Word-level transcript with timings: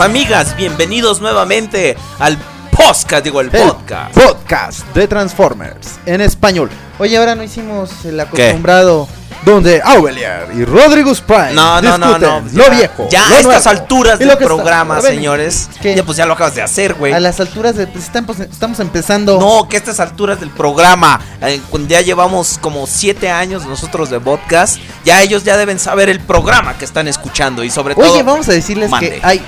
amigas, 0.00 0.56
bienvenidos 0.56 1.20
nuevamente 1.20 1.96
al 2.18 2.36
podcast, 2.72 3.22
digo 3.22 3.40
el, 3.40 3.50
podcast. 3.50 4.12
Podcast 4.12 4.86
de 4.94 5.06
Transformers 5.06 6.00
en 6.04 6.20
español. 6.20 6.68
Oye, 6.98 7.16
ahora 7.16 7.36
no 7.36 7.44
hicimos 7.44 8.04
el 8.04 8.18
acostumbrado 8.18 9.06
donde 9.44 9.82
Aubelier 9.84 10.48
y 10.54 10.64
Rodrigo 10.64 11.12
Prime 11.26 11.52
no, 11.52 11.80
no, 11.80 11.98
no, 11.98 12.18
no, 12.18 12.42
lo 12.52 12.70
viejo. 12.70 13.08
Ya 13.10 13.28
a 13.28 13.40
estas 13.40 13.66
alturas 13.66 14.18
del 14.18 14.36
programa, 14.38 15.00
señores. 15.00 15.68
¿Qué? 15.80 15.94
Ya 15.94 16.04
pues 16.04 16.16
ya 16.16 16.26
lo 16.26 16.32
acabas 16.32 16.54
de 16.54 16.62
hacer, 16.62 16.94
güey. 16.94 17.12
A 17.12 17.20
las 17.20 17.40
alturas 17.40 17.76
de 17.76 17.86
pues, 17.86 18.04
estamos, 18.04 18.40
estamos 18.40 18.80
empezando. 18.80 19.38
No, 19.38 19.68
que 19.68 19.76
a 19.76 19.78
estas 19.80 20.00
alturas 20.00 20.40
del 20.40 20.50
programa, 20.50 21.20
eh, 21.42 21.60
ya 21.86 22.00
llevamos 22.00 22.58
como 22.60 22.86
siete 22.86 23.30
años 23.30 23.66
nosotros 23.66 24.10
de 24.10 24.18
podcast, 24.18 24.78
ya 25.04 25.22
ellos 25.22 25.44
ya 25.44 25.56
deben 25.56 25.78
saber 25.78 26.08
el 26.08 26.20
programa 26.20 26.76
que 26.78 26.84
están 26.84 27.06
escuchando 27.06 27.64
y 27.64 27.70
sobre 27.70 27.94
todo. 27.94 28.12
Oye, 28.12 28.22
vamos 28.22 28.48
a 28.48 28.52
decirles 28.52 28.90
que 28.98 29.20
hay 29.22 29.44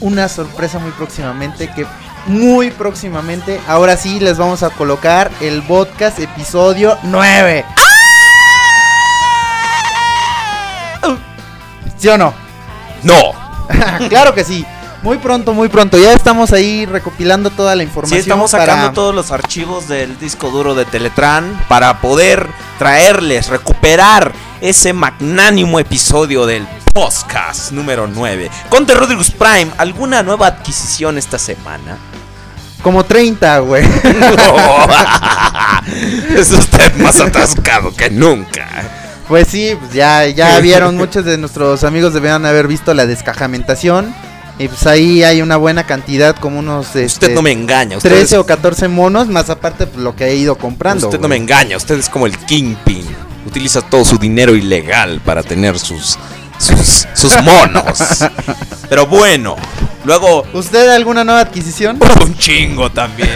una 0.00 0.28
sorpresa 0.28 0.78
muy 0.78 0.92
próximamente 0.92 1.70
que 1.72 1.86
muy 2.26 2.70
próximamente. 2.70 3.60
Ahora 3.66 3.96
sí 3.96 4.20
les 4.20 4.38
vamos 4.38 4.62
a 4.62 4.70
colocar 4.70 5.30
el 5.40 5.62
podcast 5.62 6.18
episodio 6.18 6.98
9. 7.02 7.64
¿Sí 11.96 12.08
o 12.08 12.16
no? 12.16 12.32
No. 13.02 13.32
claro 14.08 14.34
que 14.34 14.44
sí. 14.44 14.64
Muy 15.02 15.16
pronto, 15.18 15.54
muy 15.54 15.68
pronto. 15.68 15.98
Ya 15.98 16.12
estamos 16.12 16.52
ahí 16.52 16.84
recopilando 16.84 17.50
toda 17.50 17.74
la 17.74 17.82
información. 17.82 18.18
Sí, 18.18 18.22
estamos 18.22 18.50
sacando 18.50 18.92
todos 18.92 19.14
los 19.14 19.30
archivos 19.30 19.88
del 19.88 20.18
disco 20.18 20.50
duro 20.50 20.74
de 20.74 20.84
Teletran 20.84 21.58
para 21.68 22.00
poder 22.00 22.46
traerles, 22.78 23.48
recuperar 23.48 24.32
ese 24.60 24.92
magnánimo 24.92 25.80
episodio 25.80 26.44
del 26.46 26.66
podcast 26.92 27.72
número 27.72 28.06
9. 28.06 28.50
Conte 28.68 28.94
Rodriguez 28.94 29.30
Prime, 29.30 29.70
¿alguna 29.78 30.22
nueva 30.22 30.48
adquisición 30.48 31.16
esta 31.18 31.38
semana? 31.38 31.96
Como 32.82 33.04
30, 33.04 33.58
güey. 33.60 33.84
es 36.36 36.50
usted 36.50 36.94
más 36.96 37.20
atascado 37.20 37.94
que 37.94 38.10
nunca. 38.10 38.68
Pues 39.28 39.48
sí, 39.48 39.76
pues 39.78 39.92
ya, 39.92 40.26
ya 40.26 40.58
vieron, 40.62 40.96
muchos 40.96 41.24
de 41.24 41.38
nuestros 41.38 41.84
amigos 41.84 42.12
debían 42.14 42.44
haber 42.44 42.66
visto 42.68 42.92
la 42.94 43.06
descajamentación. 43.06 44.14
Y 44.58 44.68
pues 44.68 44.86
ahí 44.86 45.22
hay 45.22 45.40
una 45.40 45.56
buena 45.56 45.86
cantidad, 45.86 46.36
como 46.36 46.58
unos... 46.58 46.88
usted 46.88 47.00
este, 47.00 47.34
no 47.34 47.40
me 47.40 47.52
engaña. 47.52 47.96
Usted 47.96 48.10
13 48.10 48.36
o 48.38 48.44
14 48.44 48.88
monos, 48.88 49.28
más 49.28 49.48
aparte 49.48 49.86
pues, 49.86 50.02
lo 50.02 50.14
que 50.14 50.26
he 50.26 50.36
ido 50.36 50.56
comprando. 50.56 51.06
Usted 51.06 51.18
no 51.20 51.28
me 51.28 51.36
engaña, 51.36 51.78
usted 51.78 51.98
es 51.98 52.10
como 52.10 52.26
el 52.26 52.36
Kingpin. 52.36 53.29
Utiliza 53.46 53.80
todo 53.82 54.04
su 54.04 54.18
dinero 54.18 54.54
ilegal 54.54 55.20
para 55.24 55.42
tener 55.42 55.78
sus, 55.78 56.18
sus, 56.58 57.06
sus 57.14 57.42
monos. 57.42 58.24
Pero 58.88 59.06
bueno, 59.06 59.56
Luego. 60.04 60.44
¿Usted 60.52 60.88
alguna 60.88 61.24
nueva 61.24 61.40
adquisición? 61.40 61.98
Un 62.24 62.36
chingo 62.36 62.90
también. 62.90 63.30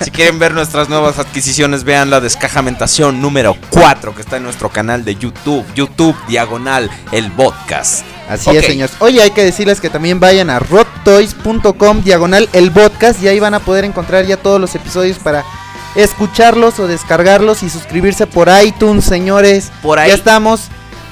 si 0.00 0.10
quieren 0.10 0.38
ver 0.38 0.54
nuestras 0.54 0.88
nuevas 0.88 1.18
adquisiciones, 1.18 1.84
vean 1.84 2.10
la 2.10 2.20
descajamentación 2.20 3.20
número 3.20 3.56
4 3.70 4.14
que 4.14 4.22
está 4.22 4.36
en 4.36 4.44
nuestro 4.44 4.68
canal 4.68 5.04
de 5.04 5.16
YouTube. 5.16 5.64
YouTube 5.74 6.16
Diagonal 6.28 6.90
el 7.12 7.30
podcast. 7.32 8.04
Así 8.28 8.50
es, 8.50 8.66
señores. 8.66 8.96
Oye, 9.00 9.22
hay 9.22 9.30
que 9.30 9.44
decirles 9.44 9.80
que 9.80 9.90
también 9.90 10.20
vayan 10.20 10.50
a 10.50 10.58
rottoys.com 10.58 12.02
Diagonal 12.02 12.48
el 12.52 12.70
podcast 12.72 13.22
y 13.22 13.28
ahí 13.28 13.40
van 13.40 13.54
a 13.54 13.60
poder 13.60 13.84
encontrar 13.84 14.26
ya 14.26 14.36
todos 14.36 14.60
los 14.60 14.74
episodios 14.74 15.18
para 15.18 15.44
escucharlos 15.96 16.78
o 16.78 16.86
descargarlos 16.86 17.62
y 17.62 17.70
suscribirse 17.70 18.26
por 18.26 18.48
iTunes, 18.64 19.04
señores. 19.04 19.72
Por 19.82 19.98
ahí. 19.98 20.08
Ya 20.08 20.14
estamos. 20.14 20.62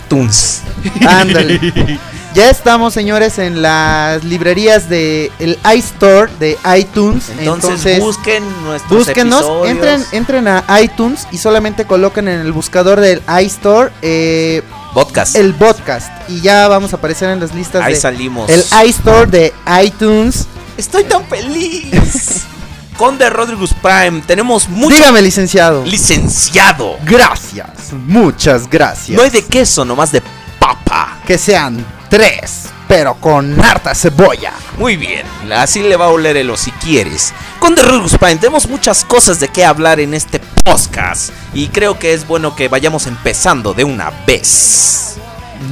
Tunes. 0.08 0.62
Ándale. 1.06 1.98
Ya 2.34 2.50
estamos, 2.50 2.92
señores, 2.92 3.38
en 3.38 3.62
las 3.62 4.24
librerías 4.24 4.88
de 4.88 5.30
el 5.38 5.56
iStore 5.76 6.32
de 6.40 6.58
iTunes. 6.76 7.30
Entonces, 7.38 8.00
busquen 8.00 8.42
nuestros 8.64 9.06
búsquenos, 9.06 9.68
entren, 9.68 10.04
entren 10.10 10.48
a 10.48 10.64
iTunes 10.82 11.28
y 11.30 11.38
solamente 11.38 11.84
coloquen 11.84 12.26
en 12.26 12.40
el 12.40 12.50
buscador 12.50 12.98
del 12.98 13.22
iStore 13.40 13.92
eh, 14.02 14.62
podcast. 14.92 15.36
El 15.36 15.54
podcast 15.54 16.10
y 16.28 16.40
ya 16.40 16.66
vamos 16.66 16.92
a 16.92 16.96
aparecer 16.96 17.30
en 17.30 17.38
las 17.38 17.54
listas. 17.54 17.84
Ahí 17.84 17.94
salimos. 17.94 18.50
El 18.50 18.64
iStore 18.84 19.30
de 19.30 19.52
iTunes. 19.84 20.48
Estoy 20.76 21.04
tan 21.04 21.24
feliz. 21.26 22.46
Conde 22.96 23.28
Rodriguez 23.28 23.74
Prime, 23.82 24.22
tenemos 24.26 24.68
mucho. 24.68 24.94
Dígame, 24.94 25.20
licenciado. 25.20 25.84
Licenciado. 25.84 26.96
Gracias, 27.04 27.92
muchas 27.92 28.68
gracias. 28.70 29.16
No 29.16 29.24
hay 29.24 29.30
de 29.30 29.44
queso, 29.44 29.84
nomás 29.84 30.12
de 30.12 30.22
papa. 30.60 31.18
Que 31.26 31.36
sean 31.36 31.84
tres, 32.08 32.66
pero 32.86 33.14
con 33.14 33.60
harta 33.60 33.94
cebolla. 33.94 34.52
Muy 34.78 34.96
bien, 34.96 35.26
así 35.52 35.82
le 35.82 35.96
va 35.96 36.06
a 36.06 36.10
oler 36.10 36.36
el 36.36 36.50
o 36.50 36.56
si 36.56 36.70
quieres. 36.72 37.32
Con 37.58 37.74
The 37.74 37.82
Rules 37.82 38.16
Pine 38.16 38.36
tenemos 38.36 38.68
muchas 38.68 39.04
cosas 39.04 39.40
de 39.40 39.48
qué 39.48 39.64
hablar 39.64 39.98
en 39.98 40.14
este 40.14 40.38
podcast 40.62 41.30
y 41.52 41.68
creo 41.68 41.98
que 41.98 42.12
es 42.12 42.26
bueno 42.26 42.54
que 42.54 42.68
vayamos 42.68 43.06
empezando 43.06 43.74
de 43.74 43.84
una 43.84 44.10
vez. 44.26 45.16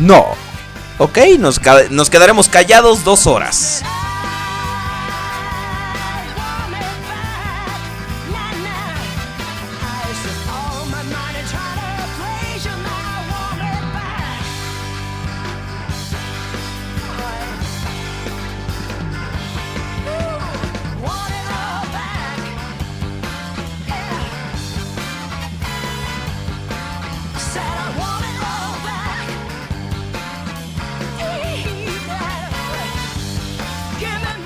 No. 0.01 0.27
Ok, 0.99 1.19
nos, 1.39 1.61
nos 1.91 2.11
quedaremos 2.11 2.49
callados 2.49 3.05
dos 3.05 3.27
horas. 3.27 3.83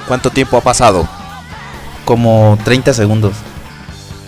¿Cuánto 0.07 0.31
tiempo 0.31 0.57
ha 0.57 0.61
pasado? 0.61 1.09
Como 2.05 2.59
30 2.65 2.95
segundos. 2.95 3.35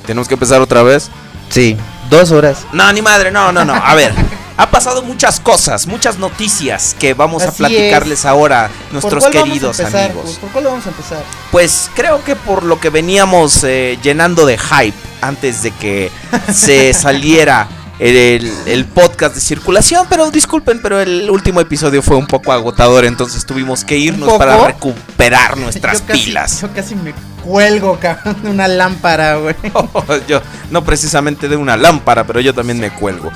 ¿Tenemos 0.07 0.27
que 0.27 0.35
empezar 0.35 0.61
otra 0.61 0.83
vez? 0.83 1.11
Sí, 1.51 1.77
dos 2.11 2.31
horas. 2.31 2.67
No, 2.73 2.93
ni 2.93 3.03
madre, 3.03 3.31
no, 3.31 3.53
no, 3.53 3.65
no. 3.65 3.75
A 3.75 3.95
ver, 3.95 4.13
ha 4.57 4.71
pasado 4.71 5.03
muchas 5.03 5.39
cosas, 5.39 5.87
muchas 5.87 6.19
noticias 6.19 6.97
que 6.99 7.15
vamos 7.15 7.45
a 7.45 7.53
platicarles 7.53 8.25
ahora, 8.25 8.71
nuestros 8.91 9.25
queridos 9.27 9.79
amigos. 9.81 10.39
¿Por 10.41 10.51
cuál 10.51 10.65
vamos 10.65 10.87
a 10.87 10.89
empezar? 10.89 11.23
Pues 11.53 11.91
creo 11.95 12.25
que 12.25 12.35
por 12.35 12.65
lo 12.65 12.81
que 12.81 12.91
veníamos 12.91 13.63
eh, 13.63 13.99
llenando 14.03 14.47
de 14.47 14.59
hype 14.59 14.99
antes 15.21 15.63
de 15.63 15.71
que 15.71 16.11
se 16.53 16.93
saliera 16.95 17.69
el, 17.99 18.85
podcast 18.87 19.35
de 19.35 19.41
circulación, 19.41 20.07
pero 20.09 20.31
disculpen, 20.31 20.81
pero 20.83 21.01
el 21.01 21.29
último 21.31 21.61
episodio 21.61 22.03
fue 22.03 22.17
un 22.17 22.27
poco 22.27 22.53
agotador, 22.53 23.05
entonces 23.05 23.45
tuvimos 23.45 23.85
que 23.85 23.99
irnos 23.99 24.33
para 24.35 24.67
recuperar 24.67 25.57
nuestras 25.59 26.03
pilas. 26.03 26.63
Yo 26.63 26.73
casi 26.73 26.95
me 26.95 27.13
cuelgo, 27.45 27.99
cabrón, 27.99 28.43
de 28.43 28.51
una 28.51 28.69
lámpara, 28.69 29.37
güey. 29.37 29.55
yo, 30.29 30.41
no 30.71 30.85
precisamente 30.85 31.49
de 31.49 31.57
una 31.57 31.77
lámpara, 31.77 32.25
pero 32.25 32.41
yo 32.41 32.55
también 32.55 32.79
me 32.79 32.91
cuelgo. 32.91 33.31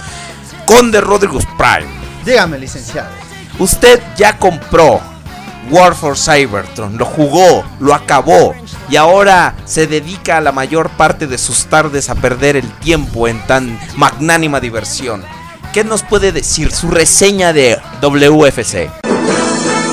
Conde 0.65 1.01
Rodríguez 1.01 1.47
Prime. 1.59 1.91
Dígame, 2.25 2.59
licenciado. 2.59 3.11
Usted 3.59 4.01
ya 4.17 4.39
compró 4.39 5.01
War 5.71 5.95
for 5.95 6.17
Cybertron, 6.17 6.97
lo 6.97 7.05
jugó, 7.05 7.65
lo 7.81 7.95
acabó 7.95 8.55
y 8.89 8.97
ahora 8.97 9.55
se 9.65 9.87
dedica 9.87 10.41
la 10.41 10.53
mayor 10.53 10.91
parte 10.91 11.27
de 11.27 11.39
sus 11.39 11.67
tardes 11.67 12.11
a 12.11 12.15
perder 12.15 12.57
el 12.57 12.71
tiempo 12.79 13.29
en 13.29 13.41
tan 13.47 13.79
magnánima 13.97 14.61
diversión. 14.61 15.25
¿Qué 15.73 15.85
nos 15.85 16.03
puede 16.03 16.33
decir 16.33 16.71
su 16.73 16.91
reseña 16.91 17.53
de 17.53 17.79
WFC? 18.03 18.91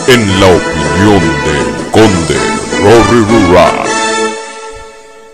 En 0.07 0.39
la 0.39 0.47
opinión 0.47 1.21
del 1.45 1.91
Conde 1.91 2.38
Rory 2.81 3.25
Rura. 3.25 3.71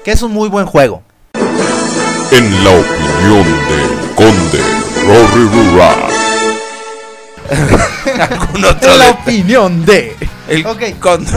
Que 0.04 0.12
es 0.12 0.22
un 0.22 0.34
muy 0.34 0.50
buen 0.50 0.68
juego. 0.68 1.02
En 2.31 2.63
la 2.63 2.69
opinión 2.69 3.44
del 3.68 4.16
Conde 4.16 4.62
Rory 5.07 5.50
Rura. 5.50 5.96
en 8.56 9.00
la 9.00 9.10
opinión 9.10 9.86
de 9.86 10.16
el 10.48 10.66
okay. 10.66 10.94
Conde 10.94 11.31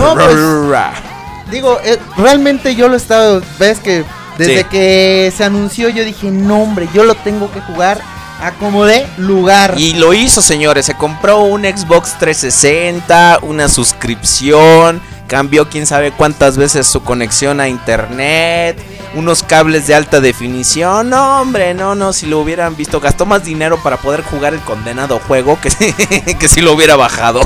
digo, 1.50 1.78
eh, 1.84 1.98
realmente 2.16 2.74
yo 2.74 2.88
lo 2.88 2.94
he 2.94 2.98
estado, 2.98 3.42
ves 3.58 3.80
que 3.80 4.04
desde 4.38 4.64
que 4.64 5.32
se 5.36 5.44
anunció 5.44 5.88
yo 5.88 6.04
dije, 6.04 6.30
no 6.30 6.62
hombre, 6.62 6.88
yo 6.94 7.04
lo 7.04 7.14
tengo 7.16 7.50
que 7.50 7.60
jugar 7.60 8.00
a 8.40 8.52
como 8.52 8.84
de 8.84 9.06
lugar. 9.16 9.74
Y 9.76 9.94
lo 9.94 10.14
hizo, 10.14 10.42
señores, 10.42 10.86
se 10.86 10.94
compró 10.94 11.40
un 11.40 11.62
Xbox 11.62 12.16
360, 12.18 13.40
una 13.42 13.68
suscripción, 13.68 15.00
cambió 15.26 15.68
quién 15.68 15.86
sabe 15.86 16.12
cuántas 16.12 16.56
veces 16.56 16.86
su 16.86 17.02
conexión 17.02 17.60
a 17.60 17.68
internet, 17.68 18.78
unos 19.14 19.42
cables 19.42 19.88
de 19.88 19.96
alta 19.96 20.20
definición. 20.20 21.10
No, 21.10 21.40
hombre, 21.40 21.74
no, 21.74 21.96
no, 21.96 22.12
si 22.12 22.26
lo 22.26 22.38
hubieran 22.38 22.76
visto, 22.76 23.00
gastó 23.00 23.26
más 23.26 23.44
dinero 23.44 23.82
para 23.82 23.96
poder 23.96 24.22
jugar 24.22 24.54
el 24.54 24.60
condenado 24.60 25.18
juego 25.18 25.58
que, 25.60 25.70
que 26.38 26.48
si 26.48 26.60
lo 26.60 26.72
hubiera 26.72 26.94
bajado. 26.94 27.40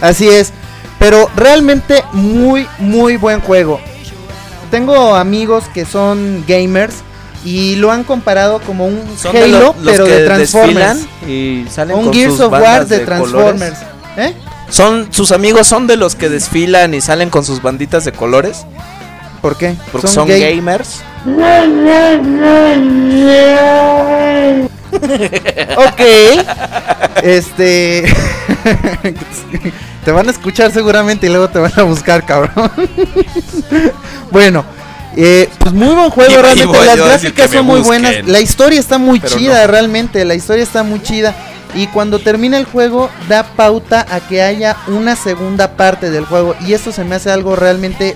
Así 0.00 0.28
es. 0.28 0.52
Pero 1.06 1.30
realmente 1.36 2.02
muy, 2.10 2.66
muy 2.80 3.16
buen 3.16 3.40
juego. 3.40 3.80
Tengo 4.72 5.14
amigos 5.14 5.62
que 5.72 5.84
son 5.84 6.44
gamers 6.48 6.96
y 7.44 7.76
lo 7.76 7.92
han 7.92 8.02
comparado 8.02 8.58
como 8.60 8.86
un 8.88 9.00
de 9.32 9.42
Halo, 9.44 9.60
lo- 9.60 9.74
los 9.84 9.92
pero 9.92 10.04
de 10.04 10.24
Transformers. 10.24 11.06
y 11.28 11.64
salen 11.70 11.96
Un 11.96 12.04
con 12.06 12.12
Gears 12.12 12.32
sus 12.32 12.40
of 12.40 12.52
War 12.54 12.84
de. 12.88 12.98
Transformers. 13.06 13.78
¿Eh? 14.16 14.34
Son 14.68 15.06
sus 15.12 15.30
amigos 15.30 15.68
son 15.68 15.86
de 15.86 15.96
los 15.96 16.16
que 16.16 16.28
desfilan 16.28 16.92
y 16.92 17.00
salen 17.00 17.30
con 17.30 17.44
sus 17.44 17.62
banditas 17.62 18.04
de 18.04 18.10
colores 18.10 18.66
¿Por 19.40 19.56
qué? 19.56 19.76
porque 19.92 20.08
son, 20.08 20.26
gamers. 20.26 21.02
Ok. 25.76 26.00
Este. 27.22 28.04
te 30.04 30.12
van 30.12 30.28
a 30.28 30.30
escuchar 30.30 30.72
seguramente 30.72 31.26
y 31.26 31.30
luego 31.30 31.48
te 31.48 31.58
van 31.58 31.72
a 31.76 31.82
buscar, 31.82 32.24
cabrón. 32.24 32.70
bueno. 34.30 34.64
eh, 35.16 35.48
pues 35.58 35.72
muy 35.74 35.94
buen 35.94 36.10
juego, 36.10 36.32
Iba- 36.32 36.42
realmente. 36.42 36.86
Las 36.86 36.96
gráficas 36.98 37.50
son 37.50 37.66
muy 37.66 37.80
busquen. 37.80 38.02
buenas. 38.02 38.26
La 38.28 38.40
historia 38.40 38.78
está 38.80 38.98
muy 38.98 39.20
Pero 39.20 39.36
chida, 39.36 39.60
no. 39.62 39.66
realmente. 39.72 40.24
La 40.24 40.34
historia 40.34 40.62
está 40.62 40.82
muy 40.82 41.02
chida. 41.02 41.34
Y 41.74 41.88
cuando 41.88 42.18
termina 42.20 42.56
el 42.56 42.64
juego, 42.64 43.10
da 43.28 43.42
pauta 43.44 44.06
a 44.10 44.20
que 44.20 44.40
haya 44.42 44.76
una 44.86 45.14
segunda 45.16 45.72
parte 45.76 46.10
del 46.10 46.24
juego. 46.24 46.54
Y 46.66 46.72
esto 46.72 46.92
se 46.92 47.04
me 47.04 47.16
hace 47.16 47.30
algo 47.30 47.56
realmente 47.56 48.14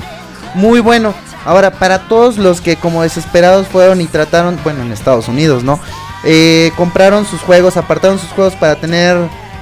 muy 0.54 0.80
bueno. 0.80 1.12
Ahora, 1.44 1.70
para 1.70 2.08
todos 2.08 2.36
los 2.36 2.60
que 2.60 2.76
como 2.76 3.02
desesperados 3.02 3.66
fueron 3.66 4.00
y 4.00 4.06
trataron, 4.06 4.58
bueno, 4.62 4.82
en 4.82 4.92
Estados 4.92 5.28
Unidos, 5.28 5.64
¿no? 5.64 5.80
Eh, 6.24 6.72
compraron 6.76 7.24
sus 7.24 7.40
juegos, 7.40 7.76
apartaron 7.76 8.18
sus 8.18 8.30
juegos 8.30 8.54
para 8.54 8.76
tener 8.76 9.16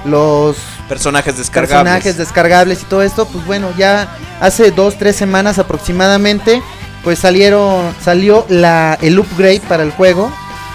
los 0.05 0.57
Personajes 0.87 1.37
descargables. 1.37 1.83
personajes 1.83 2.17
descargables 2.17 2.81
y 2.81 2.85
todo 2.85 3.03
esto, 3.03 3.25
pues 3.27 3.45
bueno, 3.45 3.69
ya 3.77 4.17
hace 4.41 4.71
dos, 4.71 4.97
tres 4.97 5.15
semanas 5.15 5.59
aproximadamente, 5.59 6.61
pues 7.03 7.19
salieron, 7.19 7.93
salió 8.01 8.45
la, 8.49 8.97
el 9.01 9.19
upgrade 9.19 9.61
para 9.61 9.83
el 9.83 9.91
juego, 9.91 10.31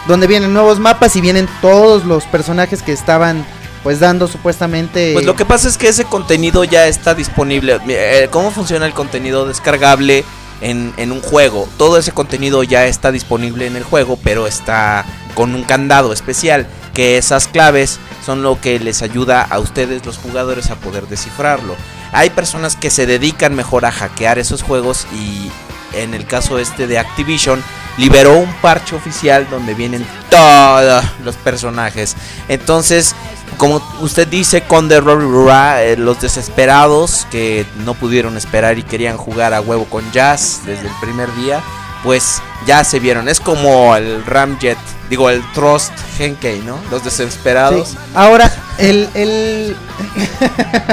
donde 0.06 0.26
vienen 0.26 0.52
nuevos 0.52 0.78
mapas 0.78 1.16
y 1.16 1.20
vienen 1.20 1.48
todos 1.60 2.04
los 2.04 2.24
personajes 2.24 2.82
que 2.82 2.92
estaban 2.92 3.44
pues 3.82 4.00
dando 4.00 4.28
supuestamente... 4.28 5.12
Pues 5.12 5.26
lo 5.26 5.36
que 5.36 5.44
pasa 5.44 5.68
es 5.68 5.76
que 5.76 5.88
ese 5.88 6.04
contenido 6.04 6.64
ya 6.64 6.86
está 6.86 7.14
disponible. 7.14 7.78
Eh, 7.88 8.28
¿Cómo 8.30 8.50
funciona 8.50 8.86
el 8.86 8.94
contenido 8.94 9.46
descargable 9.46 10.24
en, 10.64 11.12
un 11.12 11.20
juego? 11.20 11.68
Todo 11.76 11.98
ese 11.98 12.12
contenido 12.12 12.62
ya 12.62 12.86
está 12.86 13.12
disponible 13.12 13.66
en 13.66 13.76
el 13.76 13.84
juego, 13.84 14.18
pero 14.22 14.46
está 14.46 15.04
con 15.34 15.54
un 15.54 15.62
candado 15.62 16.12
especial. 16.12 16.66
Que 16.94 17.18
esas 17.18 17.48
claves 17.48 17.98
son 18.24 18.42
lo 18.42 18.60
que 18.60 18.78
les 18.78 19.02
ayuda 19.02 19.42
a 19.42 19.58
ustedes, 19.58 20.06
los 20.06 20.16
jugadores, 20.16 20.70
a 20.70 20.76
poder 20.76 21.08
descifrarlo. 21.08 21.74
Hay 22.12 22.30
personas 22.30 22.76
que 22.76 22.90
se 22.90 23.06
dedican 23.06 23.54
mejor 23.54 23.84
a 23.84 23.90
hackear 23.90 24.38
esos 24.38 24.62
juegos 24.62 25.06
y 25.12 25.50
en 25.92 26.14
el 26.14 26.26
caso 26.26 26.58
este 26.58 26.86
de 26.86 26.98
Activision 26.98 27.62
liberó 27.96 28.38
un 28.38 28.52
parche 28.54 28.96
oficial 28.96 29.48
donde 29.50 29.74
vienen 29.74 30.06
todos 30.30 31.04
los 31.24 31.36
personajes. 31.36 32.16
Entonces, 32.48 33.14
como 33.56 33.82
usted 34.00 34.28
dice, 34.28 34.62
con 34.62 34.88
The 34.88 35.00
Rory 35.00 35.24
Rura, 35.24 35.82
eh, 35.82 35.96
los 35.96 36.20
desesperados 36.20 37.26
que 37.30 37.66
no 37.84 37.94
pudieron 37.94 38.36
esperar 38.36 38.78
y 38.78 38.82
querían 38.82 39.16
jugar 39.16 39.54
a 39.54 39.60
huevo 39.60 39.84
con 39.86 40.10
Jazz 40.12 40.60
desde 40.64 40.88
el 40.88 40.94
primer 41.00 41.34
día, 41.34 41.62
pues 42.02 42.40
ya 42.66 42.84
se 42.84 43.00
vieron. 43.00 43.28
Es 43.28 43.40
como 43.40 43.96
el 43.96 44.24
Ramjet, 44.24 44.78
digo, 45.10 45.30
el 45.30 45.42
Trust 45.52 45.92
Henkei, 46.18 46.60
¿no? 46.60 46.78
Los 46.90 47.04
desesperados. 47.04 47.96
Ahora, 48.14 48.52
el, 48.78 49.08
el... 49.14 49.76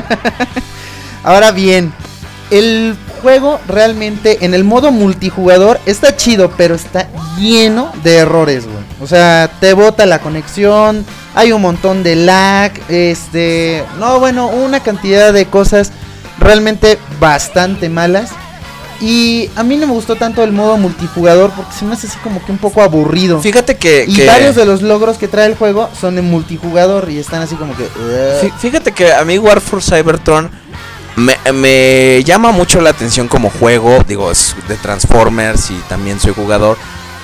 Ahora 1.23 1.51
bien, 1.51 1.93
el 2.49 2.97
juego 3.21 3.59
realmente 3.67 4.43
en 4.45 4.53
el 4.53 4.63
modo 4.63 4.91
multijugador 4.91 5.79
está 5.85 6.15
chido, 6.15 6.51
pero 6.57 6.75
está 6.75 7.07
lleno 7.37 7.91
de 8.03 8.17
errores, 8.17 8.65
güey. 8.65 8.83
O 8.99 9.07
sea, 9.07 9.49
te 9.59 9.73
bota 9.73 10.05
la 10.05 10.19
conexión, 10.19 11.05
hay 11.35 11.51
un 11.51 11.61
montón 11.61 12.03
de 12.03 12.15
lag, 12.15 12.71
este... 12.89 13.83
No, 13.99 14.19
bueno, 14.19 14.47
una 14.47 14.81
cantidad 14.81 15.31
de 15.33 15.45
cosas 15.45 15.91
realmente 16.39 16.97
bastante 17.19 17.89
malas. 17.89 18.31
Y 18.99 19.49
a 19.55 19.63
mí 19.63 19.77
no 19.77 19.87
me 19.87 19.93
gustó 19.93 20.15
tanto 20.15 20.43
el 20.43 20.51
modo 20.51 20.77
multijugador 20.77 21.49
porque 21.51 21.71
se 21.73 21.85
me 21.85 21.93
hace 21.93 22.05
así 22.05 22.17
como 22.19 22.43
que 22.45 22.51
un 22.51 22.59
poco 22.59 22.83
aburrido. 22.83 23.41
Fíjate 23.41 23.75
que... 23.77 24.05
Y 24.07 24.15
que- 24.15 24.25
varios 24.27 24.55
de 24.55 24.65
los 24.65 24.83
logros 24.83 25.17
que 25.17 25.27
trae 25.27 25.47
el 25.47 25.55
juego 25.55 25.89
son 25.99 26.19
en 26.19 26.25
multijugador 26.29 27.09
y 27.09 27.17
están 27.17 27.41
así 27.41 27.55
como 27.55 27.75
que... 27.75 27.85
Fí- 28.41 28.53
Fíjate 28.59 28.91
que 28.91 29.11
a 29.11 29.25
mí 29.25 29.39
War 29.39 29.59
for 29.59 29.81
Cybertron 29.81 30.51
me, 31.15 31.35
me 31.51 32.23
llama 32.23 32.51
mucho 32.51 32.79
la 32.79 32.91
atención 32.91 33.27
como 33.27 33.49
juego. 33.49 34.03
Digo, 34.07 34.29
es 34.29 34.55
de 34.67 34.75
Transformers 34.75 35.71
y 35.71 35.75
también 35.89 36.19
soy 36.19 36.33
jugador. 36.33 36.77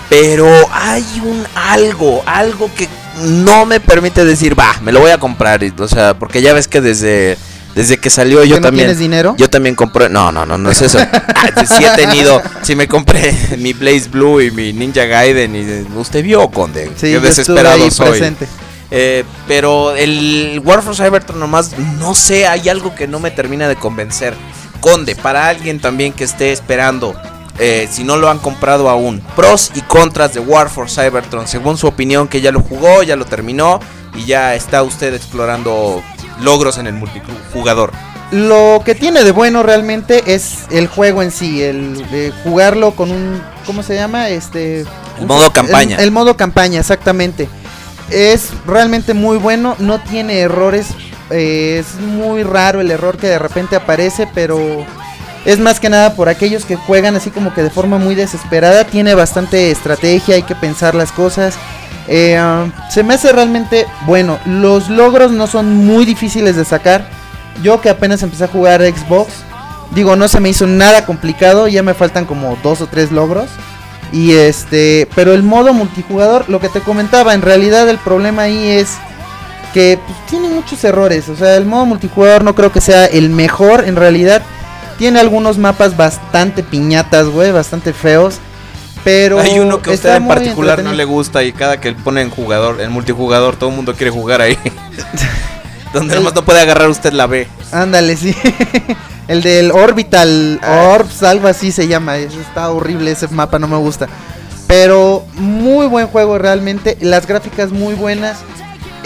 Pero 0.10 0.48
hay 0.72 1.06
un 1.24 1.46
algo, 1.56 2.24
algo 2.26 2.70
que 2.76 2.88
no 3.24 3.66
me 3.66 3.80
permite 3.80 4.24
decir, 4.24 4.58
va, 4.58 4.76
me 4.82 4.92
lo 4.92 5.00
voy 5.02 5.12
a 5.12 5.18
comprar. 5.18 5.62
O 5.80 5.88
sea, 5.88 6.18
porque 6.18 6.42
ya 6.42 6.54
ves 6.54 6.68
que 6.68 6.80
desde, 6.80 7.38
desde 7.76 7.98
que 7.98 8.10
salió 8.10 8.44
yo 8.44 8.56
¿Que 8.56 8.62
no 8.62 8.68
también... 8.68 8.88
tienes 8.88 9.00
dinero? 9.00 9.36
Yo 9.38 9.50
también 9.50 9.76
compré. 9.76 10.10
No, 10.10 10.32
no, 10.32 10.46
no, 10.46 10.58
no 10.58 10.72
es 10.72 10.82
eso. 10.82 11.00
Ah, 11.40 11.66
sí 11.66 11.86
he 11.86 11.96
tenido. 11.96 12.42
Sí 12.64 12.76
me 12.76 12.88
compré 12.88 13.32
mi 13.60 13.74
Blaze 13.74 14.10
Blue 14.10 14.42
y 14.42 14.50
mi 14.50 14.74
Ninja 14.74 15.06
Gaiden. 15.06 15.56
Y 15.56 15.98
usted 15.98 16.24
vio, 16.24 16.50
Conde. 16.50 16.88
Sí, 16.96 17.08
qué 17.08 17.12
yo 17.12 17.22
desesperado 17.22 17.84
ahí 17.84 17.92
soy. 17.92 18.10
presente. 18.10 18.48
Eh, 18.90 19.24
pero 19.48 19.96
el 19.96 20.62
War 20.64 20.82
for 20.82 20.96
Cybertron 20.96 21.40
nomás, 21.40 21.78
no 22.00 22.16
sé, 22.16 22.48
hay 22.48 22.70
algo 22.70 22.96
que 22.96 23.08
no 23.08 23.20
me 23.20 23.32
termina 23.32 23.68
de 23.68 23.76
convencer. 23.76 24.34
Conde, 24.80 25.16
para 25.16 25.48
alguien 25.48 25.80
también 25.80 26.14
que 26.14 26.24
esté 26.24 26.52
esperando, 26.52 27.16
eh, 27.60 27.88
si 27.92 28.04
no 28.04 28.18
lo 28.18 28.30
han 28.30 28.40
comprado 28.40 28.90
aún, 28.90 29.22
pros 29.36 29.72
y 29.76 29.82
contras 29.82 30.34
de 30.34 30.40
War 30.40 30.70
for 30.70 30.90
Cybertron, 30.90 31.48
según 31.48 31.78
su 31.78 31.88
opinión, 31.88 32.28
que 32.28 32.42
ya 32.42 32.52
lo 32.52 32.62
jugó, 32.62 33.04
ya 33.04 33.16
lo 33.16 33.26
terminó 33.26 33.80
y 34.16 34.26
ya 34.26 34.56
está 34.56 34.84
usted 34.84 35.14
explorando 35.14 36.02
logros 36.42 36.78
en 36.78 36.88
el 36.88 36.94
multijugador. 36.94 37.92
Lo 38.32 38.82
que 38.84 38.94
tiene 38.94 39.24
de 39.24 39.32
bueno 39.32 39.64
realmente 39.64 40.34
es 40.36 40.66
el 40.70 40.88
juego 40.88 41.24
en 41.24 41.32
sí, 41.32 41.64
el 41.64 42.10
de 42.12 42.34
jugarlo 42.44 42.92
con 42.92 43.12
un... 43.12 43.42
¿Cómo 43.66 43.84
se 43.84 43.96
llama? 43.96 44.30
Este... 44.30 44.82
El 45.20 45.26
modo 45.28 45.52
campaña. 45.52 45.96
El, 45.96 46.04
el 46.04 46.12
modo 46.12 46.36
campaña, 46.36 46.80
exactamente. 46.82 47.48
Es 48.12 48.50
realmente 48.66 49.14
muy 49.14 49.38
bueno, 49.38 49.76
no 49.80 50.00
tiene 50.02 50.40
errores. 50.40 50.88
eh, 51.30 51.80
es 51.80 52.00
muy 52.02 52.44
raro 52.44 52.82
el 52.82 52.92
error 52.92 53.18
que 53.18 53.28
de 53.28 53.40
repente 53.40 53.76
aparece, 53.76 54.28
pero 54.34 54.86
es 55.48 55.60
más 55.60 55.80
que 55.80 55.90
nada 55.90 56.14
por 56.14 56.28
aquellos 56.28 56.66
que 56.66 56.76
juegan 56.76 57.16
así 57.16 57.32
como 57.32 57.54
que 57.54 57.64
de 57.64 57.70
forma 57.70 57.98
muy 57.98 58.16
desesperada. 58.16 58.84
Tiene 58.84 59.16
bastante 59.16 59.72
estrategia, 59.72 60.36
hay 60.36 60.44
que 60.44 60.56
pensar 60.56 60.94
las 60.94 61.14
cosas. 61.14 61.56
Eh, 62.10 62.38
se 62.90 63.02
me 63.02 63.14
hace 63.14 63.32
realmente 63.32 63.88
bueno. 64.06 64.40
Los 64.46 64.90
logros 64.90 65.32
no 65.32 65.48
son 65.48 65.74
muy 65.74 66.04
difíciles 66.04 66.58
de 66.58 66.66
sacar. 66.66 67.10
Yo 67.64 67.80
que 67.80 67.90
apenas 67.90 68.22
empecé 68.24 68.44
a 68.44 68.50
jugar 68.50 68.82
Xbox, 68.82 69.32
digo, 69.92 70.18
no 70.18 70.28
se 70.28 70.42
me 70.42 70.50
hizo 70.50 70.68
nada 70.68 71.06
complicado. 71.06 71.70
Ya 71.70 71.82
me 71.82 71.94
faltan 71.94 72.26
como 72.26 72.58
dos 72.62 72.82
o 72.82 72.88
tres 72.88 73.14
logros. 73.14 73.48
Y 74.12 74.34
este, 74.34 75.08
pero 75.16 75.34
el 75.34 75.44
modo 75.44 75.74
multijugador, 75.74 76.50
lo 76.50 76.60
que 76.60 76.68
te 76.68 76.82
comentaba, 76.82 77.34
en 77.34 77.42
realidad 77.42 77.88
el 77.88 78.00
problema 78.00 78.44
ahí 78.44 78.68
es 78.68 78.98
que 79.74 79.98
pues, 80.06 80.18
tiene 80.30 80.50
muchos 80.50 80.84
errores. 80.84 81.30
O 81.30 81.38
sea, 81.38 81.56
el 81.56 81.66
modo 81.66 81.86
multijugador 81.86 82.44
no 82.44 82.54
creo 82.54 82.74
que 82.74 82.82
sea 82.82 83.06
el 83.06 83.30
mejor. 83.30 83.86
En 83.88 83.96
realidad, 83.96 84.42
tiene 84.98 85.20
algunos 85.20 85.58
mapas 85.58 85.96
bastante 85.98 86.64
piñatas, 86.64 87.28
güey, 87.28 87.52
bastante 87.52 87.94
feos. 87.94 88.40
Pero 89.04 89.40
Hay 89.40 89.60
uno 89.60 89.82
que 89.82 89.92
a 89.92 89.94
usted 89.94 90.10
está 90.10 90.18
en 90.18 90.28
particular 90.28 90.84
no 90.84 90.92
le 90.92 91.06
gusta 91.06 91.42
y 91.44 91.54
cada 91.54 91.80
que 91.80 91.94
pone 91.94 92.22
en 92.22 92.30
jugador, 92.30 92.82
en 92.82 92.92
multijugador, 92.92 93.56
todo 93.56 93.70
el 93.70 93.76
mundo 93.76 93.94
quiere 93.94 94.12
jugar 94.12 94.42
ahí. 94.42 94.58
Donde 95.94 96.14
El- 96.16 96.20
nomás 96.20 96.36
no 96.36 96.44
puede 96.44 96.60
agarrar 96.62 96.90
usted 96.90 97.14
la 97.14 97.28
B. 97.28 97.48
Ándale, 97.72 98.18
sí. 98.18 98.36
el 99.30 99.42
del 99.42 99.72
Orbital 99.72 100.60
Ah. 100.62 100.90
Orbs, 100.94 101.24
algo 101.24 101.48
así 101.48 101.72
se 101.72 101.88
llama. 101.88 102.18
Eso 102.18 102.40
está 102.42 102.70
horrible, 102.70 103.12
ese 103.12 103.28
mapa 103.30 103.60
no 103.60 103.68
me 103.68 103.78
gusta. 103.78 104.08
Pero 104.68 105.26
muy 105.36 105.88
buen 105.88 106.08
juego 106.08 106.38
realmente. 106.38 106.98
Las 107.00 107.26
gráficas 107.28 107.72
muy 107.72 107.94
buenas. 107.94 108.40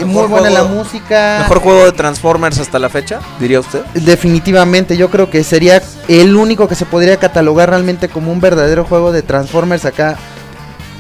Muy 0.05 0.27
buena 0.27 0.49
la 0.49 0.63
música. 0.63 1.39
Mejor 1.41 1.59
juego 1.59 1.85
de 1.85 1.91
Transformers 1.91 2.59
hasta 2.59 2.79
la 2.79 2.89
fecha, 2.89 3.19
diría 3.39 3.59
usted. 3.59 3.81
Definitivamente, 3.93 4.97
yo 4.97 5.09
creo 5.09 5.29
que 5.29 5.43
sería 5.43 5.81
el 6.07 6.35
único 6.35 6.67
que 6.67 6.75
se 6.75 6.85
podría 6.85 7.17
catalogar 7.17 7.69
realmente 7.69 8.09
como 8.09 8.31
un 8.31 8.39
verdadero 8.41 8.85
juego 8.85 9.11
de 9.11 9.21
Transformers 9.21 9.85
acá. 9.85 10.17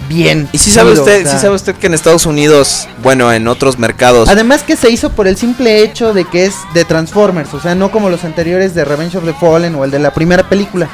Bien. 0.09 0.49
Y 0.51 0.57
si 0.57 0.71
sabe 0.71 0.91
chido, 0.91 1.03
usted, 1.03 1.21
o 1.21 1.23
sea. 1.29 1.31
sí 1.37 1.41
sabe 1.41 1.55
usted 1.55 1.75
que 1.75 1.87
en 1.87 1.93
Estados 1.93 2.25
Unidos, 2.25 2.87
bueno, 3.01 3.31
en 3.31 3.47
otros 3.47 3.77
mercados, 3.79 4.27
Además 4.27 4.63
que 4.63 4.75
se 4.75 4.89
hizo 4.89 5.11
por 5.11 5.27
el 5.27 5.37
simple 5.37 5.81
hecho 5.83 6.13
de 6.13 6.25
que 6.25 6.45
es 6.45 6.55
de 6.73 6.83
Transformers, 6.83 7.53
o 7.53 7.61
sea, 7.61 7.75
no 7.75 7.91
como 7.91 8.09
los 8.09 8.25
anteriores 8.25 8.73
de 8.75 8.83
Revenge 8.83 9.17
of 9.17 9.23
the 9.23 9.33
Fallen 9.33 9.73
o 9.75 9.85
el 9.85 9.91
de 9.91 9.99
la 9.99 10.13
primera 10.13 10.49
película, 10.49 10.89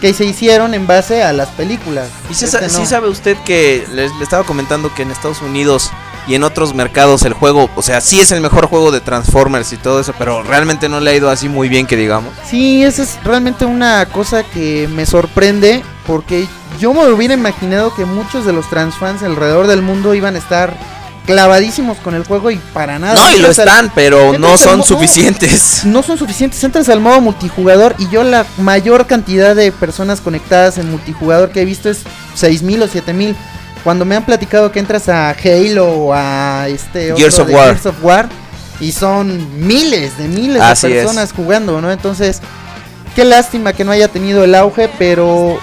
que 0.00 0.14
se 0.14 0.24
hicieron 0.24 0.72
en 0.74 0.86
base 0.86 1.22
a 1.22 1.32
las 1.34 1.48
películas. 1.50 2.08
y 2.30 2.34
sí, 2.34 2.46
Este 2.46 2.58
sa- 2.60 2.66
no. 2.66 2.68
sí 2.84 2.86
sabe 2.86 3.08
usted 3.08 3.36
que 3.44 3.84
les 3.92 4.10
le 4.16 4.24
estaba 4.24 4.44
comentando 4.44 4.92
que 4.94 5.02
en 5.02 5.10
Estados 5.10 5.42
Unidos 5.42 5.90
y 6.26 6.34
en 6.34 6.44
otros 6.44 6.74
mercados 6.74 7.22
el 7.24 7.32
juego, 7.32 7.68
o 7.74 7.82
sea, 7.82 8.00
sí 8.00 8.20
es 8.20 8.30
el 8.32 8.40
mejor 8.40 8.66
juego 8.66 8.90
de 8.92 9.00
Transformers 9.00 9.72
y 9.72 9.76
todo 9.76 10.00
eso, 10.00 10.14
pero 10.18 10.42
realmente 10.42 10.88
no 10.88 11.00
le 11.00 11.10
ha 11.10 11.14
ido 11.14 11.30
así 11.30 11.48
muy 11.48 11.68
bien 11.68 11.86
que 11.86 11.96
digamos. 11.96 12.32
Sí, 12.48 12.82
esa 12.84 13.02
es 13.02 13.18
realmente 13.24 13.64
una 13.64 14.06
cosa 14.06 14.44
que 14.44 14.88
me 14.94 15.04
sorprende 15.06 15.82
porque 16.06 16.46
yo 16.80 16.94
me 16.94 17.06
hubiera 17.10 17.34
imaginado 17.34 17.94
que 17.94 18.04
muchos 18.04 18.44
de 18.46 18.52
los 18.52 18.68
transfans 18.70 19.22
alrededor 19.22 19.66
del 19.66 19.82
mundo 19.82 20.14
iban 20.14 20.34
a 20.36 20.38
estar 20.38 20.74
clavadísimos 21.26 21.98
con 21.98 22.14
el 22.14 22.24
juego 22.24 22.50
y 22.50 22.56
para 22.72 22.98
nada. 22.98 23.14
No, 23.14 23.30
y 23.30 23.38
lo 23.38 23.46
al- 23.46 23.52
están, 23.52 23.92
pero 23.94 24.36
no 24.38 24.56
son 24.58 24.78
modo- 24.78 24.88
suficientes. 24.88 25.82
No 25.84 26.02
son 26.02 26.18
suficientes. 26.18 26.62
Entras 26.64 26.88
al 26.88 27.00
modo 27.00 27.20
multijugador 27.20 27.94
y 27.98 28.08
yo 28.08 28.24
la 28.24 28.44
mayor 28.58 29.06
cantidad 29.06 29.54
de 29.54 29.70
personas 29.70 30.20
conectadas 30.20 30.78
en 30.78 30.90
multijugador 30.90 31.50
que 31.50 31.62
he 31.62 31.64
visto 31.64 31.88
es 31.90 32.00
6000 32.34 32.82
o 32.82 32.88
7000. 32.88 33.36
Cuando 33.84 34.04
me 34.04 34.14
han 34.16 34.24
platicado 34.24 34.70
que 34.70 34.78
entras 34.78 35.08
a 35.08 35.30
Halo 35.30 35.86
o 35.90 36.12
a 36.14 36.66
este 36.68 37.12
otro 37.12 37.16
Gears 37.18 37.38
of 37.40 37.48
de 37.48 37.54
War. 37.54 37.64
Gears 37.68 37.86
of 37.86 37.94
War 38.04 38.28
y 38.80 38.92
son 38.92 39.66
miles 39.66 40.16
de 40.18 40.28
miles 40.28 40.62
Así 40.62 40.88
de 40.88 40.98
es. 40.98 41.04
personas 41.04 41.32
jugando, 41.32 41.80
¿no? 41.80 41.90
Entonces, 41.90 42.40
qué 43.16 43.24
lástima 43.24 43.72
que 43.72 43.84
no 43.84 43.92
haya 43.92 44.08
tenido 44.08 44.44
el 44.44 44.54
auge, 44.54 44.88
pero 44.98 45.58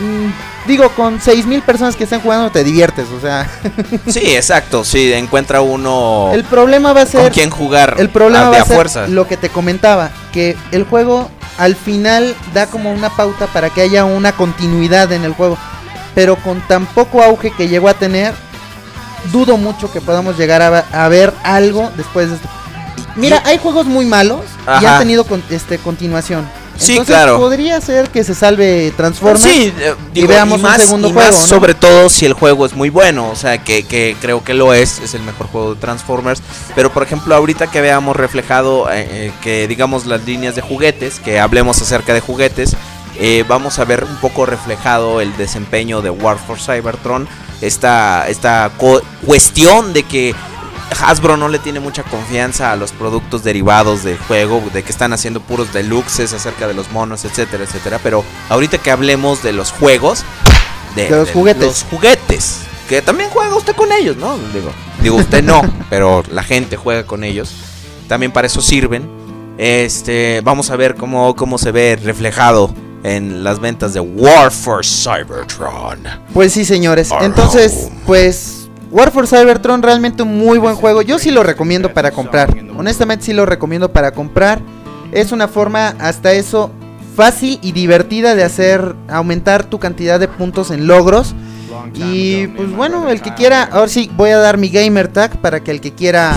mm, 0.00 0.68
digo, 0.68 0.88
con 0.90 1.20
6000 1.20 1.62
personas 1.62 1.96
que 1.96 2.04
están 2.04 2.20
jugando 2.20 2.50
te 2.50 2.62
diviertes, 2.64 3.06
o 3.16 3.20
sea, 3.20 3.48
Sí, 4.08 4.34
exacto, 4.34 4.84
sí, 4.84 5.12
encuentra 5.12 5.60
uno 5.60 6.30
el 6.34 6.44
problema 6.44 6.92
va 6.92 7.02
a 7.02 7.06
ser 7.06 7.20
con 7.22 7.30
quien 7.30 7.50
jugar 7.50 7.94
El 7.98 8.10
problema 8.10 8.48
a- 8.48 8.50
va 8.50 8.58
a 8.58 8.62
a 8.62 8.64
ser 8.64 8.74
fuerza. 8.76 9.06
lo 9.08 9.26
que 9.28 9.36
te 9.36 9.48
comentaba, 9.48 10.10
que 10.32 10.56
el 10.72 10.84
juego 10.84 11.30
al 11.58 11.74
final 11.76 12.34
da 12.52 12.66
como 12.66 12.92
una 12.92 13.08
pauta 13.10 13.46
para 13.46 13.70
que 13.70 13.80
haya 13.80 14.04
una 14.04 14.32
continuidad 14.32 15.10
en 15.12 15.24
el 15.24 15.32
juego, 15.32 15.56
pero 16.16 16.34
con 16.36 16.60
tan 16.66 16.86
poco 16.86 17.22
auge 17.22 17.52
que 17.52 17.68
llegó 17.68 17.88
a 17.90 17.94
tener, 17.94 18.32
dudo 19.32 19.56
mucho 19.58 19.92
que 19.92 20.00
podamos 20.00 20.38
llegar 20.38 20.62
a, 20.62 20.78
a 20.90 21.08
ver 21.08 21.32
algo 21.44 21.92
después 21.96 22.30
de 22.30 22.36
esto. 22.36 22.48
Mira, 23.16 23.42
hay 23.44 23.58
juegos 23.58 23.86
muy 23.86 24.06
malos 24.06 24.40
y 24.66 24.68
Ajá. 24.70 24.94
han 24.94 24.98
tenido 25.00 25.24
con- 25.24 25.42
este 25.50 25.78
continuación. 25.78 26.48
Sí, 26.78 26.92
Entonces, 26.92 27.14
claro. 27.14 27.38
Podría 27.38 27.80
ser 27.80 28.08
que 28.10 28.22
se 28.24 28.34
salve 28.34 28.92
Transformers. 28.96 29.42
Sí, 29.42 29.72
eh, 29.78 29.94
y 30.12 30.20
digo, 30.20 30.28
veamos 30.28 30.56
un 30.56 30.62
más, 30.62 30.82
segundo 30.82 31.08
y 31.08 31.12
juego, 31.12 31.30
más 31.32 31.40
¿no? 31.40 31.46
sobre 31.46 31.74
todo 31.74 32.08
si 32.10 32.26
el 32.26 32.32
juego 32.34 32.64
es 32.66 32.74
muy 32.74 32.90
bueno, 32.90 33.30
o 33.30 33.36
sea, 33.36 33.62
que, 33.64 33.82
que 33.84 34.14
creo 34.20 34.44
que 34.44 34.52
lo 34.54 34.74
es, 34.74 34.98
es 35.00 35.14
el 35.14 35.22
mejor 35.22 35.46
juego 35.48 35.74
de 35.74 35.80
Transformers, 35.80 36.42
pero 36.74 36.90
por 36.92 37.02
ejemplo, 37.02 37.34
ahorita 37.34 37.68
que 37.70 37.80
veamos 37.80 38.14
reflejado 38.16 38.90
eh, 38.90 39.06
eh, 39.10 39.32
que 39.42 39.66
digamos 39.68 40.04
las 40.04 40.24
líneas 40.26 40.54
de 40.54 40.60
juguetes, 40.60 41.18
que 41.18 41.40
hablemos 41.40 41.80
acerca 41.80 42.12
de 42.12 42.20
juguetes, 42.20 42.76
eh, 43.18 43.44
vamos 43.48 43.78
a 43.78 43.84
ver 43.84 44.04
un 44.04 44.16
poco 44.16 44.46
reflejado 44.46 45.20
el 45.20 45.36
desempeño 45.36 46.02
de 46.02 46.10
War 46.10 46.38
for 46.38 46.58
Cybertron, 46.58 47.28
esta, 47.60 48.28
esta 48.28 48.70
cuestión 49.24 49.92
de 49.92 50.02
que 50.02 50.34
Hasbro 51.00 51.36
no 51.36 51.48
le 51.48 51.58
tiene 51.58 51.80
mucha 51.80 52.02
confianza 52.02 52.72
a 52.72 52.76
los 52.76 52.92
productos 52.92 53.42
derivados 53.42 54.04
del 54.04 54.18
juego, 54.18 54.62
de 54.72 54.82
que 54.82 54.92
están 54.92 55.12
haciendo 55.12 55.40
puros 55.40 55.72
deluxes 55.72 56.32
acerca 56.32 56.68
de 56.68 56.74
los 56.74 56.90
monos, 56.92 57.24
etcétera, 57.24 57.64
etcétera. 57.64 57.98
Pero 58.02 58.24
ahorita 58.48 58.78
que 58.78 58.90
hablemos 58.90 59.42
de 59.42 59.52
los 59.52 59.72
juegos, 59.72 60.24
De 60.94 61.10
los 61.10 61.30
juguetes. 61.30 61.62
los 61.62 61.84
juguetes, 61.84 62.60
que 62.88 63.02
también 63.02 63.30
juega 63.30 63.54
usted 63.56 63.74
con 63.74 63.92
ellos, 63.92 64.16
¿no? 64.16 64.36
Digo, 64.54 64.70
digo 65.02 65.16
usted 65.16 65.42
no, 65.42 65.62
pero 65.90 66.22
la 66.30 66.42
gente 66.42 66.76
juega 66.76 67.04
con 67.06 67.24
ellos. 67.24 67.52
También 68.08 68.30
para 68.32 68.46
eso 68.46 68.62
sirven. 68.62 69.08
Este, 69.58 70.42
vamos 70.44 70.70
a 70.70 70.76
ver 70.76 70.94
cómo, 70.94 71.34
cómo 71.34 71.56
se 71.58 71.72
ve 71.72 71.98
reflejado 72.00 72.74
en 73.06 73.44
las 73.44 73.60
ventas 73.60 73.94
de 73.94 74.00
War 74.00 74.50
for 74.50 74.84
Cybertron. 74.84 76.00
Pues 76.34 76.52
sí, 76.52 76.64
señores. 76.64 77.10
Entonces, 77.20 77.88
pues 78.04 78.68
War 78.90 79.12
for 79.12 79.28
Cybertron 79.28 79.80
realmente 79.82 80.24
un 80.24 80.36
muy 80.36 80.58
buen 80.58 80.74
juego. 80.74 81.02
Yo 81.02 81.20
sí 81.20 81.30
lo 81.30 81.44
recomiendo 81.44 81.94
para 81.94 82.10
comprar. 82.10 82.52
Honestamente 82.76 83.24
sí 83.24 83.32
lo 83.32 83.46
recomiendo 83.46 83.92
para 83.92 84.10
comprar. 84.10 84.60
Es 85.12 85.30
una 85.30 85.46
forma 85.46 85.94
hasta 86.00 86.32
eso 86.32 86.72
fácil 87.14 87.60
y 87.62 87.70
divertida 87.70 88.34
de 88.34 88.42
hacer 88.42 88.96
aumentar 89.08 89.64
tu 89.64 89.78
cantidad 89.78 90.18
de 90.18 90.26
puntos 90.26 90.72
en 90.72 90.88
logros. 90.88 91.36
Y 91.94 92.48
pues 92.48 92.74
bueno, 92.74 93.08
el 93.08 93.22
que 93.22 93.34
quiera, 93.34 93.62
ahora 93.62 93.88
sí 93.88 94.10
voy 94.16 94.30
a 94.30 94.38
dar 94.38 94.58
mi 94.58 94.68
gamer 94.68 95.06
tag 95.06 95.40
para 95.40 95.62
que 95.62 95.70
el 95.70 95.80
que 95.80 95.92
quiera, 95.92 96.36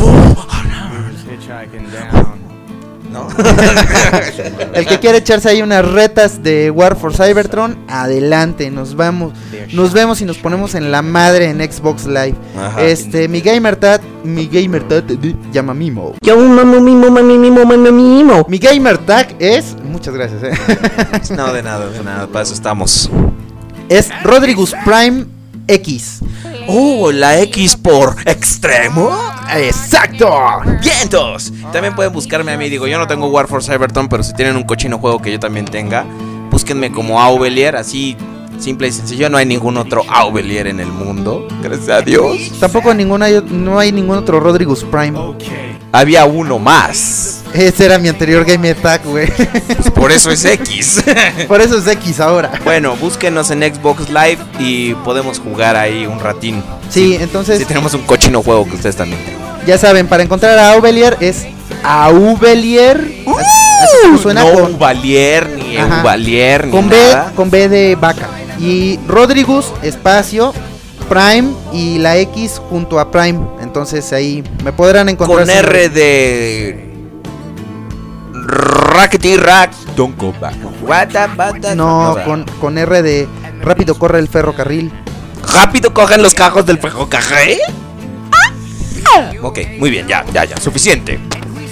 ¿No? 3.12 3.28
el 4.74 4.86
que 4.86 5.00
quiera 5.00 5.18
echarse 5.18 5.50
ahí 5.50 5.62
unas 5.64 5.84
retas 5.84 6.44
de 6.44 6.70
War 6.70 6.96
for 6.96 7.12
Cybertron, 7.16 7.78
adelante, 7.88 8.70
nos 8.70 8.96
vamos, 8.96 9.34
nos 9.74 9.94
vemos 9.94 10.22
y 10.22 10.26
nos 10.26 10.38
ponemos 10.38 10.76
en 10.76 10.92
la 10.92 11.02
madre 11.02 11.50
en 11.50 11.60
Xbox 11.60 12.06
Live. 12.06 12.36
Ajá. 12.58 12.84
Este, 12.84 13.28
mi 13.28 13.42
gamer 13.42 13.78
tag, 13.78 14.02
mi 14.24 14.48
gamer 14.48 14.88
tag, 14.88 15.06
llama 15.52 15.74
Mimo. 15.74 16.14
Yo 16.22 16.38
mamo 16.38 16.80
mimo 16.80 17.10
mami 17.10 17.38
mimo 17.38 17.66
mami 17.66 17.92
mimo. 17.92 18.46
Mi 18.48 18.60
gamer 18.60 19.00
tag 19.00 19.36
es, 19.40 19.76
muchas 19.84 20.14
gracias, 20.14 20.44
eh, 20.44 21.32
No, 21.36 21.52
de 21.52 21.64
nada, 21.64 21.88
de 21.90 22.04
nada, 22.04 22.28
para 22.28 22.44
eso 22.44 22.54
estamos. 22.54 23.10
es 23.90 24.10
Rodrigus 24.24 24.76
Prime 24.86 25.26
X. 25.68 26.20
Oh, 26.68 27.12
la 27.12 27.40
X 27.42 27.76
por 27.76 28.16
extremo. 28.26 29.10
Exacto. 29.58 30.32
¡Vientos! 30.82 31.52
También 31.72 31.96
pueden 31.96 32.14
buscarme 32.14 32.52
a 32.52 32.58
mí. 32.58 32.70
Digo, 32.70 32.88
yo 32.88 32.98
no 32.98 33.08
tengo 33.08 33.28
War 33.28 33.48
for 33.48 33.64
Cybertron, 33.64 34.10
pero 34.10 34.24
si 34.24 34.34
tienen 34.34 34.56
un 34.56 34.64
cochino 34.64 35.00
juego 35.00 35.22
que 35.22 35.32
yo 35.32 35.40
también 35.40 35.66
tenga, 35.66 36.06
búsquenme 36.50 36.92
como 36.92 37.22
Aubelier, 37.22 37.76
así 37.76 38.16
simple 38.60 38.88
y 38.88 38.92
sencillo. 38.92 39.30
No 39.30 39.38
hay 39.38 39.46
ningún 39.46 39.78
otro 39.78 40.04
Aubelier 40.10 40.68
en 40.68 40.80
el 40.80 40.92
mundo. 40.92 41.48
Gracias 41.62 41.90
a 41.90 42.02
Dios. 42.02 42.52
Tampoco 42.60 42.94
ninguna, 42.94 43.30
no 43.42 43.80
hay 43.80 43.92
ningún 43.92 44.18
otro 44.18 44.40
Rodrigus 44.40 44.84
Prime. 44.84 45.20
Había 45.92 46.26
uno 46.26 46.60
más. 46.60 47.39
Ese 47.54 47.86
era 47.86 47.98
mi 47.98 48.08
anterior 48.10 48.46
gamer 48.46 48.76
tag, 48.76 49.04
güey. 49.06 49.28
Pues 49.28 49.92
por 49.94 50.12
eso 50.12 50.30
es 50.32 50.46
X. 50.46 51.04
Por 51.48 51.62
eso 51.62 51.78
es 51.80 51.88
X 51.88 52.20
ahora. 52.20 52.52
bueno, 52.64 52.96
búsquenos 52.96 53.50
en 53.52 53.62
Xbox 53.64 54.10
Live 54.10 54.38
y 54.60 54.94
podemos 54.96 55.40
jugar 55.40 55.76
ahí 55.76 56.06
un 56.06 56.20
ratín. 56.20 56.64
Sí, 56.90 57.18
entonces 57.20 57.58
Si 57.60 57.66
tenemos 57.66 57.94
un 57.96 58.02
cochino 58.04 58.44
juego 58.44 58.66
que 58.66 58.76
ustedes 58.76 58.96
también 58.96 59.20
tengan. 59.26 59.66
ya 59.66 59.78
saben, 59.78 60.08
para 60.08 60.22
encontrar 60.24 60.58
a 60.60 60.74
Aubelier 60.74 61.18
es 61.20 61.46
así- 63.38 63.48
así 63.84 63.98
como 64.04 64.18
suena 64.20 64.44
no 64.44 64.54
con, 64.54 64.76
Uvalier, 64.76 65.50
ni 65.50 65.78
Ajá. 65.78 66.02
Uvalier, 66.02 66.66
ni 66.66 66.72
con 66.72 66.90
B, 66.90 66.98
con 67.36 67.50
B 67.50 67.68
de 67.70 67.96
vaca. 67.96 68.28
Y 68.60 69.00
Rodrigus, 69.08 69.72
espacio, 69.82 70.54
Prime 71.08 71.50
y 71.74 71.98
la 71.98 72.18
X 72.18 72.62
junto 72.70 73.00
a 73.00 73.10
Prime. 73.10 73.40
Entonces 73.62 74.12
ahí 74.14 74.44
me 74.64 74.72
podrán 74.74 75.10
encontrar. 75.10 75.40
Con 75.40 75.50
R 75.50 75.90
de. 75.90 76.89
Rackety 78.50 79.38
Rack. 79.38 79.72
Don't 79.96 80.18
go 80.18 80.34
back. 80.40 80.56
What 80.82 81.10
the- 81.10 81.76
No, 81.76 82.16
con, 82.26 82.44
con 82.60 82.78
R 82.78 83.02
de 83.02 83.28
rápido 83.62 83.96
corre 83.98 84.20
el 84.20 84.28
ferrocarril. 84.28 84.92
Rápido 85.54 85.94
cogen 85.94 86.22
los 86.22 86.34
cajos 86.34 86.66
del 86.66 86.80
ferrocarril. 86.80 87.58
Ok, 89.42 89.60
muy 89.80 89.90
bien, 89.90 90.08
ya, 90.08 90.26
ya, 90.32 90.46
ya, 90.46 90.58
suficiente. 90.58 91.20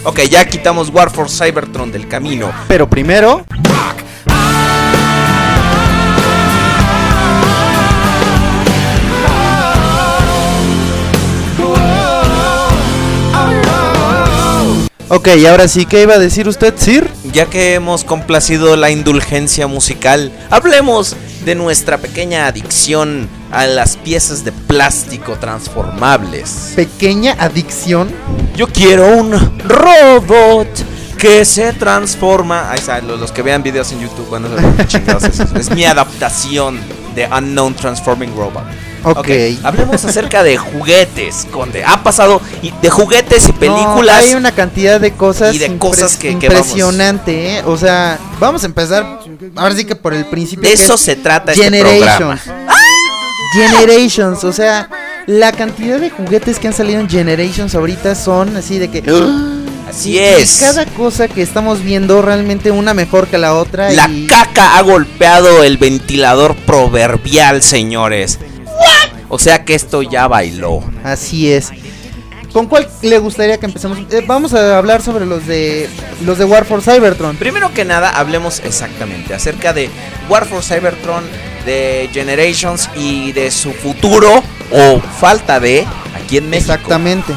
Ok, 0.03 0.21
ya 0.29 0.45
quitamos 0.47 0.89
War 0.89 1.09
for 1.09 1.29
Cybertron 1.29 1.91
del 1.91 2.07
camino. 2.07 2.51
Pero 2.67 2.89
primero, 2.89 3.45
Ok, 15.09 15.29
y 15.37 15.45
ahora 15.45 15.69
sí, 15.69 15.85
¿qué 15.85 16.01
iba 16.01 16.15
a 16.15 16.19
decir 16.19 16.49
usted, 16.49 16.73
Sir? 16.75 17.09
Ya 17.31 17.45
que 17.45 17.75
hemos 17.75 18.03
complacido 18.03 18.75
la 18.75 18.91
indulgencia 18.91 19.65
musical, 19.65 20.33
hablemos 20.49 21.15
de 21.45 21.55
nuestra 21.55 21.97
pequeña 21.97 22.45
adicción 22.45 23.29
a 23.49 23.67
las 23.67 23.95
piezas 23.95 24.43
de 24.43 24.51
plástico 24.51 25.37
transformables. 25.39 26.73
Pequeña 26.75 27.37
adicción. 27.39 28.11
Yo 28.57 28.67
quiero 28.67 29.15
un 29.15 29.31
robot 29.59 30.67
que 31.17 31.45
se 31.45 31.71
transforma. 31.71 32.69
Ahí 32.69 32.79
está, 32.79 32.99
los, 32.99 33.31
que 33.31 33.41
vean 33.41 33.63
videos 33.63 33.89
en 33.93 34.01
YouTube, 34.01 34.27
bueno, 34.27 34.49
chingados 34.87 35.23
es 35.23 35.39
eso. 35.39 35.55
Es 35.55 35.71
mi 35.71 35.85
adaptación 35.85 36.81
de 37.15 37.27
Unknown 37.27 37.75
Transforming 37.75 38.35
Robot. 38.35 38.65
Ok. 39.11 39.27
Hablemos 39.63 40.03
acerca 40.05 40.43
de 40.43 40.57
juguetes, 40.57 41.47
Conde. 41.51 41.83
Ha 41.85 42.03
pasado 42.03 42.41
y- 42.61 42.71
de 42.81 42.89
juguetes 42.89 43.47
y 43.47 43.51
No, 43.51 43.59
películas. 43.59 44.17
hay 44.25 44.35
una 44.35 44.51
cantidad 44.53 44.99
de 44.99 45.11
cosas, 45.13 45.55
y 45.55 45.59
de 45.59 45.77
cosas 45.77 46.17
que- 46.17 46.37
que 46.39 46.49
vamos- 46.49 46.67
impresionante, 46.67 47.57
¿eh? 47.57 47.63
O 47.65 47.77
sea, 47.77 48.17
vamos 48.39 48.63
a 48.63 48.65
empezar. 48.67 49.19
Ahora 49.55 49.75
sí 49.75 49.85
que 49.85 49.95
por 49.95 50.13
el 50.13 50.25
principio. 50.25 50.67
de 50.67 50.73
eso 50.75 50.95
es 50.95 51.01
se 51.01 51.15
trata 51.15 51.51
este 51.53 51.81
programa. 51.81 52.37
Generations. 52.37 52.41
Generations, 53.53 54.43
o 54.43 54.51
sea, 54.53 54.89
la 55.25 55.51
cantidad 55.51 55.99
de 55.99 56.09
juguetes 56.09 56.59
que 56.59 56.67
han 56.67 56.73
salido 56.73 56.99
en 56.99 57.09
Generations 57.09 57.73
ahorita 57.75 58.15
son 58.15 58.55
así 58.57 58.77
de 58.77 58.89
que. 58.89 59.03
Así 59.89 60.11
y 60.11 60.19
es. 60.19 60.57
Cada 60.59 60.85
cosa 60.85 61.29
que 61.29 61.41
estamos 61.41 61.81
viendo 61.81 62.21
realmente 62.21 62.71
una 62.71 62.93
mejor 62.93 63.27
que 63.27 63.37
la 63.37 63.53
otra. 63.53 63.89
La 63.91 64.09
y 64.09 64.27
caca 64.27 64.77
ha 64.77 64.81
golpeado 64.81 65.63
el 65.63 65.77
ventilador 65.77 66.55
proverbial, 66.55 67.61
señores. 67.63 68.37
O 69.29 69.39
sea 69.39 69.65
que 69.65 69.75
esto 69.75 70.01
ya 70.01 70.27
bailó. 70.27 70.81
Así 71.03 71.51
es. 71.51 71.69
¿Con 72.53 72.67
cuál 72.67 72.87
le 73.01 73.19
gustaría 73.19 73.57
que 73.59 73.65
empecemos? 73.65 73.99
Eh, 74.09 74.23
vamos 74.25 74.53
a 74.53 74.77
hablar 74.77 75.01
sobre 75.01 75.25
los 75.25 75.45
de 75.45 75.87
los 76.25 76.37
de 76.37 76.45
War 76.45 76.65
for 76.65 76.81
Cybertron. 76.81 77.35
Primero 77.35 77.73
que 77.73 77.85
nada, 77.85 78.09
hablemos 78.09 78.61
exactamente 78.63 79.33
acerca 79.35 79.73
de 79.73 79.89
War 80.29 80.45
for 80.45 80.63
Cybertron, 80.63 81.23
de 81.65 82.09
Generations 82.13 82.89
y 82.95 83.31
de 83.33 83.51
su 83.51 83.73
futuro 83.73 84.41
o 84.71 84.99
falta 85.19 85.59
de 85.59 85.85
aquí 86.15 86.37
en 86.37 86.49
México. 86.49 86.71
Exactamente. 86.73 87.33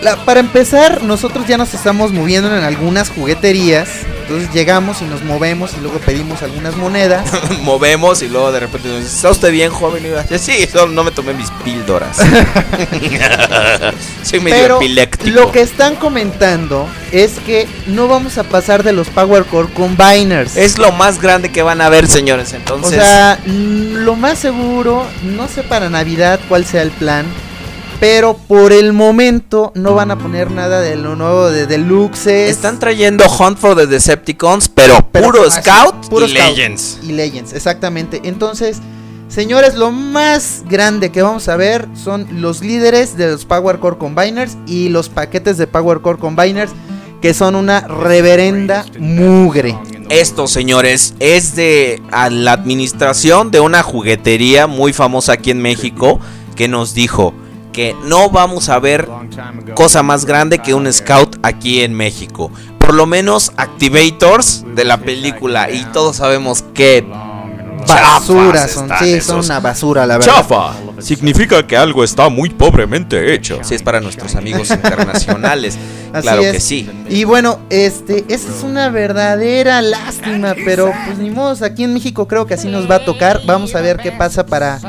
La- 0.00 0.16
para 0.24 0.40
empezar, 0.40 1.02
nosotros 1.02 1.46
ya 1.48 1.58
nos 1.58 1.74
estamos 1.74 2.12
moviendo 2.12 2.56
en 2.56 2.62
algunas 2.62 3.10
jugueterías. 3.10 3.88
Entonces 4.28 4.52
llegamos 4.52 5.02
y 5.02 5.04
nos 5.04 5.22
movemos 5.22 5.70
y 5.78 5.80
luego 5.80 6.00
pedimos 6.00 6.42
algunas 6.42 6.74
monedas. 6.74 7.30
Movemos 7.62 8.22
y 8.22 8.28
luego 8.28 8.50
de 8.50 8.58
repente 8.58 8.88
nos 8.88 8.98
dice, 8.98 9.14
¿está 9.14 9.30
usted 9.30 9.52
bien, 9.52 9.70
joven? 9.70 10.04
Y 10.04 10.08
yo, 10.08 10.38
sí, 10.38 10.68
no 10.90 11.04
me 11.04 11.12
tomé 11.12 11.32
mis 11.32 11.48
píldoras. 11.64 12.16
Soy 14.24 14.40
medio 14.40 14.56
Pero 14.60 14.76
epiléptico. 14.78 15.30
lo 15.30 15.52
que 15.52 15.60
están 15.60 15.94
comentando 15.94 16.88
es 17.12 17.34
que 17.46 17.68
no 17.86 18.08
vamos 18.08 18.36
a 18.36 18.42
pasar 18.42 18.82
de 18.82 18.92
los 18.92 19.06
Power 19.10 19.44
Core 19.44 19.68
Combiners. 19.72 20.56
Es 20.56 20.76
lo 20.76 20.90
más 20.90 21.20
grande 21.20 21.52
que 21.52 21.62
van 21.62 21.80
a 21.80 21.88
ver, 21.88 22.08
señores. 22.08 22.52
Entonces, 22.52 22.98
O 22.98 23.00
sea, 23.00 23.38
lo 23.46 24.16
más 24.16 24.40
seguro, 24.40 25.06
no 25.22 25.46
sé 25.46 25.62
para 25.62 25.88
Navidad 25.88 26.40
cuál 26.48 26.64
sea 26.64 26.82
el 26.82 26.90
plan, 26.90 27.26
pero 28.00 28.34
por 28.34 28.72
el 28.72 28.92
momento 28.92 29.72
no 29.74 29.94
van 29.94 30.10
a 30.10 30.18
poner 30.18 30.50
nada 30.50 30.80
de 30.80 30.96
lo 30.96 31.16
nuevo 31.16 31.48
de 31.48 31.66
Deluxe. 31.66 32.48
están 32.48 32.78
trayendo 32.78 33.24
Hunt 33.26 33.58
for 33.58 33.76
the 33.76 33.86
Decepticons, 33.86 34.68
pero, 34.68 35.08
Pero 35.12 35.26
puro 35.26 35.50
Scout 35.50 36.08
puro 36.08 36.26
y 36.26 36.30
Scout. 36.30 36.56
Legends. 36.56 36.98
Y 37.02 37.12
Legends, 37.12 37.52
exactamente. 37.52 38.20
Entonces, 38.24 38.78
señores, 39.28 39.74
lo 39.74 39.90
más 39.90 40.64
grande 40.68 41.10
que 41.10 41.22
vamos 41.22 41.48
a 41.48 41.56
ver 41.56 41.88
son 41.94 42.26
los 42.40 42.60
líderes 42.60 43.16
de 43.16 43.30
los 43.30 43.44
Power 43.44 43.78
Core 43.78 43.96
Combiners 43.98 44.56
y 44.66 44.88
los 44.88 45.08
paquetes 45.08 45.56
de 45.56 45.66
Power 45.66 46.00
Core 46.00 46.18
Combiners, 46.18 46.72
que 47.22 47.32
son 47.32 47.54
una 47.54 47.80
reverenda 47.80 48.84
mugre. 48.98 49.78
Esto, 50.10 50.46
señores, 50.46 51.14
es 51.18 51.56
de 51.56 52.00
a 52.12 52.30
la 52.30 52.52
administración 52.52 53.50
de 53.50 53.60
una 53.60 53.82
juguetería 53.82 54.66
muy 54.66 54.92
famosa 54.92 55.32
aquí 55.32 55.50
en 55.50 55.60
México 55.60 56.20
que 56.54 56.68
nos 56.68 56.94
dijo 56.94 57.34
que 57.76 57.94
no 58.04 58.30
vamos 58.30 58.70
a 58.70 58.78
ver 58.78 59.06
cosa 59.74 60.02
más 60.02 60.24
grande 60.24 60.60
que 60.60 60.72
un 60.72 60.90
scout 60.90 61.36
aquí 61.42 61.82
en 61.82 61.92
México. 61.92 62.50
Por 62.78 62.94
lo 62.94 63.04
menos 63.04 63.52
Activators 63.58 64.64
de 64.74 64.84
la 64.86 64.96
película 64.96 65.70
y 65.70 65.84
todos 65.92 66.16
sabemos 66.16 66.64
que 66.72 67.04
Basura 67.86 68.66
son, 68.66 68.90
sí, 68.98 69.20
son 69.20 69.44
una 69.44 69.60
basura, 69.60 70.06
la 70.06 70.18
verdad. 70.18 70.36
Chafa 70.36 70.74
significa 70.98 71.66
que 71.66 71.76
algo 71.76 72.02
está 72.02 72.28
muy 72.30 72.48
pobremente 72.48 73.34
hecho. 73.34 73.60
Si 73.62 73.74
es 73.74 73.82
para 73.82 74.00
nuestros 74.00 74.34
amigos 74.34 74.70
internacionales, 74.70 75.78
claro 76.22 76.42
es. 76.42 76.52
que 76.52 76.60
sí. 76.60 76.90
Y 77.08 77.24
bueno, 77.24 77.60
este, 77.70 78.24
esa 78.28 78.50
es 78.50 78.62
una 78.64 78.88
verdadera 78.88 79.82
lástima, 79.82 80.54
pero 80.64 80.92
pues 81.06 81.18
ni 81.18 81.30
modo, 81.30 81.64
aquí 81.64 81.84
en 81.84 81.92
México 81.92 82.26
creo 82.26 82.46
que 82.46 82.54
así 82.54 82.68
nos 82.68 82.90
va 82.90 82.96
a 82.96 83.04
tocar. 83.04 83.42
Vamos 83.46 83.74
a 83.74 83.82
ver 83.82 83.98
qué 83.98 84.10
pasa 84.10 84.46
para, 84.46 84.80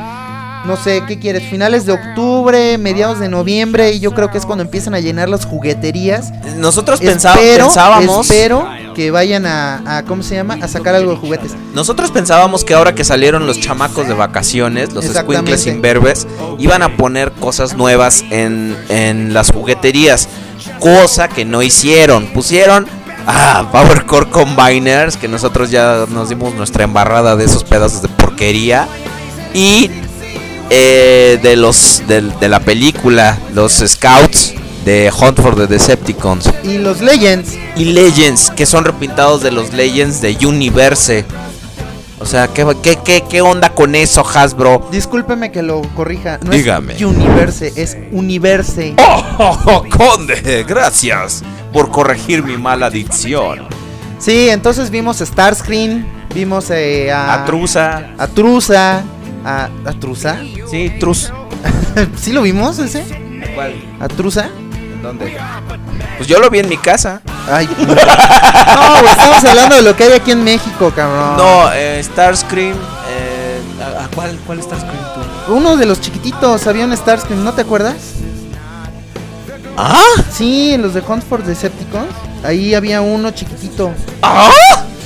no 0.67 0.75
sé, 0.75 1.03
¿qué 1.07 1.17
quieres? 1.17 1.49
Finales 1.49 1.85
de 1.85 1.93
octubre, 1.93 2.77
mediados 2.77 3.19
de 3.19 3.29
noviembre, 3.29 3.93
y 3.93 3.99
yo 3.99 4.13
creo 4.13 4.29
que 4.29 4.37
es 4.37 4.45
cuando 4.45 4.63
empiezan 4.63 4.93
a 4.93 4.99
llenar 4.99 5.29
las 5.29 5.45
jugueterías. 5.45 6.31
Nosotros 6.57 6.99
Espero, 7.01 7.65
pensábamos 7.65 8.29
espero 8.29 8.67
que 8.93 9.09
vayan 9.09 9.45
a, 9.45 9.97
a, 9.97 10.03
¿cómo 10.03 10.23
se 10.23 10.35
llama? 10.35 10.57
A 10.61 10.67
sacar 10.67 10.93
algo 10.93 11.11
de 11.11 11.17
juguetes. 11.17 11.53
Nosotros 11.73 12.11
pensábamos 12.11 12.63
que 12.65 12.73
ahora 12.73 12.93
que 12.93 13.03
salieron 13.03 13.47
los 13.47 13.59
chamacos 13.59 14.07
de 14.07 14.13
vacaciones, 14.13 14.91
los 14.91 15.05
squinkles 15.05 15.65
imberbes, 15.67 16.27
iban 16.59 16.83
a 16.83 16.97
poner 16.97 17.31
cosas 17.31 17.75
nuevas 17.75 18.25
en, 18.29 18.75
en 18.89 19.33
las 19.33 19.51
jugueterías. 19.51 20.27
Cosa 20.79 21.29
que 21.29 21.45
no 21.45 21.61
hicieron. 21.61 22.27
Pusieron 22.27 22.87
ah, 23.25 23.69
Power 23.71 24.05
Core 24.05 24.29
Combiners, 24.29 25.15
que 25.15 25.27
nosotros 25.27 25.71
ya 25.71 26.05
nos 26.09 26.29
dimos 26.29 26.53
nuestra 26.55 26.83
embarrada 26.83 27.35
de 27.35 27.45
esos 27.45 27.63
pedazos 27.63 28.01
de 28.01 28.09
porquería. 28.09 28.87
Y 29.53 29.89
eh, 30.69 31.39
de 31.41 31.55
los 31.55 32.03
de, 32.07 32.21
de 32.21 32.49
la 32.49 32.59
película, 32.59 33.37
los 33.53 33.73
Scouts 33.73 34.53
de 34.85 35.11
Hunt 35.19 35.41
for 35.41 35.55
the 35.55 35.67
Decepticons 35.67 36.49
Y 36.63 36.77
los 36.77 37.01
Legends, 37.01 37.57
y 37.75 37.85
Legends, 37.85 38.51
que 38.51 38.65
son 38.65 38.85
repintados 38.85 39.41
de 39.43 39.51
los 39.51 39.73
Legends 39.73 40.21
de 40.21 40.37
Universe. 40.45 41.25
O 42.19 42.25
sea, 42.25 42.47
¿qué, 42.47 42.65
qué, 42.81 42.97
qué, 43.03 43.23
qué 43.29 43.41
onda 43.41 43.69
con 43.69 43.93
eso, 43.95 44.25
Hasbro? 44.27 44.87
discúlpeme 44.91 45.51
que 45.51 45.61
lo 45.61 45.81
corrija, 45.93 46.39
no 46.41 46.51
Dígame. 46.51 46.95
es 46.95 47.01
Universe, 47.01 47.73
es 47.75 47.97
Universe. 48.11 48.95
Oh, 49.39 49.83
conde, 49.95 50.65
gracias 50.67 51.43
por 51.71 51.91
corregir 51.91 52.43
mi 52.43 52.57
mala 52.57 52.89
dicción. 52.89 53.67
Sí, 54.17 54.49
entonces 54.49 54.89
vimos 54.89 55.17
Starscreen, 55.19 56.07
vimos 56.33 56.71
eh, 56.71 57.11
a... 57.11 57.43
A 57.43 57.45
Trusa. 57.45 59.03
A. 59.45 59.65
A, 59.85 59.89
¿a 59.89 59.93
Trusa? 59.93 60.39
Sí, 60.69 60.91
Trus. 60.99 61.31
¿Sí 62.17 62.31
lo 62.31 62.41
vimos 62.41 62.79
ese? 62.79 63.03
¿Cuál? 63.55 63.73
¿A 63.99 64.07
Trusa? 64.07 64.49
¿Dónde? 65.01 65.37
Pues 66.17 66.27
yo 66.27 66.39
lo 66.39 66.49
vi 66.49 66.59
en 66.59 66.69
mi 66.69 66.77
casa. 66.77 67.21
Ay, 67.49 67.67
no, 67.87 69.09
estamos 69.09 69.43
hablando 69.45 69.75
de 69.75 69.81
lo 69.83 69.95
que 69.95 70.03
hay 70.05 70.13
aquí 70.13 70.31
en 70.31 70.43
México, 70.43 70.91
cabrón. 70.95 71.37
No, 71.37 71.71
eh, 71.73 72.01
Starscream. 72.03 72.73
Eh, 73.09 73.61
¿a- 73.81 74.03
a 74.05 74.07
cuál, 74.09 74.37
¿Cuál 74.45 74.61
Starscream 74.61 74.97
tú? 75.45 75.53
Uno 75.53 75.77
de 75.77 75.85
los 75.85 76.01
chiquititos, 76.01 76.67
había 76.67 76.85
un 76.85 76.95
Starscream, 76.97 77.43
¿no 77.43 77.53
te 77.53 77.61
acuerdas? 77.61 77.95
¿Ah? 79.77 80.01
Sí, 80.31 80.73
en 80.73 80.81
los 80.81 80.93
de 80.93 81.01
Hunt 81.01 81.23
for 81.23 81.43
Decepticons. 81.43 82.07
Ahí 82.43 82.73
había 82.73 83.01
uno 83.01 83.31
chiquitito. 83.31 83.91
¿Ah? 84.23 84.51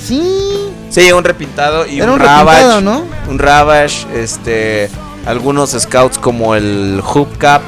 Sí, 0.05 0.69
Sí, 0.91 1.11
un 1.11 1.23
repintado 1.23 1.87
y 1.87 1.97
era 1.97 2.07
un, 2.07 2.13
un 2.13 2.19
Ravage. 2.19 2.57
repintado, 2.63 2.81
¿no? 2.81 3.03
un 3.29 3.39
Ravage, 3.39 4.05
este, 4.13 4.89
algunos 5.25 5.71
scouts 5.71 6.17
como 6.19 6.53
el 6.53 7.01
Hubcap, 7.01 7.61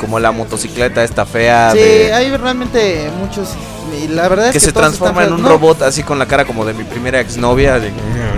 como 0.00 0.18
la 0.18 0.32
motocicleta 0.32 1.04
esta 1.04 1.24
fea 1.26 1.70
Sí, 1.72 1.78
de- 1.78 2.12
hay 2.14 2.36
realmente 2.36 3.10
muchos. 3.20 3.50
y 4.02 4.08
La 4.08 4.26
verdad 4.28 4.46
es 4.48 4.52
que 4.54 4.60
se 4.60 4.72
transforma 4.72 5.22
en 5.24 5.34
un 5.34 5.42
No, 5.42 5.48
robot 5.50 5.82
así 5.82 6.02
con 6.02 6.18
la 6.18 6.26
cara 6.26 6.44
como 6.46 6.64
de 6.64 6.72
mi 6.74 6.82
primera 6.84 7.20
exnovia. 7.20 7.78
de- 7.78 7.90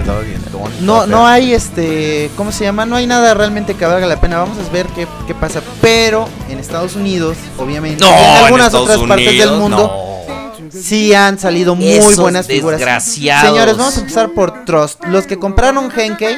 tonta, 0.03 0.68
No, 0.81 1.07
no 1.07 1.27
hay 1.27 1.55
este, 1.55 2.31
¿cómo 2.37 2.51
se 2.53 2.64
llama? 2.64 2.85
No 2.87 2.97
hay 2.97 3.07
nada 3.07 3.35
realmente 3.35 3.75
que 3.75 3.87
valga 3.87 4.07
la 4.07 4.20
pena. 4.20 4.38
Vamos 4.38 4.59
a 4.59 4.73
ver 4.73 4.87
qué, 4.88 5.07
qué 5.27 5.35
pasa. 5.35 5.61
Pero 5.81 6.29
en 6.51 6.59
Estados 6.59 6.97
Unidos, 6.97 7.37
obviamente, 7.59 8.05
No, 8.05 8.11
y 8.11 8.12
en 8.25 8.44
algunas 8.44 8.75
otras 8.75 8.99
partes 9.01 9.38
del 9.38 9.53
mundo, 9.53 9.77
no. 9.79 10.13
Sí 10.72 11.14
han 11.14 11.38
salido 11.38 11.74
muy 11.74 11.88
Esos 11.88 12.16
buenas 12.16 12.46
figuras. 12.46 12.79
desgraciados. 12.79 13.48
Señores, 13.48 13.77
vamos 13.77 13.96
a 13.96 14.00
empezar 14.00 14.31
por 14.31 14.64
Trust. 14.64 15.05
Los 15.07 15.27
que 15.27 15.38
compraron 15.38 15.90
Henkei, 15.94 16.37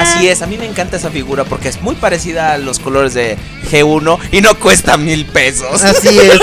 Así 0.00 0.28
es, 0.28 0.42
a 0.42 0.46
mí 0.46 0.56
me 0.58 0.66
encanta 0.66 0.96
esa 0.96 1.10
figura 1.10 1.44
porque 1.44 1.68
es 1.68 1.80
muy 1.82 1.94
parecida 1.94 2.52
a 2.54 2.58
los 2.58 2.78
colores 2.78 3.14
de 3.14 3.36
G1 3.70 4.18
y 4.32 4.40
no 4.40 4.58
cuesta 4.58 4.96
mil 4.96 5.26
pesos. 5.26 5.82
así 5.84 6.18
es. 6.18 6.40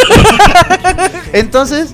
Entonces, 1.34 1.90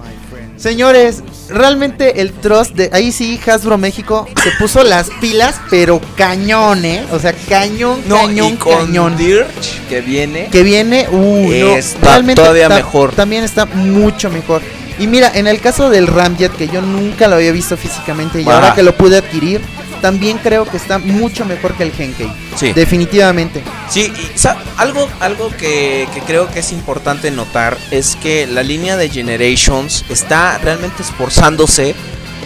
señores, 0.63 1.21
realmente 1.49 2.21
el 2.21 2.31
Trust 2.31 2.71
de 2.75 2.89
ahí 2.93 3.11
sí 3.11 3.37
Hasbro 3.45 3.77
México 3.77 4.25
se 4.41 4.51
puso 4.51 4.81
las 4.83 5.09
pilas, 5.19 5.59
pero 5.69 5.99
cañón, 6.15 6.85
¿eh? 6.85 7.05
O 7.11 7.19
sea, 7.19 7.33
cañón, 7.49 7.99
No, 8.07 8.15
cañón, 8.15 8.53
y 8.53 8.55
con 8.55 8.85
cañón. 8.85 9.17
Dirge 9.17 9.45
que 9.89 9.99
viene. 9.99 10.47
que 10.49 10.63
viene, 10.63 11.07
uh, 11.11 11.49
no, 11.49 11.75
Está 11.75 11.99
realmente 12.11 12.41
todavía 12.41 12.69
ta- 12.69 12.75
mejor. 12.75 13.11
También 13.11 13.43
está 13.43 13.65
mucho 13.65 14.29
mejor. 14.29 14.61
Y 14.99 15.07
mira, 15.07 15.31
en 15.35 15.47
el 15.47 15.59
caso 15.59 15.89
del 15.89 16.07
Ramjet, 16.07 16.55
que 16.55 16.67
yo 16.69 16.81
nunca 16.81 17.27
lo 17.27 17.35
había 17.35 17.51
visto 17.51 17.75
físicamente 17.75 18.39
y 18.39 18.43
Ajá. 18.43 18.53
ahora 18.55 18.73
que 18.75 18.83
lo 18.83 18.95
pude 18.95 19.17
adquirir, 19.17 19.59
también 20.03 20.37
creo 20.37 20.65
que 20.65 20.75
está 20.75 20.97
mucho 20.99 21.45
mejor 21.45 21.75
que 21.75 21.83
el 21.83 21.93
Henkei. 21.97 22.29
Sí. 22.57 22.73
Definitivamente. 22.73 23.63
Sí, 23.89 24.11
y 24.13 24.47
algo, 24.75 25.07
algo 25.21 25.49
que, 25.51 26.09
que 26.13 26.19
creo 26.19 26.51
que 26.51 26.59
es 26.59 26.73
importante 26.73 27.31
notar 27.31 27.77
es 27.89 28.17
que 28.17 28.45
la 28.45 28.63
línea 28.63 28.97
de 28.97 29.07
Generations 29.07 30.03
está 30.09 30.57
realmente 30.57 31.03
esforzándose 31.03 31.95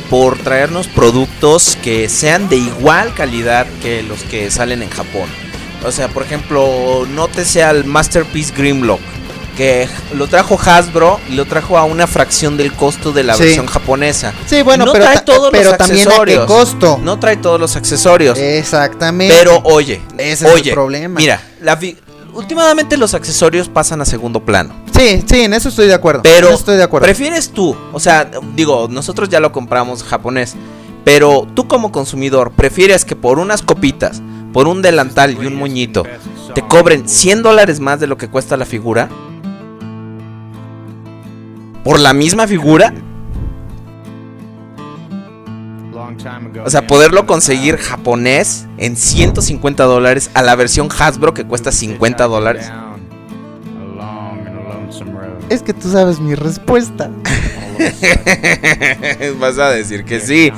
por 0.07 0.37
traernos 0.37 0.87
productos 0.87 1.79
que 1.81 2.09
sean 2.09 2.47
de 2.47 2.57
igual 2.57 3.11
calidad 3.15 3.65
que 3.81 4.03
los 4.03 4.21
que 4.21 4.51
salen 4.51 4.83
en 4.83 4.91
Japón. 4.91 5.27
O 5.83 5.91
sea, 5.91 6.09
por 6.09 6.21
ejemplo, 6.21 7.07
nótese 7.09 7.63
al 7.63 7.85
Masterpiece 7.85 8.53
Grimlock, 8.55 9.01
que 9.57 9.89
lo 10.15 10.27
trajo 10.27 10.57
Hasbro 10.63 11.19
y 11.29 11.33
lo 11.33 11.45
trajo 11.45 11.77
a 11.77 11.83
una 11.83 12.05
fracción 12.07 12.55
del 12.55 12.71
costo 12.73 13.11
de 13.11 13.23
la 13.23 13.33
Sí. 13.33 13.43
versión 13.43 13.65
japonesa. 13.65 14.33
Sí, 14.45 14.61
bueno, 14.61 14.85
no 14.85 14.93
pero, 14.93 15.05
trae 15.05 15.21
todos 15.21 15.49
pero 15.51 15.71
los 15.71 15.77
también 15.77 16.07
a 16.07 16.11
qué 16.11 16.15
accesorios. 16.15 16.45
costo. 16.45 16.99
No 17.03 17.19
trae 17.19 17.37
todos 17.37 17.59
los 17.59 17.75
accesorios. 17.75 18.37
Exactamente. 18.37 19.35
Pero 19.37 19.59
oye, 19.63 19.99
Ese 20.17 20.47
es 20.47 20.65
el 20.67 20.73
problema. 20.73 21.19
Mira, 21.19 21.41
la 21.61 21.77
últimamente 22.33 22.97
los 22.97 23.15
accesorios 23.15 23.67
pasan 23.67 23.99
a 24.01 24.05
segundo 24.05 24.39
plano. 24.45 24.75
Sí, 24.95 25.23
sí, 25.27 25.41
en 25.41 25.53
eso 25.53 25.69
estoy 25.69 25.87
de 25.87 25.93
acuerdo. 25.95 26.21
Pero 26.21 26.49
estoy 26.49 26.77
de 26.77 26.83
acuerdo. 26.83 27.05
prefieres 27.05 27.49
tú, 27.49 27.75
o 27.91 27.99
sea, 27.99 28.29
digo, 28.55 28.87
nosotros 28.89 29.27
ya 29.29 29.39
lo 29.39 29.51
compramos 29.51 30.03
japonés, 30.03 30.55
Pero 31.03 31.47
tú 31.55 31.69
como 31.69 31.93
consumidor 31.93 32.51
prefieres 32.51 33.05
que 33.05 33.15
por 33.15 33.39
unas 33.39 33.61
copitas, 33.61 34.21
por 34.51 34.67
un 34.67 34.81
delantal 34.81 35.37
y 35.41 35.45
un 35.45 35.55
moñito, 35.55 36.03
te 36.53 36.61
cobren 36.67 37.07
100 37.07 37.43
dólares 37.43 37.79
más 37.79 38.01
de 38.01 38.07
lo 38.07 38.17
que 38.17 38.27
cuesta 38.27 38.57
la 38.57 38.65
figura. 38.65 39.07
Por 41.87 42.01
la 42.01 42.13
misma 42.13 42.45
figura. 42.47 42.93
O 46.65 46.69
sea, 46.69 46.85
poderlo 46.85 47.25
conseguir 47.25 47.77
japonés 47.77 48.67
en 48.77 48.97
150 48.97 49.85
dólares 49.85 50.29
a 50.33 50.41
la 50.41 50.55
versión 50.55 50.89
Hasbro 50.91 51.33
que 51.33 51.45
cuesta 51.45 51.71
50 51.71 52.27
dólares. 52.27 52.69
Es 55.47 55.63
que 55.63 55.71
tú 55.73 55.89
sabes 55.89 56.19
mi 56.19 56.35
respuesta. 56.35 57.09
Vas 59.39 59.57
a 59.57 59.69
decir 59.69 60.03
que 60.03 60.19
sí. 60.19 60.51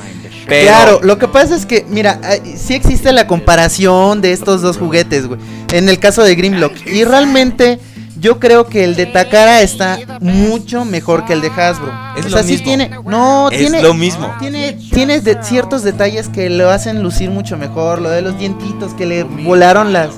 Pero 0.48 0.66
Claro, 0.66 1.00
lo 1.04 1.20
que 1.20 1.28
pasa 1.28 1.56
es 1.56 1.68
que, 1.68 1.86
mira, 1.88 2.20
eh, 2.24 2.56
sí 2.58 2.74
existe 2.74 3.14
la 3.14 3.28
comparación 3.28 4.22
de 4.22 4.32
estos 4.32 4.64
dos 4.64 4.78
juguetes, 4.78 5.28
güey. 5.28 5.40
En 5.74 5.90
el 5.90 6.00
caso 6.00 6.24
de 6.24 6.34
Grimlock. 6.34 6.74
Y 6.88 7.04
realmente 7.04 7.80
yo 8.20 8.40
creo 8.40 8.66
que 8.68 8.84
el 8.84 8.96
de 8.96 9.06
Takara 9.06 9.62
está 9.62 9.98
mucho 10.20 10.86
mejor 10.86 11.26
que 11.26 11.34
el 11.34 11.42
de 11.42 11.48
Hasbro. 11.50 11.92
Es 12.18 12.26
o 12.26 12.30
lo 12.30 12.38
sea, 12.38 12.44
sí 12.44 12.52
mismo. 12.54 12.66
tiene. 12.66 12.92
No, 13.06 13.50
Es 13.50 13.58
tiene. 13.60 13.82
lo 13.82 13.94
mismo. 13.94 14.34
Tiene, 14.40 14.74
tiene 14.94 15.22
de- 15.22 15.44
ciertos 15.44 15.84
detalles 15.84 16.28
que 16.30 16.50
lo 16.50 16.70
hacen 16.70 17.02
lucir 17.04 17.30
mucho 17.30 17.58
mejor. 17.58 18.02
Lo 18.02 18.10
de 18.10 18.22
los 18.22 18.38
dientitos 18.38 18.94
que 18.94 19.06
le 19.06 19.24
volaron 19.24 19.94
las. 19.94 20.10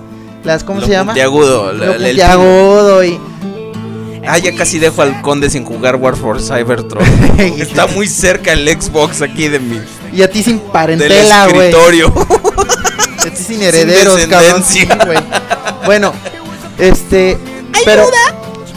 las 0.43 0.63
¿Cómo 0.63 0.79
lo 0.79 0.85
se 0.87 0.91
llama? 0.93 1.11
puntiagudo, 1.13 1.73
Lo 1.73 1.93
el- 1.93 2.03
puntiagudo 2.03 3.03
y. 3.03 3.19
Ah, 4.27 4.37
ya 4.37 4.55
casi 4.55 4.77
dejo 4.77 5.01
al 5.01 5.21
conde 5.21 5.49
sin 5.49 5.65
jugar 5.65 5.95
War 5.95 6.15
for 6.15 6.39
Cybertron. 6.41 7.03
Está 7.57 7.87
muy 7.87 8.07
cerca 8.07 8.53
el 8.53 8.67
Xbox 8.69 9.21
aquí 9.23 9.47
de 9.47 9.59
mi 9.59 9.79
Y 10.13 10.21
a 10.21 10.29
ti 10.29 10.43
sin 10.43 10.59
parentela, 10.59 11.47
güey. 11.47 11.67
escritorio. 11.69 12.13
A 13.21 13.23
ti 13.25 13.43
sin 13.43 13.61
herederos, 13.61 14.19
Sin 14.19 14.29
cabrón. 14.31 14.63
sí, 14.65 14.87
bueno, 15.85 16.11
este. 16.79 17.37
Pero 17.86 18.10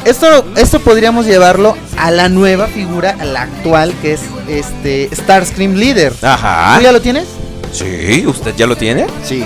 esto, 0.05 0.45
esto 0.57 0.81
podríamos 0.81 1.27
llevarlo 1.27 1.77
a 1.97 2.11
la 2.11 2.29
nueva 2.29 2.67
figura, 2.67 3.17
a 3.19 3.25
la 3.25 3.43
actual, 3.43 3.95
que 4.03 4.15
es 4.15 4.21
este 4.49 5.09
Starscream 5.15 5.75
Leader. 5.75 6.13
Ajá. 6.23 6.77
¿Tú 6.77 6.83
ya 6.83 6.93
lo 6.93 7.01
tienes? 7.01 7.27
Sí, 7.73 8.25
¿usted 8.27 8.55
ya 8.57 8.67
lo 8.67 8.77
tiene? 8.77 9.07
Sí. 9.25 9.43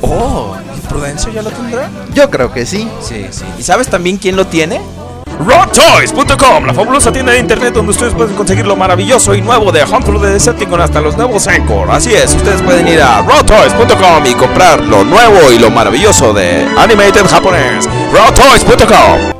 Oh, 0.00 0.56
¿y 0.76 0.86
Prudencio 0.86 1.32
ya 1.32 1.42
lo 1.42 1.50
tendrá? 1.50 1.90
Yo 2.14 2.30
creo 2.30 2.52
que 2.52 2.66
sí. 2.66 2.88
Sí, 3.02 3.26
sí. 3.30 3.44
¿Y 3.58 3.62
sabes 3.62 3.88
también 3.88 4.16
quién 4.16 4.36
lo 4.36 4.46
tiene? 4.46 4.80
RockToys.com, 5.38 6.66
la 6.66 6.74
fabulosa 6.74 7.12
tienda 7.12 7.32
de 7.32 7.38
internet 7.38 7.72
donde 7.72 7.92
ustedes 7.92 8.12
pueden 8.12 8.34
conseguir 8.34 8.66
lo 8.66 8.74
maravilloso 8.74 9.34
y 9.34 9.40
nuevo 9.40 9.70
de 9.70 9.84
Hunter 9.84 10.18
de 10.18 10.30
Decepticon 10.32 10.80
hasta 10.80 11.00
los 11.00 11.16
nuevos 11.16 11.46
Encore. 11.46 11.92
Así 11.92 12.12
es, 12.12 12.34
ustedes 12.34 12.60
pueden 12.62 12.88
ir 12.88 13.00
a 13.00 13.22
RawToys.com 13.22 14.26
y 14.26 14.34
comprar 14.34 14.80
lo 14.84 15.04
nuevo 15.04 15.52
y 15.52 15.58
lo 15.58 15.70
maravilloso 15.70 16.32
de 16.32 16.66
Animated 16.76 17.26
japonés. 17.26 17.88
RockToys.com. 18.12 19.32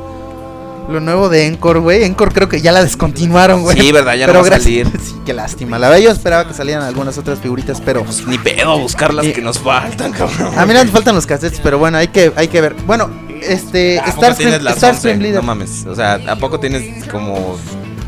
Lo 0.89 0.99
nuevo 0.99 1.29
de 1.29 1.45
Encore, 1.45 1.79
güey. 1.79 2.03
Encore 2.03 2.31
creo 2.31 2.49
que 2.49 2.61
ya 2.61 2.71
la 2.71 2.83
descontinuaron, 2.83 3.61
güey. 3.61 3.79
Sí, 3.79 3.91
¿verdad? 3.91 4.15
Ya 4.15 4.25
no 4.25 4.33
Pero 4.33 4.39
va 4.41 4.47
a 4.47 4.49
gracias- 4.49 4.87
salir. 4.87 4.99
Sí, 5.05 5.15
qué 5.25 5.33
lástima. 5.33 5.77
La 5.77 5.89
verdad, 5.89 6.03
yo 6.03 6.11
esperaba 6.11 6.47
que 6.47 6.53
salieran 6.53 6.83
algunas 6.83 7.17
otras 7.17 7.39
figuritas, 7.39 7.81
pero. 7.81 8.03
Pues 8.03 8.25
ni 8.25 8.37
pedo 8.39 8.71
a 8.71 8.75
buscar 8.75 9.13
las 9.13 9.27
que 9.27 9.41
nos 9.41 9.59
faltan, 9.59 10.11
cabrón. 10.11 10.57
A 10.57 10.65
mí 10.65 10.73
me 10.73 10.85
faltan 10.87 11.13
los 11.15 11.25
cassettes, 11.27 11.59
pero 11.61 11.77
bueno, 11.77 11.97
hay 11.99 12.07
que, 12.07 12.31
hay 12.35 12.47
que 12.47 12.61
ver. 12.61 12.75
Bueno, 12.87 13.09
este. 13.41 13.99
¿A 13.99 14.05
tienes 14.35 14.63
las 14.63 14.77
Starscream 14.77 15.17
11? 15.17 15.23
Leader. 15.23 15.41
No 15.41 15.47
mames. 15.47 15.85
O 15.85 15.95
sea, 15.95 16.19
¿a 16.27 16.35
poco 16.37 16.59
tienes 16.59 17.05
como 17.05 17.57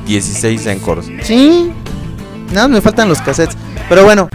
16 0.08 0.66
encores? 0.68 1.06
Sí. 1.24 1.72
Nada, 2.52 2.68
me 2.68 2.82
faltan 2.82 3.08
los 3.10 3.22
cassettes. 3.22 3.56
Pero 3.90 4.04
bueno. 4.04 4.28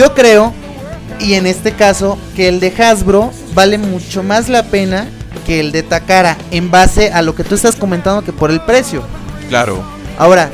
Yo 0.00 0.14
creo, 0.14 0.54
y 1.18 1.34
en 1.34 1.46
este 1.46 1.72
caso, 1.72 2.16
que 2.34 2.48
el 2.48 2.58
de 2.58 2.72
Hasbro 2.72 3.32
vale 3.52 3.76
mucho 3.76 4.22
más 4.22 4.48
la 4.48 4.62
pena 4.62 5.06
que 5.44 5.60
el 5.60 5.72
de 5.72 5.82
Takara, 5.82 6.38
en 6.50 6.70
base 6.70 7.12
a 7.12 7.20
lo 7.20 7.34
que 7.34 7.44
tú 7.44 7.54
estás 7.54 7.76
comentando 7.76 8.24
que 8.24 8.32
por 8.32 8.50
el 8.50 8.62
precio. 8.62 9.02
Claro. 9.50 9.82
Ahora, 10.16 10.48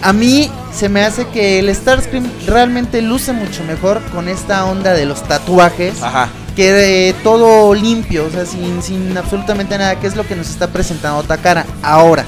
a 0.00 0.14
mí 0.14 0.50
se 0.74 0.88
me 0.88 1.02
hace 1.02 1.26
que 1.28 1.58
el 1.58 1.68
Starscream 1.74 2.26
realmente 2.46 3.02
luce 3.02 3.34
mucho 3.34 3.62
mejor 3.64 4.00
con 4.04 4.26
esta 4.26 4.64
onda 4.64 4.94
de 4.94 5.04
los 5.04 5.22
tatuajes. 5.24 6.02
Ajá. 6.02 6.30
que 6.56 7.10
eh, 7.10 7.14
todo 7.22 7.74
limpio, 7.74 8.24
o 8.24 8.30
sea, 8.30 8.46
sin, 8.46 8.82
sin 8.82 9.18
absolutamente 9.18 9.76
nada, 9.76 10.00
que 10.00 10.06
es 10.06 10.16
lo 10.16 10.26
que 10.26 10.34
nos 10.34 10.48
está 10.48 10.68
presentando 10.68 11.22
Takara. 11.24 11.66
Ahora, 11.82 12.24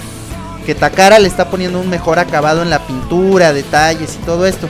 que 0.67 0.75
Takara 0.75 1.19
le 1.19 1.29
está 1.29 1.49
poniendo 1.49 1.81
un 1.81 1.89
mejor 1.89 2.19
acabado 2.19 2.61
en 2.61 2.69
la 2.69 2.87
pintura, 2.87 3.55
detalles 3.55 4.19
y 4.21 4.27
todo 4.27 4.45
esto. 4.45 4.69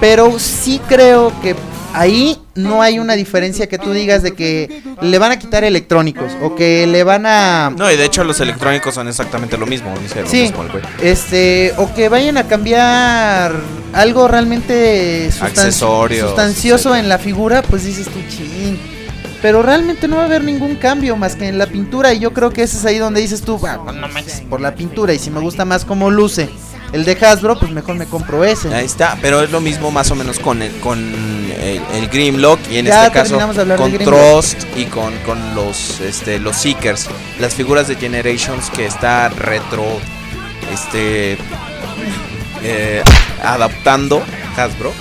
Pero 0.00 0.38
sí 0.38 0.80
creo 0.88 1.32
que 1.42 1.56
ahí 1.92 2.38
no 2.54 2.82
hay 2.82 2.98
una 2.98 3.14
diferencia 3.14 3.66
que 3.68 3.78
tú 3.78 3.92
digas 3.92 4.22
de 4.22 4.32
que 4.34 4.82
le 5.00 5.18
van 5.18 5.32
a 5.32 5.38
quitar 5.38 5.64
electrónicos 5.64 6.32
o 6.42 6.54
que 6.54 6.86
le 6.86 7.02
van 7.02 7.24
a... 7.26 7.72
No, 7.76 7.90
y 7.90 7.96
de 7.96 8.04
hecho 8.04 8.22
los 8.24 8.38
electrónicos 8.40 8.94
son 8.94 9.08
exactamente 9.08 9.56
lo 9.56 9.66
mismo. 9.66 9.92
Dice 10.00 10.24
Sí, 10.26 10.42
mismo 10.42 10.62
el 10.62 10.68
güey. 10.70 10.82
este, 11.02 11.72
o 11.78 11.92
que 11.94 12.08
vayan 12.08 12.36
a 12.36 12.44
cambiar 12.46 13.52
algo 13.92 14.28
realmente 14.28 15.30
sustan- 15.30 15.46
Accesorios, 15.46 16.26
sustancioso 16.28 16.94
en 16.94 17.08
la 17.08 17.18
figura, 17.18 17.62
pues 17.62 17.84
dices 17.84 18.06
tú, 18.06 18.18
chin. 18.28 18.78
Pero 19.40 19.62
realmente 19.62 20.08
no 20.08 20.16
va 20.16 20.22
a 20.22 20.24
haber 20.26 20.42
ningún 20.42 20.74
cambio 20.76 21.16
más 21.16 21.36
que 21.36 21.46
en 21.46 21.58
la 21.58 21.66
pintura. 21.68 22.12
Y 22.12 22.18
yo 22.18 22.32
creo 22.32 22.50
que 22.50 22.64
ese 22.64 22.76
es 22.76 22.84
ahí 22.84 22.98
donde 22.98 23.20
dices 23.20 23.40
tú, 23.42 23.56
"Ah, 23.64 23.78
pues 23.84 23.94
no 23.96 24.08
manches, 24.08 24.40
por 24.42 24.60
la 24.60 24.74
pintura. 24.74 25.14
Y 25.14 25.20
si 25.20 25.30
me 25.30 25.38
gusta 25.38 25.64
más 25.64 25.84
cómo 25.84 26.10
luce 26.10 26.50
el 26.92 27.04
de 27.04 27.12
Hasbro, 27.12 27.58
pues 27.58 27.70
mejor 27.70 27.96
me 27.96 28.06
compro 28.06 28.44
ese. 28.44 28.72
Ahí 28.74 28.86
está, 28.86 29.18
pero 29.20 29.42
es 29.42 29.50
lo 29.50 29.60
mismo 29.60 29.90
más 29.90 30.10
o 30.10 30.14
menos 30.14 30.38
con 30.38 30.62
el, 30.62 30.72
con 30.80 30.98
el, 30.98 31.82
el 31.94 32.08
Grimlock 32.08 32.60
y 32.70 32.78
en 32.78 32.86
Ya 32.86 33.06
este 33.06 33.12
caso 33.12 33.38
con. 33.76 33.98
Trust 33.98 34.62
y 34.76 34.84
con, 34.86 35.12
con 35.26 35.54
los 35.54 36.00
este 36.00 36.38
los 36.38 36.56
Seekers, 36.56 37.08
las 37.38 37.54
figuras 37.54 37.88
de 37.88 37.96
Generations 37.96 38.70
que 38.70 38.86
está 38.86 39.28
retro 39.28 39.84
este 40.72 41.38
eh, 42.62 43.02
adaptando 43.42 44.22
Hasbro 44.56 44.92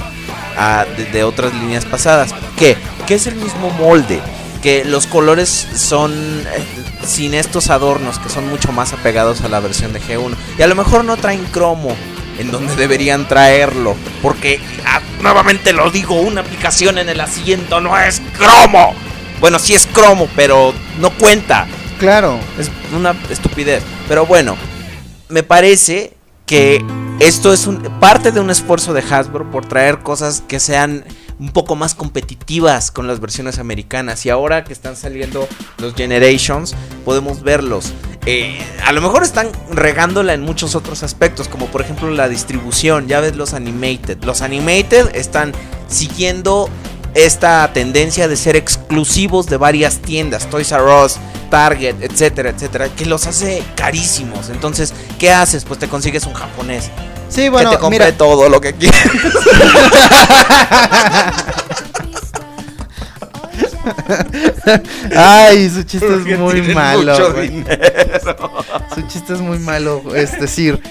a, 0.57 0.85
de, 0.97 1.05
de 1.05 1.23
otras 1.23 1.53
líneas 1.53 1.85
pasadas. 1.85 2.33
¿Qué? 2.57 2.77
Que 3.05 3.15
es 3.15 3.27
el 3.27 3.35
mismo 3.35 3.69
molde. 3.71 4.19
Que 4.61 4.83
los 4.85 5.07
colores 5.07 5.67
son 5.75 6.13
eh, 6.13 6.63
sin 7.05 7.33
estos 7.33 7.69
adornos 7.69 8.19
que 8.19 8.29
son 8.29 8.47
mucho 8.49 8.71
más 8.71 8.93
apegados 8.93 9.41
a 9.41 9.49
la 9.49 9.59
versión 9.59 9.93
de 9.93 10.01
G1. 10.01 10.35
Y 10.57 10.61
a 10.61 10.67
lo 10.67 10.75
mejor 10.75 11.05
no 11.05 11.17
traen 11.17 11.43
cromo 11.45 11.95
en 12.39 12.51
donde 12.51 12.75
deberían 12.75 13.27
traerlo. 13.27 13.95
Porque, 14.21 14.59
ah, 14.85 15.01
nuevamente 15.21 15.73
lo 15.73 15.89
digo, 15.91 16.19
una 16.19 16.41
aplicación 16.41 16.97
en 16.97 17.09
el 17.09 17.19
asiento 17.19 17.81
no 17.81 17.97
es 17.97 18.21
cromo. 18.37 18.93
Bueno, 19.39 19.59
sí 19.59 19.73
es 19.73 19.87
cromo, 19.87 20.27
pero 20.35 20.73
no 20.99 21.11
cuenta. 21.11 21.67
Claro. 21.99 22.39
Es 22.57 22.71
una 22.95 23.15
estupidez. 23.29 23.83
Pero 24.07 24.25
bueno, 24.25 24.55
me 25.29 25.43
parece 25.43 26.13
que 26.45 26.83
esto 27.19 27.51
es 27.51 27.67
un, 27.67 27.81
parte 27.99 28.31
de 28.31 28.39
un 28.39 28.49
esfuerzo 28.49 28.93
de 28.93 29.01
Hasbro 29.01 29.51
por 29.51 29.65
traer 29.65 29.99
cosas 29.99 30.43
que 30.47 30.59
sean 30.59 31.03
un 31.39 31.51
poco 31.51 31.75
más 31.75 31.95
competitivas 31.95 32.91
con 32.91 33.07
las 33.07 33.19
versiones 33.19 33.59
americanas. 33.59 34.25
Y 34.25 34.29
ahora 34.29 34.63
que 34.63 34.73
están 34.73 34.95
saliendo 34.95 35.47
los 35.77 35.93
Generations, 35.93 36.75
podemos 37.05 37.43
verlos. 37.43 37.93
Eh, 38.25 38.59
a 38.85 38.91
lo 38.91 39.01
mejor 39.01 39.23
están 39.23 39.49
regándola 39.71 40.33
en 40.33 40.41
muchos 40.41 40.75
otros 40.75 41.03
aspectos, 41.03 41.47
como 41.47 41.67
por 41.67 41.81
ejemplo 41.81 42.09
la 42.11 42.27
distribución. 42.27 43.07
Ya 43.07 43.19
ves 43.19 43.35
los 43.35 43.53
Animated. 43.53 44.23
Los 44.23 44.41
Animated 44.41 45.15
están 45.15 45.53
siguiendo 45.87 46.69
esta 47.17 47.71
tendencia 47.73 48.27
de 48.27 48.37
ser 48.37 48.55
exclusivos 48.55 49.47
de 49.47 49.57
varias 49.57 49.97
tiendas, 49.97 50.49
Toys 50.49 50.71
R 50.71 50.83
Us, 51.03 51.15
Target, 51.49 51.95
etcétera, 52.01 52.49
etcétera, 52.49 52.89
que 52.89 53.05
los 53.05 53.25
hace 53.25 53.63
carísimos. 53.75 54.49
Entonces, 54.49 54.93
¿qué 55.17 55.31
haces? 55.31 55.65
Pues 55.65 55.79
te 55.79 55.87
consigues 55.87 56.25
un 56.25 56.33
japonés 56.33 56.89
Sí, 57.29 57.49
bueno, 57.49 57.71
que 57.71 57.75
te 57.75 57.81
compre 57.81 58.05
mira, 58.05 58.17
todo 58.17 58.47
lo 58.49 58.61
que 58.61 58.73
quieras. 58.73 59.01
Ay, 65.15 65.69
su 65.69 65.83
chiste 65.83 66.07
Porque 66.07 66.33
es 66.33 66.39
muy 66.39 66.61
malo. 66.73 67.13
mucho 67.13 67.33
güey. 67.33 67.49
dinero. 67.49 68.65
Su 68.93 69.01
chiste 69.07 69.33
es 69.33 69.39
muy 69.39 69.59
malo, 69.59 70.03
es 70.15 70.39
decir. 70.39 70.81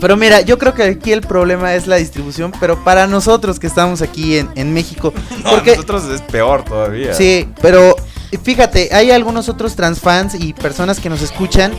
Pero 0.00 0.16
mira, 0.16 0.40
yo 0.42 0.58
creo 0.58 0.74
que 0.74 0.82
aquí 0.82 1.12
el 1.12 1.22
problema 1.22 1.74
es 1.74 1.86
la 1.86 1.96
distribución, 1.96 2.52
pero 2.60 2.82
para 2.84 3.06
nosotros 3.06 3.58
que 3.58 3.66
estamos 3.66 4.02
aquí 4.02 4.38
en, 4.38 4.48
en 4.54 4.72
México, 4.74 5.12
No, 5.44 5.50
porque 5.50 5.70
nosotros 5.72 6.04
es 6.04 6.20
peor 6.22 6.64
todavía. 6.64 7.14
sí, 7.14 7.48
pero 7.62 7.96
fíjate, 8.42 8.90
hay 8.92 9.10
algunos 9.10 9.48
otros 9.48 9.76
transfans 9.76 10.34
y 10.34 10.52
personas 10.52 11.00
que 11.00 11.08
nos 11.08 11.22
escuchan 11.22 11.72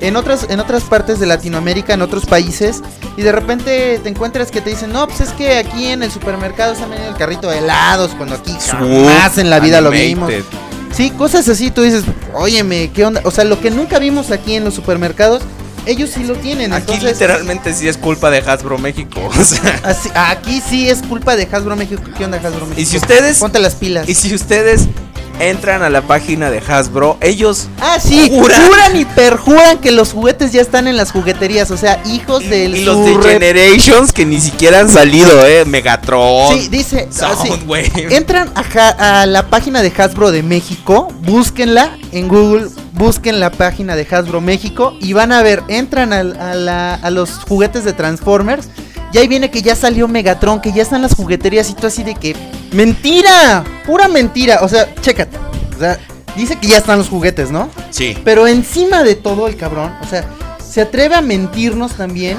en 0.00 0.16
otras 0.16 0.46
en 0.48 0.58
otras 0.58 0.82
partes 0.84 1.20
de 1.20 1.26
Latinoamérica, 1.26 1.92
en 1.94 2.02
otros 2.02 2.24
países, 2.26 2.82
y 3.16 3.22
de 3.22 3.32
repente 3.32 4.00
te 4.02 4.08
encuentras 4.08 4.50
que 4.50 4.60
te 4.60 4.70
dicen, 4.70 4.92
no, 4.92 5.06
pues 5.06 5.20
es 5.20 5.30
que 5.30 5.58
aquí 5.58 5.88
en 5.88 6.02
el 6.02 6.10
supermercado 6.10 6.74
se 6.74 6.82
ha 6.82 6.86
venido 6.86 7.08
el 7.10 7.16
carrito 7.16 7.50
de 7.50 7.58
helados, 7.58 8.12
cuando 8.16 8.34
aquí 8.36 8.56
jamás 8.66 9.38
en 9.38 9.50
la 9.50 9.60
vida 9.60 9.80
lo 9.80 9.90
vimos. 9.90 10.32
Sí, 10.92 11.10
cosas 11.10 11.48
así, 11.48 11.70
tú 11.70 11.82
dices, 11.82 12.02
óyeme, 12.34 12.90
¿qué 12.92 13.04
onda? 13.04 13.20
O 13.24 13.30
sea, 13.30 13.44
lo 13.44 13.60
que 13.60 13.70
nunca 13.70 13.98
vimos 14.00 14.30
aquí 14.32 14.54
en 14.54 14.64
los 14.64 14.74
supermercados, 14.74 15.42
ellos 15.86 16.10
sí 16.10 16.22
lo 16.24 16.34
tienen. 16.34 16.72
Aquí 16.72 16.92
entonces, 16.92 17.12
literalmente 17.20 17.72
sí 17.74 17.88
es 17.88 17.96
culpa 17.96 18.30
de 18.30 18.38
Hasbro 18.38 18.78
México. 18.78 19.20
o 19.38 19.44
sea, 19.44 19.80
así- 19.84 20.10
aquí 20.14 20.60
sí 20.68 20.88
es 20.88 21.02
culpa 21.02 21.36
de 21.36 21.48
Hasbro 21.50 21.76
México. 21.76 22.02
¿Qué 22.16 22.24
onda, 22.24 22.36
Hasbro 22.38 22.66
México? 22.66 22.80
y 22.80 22.86
si 22.86 22.96
ustedes 22.96 23.38
Ponte 23.38 23.58
las 23.58 23.74
pilas. 23.74 24.08
y 24.08 24.14
si 24.14 24.34
ustedes 24.34 24.86
entran 25.38 25.82
a 25.82 25.88
la 25.88 26.02
página 26.02 26.50
de 26.50 26.58
Hasbro, 26.58 27.16
ellos 27.20 27.68
Ah, 27.80 27.98
sí, 27.98 28.28
Juran. 28.30 28.62
juran. 28.66 28.96
y 28.96 29.04
perjuran 29.06 29.78
que 29.78 29.90
los 29.90 30.12
juguetes 30.12 30.52
ya 30.52 30.60
están 30.60 30.86
en 30.86 30.96
las 30.96 31.12
jugueterías. 31.12 31.70
O 31.70 31.76
sea, 31.76 32.02
hijos 32.06 32.40
del 32.48 32.76
y 32.76 32.84
los 32.84 33.04
de 33.04 33.16
Generations 33.30 34.12
que 34.12 34.26
ni 34.26 34.40
siquiera 34.40 34.80
han 34.80 34.88
salido, 34.90 35.46
eh, 35.46 35.64
Megatron. 35.64 36.58
Sí, 36.58 36.68
dice. 36.68 37.08
Soundwave. 37.10 37.90
Entran 38.14 38.50
a, 38.54 38.62
Ja- 38.64 39.22
a 39.22 39.26
la 39.26 39.46
página 39.48 39.82
de 39.82 39.92
Hasbro 39.96 40.30
de 40.30 40.42
México, 40.42 41.08
búsquenla 41.22 41.96
en 42.12 42.28
Google, 42.28 42.66
busquen 42.92 43.40
la 43.40 43.50
página 43.50 43.96
de 43.96 44.06
Hasbro 44.10 44.40
México 44.40 44.94
y 45.00 45.12
van 45.14 45.32
a 45.32 45.42
ver, 45.42 45.62
entran 45.68 46.12
al- 46.12 46.38
a, 46.38 46.54
la- 46.54 46.94
a 46.94 47.10
los 47.10 47.30
juguetes 47.48 47.84
de 47.84 47.92
Transformers 47.94 48.68
y 49.12 49.18
ahí 49.18 49.28
viene 49.28 49.50
que 49.50 49.62
ya 49.62 49.74
salió 49.76 50.06
Megatron, 50.08 50.60
que 50.60 50.72
ya 50.72 50.82
están 50.82 51.02
las 51.02 51.14
jugueterías 51.14 51.68
y 51.70 51.74
tú 51.74 51.86
así 51.86 52.02
de 52.02 52.14
que... 52.14 52.34
¡Mentira! 52.72 53.64
Pura 53.86 54.08
mentira. 54.08 54.60
O 54.62 54.68
sea, 54.68 54.94
chécate. 55.00 55.36
O 55.76 55.78
sea, 55.78 55.98
dice 56.36 56.56
que 56.56 56.68
ya 56.68 56.78
están 56.78 56.98
los 56.98 57.08
juguetes, 57.08 57.50
¿no? 57.50 57.68
Sí. 57.90 58.16
Pero 58.24 58.46
encima 58.46 59.02
de 59.02 59.14
todo 59.16 59.46
el 59.48 59.56
cabrón, 59.56 59.92
o 60.02 60.06
sea, 60.06 60.24
se 60.64 60.80
atreve 60.82 61.14
a 61.16 61.20
mentirnos 61.20 61.92
también. 61.92 62.38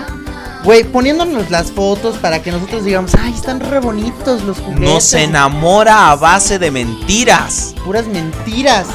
Güey, 0.64 0.84
poniéndonos 0.84 1.50
las 1.50 1.72
fotos 1.72 2.18
para 2.18 2.42
que 2.44 2.52
nosotros 2.52 2.86
digamos, 2.86 3.12
ay, 3.20 3.34
están 3.34 3.60
re 3.60 3.80
bonitos 3.80 4.44
los 4.44 4.60
juguetes. 4.60 4.80
Nos 4.88 5.14
enamora 5.14 6.12
a 6.12 6.16
base 6.16 6.60
de 6.60 6.70
mentiras. 6.70 7.74
Puras 7.84 8.06
mentiras. 8.08 8.86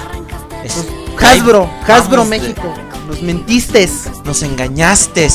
Es- 0.65 0.87
Hasbro, 1.21 1.69
Hasbro 1.89 2.19
vamos 2.19 2.31
de- 2.31 2.39
México. 2.39 2.73
Nos 3.07 3.23
mentiste, 3.23 3.89
Nos 4.25 4.43
engañaste. 4.43 5.29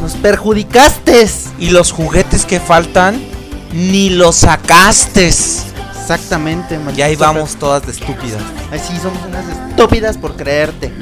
nos 0.00 0.12
perjudicaste. 0.14 1.28
Y 1.58 1.70
los 1.70 1.90
juguetes 1.90 2.44
que 2.46 2.60
faltan, 2.60 3.20
ni 3.72 4.10
los 4.10 4.36
sacaste. 4.36 5.28
Exactamente, 5.28 6.78
man. 6.78 6.94
Y 6.96 7.02
ahí 7.02 7.16
vamos 7.16 7.56
todas 7.56 7.84
de 7.84 7.92
estúpidas. 7.92 8.40
Así 8.72 8.96
somos 9.02 9.18
unas 9.26 9.44
estúpidas 9.48 10.16
por 10.16 10.36
creerte. 10.36 10.92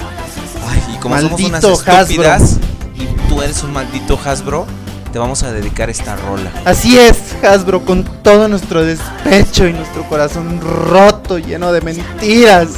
Ay, 0.66 0.82
y 0.94 0.98
como 0.98 1.20
somos 1.20 1.40
unas 1.40 1.62
Maldito 1.62 1.90
estúpidas 1.90 2.56
y 2.94 3.28
tú 3.28 3.42
eres 3.42 3.62
un 3.62 3.74
maldito 3.74 4.18
Hasbro, 4.24 4.66
te 5.12 5.18
vamos 5.18 5.42
a 5.42 5.52
dedicar 5.52 5.90
esta 5.90 6.16
rola. 6.16 6.50
Así 6.64 6.98
es, 6.98 7.18
Hasbro, 7.44 7.84
con 7.84 8.04
todo 8.22 8.48
nuestro 8.48 8.82
despecho 8.82 9.66
y 9.66 9.74
nuestro 9.74 10.08
corazón 10.08 10.60
roto, 10.60 11.38
lleno 11.38 11.70
de 11.72 11.82
mentiras. 11.82 12.68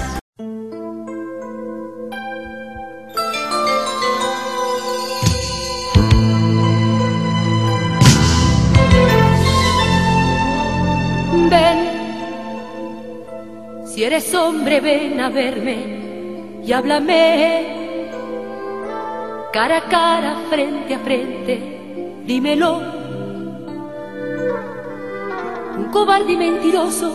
Eres 14.06 14.32
hombre, 14.34 14.80
ven 14.80 15.20
a 15.20 15.28
verme 15.30 16.60
y 16.64 16.72
háblame. 16.72 17.74
Cara 19.52 19.78
a 19.78 19.88
cara, 19.88 20.36
frente 20.48 20.94
a 20.94 20.98
frente, 21.00 22.20
dímelo. 22.24 22.82
Un 25.78 25.88
cobarde 25.90 26.32
y 26.34 26.36
mentiroso 26.36 27.12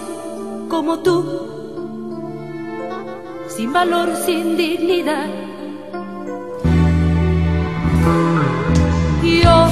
como 0.69 0.99
tú, 0.99 1.15
sin 3.47 3.71
valor, 3.71 4.09
sin 4.25 4.57
dignidad. 4.57 5.29
Yo 9.23 9.67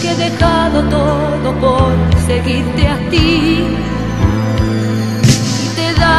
que 0.00 0.10
he 0.12 0.16
dejado 0.30 0.82
todo 0.88 1.52
por 1.60 2.20
seguirte 2.26 2.86
a 2.86 2.96
ti 3.10 3.89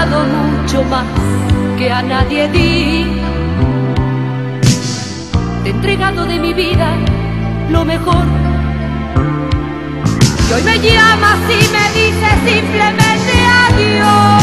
mucho 0.08 0.84
más 0.84 1.06
que 1.78 1.92
a 1.92 2.02
nadie 2.02 2.48
di. 2.50 3.22
Te 5.64 5.70
he 5.70 5.72
entregado 5.72 6.26
de 6.26 6.40
mi 6.40 6.54
vida 6.54 6.96
lo 7.70 7.86
mejor. 7.86 8.26
Y 10.50 10.54
hoy 10.54 10.64
me 10.64 10.80
llamas 10.80 11.40
y 11.50 11.62
me 11.76 11.86
dices 12.00 12.36
simplemente 12.46 13.34
adiós. 13.68 14.40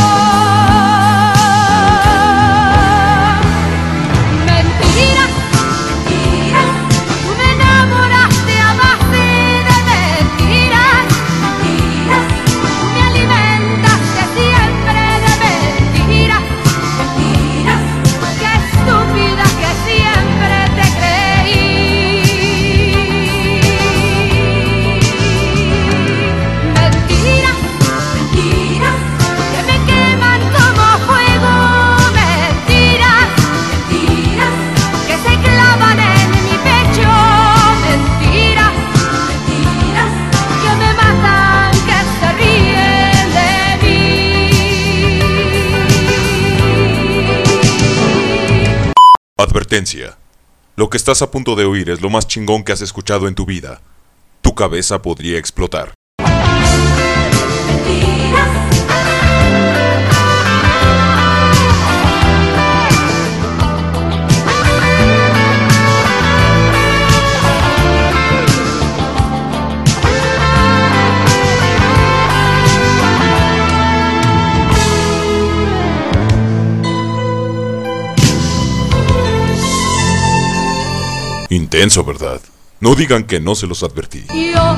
Lo 50.76 50.88
que 50.88 50.96
estás 50.96 51.22
a 51.22 51.30
punto 51.30 51.56
de 51.56 51.64
oír 51.64 51.90
es 51.90 52.00
lo 52.00 52.10
más 52.10 52.26
chingón 52.26 52.64
que 52.64 52.72
has 52.72 52.80
escuchado 52.80 53.28
en 53.28 53.34
tu 53.34 53.46
vida. 53.46 53.80
Tu 54.42 54.54
cabeza 54.54 55.02
podría 55.02 55.38
explotar. 55.38 55.92
Intenso, 81.50 82.04
¿verdad? 82.04 82.40
No 82.80 82.94
digan 82.94 83.24
que 83.24 83.40
no 83.40 83.54
se 83.54 83.66
los 83.66 83.82
advertí. 83.82 84.24
Yo 84.28 84.76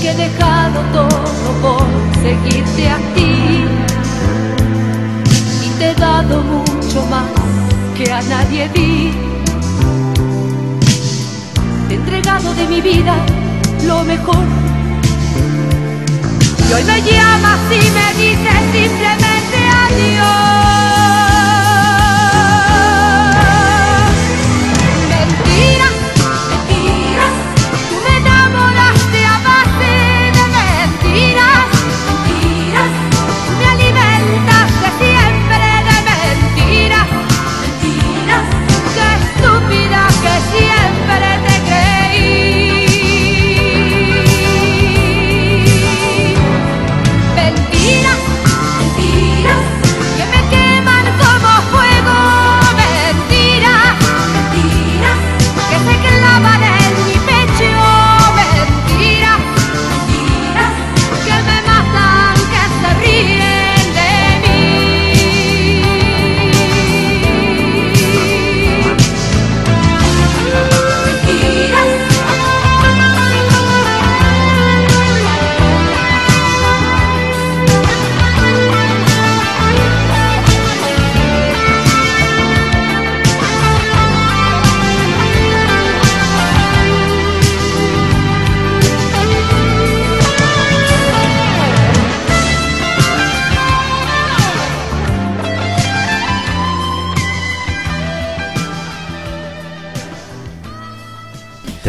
que 0.00 0.10
he 0.10 0.14
dejado 0.14 0.80
todo 0.94 1.08
por 1.60 1.82
seguirte 2.22 2.88
a 2.88 2.96
ti 3.14 3.64
y 5.62 5.78
te 5.78 5.90
he 5.90 5.94
dado 5.94 6.42
mucho 6.42 7.04
más 7.10 7.26
que 7.98 8.10
a 8.10 8.22
nadie 8.22 8.70
di. 8.70 9.12
Te 11.88 11.94
he 11.94 11.96
entregado 11.98 12.54
de 12.54 12.66
mi 12.66 12.80
vida 12.80 13.14
lo 13.86 14.04
mejor. 14.04 14.44
Y 16.68 16.72
hoy 16.72 16.84
me 16.84 17.02
llamas 17.02 17.60
y 17.70 17.90
me 17.90 18.24
dices 18.24 18.62
simplemente 18.72 19.58
adiós. 19.84 20.65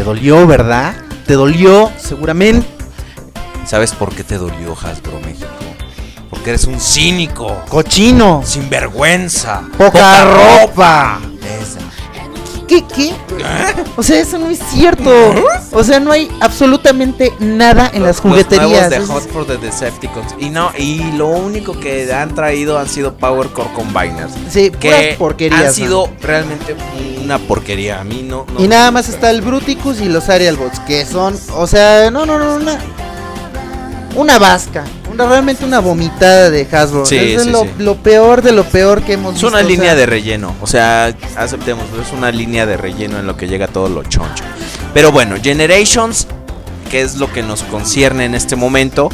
Dolió, 0.08 0.46
¿verdad? 0.46 0.94
Te 1.26 1.34
dolió, 1.34 1.92
seguramente. 1.98 2.66
¿Sabes 3.66 3.92
por 3.92 4.14
qué 4.14 4.24
te 4.24 4.38
dolió 4.38 4.72
Hasbro 4.72 5.20
México? 5.20 5.46
Porque 6.30 6.48
eres 6.48 6.64
un 6.64 6.80
cínico, 6.80 7.62
Cochino. 7.68 8.40
sinvergüenza, 8.42 9.64
Poca 9.76 10.24
ropa. 10.24 11.20
Esa. 11.42 11.80
¿Qué? 12.68 12.84
¿Qué? 12.84 13.14
O 13.96 14.02
sea, 14.02 14.20
eso 14.20 14.38
no 14.38 14.48
es 14.50 14.58
cierto. 14.70 15.10
O 15.72 15.82
sea, 15.82 15.98
no 16.00 16.12
hay 16.12 16.30
absolutamente 16.40 17.32
nada 17.40 17.90
en 17.92 18.02
las 18.02 18.16
Los 18.16 18.20
jugueterías. 18.20 18.90
nuevos 18.90 18.90
de 18.90 19.00
Hot 19.06 19.28
for 19.32 19.46
the 19.46 19.56
Decepticons. 19.56 20.34
Y 20.38 20.50
no, 20.50 20.70
y 20.78 21.12
lo 21.12 21.28
único 21.28 21.78
que 21.80 22.12
han 22.12 22.34
traído 22.34 22.78
han 22.78 22.88
sido 22.88 23.14
Power 23.14 23.48
Core 23.48 23.70
Combiners. 23.74 24.32
Sí, 24.50 24.70
Que 24.70 25.16
porquerías. 25.18 25.64
han 25.68 25.74
sido 25.74 26.10
realmente 26.20 26.76
una 27.24 27.38
porquería. 27.38 28.00
A 28.00 28.04
mí 28.04 28.22
no. 28.22 28.44
no 28.52 28.62
Y 28.62 28.68
nada 28.68 28.90
más 28.90 29.08
está 29.08 29.30
el 29.30 29.40
Bruticus 29.40 30.00
y 30.00 30.04
los 30.08 30.28
Arial 30.28 30.56
Bots, 30.56 30.78
que 30.80 31.06
son, 31.06 31.38
o 31.54 31.66
sea, 31.66 32.10
no, 32.10 32.26
no, 32.26 32.38
no, 32.38 32.54
una, 32.56 32.78
una 34.14 34.38
vasca, 34.38 34.84
realmente 35.26 35.64
una 35.64 35.80
vomitada 35.80 36.50
de 36.50 36.66
Hasbro. 36.70 37.06
Sí, 37.06 37.16
es 37.16 37.44
sí, 37.44 37.50
lo, 37.50 37.62
sí. 37.62 37.70
lo 37.78 37.96
peor 37.96 38.42
de 38.42 38.52
lo 38.52 38.64
peor 38.64 39.02
que 39.02 39.14
hemos 39.14 39.34
Es 39.34 39.42
visto. 39.42 39.48
una 39.48 39.58
o 39.64 39.68
línea 39.68 39.90
sea, 39.90 39.94
de 39.96 40.06
relleno, 40.06 40.54
o 40.60 40.66
sea, 40.66 41.14
aceptemos, 41.36 41.84
es 42.04 42.12
una 42.12 42.30
línea 42.30 42.66
de 42.66 42.76
relleno 42.76 43.18
en 43.18 43.26
lo 43.26 43.36
que 43.36 43.48
llega 43.48 43.66
todo 43.68 43.88
lo 43.88 44.02
choncho. 44.04 44.44
Pero 44.94 45.10
bueno, 45.12 45.36
Generations, 45.42 46.26
que 46.90 47.00
es 47.02 47.16
lo 47.16 47.32
que 47.32 47.42
nos 47.42 47.62
concierne 47.64 48.24
en 48.24 48.34
este 48.34 48.56
momento, 48.56 49.08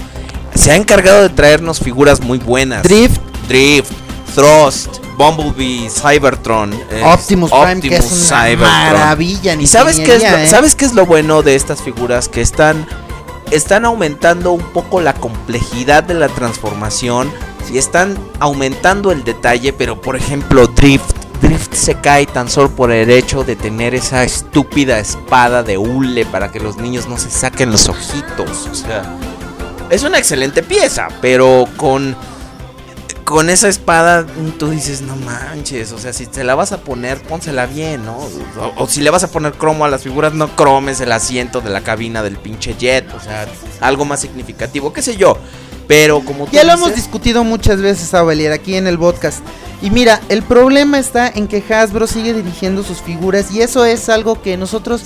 se 0.55 0.73
ha 0.73 0.77
encargado 0.77 1.23
de 1.23 1.31
traernos 1.31 1.81
figuras 1.81 2.21
muy 2.21 2.39
buenas. 2.39 2.83
Drift, 2.83 3.21
Drift, 3.49 3.91
Thrust, 4.35 4.99
Bumblebee, 5.17 5.89
Cybertron, 5.91 6.73
eh, 6.91 7.03
Optimus 7.05 7.51
Prime, 7.51 7.81
que 7.81 7.97
es 7.97 8.05
Optimus 8.05 8.31
una 8.31 8.93
maravilla. 8.93 9.53
en 9.53 9.61
¿Y 9.61 9.67
sabes 9.67 9.97
qué, 10.01 10.17
es 10.17 10.23
lo, 10.23 10.37
¿eh? 10.39 10.47
sabes 10.49 10.75
qué 10.75 10.85
es 10.85 10.95
lo 10.95 11.07
bueno 11.07 11.43
de 11.43 11.55
estas 11.55 11.83
figuras? 11.83 12.29
Que 12.29 12.41
están, 12.41 12.87
están 13.57 13.85
aumentando 13.85 14.53
un 14.53 14.73
poco 14.73 15.01
la 15.01 15.15
complejidad 15.15 16.03
de 16.03 16.15
la 16.15 16.29
transformación 16.29 17.33
y 17.73 17.79
están 17.79 18.17
aumentando 18.41 19.13
el 19.13 19.25
detalle, 19.25 19.73
pero 19.73 20.01
por 20.01 20.17
ejemplo 20.17 20.67
Drift, 20.67 21.17
Drift 21.41 21.75
se 21.75 21.95
cae 22.01 22.27
tan 22.27 22.49
solo 22.49 22.71
por 22.71 22.91
el 22.91 23.11
hecho 23.11 23.45
de 23.45 23.57
tener 23.57 23.95
esa 23.95 24.25
estúpida 24.25 24.99
espada 24.99 25.63
de 25.63 25.79
hule 25.79 26.27
para 26.27 26.51
que 26.51 26.61
los 26.61 26.77
niños 26.79 27.09
no 27.09 27.17
se 27.17 27.31
saquen 27.31 27.71
los 27.71 27.89
ojitos. 27.89 28.69
O 28.71 28.75
sea, 28.75 29.03
es 29.91 30.03
una 30.03 30.19
excelente 30.19 30.63
pieza, 30.63 31.09
pero 31.21 31.69
con 31.77 32.17
con 33.25 33.51
esa 33.51 33.69
espada 33.69 34.23
mm, 34.23 34.59
tú 34.59 34.71
dices, 34.71 35.03
no 35.03 35.17
manches, 35.17 35.93
o 35.93 35.99
sea, 35.99 36.13
si 36.13 36.27
te 36.27 36.45
la 36.45 36.55
vas 36.55 36.73
a 36.73 36.79
poner, 36.79 37.21
pónsela 37.23 37.67
bien, 37.67 38.05
¿no? 38.05 38.17
O, 38.17 38.85
o 38.85 38.87
si 38.87 39.01
le 39.01 39.11
vas 39.11 39.25
a 39.25 39.31
poner 39.31 39.55
cromo 39.55 39.85
a 39.85 39.89
las 39.89 40.03
figuras, 40.03 40.35
no 40.35 40.55
cromes 40.55 41.01
el 41.01 41.13
asiento 41.13 41.61
de 41.61 41.71
la 41.71 41.81
cabina 41.81 42.23
del 42.23 42.37
pinche 42.37 42.75
jet, 42.79 43.13
o 43.15 43.21
sea, 43.21 43.47
algo 43.81 44.05
más 44.05 44.21
significativo, 44.21 44.93
qué 44.93 45.03
sé 45.03 45.17
yo. 45.17 45.39
Pero 45.87 46.21
como 46.21 46.47
tú 46.47 46.53
Ya 46.53 46.65
lo 46.65 46.73
hemos 46.73 46.95
discutido 46.95 47.45
muchas 47.45 47.81
veces, 47.81 48.15
Avalier, 48.15 48.53
aquí 48.53 48.75
en 48.77 48.87
el 48.87 48.99
podcast. 48.99 49.41
Y 49.83 49.91
mira, 49.91 50.21
el 50.29 50.43
problema 50.43 50.99
está 50.99 51.29
en 51.29 51.47
que 51.47 51.63
Hasbro 51.69 52.07
sigue 52.07 52.33
dirigiendo 52.33 52.83
sus 52.83 53.03
figuras 53.03 53.53
y 53.53 53.61
eso 53.61 53.85
es 53.85 54.09
algo 54.09 54.41
que 54.41 54.57
nosotros 54.57 55.03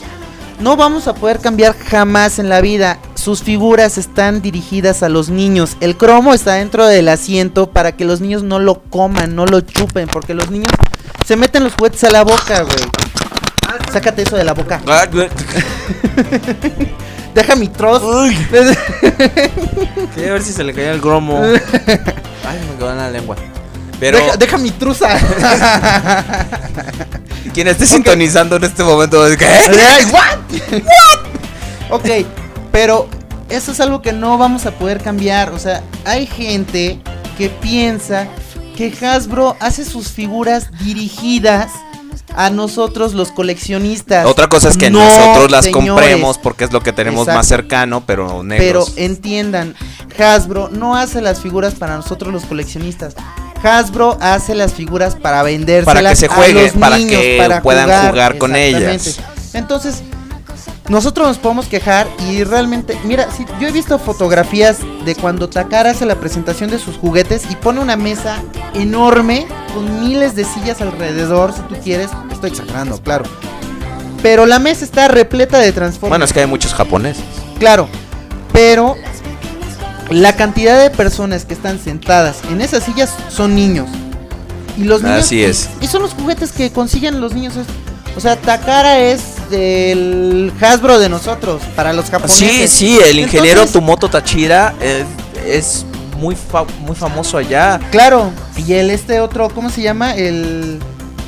no 0.60 0.76
vamos 0.76 1.08
a 1.08 1.14
poder 1.14 1.40
cambiar 1.40 1.76
jamás 1.76 2.38
en 2.38 2.48
la 2.48 2.60
vida. 2.60 2.98
Sus 3.28 3.42
figuras 3.42 3.98
están 3.98 4.40
dirigidas 4.40 5.02
a 5.02 5.10
los 5.10 5.28
niños. 5.28 5.76
El 5.80 5.98
cromo 5.98 6.32
está 6.32 6.54
dentro 6.54 6.86
del 6.86 7.10
asiento 7.10 7.70
para 7.70 7.92
que 7.92 8.06
los 8.06 8.22
niños 8.22 8.42
no 8.42 8.58
lo 8.58 8.80
coman, 8.80 9.34
no 9.34 9.44
lo 9.44 9.60
chupen, 9.60 10.08
porque 10.08 10.32
los 10.32 10.50
niños 10.50 10.72
se 11.26 11.36
meten 11.36 11.64
los 11.64 11.74
juguetes 11.74 12.02
a 12.04 12.10
la 12.10 12.24
boca, 12.24 12.62
güey. 12.62 12.78
Sácate 13.92 14.22
eso 14.22 14.34
de 14.34 14.44
la 14.44 14.54
boca. 14.54 14.80
Ah, 14.86 15.06
Deja 17.34 17.54
mi 17.54 17.68
troz. 17.68 18.02
Quería 20.14 20.14
ver 20.32 20.42
si 20.42 20.54
se 20.54 20.64
le 20.64 20.72
caía 20.72 20.92
el 20.92 21.00
gromo. 21.02 21.38
Ay, 21.44 22.60
me 22.66 22.78
quedó 22.78 22.92
en 22.92 22.96
la 22.96 23.10
lengua. 23.10 23.36
Pero 24.00 24.16
Deja, 24.16 24.36
deja 24.38 24.56
mi 24.56 24.70
truza. 24.70 25.08
quien 27.52 27.68
esté 27.68 27.84
sintonizando 27.84 28.56
en 28.56 28.64
este 28.64 28.82
momento, 28.82 29.22
¿qué? 29.38 29.44
Ay, 29.44 30.06
¿What? 30.10 30.38
ok, 31.90 32.06
pero 32.72 33.17
eso 33.48 33.72
es 33.72 33.80
algo 33.80 34.02
que 34.02 34.12
no 34.12 34.38
vamos 34.38 34.66
a 34.66 34.72
poder 34.72 35.00
cambiar. 35.02 35.50
O 35.52 35.58
sea, 35.58 35.82
hay 36.04 36.26
gente 36.26 37.00
que 37.36 37.48
piensa 37.50 38.26
que 38.76 38.92
Hasbro 39.06 39.56
hace 39.60 39.84
sus 39.84 40.08
figuras 40.10 40.68
dirigidas 40.84 41.70
a 42.36 42.50
nosotros 42.50 43.14
los 43.14 43.32
coleccionistas. 43.32 44.26
Otra 44.26 44.48
cosa 44.48 44.68
es 44.68 44.76
que 44.76 44.90
No, 44.90 45.00
nosotros 45.04 45.50
las 45.50 45.64
señores. 45.64 45.88
compremos 45.90 46.38
porque 46.38 46.64
es 46.64 46.72
lo 46.72 46.80
que 46.82 46.92
tenemos 46.92 47.22
Exacto. 47.22 47.38
más 47.38 47.46
cercano, 47.48 48.02
pero 48.06 48.26
Pero 48.28 48.42
negros. 48.44 48.92
entiendan, 48.96 49.74
Hasbro 50.18 50.68
no 50.70 50.94
hace 50.96 51.20
las 51.20 51.40
figuras 51.40 51.74
para 51.74 51.96
nosotros 51.96 52.32
los 52.32 52.44
coleccionistas. 52.44 53.14
Hasbro 53.62 54.16
hace 54.20 54.54
las 54.54 54.72
figuras 54.74 55.16
para 55.16 55.42
vendérselas 55.42 55.94
Para 55.94 56.10
que 56.10 56.16
se 56.16 56.26
a 56.26 56.30
juegue, 56.30 56.62
los 56.64 56.72
para 56.72 56.96
que 56.98 57.36
para 57.40 57.62
puedan 57.62 58.08
jugar 58.10 58.38
con 58.38 58.54
exactamente. 58.54 59.10
ellas. 59.10 59.20
Entonces, 59.54 60.02
nosotros 60.88 61.28
nos 61.28 61.38
podemos 61.38 61.66
quejar 61.66 62.08
y 62.30 62.44
realmente, 62.44 62.98
mira, 63.04 63.28
si 63.30 63.44
yo 63.60 63.68
he 63.68 63.72
visto 63.72 63.98
fotografías 63.98 64.78
de 65.04 65.14
cuando 65.14 65.48
Takara 65.48 65.90
hace 65.90 66.06
la 66.06 66.16
presentación 66.16 66.70
de 66.70 66.78
sus 66.78 66.96
juguetes 66.96 67.42
y 67.50 67.56
pone 67.56 67.80
una 67.80 67.96
mesa 67.96 68.42
enorme 68.74 69.46
con 69.74 70.00
miles 70.00 70.34
de 70.34 70.44
sillas 70.44 70.80
alrededor, 70.80 71.52
si 71.52 71.60
tú 71.62 71.76
quieres, 71.82 72.10
estoy 72.32 72.50
exagerando, 72.50 73.00
claro. 73.02 73.24
Pero 74.22 74.46
la 74.46 74.58
mesa 74.58 74.84
está 74.84 75.08
repleta 75.08 75.58
de 75.58 75.72
Transformers. 75.72 76.10
Bueno, 76.10 76.24
es 76.24 76.32
que 76.32 76.40
hay 76.40 76.46
muchos 76.46 76.74
japoneses. 76.74 77.24
Claro, 77.58 77.88
pero 78.52 78.96
la 80.10 80.36
cantidad 80.36 80.80
de 80.80 80.90
personas 80.90 81.44
que 81.44 81.54
están 81.54 81.78
sentadas 81.78 82.38
en 82.50 82.60
esas 82.60 82.82
sillas 82.84 83.14
son 83.28 83.54
niños. 83.54 83.88
Y 84.76 84.84
los 84.84 85.02
niños. 85.02 85.20
Así 85.20 85.44
es. 85.44 85.68
Y 85.80 85.86
son 85.86 86.02
los 86.02 86.14
juguetes 86.14 86.52
que 86.52 86.72
consiguen 86.72 87.20
los 87.20 87.34
niños. 87.34 87.54
O 88.16 88.20
sea, 88.20 88.36
Takara 88.36 88.98
es 89.00 89.37
el 89.52 90.52
Hasbro 90.60 90.98
de 90.98 91.08
nosotros, 91.08 91.62
para 91.76 91.92
los 91.92 92.06
Sí, 92.06 92.10
japoneses. 92.12 92.70
sí, 92.70 92.98
el 93.06 93.18
ingeniero 93.20 93.60
Entonces- 93.62 93.72
Tumoto 93.72 94.08
Tachira 94.08 94.74
eh, 94.80 95.04
es 95.46 95.84
muy, 96.18 96.34
fa- 96.36 96.64
muy 96.80 96.96
famoso 96.96 97.38
allá. 97.38 97.78
Claro, 97.90 98.30
y 98.56 98.72
el 98.74 98.90
este 98.90 99.20
otro, 99.20 99.48
¿cómo 99.50 99.70
se 99.70 99.82
llama? 99.82 100.14
El. 100.14 100.78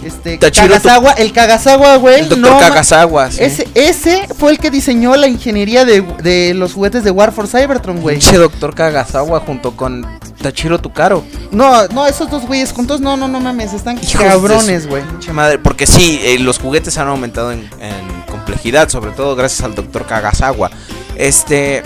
Este. 0.05 0.39
Kagasawa, 0.39 1.13
el 1.13 1.33
Kagasawa, 1.33 1.97
güey. 1.97 2.21
El 2.21 2.29
doctor 2.29 2.51
no 2.53 2.59
Kagasawa. 2.59 3.31
sí. 3.31 3.43
Ese, 3.43 3.69
ese 3.75 4.29
fue 4.39 4.53
el 4.53 4.59
que 4.59 4.71
diseñó 4.71 5.15
la 5.17 5.27
ingeniería 5.29 5.85
de, 5.85 6.01
de 6.23 6.55
los 6.55 6.73
juguetes 6.73 7.05
de 7.05 7.11
War 7.11 7.33
for 7.33 7.47
Cybertron, 7.47 8.01
güey. 8.01 8.17
Pinche 8.19 8.37
doctor 8.39 8.75
Kagasawa 8.75 9.41
junto 9.41 9.77
con 9.77 10.07
Tachiro 10.43 10.79
Tukaro. 10.81 11.23
No, 11.51 11.87
no, 11.89 12.07
esos 12.07 12.31
dos 12.31 12.47
güeyes 12.47 12.73
juntos, 12.73 13.01
no, 13.01 13.17
no, 13.17 13.29
no 13.29 13.41
mames, 13.41 13.73
están 13.75 13.99
Hijos 13.99 14.15
cabrones, 14.23 14.87
güey. 14.87 15.03
Pinche 15.03 15.33
madre, 15.33 15.59
porque 15.59 15.87
sí, 15.87 16.21
eh, 16.23 16.39
los 16.39 16.59
juguetes 16.59 16.97
han 16.97 17.09
aumentado 17.09 17.53
en, 17.53 17.61
en 17.81 18.23
complejidad, 18.31 18.89
sobre 18.89 19.11
todo 19.13 19.37
gracias 19.37 19.63
al 19.63 19.75
doctor 19.75 20.07
Kagasawa. 20.07 20.71
Este. 21.17 21.83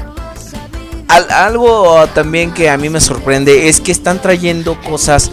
al- 1.08 1.30
algo 1.30 2.06
también 2.14 2.52
que 2.52 2.70
a 2.70 2.76
mí 2.76 2.88
me 2.90 3.00
sorprende 3.00 3.68
es 3.68 3.80
que 3.80 3.90
están 3.92 4.20
trayendo 4.22 4.80
cosas 4.82 5.30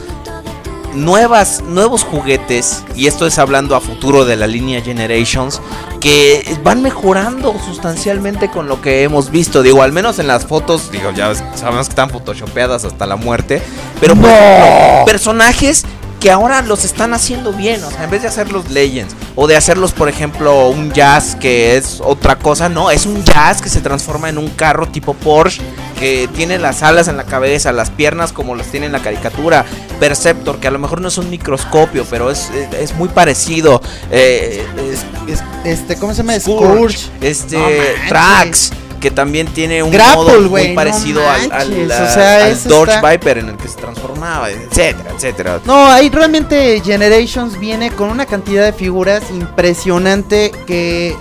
nuevas, 0.93 1.61
nuevos 1.63 2.03
juguetes, 2.03 2.83
y 2.95 3.07
esto 3.07 3.25
es 3.25 3.39
hablando 3.39 3.75
a 3.75 3.81
futuro 3.81 4.25
de 4.25 4.35
la 4.35 4.47
línea 4.47 4.81
Generations, 4.81 5.61
que 5.99 6.57
van 6.63 6.81
mejorando 6.81 7.55
sustancialmente 7.65 8.49
con 8.49 8.67
lo 8.67 8.81
que 8.81 9.03
hemos 9.03 9.31
visto. 9.31 9.61
Digo, 9.61 9.83
al 9.83 9.91
menos 9.91 10.19
en 10.19 10.27
las 10.27 10.45
fotos, 10.45 10.91
digo, 10.91 11.11
ya 11.11 11.33
sabemos 11.55 11.87
que 11.87 11.91
están 11.91 12.09
photoshopeadas 12.09 12.85
hasta 12.85 13.05
la 13.05 13.15
muerte, 13.15 13.61
pero 13.99 14.13
ejemplo, 14.13 15.05
personajes 15.05 15.85
que 16.21 16.31
ahora 16.31 16.61
los 16.61 16.85
están 16.85 17.13
haciendo 17.13 17.51
bien, 17.51 17.83
o 17.83 17.89
sea, 17.89 18.03
en 18.05 18.09
vez 18.11 18.21
de 18.21 18.27
hacer 18.29 18.51
los 18.51 18.69
Legends 18.69 19.13
o 19.35 19.47
de 19.47 19.55
hacerlos, 19.57 19.91
por 19.91 20.07
ejemplo, 20.07 20.69
un 20.69 20.93
Jazz 20.93 21.35
que 21.35 21.75
es 21.75 21.99
otra 22.01 22.37
cosa, 22.37 22.69
no, 22.69 22.91
es 22.91 23.05
un 23.07 23.23
Jazz 23.25 23.61
que 23.61 23.69
se 23.69 23.81
transforma 23.81 24.29
en 24.29 24.37
un 24.37 24.47
carro 24.49 24.87
tipo 24.87 25.13
Porsche 25.15 25.61
que 25.99 26.29
tiene 26.35 26.59
las 26.59 26.83
alas 26.83 27.07
en 27.07 27.17
la 27.17 27.23
cabeza, 27.23 27.71
las 27.71 27.89
piernas 27.89 28.31
como 28.33 28.55
las 28.55 28.67
tiene 28.67 28.85
en 28.85 28.91
la 28.91 28.99
caricatura, 29.01 29.65
Perceptor 29.99 30.59
que 30.59 30.67
a 30.67 30.71
lo 30.71 30.79
mejor 30.79 31.01
no 31.01 31.07
es 31.07 31.17
un 31.17 31.29
microscopio, 31.29 32.05
pero 32.09 32.29
es, 32.31 32.49
es, 32.51 32.73
es 32.79 32.95
muy 32.95 33.09
parecido, 33.09 33.81
eh, 34.11 34.63
es- 34.77 35.33
es- 35.33 35.43
Este, 35.63 35.95
¿cómo 35.97 36.13
se 36.13 36.19
llama? 36.23 36.39
Scourge, 36.39 37.07
este 37.21 37.57
No. 37.57 37.65
Trax 38.09 38.71
que 39.01 39.11
también 39.11 39.47
tiene 39.47 39.83
un 39.83 39.91
Grapple, 39.91 40.15
modo 40.15 40.41
muy 40.49 40.69
parecido 40.73 41.21
al, 41.29 41.51
al, 41.51 41.69
manches, 41.69 41.91
al- 41.91 42.07
o 42.07 42.13
sea, 42.13 42.45
al 42.45 42.63
Dodge 42.63 42.93
está- 42.93 43.09
Viper 43.11 43.37
en 43.39 43.49
el 43.49 43.57
que 43.57 43.67
se 43.67 43.75
transformaba, 43.75 44.49
etcétera, 44.49 45.11
etcétera. 45.13 45.59
No, 45.65 45.87
ahí 45.89 46.09
realmente 46.09 46.81
Generations 46.85 47.59
viene 47.59 47.91
con 47.91 48.09
una 48.09 48.25
cantidad 48.25 48.63
de 48.63 48.71
figuras 48.71 49.23
impresionante 49.31 50.51
que, 50.65 51.15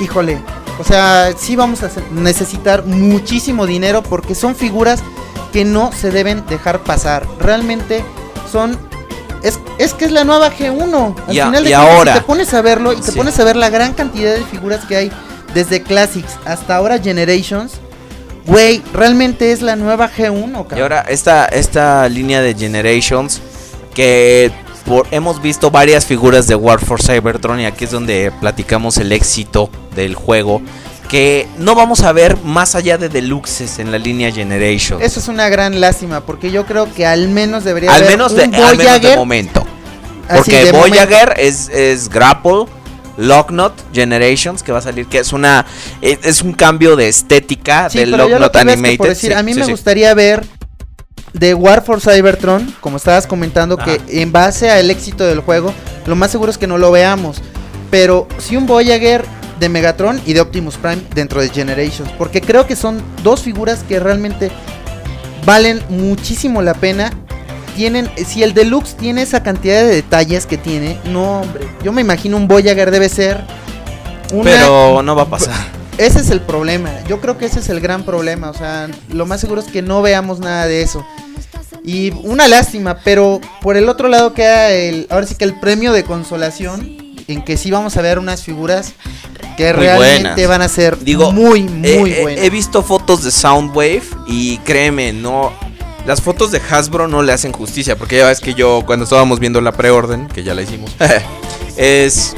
híjole, 0.00 0.38
o 0.78 0.84
sea, 0.84 1.32
sí 1.38 1.56
vamos 1.56 1.82
a 1.82 1.90
necesitar 2.12 2.84
muchísimo 2.84 3.66
dinero 3.66 4.02
porque 4.02 4.34
son 4.34 4.54
figuras 4.54 5.00
que 5.52 5.64
no 5.64 5.90
se 5.92 6.10
deben 6.10 6.44
dejar 6.46 6.80
pasar. 6.80 7.26
Realmente 7.38 8.04
son 8.50 8.78
Es, 9.42 9.58
es 9.78 9.94
que 9.94 10.04
es 10.04 10.10
la 10.12 10.22
nueva 10.24 10.52
G1. 10.52 11.14
Al 11.28 11.34
Y 11.34 11.40
final 11.40 11.64
de 11.64 11.70
y 11.70 11.72
ahora- 11.72 12.12
te 12.12 12.20
pones 12.20 12.52
a 12.52 12.60
verlo 12.60 12.92
y 12.92 12.96
te 12.96 13.10
Sí. 13.10 13.16
pones 13.16 13.38
a 13.40 13.44
ver 13.44 13.56
la 13.56 13.70
gran 13.70 13.94
cantidad 13.94 14.34
de 14.34 14.44
figuras 14.44 14.84
que 14.84 14.96
hay 14.96 15.12
desde 15.54 15.82
Classics 15.82 16.36
hasta 16.44 16.76
ahora 16.76 16.98
Generations, 16.98 17.72
güey, 18.46 18.82
realmente 18.92 19.52
es 19.52 19.62
la 19.62 19.76
nueva 19.76 20.10
G1, 20.10 20.52
cabrón. 20.52 20.78
Y 20.78 20.80
ahora 20.80 21.00
esta, 21.08 21.44
esta 21.46 22.08
línea 22.08 22.40
de 22.40 22.54
Generations 22.54 23.40
que 23.94 24.50
por- 24.86 25.06
hemos 25.10 25.42
visto 25.42 25.70
varias 25.70 26.06
figuras 26.06 26.46
de 26.46 26.54
War 26.54 26.80
for 26.80 27.02
Cybertron 27.02 27.60
y 27.60 27.66
aquí 27.66 27.84
es 27.84 27.90
donde 27.90 28.32
platicamos 28.40 28.96
el 28.98 29.12
éxito 29.12 29.68
del 29.94 30.14
juego 30.14 30.62
que 31.08 31.48
no 31.58 31.74
vamos 31.74 32.02
a 32.02 32.12
ver 32.12 32.36
más 32.44 32.76
allá 32.76 32.96
de 32.96 33.08
deluxes 33.08 33.80
en 33.80 33.90
la 33.90 33.98
línea 33.98 34.30
Generations. 34.30 35.02
Eso 35.02 35.18
es 35.18 35.26
una 35.26 35.48
gran 35.48 35.80
lástima, 35.80 36.20
porque 36.20 36.52
yo 36.52 36.66
creo 36.66 36.92
que 36.94 37.04
al 37.04 37.28
menos 37.28 37.64
debería 37.64 37.90
al 37.90 37.96
haber 38.04 38.10
menos, 38.12 38.32
de, 38.36 38.44
un 38.44 38.54
al 38.54 38.60
menos 38.60 38.78
de 38.78 38.84
Voyager. 39.00 39.18
momento. 39.18 39.66
Porque 40.32 40.70
Voyager 40.70 41.34
es, 41.36 41.68
es 41.68 42.08
Grapple, 42.08 42.66
Locknot 43.20 43.72
Generations, 43.92 44.62
que 44.62 44.72
va 44.72 44.78
a 44.78 44.82
salir, 44.82 45.06
que 45.06 45.18
es 45.18 45.32
una 45.32 45.66
es, 46.00 46.18
es 46.24 46.42
un 46.42 46.52
cambio 46.52 46.96
de 46.96 47.08
estética 47.08 47.88
Sí, 47.90 47.98
del 47.98 48.10
Locknot 48.12 48.42
es 48.42 48.50
que 48.50 48.58
Animated. 48.70 48.96
por 48.98 49.08
decir, 49.08 49.30
Sí, 49.32 49.36
a 49.36 49.42
mí 49.42 49.54
sí, 49.54 49.60
me 49.60 49.66
gustaría 49.66 50.12
ver 50.14 50.44
de 51.32 51.54
War 51.54 51.84
for 51.84 52.00
Cybertron, 52.00 52.74
como 52.80 52.96
estabas 52.96 53.26
comentando, 53.26 53.76
Ajá. 53.80 53.84
que 53.98 54.22
en 54.22 54.32
base 54.32 54.70
al 54.70 54.90
éxito 54.90 55.24
del 55.24 55.40
juego, 55.40 55.72
lo 56.06 56.16
más 56.16 56.30
seguro 56.30 56.50
es 56.50 56.58
que 56.58 56.66
no 56.66 56.76
lo 56.78 56.90
veamos. 56.90 57.40
Pero 57.90 58.26
sí 58.38 58.56
un 58.56 58.66
Voyager 58.66 59.24
de 59.60 59.68
Megatron 59.68 60.20
y 60.26 60.32
de 60.32 60.40
Optimus 60.40 60.76
Prime 60.76 61.02
dentro 61.14 61.40
de 61.40 61.48
Generations. 61.50 62.10
Porque 62.18 62.40
creo 62.40 62.66
que 62.66 62.74
son 62.76 63.02
dos 63.22 63.42
figuras 63.42 63.84
que 63.86 64.00
realmente 64.00 64.50
valen 65.44 65.82
muchísimo 65.88 66.62
la 66.62 66.74
pena. 66.74 67.12
Tienen, 67.76 68.10
si 68.26 68.42
el 68.42 68.52
Deluxe 68.54 68.96
tiene 68.96 69.22
esa 69.22 69.42
cantidad 69.42 69.80
de 69.82 69.86
detalles 69.94 70.46
que 70.46 70.56
tiene, 70.58 70.98
no 71.06 71.40
hombre, 71.40 71.66
yo 71.82 71.92
me 71.92 72.00
imagino 72.00 72.36
un 72.36 72.46
Voyager 72.48 72.90
debe 72.90 73.08
ser 73.08 73.42
una 74.32 74.44
Pero 74.50 75.02
no 75.02 75.14
va 75.16 75.22
a 75.22 75.30
pasar. 75.30 75.54
ese 75.98 76.20
es 76.20 76.30
el 76.30 76.40
problema. 76.40 76.90
Yo 77.08 77.20
creo 77.20 77.38
que 77.38 77.46
ese 77.46 77.60
es 77.60 77.68
el 77.68 77.80
gran 77.80 78.04
problema. 78.04 78.50
O 78.50 78.54
sea, 78.54 78.88
lo 79.12 79.26
más 79.26 79.40
seguro 79.40 79.60
es 79.60 79.68
que 79.68 79.82
no 79.82 80.02
veamos 80.02 80.40
nada 80.40 80.66
de 80.66 80.82
eso. 80.82 81.04
Y 81.82 82.10
una 82.24 82.46
lástima, 82.48 82.98
pero 83.04 83.40
por 83.62 83.76
el 83.76 83.88
otro 83.88 84.08
lado 84.08 84.34
queda 84.34 84.70
el, 84.70 85.06
ahora 85.10 85.26
sí 85.26 85.34
que 85.34 85.44
el 85.44 85.58
premio 85.58 85.92
de 85.92 86.04
consolación, 86.04 86.96
en 87.26 87.42
que 87.42 87.56
sí 87.56 87.70
vamos 87.70 87.96
a 87.96 88.02
ver 88.02 88.18
unas 88.18 88.42
figuras 88.42 88.92
que 89.56 89.72
Muy 89.72 89.82
realmente 89.84 90.28
buenas. 90.28 90.48
van 90.48 90.62
a 90.62 90.68
ser 90.68 90.98
Digo, 91.02 91.32
muy, 91.32 91.62
muy 91.62 91.88
Eh, 91.88 92.18
eh, 92.18 92.22
buenas. 92.22 92.44
He 92.44 92.50
visto 92.50 92.82
fotos 92.82 93.24
de 93.24 93.30
Soundwave 93.30 94.02
y 94.26 94.58
créeme, 94.58 95.12
no. 95.14 95.52
Las 96.06 96.22
fotos 96.22 96.50
de 96.50 96.60
Hasbro 96.70 97.08
no 97.08 97.22
le 97.22 97.32
hacen 97.32 97.52
justicia. 97.52 97.96
Porque 97.96 98.18
ya 98.18 98.26
ves 98.26 98.40
que 98.40 98.54
yo, 98.54 98.82
cuando 98.86 99.04
estábamos 99.04 99.40
viendo 99.40 99.60
la 99.60 99.72
preorden, 99.72 100.28
que 100.28 100.42
ya 100.42 100.54
la 100.54 100.62
hicimos, 100.62 100.90
es. 101.76 102.34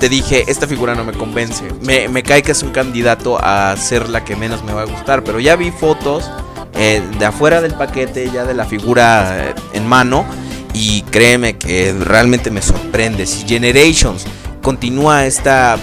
Te 0.00 0.08
dije, 0.08 0.44
esta 0.46 0.68
figura 0.68 0.94
no 0.94 1.04
me 1.04 1.12
convence. 1.12 1.64
Me, 1.82 2.08
me 2.08 2.22
cae 2.22 2.42
que 2.42 2.52
es 2.52 2.62
un 2.62 2.70
candidato 2.70 3.36
a 3.42 3.76
ser 3.76 4.08
la 4.08 4.24
que 4.24 4.36
menos 4.36 4.62
me 4.62 4.72
va 4.72 4.82
a 4.82 4.84
gustar. 4.84 5.24
Pero 5.24 5.40
ya 5.40 5.56
vi 5.56 5.72
fotos 5.72 6.30
eh, 6.74 7.02
de 7.18 7.24
afuera 7.24 7.60
del 7.60 7.74
paquete, 7.74 8.30
ya 8.30 8.44
de 8.44 8.54
la 8.54 8.64
figura 8.64 9.48
eh, 9.48 9.54
en 9.72 9.86
mano. 9.88 10.24
Y 10.72 11.02
créeme 11.02 11.58
que 11.58 11.92
realmente 11.98 12.52
me 12.52 12.62
sorprende. 12.62 13.26
Si 13.26 13.48
Generations 13.48 14.24
continúa 14.62 15.26
esta 15.26 15.76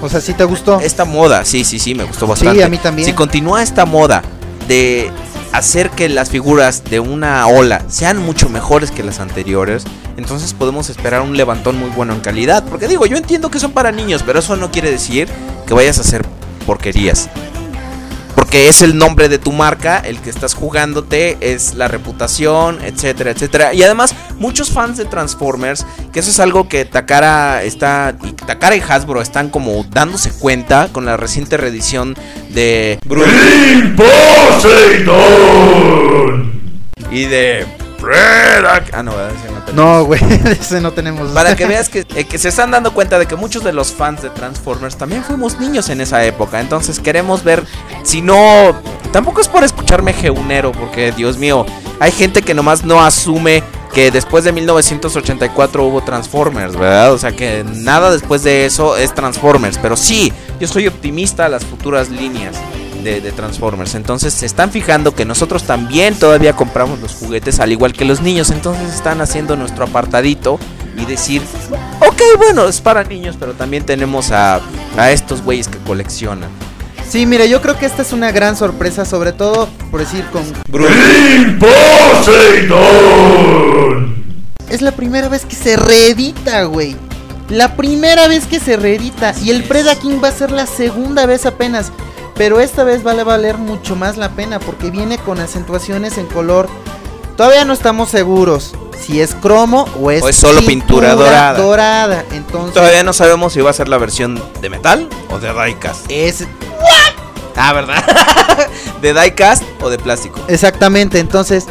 o 0.00 0.08
sea, 0.08 0.20
sí 0.20 0.32
te 0.32 0.44
gustó. 0.44 0.80
esta 0.80 1.04
moda, 1.04 1.44
sí, 1.44 1.64
sí, 1.64 1.78
sí, 1.78 1.94
me 1.94 2.04
gustó 2.04 2.26
bastante. 2.26 2.62
a 2.62 2.68
mí 2.68 2.78
también. 2.78 3.06
Si 3.06 3.12
continúa 3.14 3.62
esta 3.62 3.84
moda 3.84 4.22
de 4.68 5.10
hacer 5.52 5.90
que 5.90 6.08
las 6.08 6.30
figuras 6.30 6.84
de 6.84 7.00
una 7.00 7.46
ola 7.46 7.84
sean 7.88 8.18
mucho 8.18 8.48
mejores 8.48 8.90
que 8.90 9.02
las 9.02 9.20
anteriores, 9.20 9.84
entonces 10.16 10.52
podemos 10.54 10.90
esperar 10.90 11.22
un 11.22 11.36
levantón 11.36 11.76
muy 11.76 11.90
bueno 11.90 12.12
en 12.12 12.20
calidad. 12.20 12.64
Porque 12.64 12.88
digo, 12.88 13.06
yo 13.06 13.16
entiendo 13.16 13.50
que 13.50 13.58
son 13.58 13.72
para 13.72 13.92
niños, 13.92 14.22
pero 14.24 14.40
eso 14.40 14.56
no 14.56 14.70
quiere 14.70 14.90
decir 14.90 15.28
que 15.66 15.74
vayas 15.74 15.98
a 15.98 16.02
hacer 16.02 16.24
porquerías. 16.66 17.28
Porque 18.38 18.68
es 18.68 18.82
el 18.82 18.96
nombre 18.96 19.28
de 19.28 19.40
tu 19.40 19.50
marca, 19.50 19.98
el 19.98 20.20
que 20.20 20.30
estás 20.30 20.54
jugándote, 20.54 21.36
es 21.40 21.74
la 21.74 21.88
reputación, 21.88 22.78
etcétera, 22.84 23.32
etcétera. 23.32 23.74
Y 23.74 23.82
además, 23.82 24.14
muchos 24.38 24.70
fans 24.70 24.96
de 24.96 25.06
Transformers, 25.06 25.84
que 26.12 26.20
eso 26.20 26.30
es 26.30 26.38
algo 26.38 26.68
que 26.68 26.84
Takara 26.84 27.64
está. 27.64 28.14
Y 28.22 28.30
Takara 28.34 28.76
y 28.76 28.80
Hasbro 28.80 29.22
están 29.22 29.50
como 29.50 29.84
dándose 29.90 30.30
cuenta 30.30 30.88
con 30.92 31.04
la 31.04 31.16
reciente 31.16 31.56
reedición 31.56 32.14
de. 32.50 33.00
Y 37.10 37.24
de. 37.24 37.66
Predac- 37.98 38.90
Ah, 38.92 39.02
no. 39.02 39.12
Ese 39.12 39.50
no 39.50 39.60
tenemos. 39.64 39.74
No, 39.74 40.04
güey, 40.04 40.20
ese 40.60 40.80
no 40.80 40.92
tenemos. 40.92 41.30
Para 41.32 41.56
que 41.56 41.66
veas 41.66 41.88
que, 41.88 42.06
eh, 42.14 42.24
que 42.24 42.38
se 42.38 42.48
están 42.48 42.70
dando 42.70 42.92
cuenta 42.94 43.18
de 43.18 43.26
que 43.26 43.36
muchos 43.36 43.64
de 43.64 43.72
los 43.72 43.92
fans 43.92 44.22
de 44.22 44.30
Transformers 44.30 44.96
también 44.96 45.24
fuimos 45.24 45.58
niños 45.58 45.88
en 45.88 46.00
esa 46.00 46.24
época. 46.24 46.60
Entonces 46.60 47.00
queremos 47.00 47.44
ver 47.44 47.64
si 48.04 48.22
no... 48.22 48.74
Tampoco 49.12 49.40
es 49.40 49.48
por 49.48 49.64
escucharme 49.64 50.12
geunero, 50.12 50.70
porque 50.72 51.12
Dios 51.12 51.38
mío, 51.38 51.64
hay 51.98 52.12
gente 52.12 52.42
que 52.42 52.52
nomás 52.54 52.84
no 52.84 53.02
asume 53.02 53.62
que 53.94 54.10
después 54.10 54.44
de 54.44 54.52
1984 54.52 55.82
hubo 55.82 56.02
Transformers, 56.02 56.76
¿verdad? 56.76 57.12
O 57.14 57.18
sea 57.18 57.32
que 57.32 57.64
nada 57.64 58.10
después 58.10 58.42
de 58.42 58.66
eso 58.66 58.96
es 58.98 59.14
Transformers. 59.14 59.78
Pero 59.78 59.96
sí, 59.96 60.30
yo 60.60 60.68
soy 60.68 60.86
optimista 60.86 61.46
a 61.46 61.48
las 61.48 61.64
futuras 61.64 62.10
líneas. 62.10 62.56
De, 63.02 63.20
de 63.20 63.32
Transformers. 63.32 63.94
Entonces 63.94 64.34
se 64.34 64.46
están 64.46 64.70
fijando 64.70 65.14
que 65.14 65.24
nosotros 65.24 65.64
también 65.64 66.14
todavía 66.14 66.54
compramos 66.54 66.98
los 67.00 67.12
juguetes 67.14 67.60
al 67.60 67.72
igual 67.72 67.92
que 67.92 68.04
los 68.04 68.20
niños. 68.20 68.50
Entonces 68.50 68.92
están 68.92 69.20
haciendo 69.20 69.56
nuestro 69.56 69.84
apartadito 69.84 70.58
y 70.96 71.04
decir, 71.04 71.42
ok, 72.00 72.20
bueno, 72.38 72.66
es 72.66 72.80
para 72.80 73.04
niños, 73.04 73.36
pero 73.38 73.54
también 73.54 73.84
tenemos 73.84 74.32
a, 74.32 74.60
a 74.96 75.10
estos 75.12 75.42
güeyes 75.42 75.68
que 75.68 75.78
coleccionan. 75.78 76.50
Sí, 77.08 77.24
mira, 77.24 77.46
yo 77.46 77.62
creo 77.62 77.78
que 77.78 77.86
esta 77.86 78.02
es 78.02 78.12
una 78.12 78.32
gran 78.32 78.54
sorpresa, 78.54 79.06
sobre 79.06 79.32
todo 79.32 79.68
por 79.90 80.00
decir 80.00 80.26
con 80.26 80.42
Es 84.68 84.82
la 84.82 84.92
primera 84.92 85.28
vez 85.30 85.46
que 85.46 85.56
se 85.56 85.76
reedita, 85.76 86.64
güey. 86.64 86.96
La 87.48 87.76
primera 87.76 88.28
vez 88.28 88.46
que 88.46 88.60
se 88.60 88.76
reedita. 88.76 89.34
Y 89.42 89.50
el 89.50 89.64
Predaking 89.64 90.22
va 90.22 90.28
a 90.28 90.32
ser 90.32 90.50
la 90.50 90.66
segunda 90.66 91.24
vez 91.24 91.46
apenas. 91.46 91.92
Pero 92.38 92.60
esta 92.60 92.84
vez 92.84 93.02
vale 93.02 93.24
valer 93.24 93.58
mucho 93.58 93.96
más 93.96 94.16
la 94.16 94.30
pena 94.30 94.60
porque 94.60 94.90
viene 94.90 95.18
con 95.18 95.40
acentuaciones 95.40 96.16
en 96.18 96.26
color. 96.26 96.68
Todavía 97.36 97.64
no 97.64 97.72
estamos 97.72 98.08
seguros 98.10 98.74
si 99.04 99.20
es 99.20 99.34
cromo 99.34 99.86
o 100.00 100.10
es, 100.10 100.22
O 100.22 100.28
es 100.28 100.36
solo 100.36 100.60
pintura 100.60 101.14
dorada. 101.14 101.58
dorada. 101.58 102.24
Entonces 102.32 102.74
Todavía 102.74 103.02
no 103.02 103.12
sabemos 103.12 103.52
si 103.52 103.60
va 103.60 103.70
a 103.70 103.72
ser 103.72 103.88
la 103.88 103.98
versión 103.98 104.42
de 104.60 104.70
metal 104.70 105.08
o 105.30 105.38
de 105.38 105.52
diecast. 105.52 106.06
es 106.08 106.44
Ah, 107.56 107.72
¿verdad? 107.72 108.04
de 109.02 109.12
diecast 109.14 109.64
o 109.80 109.90
de 109.90 109.98
plástico. 109.98 110.38
exactamente. 110.46 111.18
Entonces 111.18 111.66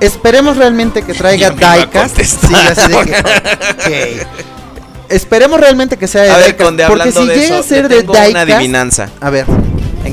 esperemos 0.00 0.56
realmente 0.56 1.02
que 1.02 1.12
traiga 1.14 1.50
diecast. 1.50 2.18
Sí, 2.22 2.54
así 2.54 2.90
de 2.90 3.04
que- 3.04 4.20
ok. 4.22 4.26
Esperemos 5.10 5.60
realmente 5.60 5.98
que 5.98 6.08
sea 6.08 6.22
de 6.22 6.30
A 6.30 6.36
ver, 6.38 6.56
diecast, 6.56 6.88
porque 6.88 7.12
si 7.12 7.26
de 7.26 7.34
llega 7.34 7.44
eso, 7.44 7.58
a 7.58 7.62
ser 7.62 7.88
de 7.88 7.98
tengo 7.98 8.12
una 8.12 8.24
diecast, 8.24 8.50
adivinanza. 8.50 9.08
a 9.20 9.30
ver. 9.30 9.44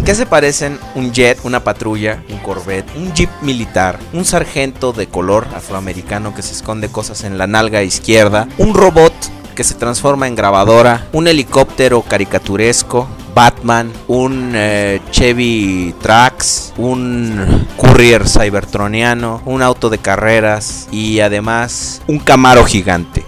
¿En 0.01 0.05
qué 0.05 0.15
se 0.15 0.25
parecen 0.25 0.79
un 0.95 1.13
jet, 1.13 1.37
una 1.43 1.63
patrulla, 1.63 2.23
un 2.29 2.39
corvette, 2.39 2.89
un 2.95 3.13
jeep 3.13 3.29
militar, 3.43 3.99
un 4.13 4.25
sargento 4.25 4.93
de 4.93 5.05
color 5.05 5.45
afroamericano 5.55 6.33
que 6.33 6.41
se 6.41 6.53
esconde 6.53 6.89
cosas 6.89 7.23
en 7.23 7.37
la 7.37 7.45
nalga 7.45 7.83
izquierda, 7.83 8.47
un 8.57 8.73
robot 8.73 9.13
que 9.53 9.63
se 9.63 9.75
transforma 9.75 10.27
en 10.27 10.33
grabadora, 10.33 11.07
un 11.13 11.27
helicóptero 11.27 12.01
caricaturesco, 12.01 13.07
Batman, 13.35 13.93
un 14.07 14.53
eh, 14.55 15.01
Chevy 15.11 15.93
Trax, 16.01 16.73
un 16.77 17.67
Courier 17.77 18.27
Cybertroniano, 18.27 19.43
un 19.45 19.61
auto 19.61 19.91
de 19.91 19.99
carreras 19.99 20.87
y 20.91 21.19
además 21.19 22.01
un 22.07 22.17
Camaro 22.17 22.65
gigante? 22.65 23.23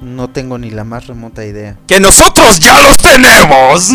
No 0.00 0.28
tengo 0.30 0.56
ni 0.58 0.70
la 0.70 0.84
más 0.84 1.06
remota 1.06 1.44
idea. 1.44 1.76
¡Que 1.86 2.00
nosotros 2.00 2.58
ya 2.58 2.80
los 2.80 2.96
tenemos! 2.96 3.90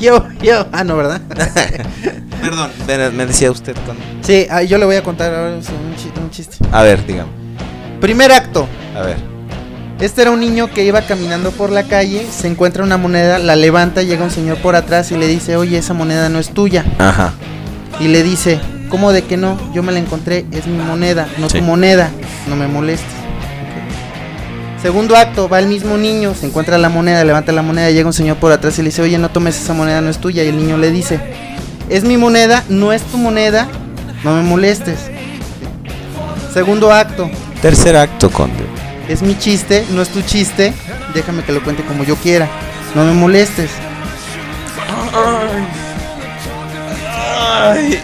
Yo, 0.00 0.26
yo. 0.42 0.66
Ah, 0.72 0.82
no, 0.82 0.96
¿verdad? 0.96 1.20
Perdón, 2.40 2.70
me 3.16 3.26
decía 3.26 3.50
usted 3.50 3.76
con... 3.84 3.96
sí, 4.22 4.46
ah, 4.50 4.62
yo 4.62 4.78
le 4.78 4.86
voy 4.86 4.96
a 4.96 5.02
contar 5.02 5.34
ahora 5.34 5.52
un, 5.56 5.60
chi- 5.60 6.10
un 6.18 6.30
chiste. 6.30 6.56
A 6.72 6.82
ver, 6.82 7.04
dígame. 7.06 7.28
Primer 8.00 8.32
acto. 8.32 8.66
A 8.96 9.02
ver. 9.02 9.18
Este 10.00 10.22
era 10.22 10.30
un 10.30 10.40
niño 10.40 10.70
que 10.70 10.84
iba 10.86 11.02
caminando 11.02 11.50
por 11.50 11.68
la 11.70 11.82
calle, 11.82 12.26
se 12.30 12.48
encuentra 12.48 12.82
una 12.82 12.96
moneda, 12.96 13.38
la 13.38 13.56
levanta, 13.56 14.02
llega 14.02 14.24
un 14.24 14.30
señor 14.30 14.56
por 14.58 14.74
atrás 14.74 15.12
y 15.12 15.18
le 15.18 15.26
dice, 15.26 15.56
oye, 15.58 15.76
esa 15.76 15.92
moneda 15.92 16.30
no 16.30 16.38
es 16.38 16.48
tuya. 16.54 16.82
Ajá. 16.98 17.34
Y 18.00 18.08
le 18.08 18.22
dice, 18.22 18.58
¿cómo 18.88 19.12
de 19.12 19.20
que 19.24 19.36
no? 19.36 19.58
Yo 19.74 19.82
me 19.82 19.92
la 19.92 19.98
encontré, 19.98 20.46
es 20.52 20.66
mi 20.66 20.78
moneda, 20.78 21.28
no 21.36 21.50
Sí. 21.50 21.58
tu 21.58 21.64
moneda, 21.66 22.10
no 22.48 22.56
me 22.56 22.66
molestes. 22.66 23.19
Segundo 24.82 25.14
acto, 25.14 25.48
va 25.48 25.58
el 25.58 25.66
mismo 25.66 25.98
niño, 25.98 26.34
se 26.34 26.46
encuentra 26.46 26.78
la 26.78 26.88
moneda, 26.88 27.22
levanta 27.22 27.52
la 27.52 27.60
moneda, 27.60 27.90
llega 27.90 28.06
un 28.06 28.14
señor 28.14 28.38
por 28.38 28.50
atrás 28.50 28.78
y 28.78 28.82
le 28.82 28.88
dice, 28.88 29.02
oye, 29.02 29.18
no 29.18 29.30
tomes 29.30 29.60
esa 29.60 29.74
moneda, 29.74 30.00
no 30.00 30.08
es 30.08 30.18
tuya. 30.18 30.42
Y 30.42 30.48
el 30.48 30.56
niño 30.56 30.78
le 30.78 30.90
dice, 30.90 31.20
es 31.90 32.04
mi 32.04 32.16
moneda, 32.16 32.64
no 32.70 32.92
es 32.92 33.02
tu 33.02 33.18
moneda, 33.18 33.68
no 34.24 34.34
me 34.34 34.42
molestes. 34.42 34.98
Segundo 36.54 36.90
acto. 36.92 37.30
Tercer 37.60 37.94
acto, 37.94 38.30
Conde. 38.30 38.64
Es 39.06 39.20
mi 39.20 39.36
chiste, 39.36 39.84
no 39.90 40.00
es 40.00 40.08
tu 40.08 40.22
chiste. 40.22 40.72
Déjame 41.12 41.44
que 41.44 41.52
lo 41.52 41.62
cuente 41.62 41.84
como 41.84 42.04
yo 42.04 42.16
quiera. 42.16 42.48
No 42.94 43.04
me 43.04 43.12
molestes. 43.12 43.70
Ay. 47.62 48.02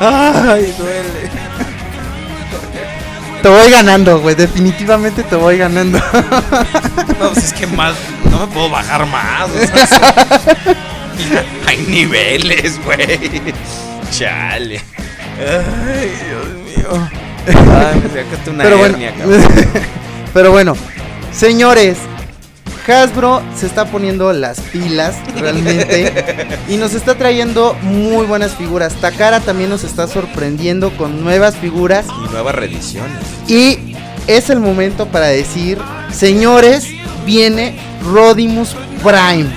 Ay, 0.00 0.74
duele. 0.78 1.37
Te 3.42 3.48
voy 3.48 3.70
ganando, 3.70 4.20
güey. 4.20 4.34
Definitivamente 4.34 5.22
te 5.22 5.36
voy 5.36 5.58
ganando. 5.58 5.98
No, 5.98 7.30
pues 7.32 7.44
es 7.44 7.52
que 7.52 7.66
más. 7.66 7.94
No 8.30 8.40
me 8.40 8.46
puedo 8.52 8.70
bajar 8.70 9.06
más. 9.06 9.48
o 9.50 9.58
sea, 9.86 10.76
hay 11.66 11.78
niveles, 11.88 12.82
güey. 12.84 13.52
Chale. 14.10 14.80
Ay, 15.38 16.12
Dios 16.26 16.46
mío. 16.76 17.08
Ay, 17.46 18.00
me 18.02 18.08
sacaste 18.22 18.50
una 18.50 18.64
Pero 18.64 18.78
bueno. 18.78 18.94
hernia, 18.94 19.14
cabrón. 19.16 19.42
Pero 20.34 20.50
bueno, 20.52 20.76
señores. 21.32 21.98
Hasbro 22.88 23.42
se 23.56 23.66
está 23.66 23.84
poniendo 23.86 24.32
las 24.32 24.60
pilas 24.60 25.16
realmente 25.36 26.54
y 26.68 26.76
nos 26.76 26.94
está 26.94 27.16
trayendo 27.16 27.76
muy 27.82 28.26
buenas 28.26 28.54
figuras. 28.54 28.94
Takara 28.94 29.40
también 29.40 29.70
nos 29.70 29.84
está 29.84 30.06
sorprendiendo 30.06 30.90
con 30.96 31.22
nuevas 31.22 31.56
figuras 31.56 32.06
Y 32.26 32.32
nuevas 32.32 32.54
reediciones. 32.54 33.18
y 33.46 33.78
es 34.26 34.50
el 34.50 34.60
momento 34.60 35.06
para 35.06 35.26
decir, 35.26 35.78
señores, 36.12 36.86
viene 37.24 37.76
Rodimus 38.04 38.74
Prime. 39.02 39.48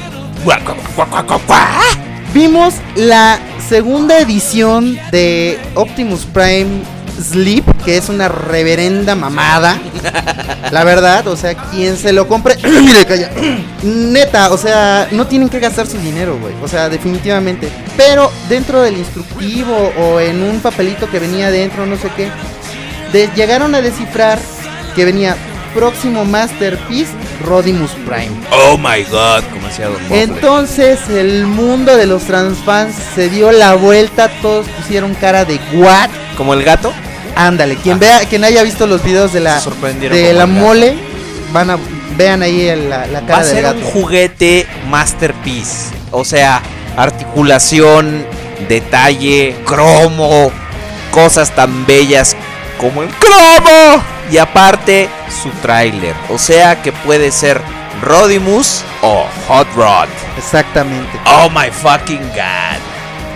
Vimos 2.33 2.75
la 2.95 3.39
segunda 3.67 4.19
edición 4.19 4.97
de 5.11 5.59
Optimus 5.75 6.25
Prime 6.25 6.69
Sleep, 7.23 7.63
que 7.83 7.97
es 7.97 8.09
una 8.09 8.27
reverenda 8.27 9.15
mamada. 9.15 9.77
La 10.71 10.83
verdad, 10.83 11.27
o 11.27 11.35
sea, 11.35 11.53
quien 11.55 11.97
se 11.97 12.11
lo 12.13 12.27
compre, 12.27 12.55
mire, 12.63 13.05
calla. 13.05 13.29
Neta, 13.83 14.51
o 14.51 14.57
sea, 14.57 15.07
no 15.11 15.27
tienen 15.27 15.49
que 15.49 15.59
gastar 15.59 15.87
su 15.87 15.97
dinero, 15.97 16.37
güey. 16.39 16.53
O 16.63 16.67
sea, 16.67 16.89
definitivamente. 16.89 17.69
Pero 17.97 18.31
dentro 18.49 18.81
del 18.81 18.97
instructivo 18.97 19.91
o 19.99 20.19
en 20.19 20.41
un 20.41 20.59
papelito 20.59 21.09
que 21.09 21.19
venía 21.19 21.51
dentro, 21.51 21.85
no 21.85 21.95
sé 21.97 22.09
qué, 22.15 22.29
de- 23.11 23.29
llegaron 23.35 23.75
a 23.75 23.81
descifrar 23.81 24.39
que 24.95 25.05
venía 25.05 25.35
próximo 25.73 26.25
Masterpiece 26.25 27.11
Rodimus 27.45 27.91
Prime. 28.05 28.31
Oh 28.51 28.77
my 28.77 29.03
god, 29.09 29.41
como 29.53 29.67
decía 29.67 29.87
Don. 29.87 29.97
Entonces 30.11 30.99
el 31.09 31.45
mundo 31.45 31.95
de 31.95 32.05
los 32.07 32.23
transfans 32.23 32.93
se 33.15 33.29
dio 33.29 33.51
la 33.53 33.75
vuelta, 33.75 34.29
todos 34.41 34.67
pusieron 34.67 35.13
cara 35.15 35.45
de 35.45 35.59
what? 35.73 36.09
Como 36.35 36.53
el 36.53 36.63
gato. 36.63 36.91
Ándale, 37.35 37.75
quien 37.77 37.99
vea, 37.99 38.19
quien 38.29 38.43
haya 38.43 38.63
visto 38.63 38.85
los 38.87 39.03
videos 39.03 39.33
de 39.33 39.39
la 39.39 39.59
de 39.59 40.33
la 40.33 40.45
mole, 40.45 40.95
van 41.53 41.69
a 41.71 41.77
vean 42.17 42.41
ahí 42.43 42.67
la, 42.75 43.07
la 43.07 43.21
Va 43.21 43.25
cara 43.27 43.39
a 43.39 43.45
del 43.45 43.53
ser 43.55 43.63
gato. 43.63 43.77
un 43.77 43.83
juguete 43.83 44.67
masterpiece. 44.89 45.87
O 46.11 46.25
sea, 46.25 46.61
articulación, 46.97 48.25
detalle, 48.67 49.55
cromo, 49.65 50.51
cosas 51.11 51.51
tan 51.51 51.85
bellas 51.85 52.35
como 52.79 53.03
el 53.03 53.09
cromo. 53.09 54.03
Y 54.29 54.37
aparte, 54.37 55.09
su 55.41 55.49
tráiler. 55.61 56.15
O 56.29 56.37
sea 56.37 56.81
que 56.81 56.91
puede 56.91 57.31
ser 57.31 57.61
Rodimus 58.01 58.83
o 59.01 59.25
Hot 59.47 59.67
Rod. 59.75 60.07
Exactamente. 60.37 61.19
Oh 61.25 61.49
my 61.49 61.69
fucking 61.71 62.21
god. 62.29 62.79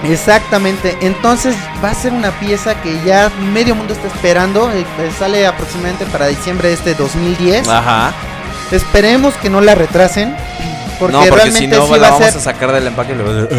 Exactamente. 0.10 0.98
Entonces 1.02 1.56
va 1.84 1.90
a 1.92 1.94
ser 1.94 2.14
una 2.14 2.32
pieza 2.40 2.82
que 2.82 3.00
ya 3.06 3.30
medio 3.54 3.76
mundo 3.76 3.94
está 3.94 4.08
esperando. 4.08 4.72
eh, 4.72 4.86
eh, 5.00 5.12
sale 5.18 5.46
aproximadamente 5.48 6.06
para 6.06 6.28
diciembre 6.28 6.70
de 6.70 6.74
este 6.76 6.94
2010. 6.96 7.68
Ajá. 7.68 8.14
Esperemos 8.72 9.34
que 9.36 9.50
no 9.50 9.62
la 9.62 9.76
retrasen. 9.76 10.36
Porque, 11.00 11.12
no, 11.14 11.20
porque 11.20 11.36
realmente 11.36 11.76
si 11.76 11.82
no 11.82 11.88
sí 11.88 11.92
la 11.94 11.98
va 12.00 12.08
a 12.08 12.12
vamos 12.12 12.28
ser 12.28 12.38
a 12.38 12.42
sacar 12.44 12.72
del 12.72 12.88
empaque 12.88 13.12
y 13.12 13.16
le 13.16 13.24
va 13.24 13.30
a 13.30 13.34
decir, 13.34 13.58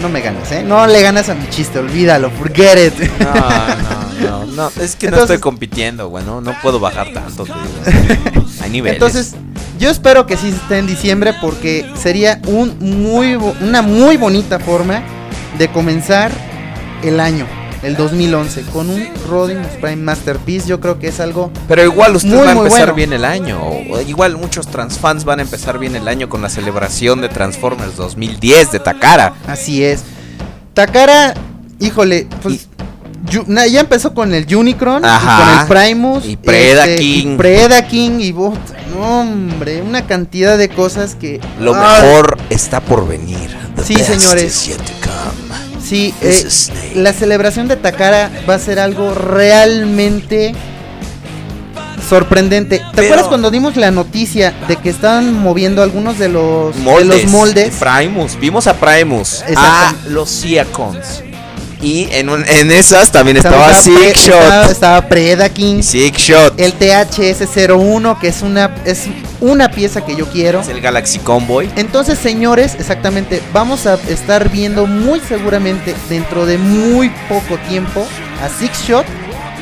No 0.00 0.08
me 0.10 0.20
ganas, 0.20 0.52
¿eh? 0.52 0.62
No 0.62 0.86
le 0.86 1.00
ganas 1.02 1.28
a 1.30 1.34
mi 1.34 1.48
chiste, 1.48 1.78
olvídalo, 1.78 2.30
forget 2.30 2.92
it. 3.00 3.10
"Ah". 3.22 3.76
No, 4.20 4.28
no, 4.28 4.46
no, 4.46 4.52
no. 4.70 4.82
Es 4.82 4.96
que 4.96 5.10
no 5.10 5.18
estoy 5.18 5.38
compitiendo, 5.38 6.08
güey. 6.08 6.24
No, 6.24 6.40
no 6.40 6.54
puedo 6.62 6.78
bajar 6.78 7.12
tanto. 7.12 7.44
te 7.44 7.52
digo. 7.52 8.46
Hay 8.62 8.70
niveles. 8.70 8.96
Entonces, 8.96 9.34
yo 9.78 9.90
espero 9.90 10.26
que 10.26 10.36
sí 10.36 10.48
esté 10.48 10.78
en 10.78 10.86
diciembre 10.86 11.32
porque 11.40 11.84
sería 12.00 12.40
un 12.46 12.76
muy 12.80 13.34
una 13.60 13.82
muy 13.82 14.16
bonita 14.16 14.58
forma 14.58 15.02
de 15.58 15.68
comenzar 15.68 16.30
el 17.02 17.20
año, 17.20 17.46
el 17.82 17.96
2011, 17.96 18.62
con 18.72 18.88
un 18.90 19.04
Rodimus 19.28 19.66
Prime 19.80 19.96
Masterpiece. 19.96 20.66
Yo 20.68 20.80
creo 20.80 20.98
que 20.98 21.08
es 21.08 21.20
algo 21.20 21.50
Pero 21.68 21.82
igual 21.84 22.16
usted 22.16 22.30
Muy, 22.30 22.38
va 22.46 22.48
a 22.50 22.52
empezar 22.52 22.78
bueno. 22.80 22.94
bien 22.94 23.12
el 23.12 23.24
año. 23.24 23.60
Igual 24.06 24.36
muchos 24.36 24.66
transfans 24.68 25.24
van 25.24 25.38
a 25.40 25.42
empezar 25.42 25.78
bien 25.78 25.94
el 25.96 26.08
año 26.08 26.28
con 26.28 26.40
la 26.42 26.48
celebración 26.48 27.20
de 27.20 27.28
Transformers 27.28 27.96
2010 27.96 28.72
de 28.72 28.80
Takara. 28.80 29.34
así 29.46 29.84
es. 29.84 30.02
Takara, 30.72 31.34
híjole, 31.78 32.26
pues 32.42 32.68
ya 33.70 33.80
empezó 33.80 34.12
con 34.14 34.34
el 34.34 34.44
Unicron, 34.54 35.02
y 35.04 35.06
con 35.06 35.60
el 35.60 35.66
Primus, 35.66 36.24
Y 36.26 36.36
Predaking. 36.36 37.32
y 37.34 37.36
Predaking 37.36 38.20
y 38.20 38.32
bot- 38.32 38.73
no, 38.90 39.20
hombre, 39.20 39.82
una 39.82 40.06
cantidad 40.06 40.56
de 40.58 40.68
cosas 40.68 41.14
que 41.14 41.40
Lo 41.60 41.74
Ah, 41.74 42.00
mejor 42.02 42.38
está 42.50 42.80
por 42.80 43.06
venir. 43.08 43.56
The 43.76 43.84
Sí, 43.84 43.94
best 43.96 44.10
señores. 44.10 44.44
is 44.44 44.66
yet 44.68 44.76
to 44.78 44.92
come. 45.02 45.80
Sí, 45.82 46.14
eh, 46.22 46.46
la 46.94 47.12
celebración 47.12 47.68
de 47.68 47.76
Takara 47.76 48.30
va 48.48 48.54
a 48.54 48.58
ser 48.58 48.78
algo 48.78 49.12
realmente 49.14 50.54
sorprendente. 52.08 52.78
¿Te 52.78 52.84
Pero- 52.94 53.06
acuerdas 53.08 53.26
cuando 53.28 53.50
dimos 53.50 53.76
la 53.76 53.90
noticia 53.90 54.54
de 54.68 54.76
que 54.76 54.90
estaban 54.90 55.32
moviendo 55.42 55.82
algunos 55.82 56.18
de 56.18 56.28
los 56.28 56.76
Moldes. 56.76 57.08
de 57.08 57.22
los 57.24 57.30
moldes? 57.32 57.74
Primus. 57.78 58.38
Vimos 58.38 58.66
a 58.66 58.74
Primus. 58.74 59.42
Exacto. 59.46 59.60
A 59.60 59.94
los 60.08 60.30
Siacons. 60.30 61.22
Y 61.84 62.08
en, 62.12 62.28
un- 62.30 62.44
en 62.48 62.70
esas 62.72 63.12
también 63.12 63.36
estaba 63.36 63.74
Six 63.74 64.24
estaba, 64.24 64.62
Shot. 64.62 64.70
estaba 64.70 65.08
Predaking, 65.08 65.82
Six 65.82 66.18
Shot. 66.18 66.58
el 66.58 66.72
THS01 66.78 68.18
que 68.18 68.28
es 68.28 68.42
una 68.42 68.74
es 68.84 69.04
una 69.40 69.70
pieza 69.70 70.04
que 70.04 70.16
yo 70.16 70.26
quiero. 70.26 70.60
Es 70.60 70.68
el 70.68 70.80
Galaxy 70.80 71.18
Convoy. 71.18 71.70
Entonces, 71.76 72.18
señores, 72.18 72.76
exactamente, 72.78 73.42
vamos 73.52 73.86
a 73.86 73.94
estar 74.08 74.48
viendo 74.48 74.86
muy 74.86 75.20
seguramente 75.20 75.94
dentro 76.08 76.46
de 76.46 76.56
muy 76.58 77.10
poco 77.28 77.58
tiempo 77.68 78.06
a 78.42 78.48
Six 78.48 78.88
Shot, 78.88 79.04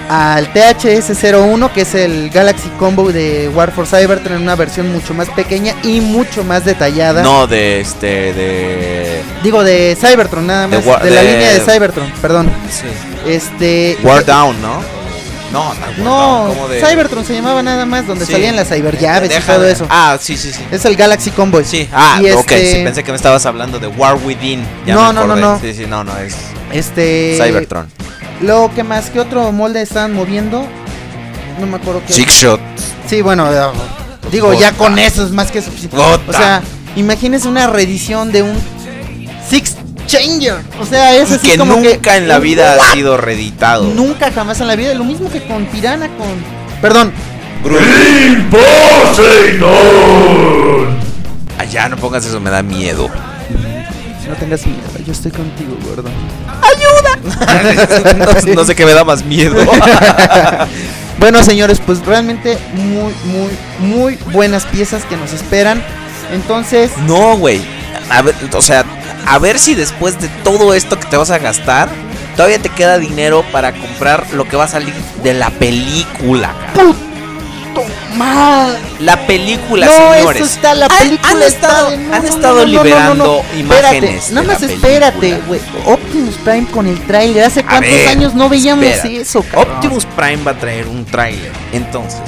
al 0.08 0.52
THS-01, 0.52 1.70
que 1.72 1.82
es 1.82 1.94
el 1.94 2.30
Galaxy 2.30 2.68
Combo 2.78 3.12
de 3.12 3.48
War 3.54 3.72
for 3.72 3.86
Cybertron 3.86 4.36
en 4.36 4.42
una 4.42 4.54
versión 4.56 4.92
mucho 4.92 5.14
más 5.14 5.28
pequeña 5.30 5.74
y 5.82 6.00
mucho 6.00 6.44
más 6.44 6.64
detallada. 6.64 7.22
No, 7.22 7.46
de 7.46 7.80
este. 7.80 8.32
De. 8.32 9.22
Digo, 9.42 9.64
de 9.64 9.96
Cybertron, 10.00 10.46
nada 10.46 10.66
más. 10.68 10.84
De, 10.84 11.10
la 11.10 11.22
de- 11.22 11.32
línea 11.32 11.52
de 11.54 11.60
Cybertron, 11.60 12.10
perdón. 12.20 12.50
Sí. 12.70 12.86
Este. 13.30 13.96
War 14.02 14.24
Down, 14.24 14.60
¿no? 14.60 15.02
No, 15.52 15.74
no, 15.98 16.68
de- 16.68 16.80
Cybertron 16.80 17.26
se 17.26 17.34
llamaba 17.34 17.62
nada 17.62 17.84
más, 17.84 18.06
donde 18.06 18.24
Sí. 18.24 18.32
salían 18.32 18.56
las 18.56 18.68
cyberllaves 18.68 19.30
y 19.36 19.40
todo 19.42 19.66
eso. 19.68 19.86
Ah, 19.90 20.16
sí, 20.18 20.38
sí, 20.38 20.50
sí. 20.50 20.62
Es 20.70 20.82
el 20.86 20.96
Galaxy 20.96 21.30
Combo. 21.30 21.60
Sí, 21.62 21.86
ah, 21.92 22.18
Y 22.22 22.30
ok, 22.30 22.50
este- 22.52 22.72
sí, 22.76 22.82
pensé 22.82 23.04
que 23.04 23.10
me 23.12 23.16
estabas 23.16 23.44
hablando 23.44 23.78
de 23.78 23.86
War 23.86 24.16
Within. 24.24 24.64
Ya 24.86 24.94
No, 24.94 25.12
no, 25.12 25.26
no, 25.26 25.36
no. 25.36 25.60
Sí, 25.60 25.74
sí, 25.74 25.84
no, 25.86 26.04
no, 26.04 26.16
es 26.16 26.34
Este. 26.72 27.36
Cybertron. 27.38 27.86
Lo 28.42 28.70
que 28.74 28.82
más 28.82 29.10
que 29.10 29.20
otro 29.20 29.52
molde 29.52 29.82
estaban 29.82 30.12
moviendo. 30.12 30.66
No 31.60 31.66
me 31.66 31.76
acuerdo 31.76 32.02
qué. 32.06 32.12
Six 32.12 32.32
Shot. 32.32 32.60
Sí, 33.06 33.22
bueno, 33.22 33.50
eh, 33.52 33.70
digo, 34.30 34.52
ya 34.54 34.72
con 34.72 34.98
eso 34.98 35.24
es 35.24 35.30
más 35.30 35.50
que 35.50 35.62
suficiente. 35.62 35.96
Gota. 35.96 36.22
O 36.28 36.32
sea, 36.32 36.62
imagínense 36.96 37.46
una 37.46 37.66
reedición 37.68 38.32
de 38.32 38.42
un 38.42 38.56
Six 39.48 39.76
Changer. 40.06 40.56
O 40.80 40.86
sea, 40.86 41.14
es 41.14 41.30
así 41.30 41.50
que 41.50 41.58
como 41.58 41.76
nunca 41.76 41.96
que 41.98 42.16
en 42.16 42.26
la 42.26 42.38
vida 42.38 42.74
ha 42.74 42.92
sido 42.92 43.16
reeditado. 43.16 43.84
Nunca 43.84 44.32
jamás 44.32 44.60
en 44.60 44.66
la 44.66 44.76
vida. 44.76 44.94
Lo 44.94 45.04
mismo 45.04 45.30
que 45.30 45.42
con 45.44 45.64
Pirana, 45.66 46.08
con. 46.08 46.28
Perdón. 46.80 47.12
Allá 51.58 51.88
no 51.88 51.96
pongas 51.96 52.26
eso, 52.26 52.40
me 52.40 52.50
da 52.50 52.62
miedo. 52.62 53.08
No 54.28 54.34
tengas 54.36 54.66
miedo, 54.66 54.80
yo 55.04 55.12
estoy 55.12 55.30
contigo, 55.30 55.76
gordo. 55.86 56.08
No, 58.16 58.54
no 58.54 58.64
sé 58.64 58.74
qué 58.74 58.84
me 58.86 58.94
da 58.94 59.04
más 59.04 59.24
miedo. 59.24 59.56
Bueno, 61.18 61.40
señores, 61.44 61.80
pues 61.84 62.04
realmente 62.04 62.58
muy, 62.72 63.14
muy, 63.26 63.58
muy 63.78 64.18
buenas 64.32 64.64
piezas 64.64 65.04
que 65.04 65.16
nos 65.16 65.32
esperan. 65.32 65.80
Entonces, 66.32 66.90
no, 67.06 67.36
güey. 67.36 67.62
A 68.10 68.22
ver, 68.22 68.34
o 68.52 68.60
sea, 68.60 68.84
a 69.24 69.38
ver 69.38 69.60
si 69.60 69.76
después 69.76 70.20
de 70.20 70.28
todo 70.42 70.74
esto 70.74 70.98
que 70.98 71.06
te 71.06 71.16
vas 71.16 71.30
a 71.30 71.38
gastar, 71.38 71.88
todavía 72.34 72.58
te 72.58 72.70
queda 72.70 72.98
dinero 72.98 73.44
para 73.52 73.72
comprar 73.72 74.26
lo 74.32 74.48
que 74.48 74.56
va 74.56 74.64
a 74.64 74.68
salir 74.68 74.94
de 75.22 75.34
la 75.34 75.50
película. 75.50 76.54
cara. 76.74 77.11
La 79.00 79.26
película, 79.26 79.86
no, 79.86 79.92
señores. 79.92 80.42
eso 80.42 80.44
está, 80.54 80.74
la 80.74 80.86
Han- 80.86 80.98
película 80.98 81.30
han, 81.32 81.42
está 81.42 81.66
estado, 81.68 81.90
de- 81.90 81.96
no, 81.98 82.14
han 82.14 82.26
estado 82.26 82.58
no, 82.60 82.64
liberando 82.66 83.42
imágenes. 83.58 84.24
Espérate, 84.24 84.32
nada 84.34 84.46
más 84.46 84.62
espérate, 84.62 85.40
güey. 85.46 85.60
Optimus 85.86 86.34
Prime 86.36 86.66
con 86.70 86.86
el 86.86 87.00
tráiler. 87.06 87.44
¿Hace 87.44 87.62
cuántos 87.64 87.90
ver, 87.90 88.08
años 88.08 88.34
no 88.34 88.48
veíamos 88.48 88.84
espérate. 88.84 89.20
eso, 89.20 89.42
cabrón? 89.42 89.74
Optimus 89.76 90.06
Prime 90.16 90.42
va 90.44 90.50
a 90.52 90.58
traer 90.58 90.86
un 90.88 91.04
tráiler. 91.04 91.50
Entonces, 91.72 92.20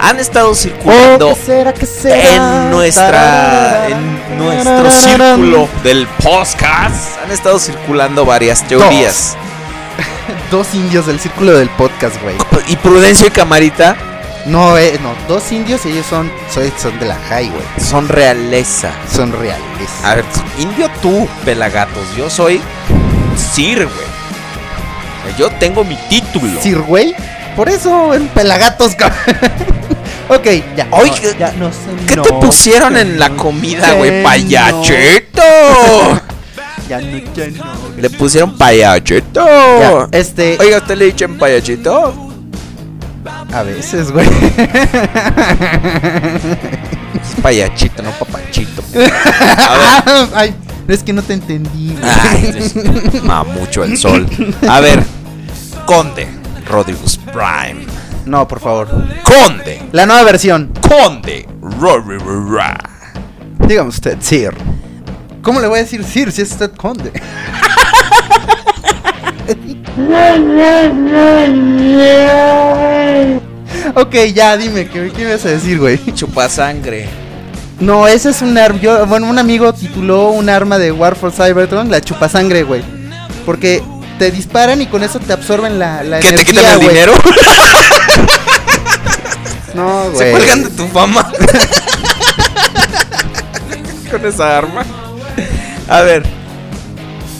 han 0.00 0.18
estado 0.18 0.50
Oh, 0.50 0.54
circulando 0.54 1.28
¿qué 1.28 1.34
será, 1.46 1.72
qué 1.72 1.86
será? 1.86 2.64
en 2.64 2.70
nuestra 2.70 3.86
en 3.88 4.38
nuestro 4.38 4.90
círculo 4.90 5.68
del 5.84 6.06
podcast 6.22 7.18
han 7.24 7.30
estado 7.30 7.58
circulando 7.58 8.24
varias 8.24 8.66
teorías. 8.66 9.36
Dos 10.50 10.74
indios 10.74 11.06
del 11.06 11.20
círculo 11.20 11.52
del 11.58 11.68
podcast, 11.70 12.20
güey. 12.22 12.34
Y 12.68 12.76
Prudencio 12.76 13.26
y 13.26 13.30
Camarita 13.30 13.96
No, 14.46 14.76
eh, 14.76 14.98
no, 15.02 15.14
dos 15.28 15.52
indios 15.52 15.86
y 15.86 15.90
ellos 15.90 16.06
son, 16.06 16.30
soy- 16.52 16.72
son 16.76 16.98
de 16.98 17.06
la 17.06 17.16
high, 17.28 17.48
güey. 17.48 17.62
son 17.78 18.08
realeza. 18.08 18.90
Son 19.14 19.32
reales. 19.32 19.88
A 20.04 20.16
ver, 20.16 20.24
indio 20.58 20.90
tú, 21.00 21.28
pelagatos. 21.44 22.02
Yo 22.16 22.28
soy 22.28 22.60
Sir, 23.36 23.84
güey. 23.86 25.36
Yo 25.38 25.48
tengo 25.52 25.84
mi 25.84 25.96
título. 26.08 26.60
Sir, 26.60 26.78
güey. 26.80 27.14
Por 27.56 27.68
eso 27.68 28.14
en 28.14 28.26
pelagatos, 28.28 28.92
ok, 30.28 30.46
ya. 30.76 30.88
Oye, 30.90 31.10
no, 31.34 31.38
ya 31.38 31.52
no 31.52 31.68
sé. 31.70 31.78
¿Qué 32.08 32.16
no, 32.16 32.22
te 32.22 32.32
pusieron 32.32 32.96
en 32.96 33.18
la 33.20 33.30
comida, 33.30 33.92
güey? 33.94 34.22
¡Payachito! 34.22 35.42
Ya 36.88 37.00
no, 37.00 37.18
ya 37.34 37.46
no. 37.46 37.64
Le 37.96 38.10
pusieron 38.10 38.58
payachito. 38.58 39.46
Ya, 39.46 40.08
este, 40.12 40.58
Oiga, 40.60 40.78
¿usted 40.78 40.96
le 40.98 41.06
dicen 41.06 41.38
payachito? 41.38 42.31
A 43.52 43.62
veces, 43.62 44.10
güey. 44.10 44.26
Es 47.22 47.40
payachito, 47.40 48.02
no 48.02 48.10
papachito. 48.12 48.82
A 48.94 50.02
ver. 50.04 50.28
Ay, 50.34 50.54
es 50.88 51.02
que 51.02 51.12
no 51.12 51.22
te 51.22 51.34
entendí. 51.34 51.94
Ay, 52.02 52.54
es- 52.56 53.22
ma 53.22 53.44
mucho 53.44 53.84
el 53.84 53.96
sol. 53.96 54.26
A 54.68 54.80
ver, 54.80 55.02
Conde, 55.86 56.26
Rodriguez 56.68 57.18
Prime. 57.18 57.86
No, 58.26 58.48
por 58.48 58.60
favor. 58.60 58.88
Conde, 59.24 59.82
La 59.92 60.06
nueva 60.06 60.24
versión. 60.24 60.72
Conde. 60.88 61.46
Dígame 63.68 63.88
usted, 63.88 64.18
Sir. 64.20 64.54
¿Cómo 65.42 65.60
le 65.60 65.66
voy 65.68 65.78
a 65.78 65.82
decir 65.82 66.02
Sir 66.04 66.32
si 66.32 66.42
es 66.42 66.50
usted 66.52 66.72
conde? 66.72 67.12
ok, 73.94 74.14
ya, 74.34 74.56
dime, 74.56 74.88
¿qué, 74.88 75.10
qué 75.14 75.22
ibas 75.22 75.44
a 75.44 75.48
decir, 75.50 75.78
güey? 75.78 75.98
Chupa 76.14 76.48
sangre. 76.48 77.08
No, 77.80 78.06
ese 78.06 78.30
es 78.30 78.42
un 78.42 78.56
arma. 78.56 79.04
Bueno, 79.04 79.28
un 79.28 79.38
amigo 79.38 79.72
tituló 79.72 80.30
un 80.30 80.48
arma 80.48 80.78
de 80.78 80.92
War 80.92 81.16
for 81.16 81.32
Cybertron 81.32 81.90
la 81.90 82.00
chupasangre, 82.00 82.62
güey. 82.62 82.82
Porque 83.44 83.82
te 84.18 84.30
disparan 84.30 84.80
y 84.80 84.86
con 84.86 85.02
eso 85.02 85.18
te 85.18 85.32
absorben 85.32 85.78
la, 85.78 86.02
la 86.04 86.20
¿Que 86.20 86.28
te 86.28 86.34
energía, 86.34 86.60
quitan 86.62 86.80
el 86.80 86.88
dinero? 86.88 87.12
No, 89.74 90.04
¿Se 90.04 90.10
güey. 90.10 90.30
cuelgan 90.32 90.64
de 90.64 90.70
tu 90.70 90.86
fama? 90.88 91.32
Con 94.10 94.26
esa 94.26 94.58
arma. 94.58 94.84
A 95.88 96.02
ver. 96.02 96.22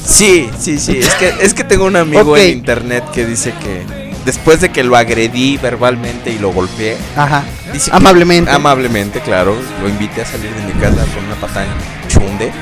Sí, 0.04 0.50
sí, 0.58 0.78
sí. 0.78 0.98
Es 0.98 1.14
que, 1.14 1.34
es 1.40 1.54
que 1.54 1.64
tengo 1.64 1.84
un 1.84 1.96
amigo 1.96 2.32
Ok. 2.32 2.38
en 2.38 2.50
internet 2.58 3.04
que 3.12 3.24
dice 3.24 3.52
que 3.62 3.82
después 4.24 4.60
de 4.60 4.70
que 4.70 4.82
lo 4.84 4.96
agredí 4.96 5.56
verbalmente 5.58 6.30
y 6.30 6.38
lo 6.38 6.52
golpeé, 6.52 6.96
Ajá. 7.16 7.44
dice 7.72 7.90
que- 7.90 7.96
Amablemente. 7.96 8.50
amablemente, 8.50 9.20
claro. 9.20 9.54
Lo 9.80 9.88
invité 9.88 10.22
a 10.22 10.26
salir 10.26 10.50
de 10.50 10.62
mi 10.72 10.72
casa 10.80 11.04
con 11.14 11.24
una 11.24 11.36
patada 11.36 11.66
chunde. 12.08 12.52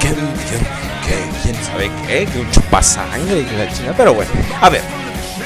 ¿Qué, 0.00 0.08
qué, 0.08 0.14
qué? 1.06 1.42
¿Quién 1.42 1.56
sabe 1.64 1.90
qué? 2.06 2.26
Que 2.26 2.40
un 2.40 2.50
chupasangre 2.50 3.40
y 3.40 3.56
la 3.56 3.72
chingada. 3.72 3.96
Pero 3.96 4.14
bueno, 4.14 4.30
a 4.60 4.68
ver. 4.68 4.82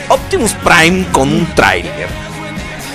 Optimus 0.09 0.53
Prime 0.55 1.07
con 1.12 1.29
un 1.33 1.47
tráiler. 1.55 2.09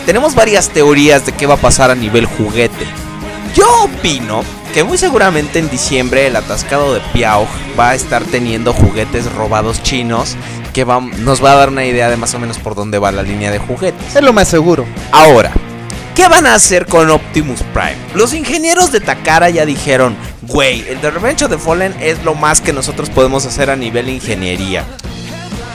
Tenemos 0.06 0.36
varias 0.36 0.70
teorías 0.70 1.26
de 1.26 1.32
qué 1.32 1.46
va 1.46 1.54
a 1.56 1.58
pasar 1.58 1.90
a 1.90 1.96
nivel 1.96 2.26
juguete. 2.26 2.86
Yo 3.56 3.66
opino 3.86 4.44
que 4.76 4.84
muy 4.84 4.98
seguramente 4.98 5.58
en 5.60 5.70
diciembre 5.70 6.28
el 6.28 6.36
atascado 6.36 6.94
de 6.94 7.00
Piauj 7.14 7.48
va 7.80 7.92
a 7.92 7.96
estar 7.96 8.24
teniendo 8.26 8.74
juguetes 8.74 9.32
robados 9.34 9.82
chinos 9.82 10.36
que 10.74 10.84
va- 10.84 11.00
nos 11.00 11.42
va 11.44 11.54
a 11.54 11.56
dar 11.56 11.70
una 11.70 11.86
idea 11.86 12.10
de 12.10 12.18
más 12.18 12.34
o 12.36 12.40
menos 12.40 12.58
por 12.60 12.76
dónde 12.76 13.00
va 13.00 13.12
la 13.14 13.24
línea 13.24 13.52
de 13.52 13.58
juguetes. 13.60 14.16
Es 14.18 14.22
lo 14.22 14.34
más 14.34 14.50
seguro. 14.50 14.86
Ahora, 15.14 15.52
¿qué 16.14 16.28
van 16.28 16.46
a 16.46 16.56
hacer 16.56 16.86
con 16.88 17.10
Optimus 17.10 17.62
Prime? 17.74 17.96
Los 18.16 18.34
ingenieros 18.34 18.92
de 18.92 19.00
Takara 19.00 19.50
ya 19.50 19.66
dijeron, 19.66 20.18
güey, 20.42 20.86
el 20.90 21.00
de 21.00 21.10
Revenge 21.10 21.46
of 21.46 21.52
the 21.52 21.58
Fallen 21.58 21.96
es 22.02 22.22
lo 22.26 22.36
más 22.36 22.60
que 22.60 22.74
nosotros 22.74 23.10
podemos 23.10 23.46
hacer 23.46 23.70
a 23.70 23.78
nivel 23.78 24.10
ingeniería. 24.10 24.84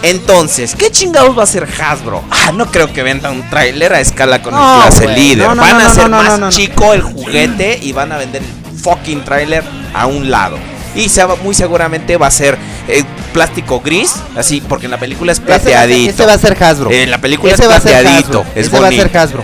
Entonces, 0.03 0.75
¿qué 0.77 0.91
chingados 0.91 1.37
va 1.37 1.43
a 1.43 1.45
hacer 1.45 1.67
Hasbro? 1.81 2.23
Ah, 2.31 2.53
no 2.53 2.67
creo 2.71 2.91
que 2.93 3.03
venda 3.03 3.31
un 3.31 3.43
tráiler 3.51 3.93
a 3.95 4.01
escala 4.01 4.43
con 4.43 4.55
No, 4.55 4.77
el 4.77 4.81
clase 4.89 5.09
líder. 5.09 5.47
No, 5.49 5.55
no, 5.55 5.63
van 5.63 5.81
a 5.81 5.87
hacer 5.87 6.09
más 6.09 6.55
chico 6.55 6.93
el 6.95 7.03
juguete 7.03 7.79
y 7.83 7.93
van 7.93 8.13
a 8.13 8.17
vender 8.19 8.43
el 8.43 8.60
fucking 8.83 9.25
tráiler 9.25 9.63
a 9.95 10.07
un 10.07 10.31
lado. 10.31 10.59
Y 10.95 11.09
se 11.09 11.25
va- 11.25 11.37
muy 11.37 11.55
seguramente 11.55 12.17
va 12.17 12.27
a 12.27 12.31
ser 12.33 12.59
eh, 12.89 13.05
plástico 13.33 13.81
gris, 13.81 14.17
así, 14.37 14.61
porque 14.61 14.87
en 14.87 14.91
la 14.91 14.99
película 14.99 15.31
es 15.33 15.39
Ese 15.39 15.49
va 15.49 15.55
a 15.55 15.59
ser- 15.61 15.65
plateadito. 15.73 16.11
Ese 16.13 16.27
va 16.27 16.33
a 16.33 16.39
ser 16.39 16.63
Hasbro. 16.65 16.91
En 16.91 17.11
la 17.11 17.19
película 17.19 17.53
Ese 17.53 17.63
es 17.65 17.71
va 17.71 17.77
a 17.77 17.81
ser 17.81 17.93
plateadito, 18.03 18.45
es 18.55 18.67
Ese 18.67 18.71
va 18.71 18.79
a 18.79 18.81
bonito. 18.91 19.03
ser 19.05 19.17
Hasbro. 19.19 19.43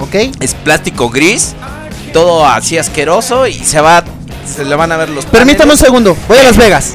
¿Ok? 0.00 0.14
es 0.40 0.54
plástico 0.54 1.08
gris, 1.10 1.54
todo 2.12 2.46
así 2.46 2.78
asqueroso 2.78 3.46
y 3.46 3.54
se 3.54 3.80
va, 3.80 4.02
se 4.46 4.64
le 4.64 4.74
van 4.74 4.90
a 4.92 4.96
ver 4.96 5.08
los. 5.10 5.24
Permítame 5.26 5.72
un 5.72 5.78
segundo. 5.78 6.16
Voy 6.28 6.38
a 6.38 6.42
Las 6.44 6.56
Vegas. 6.56 6.94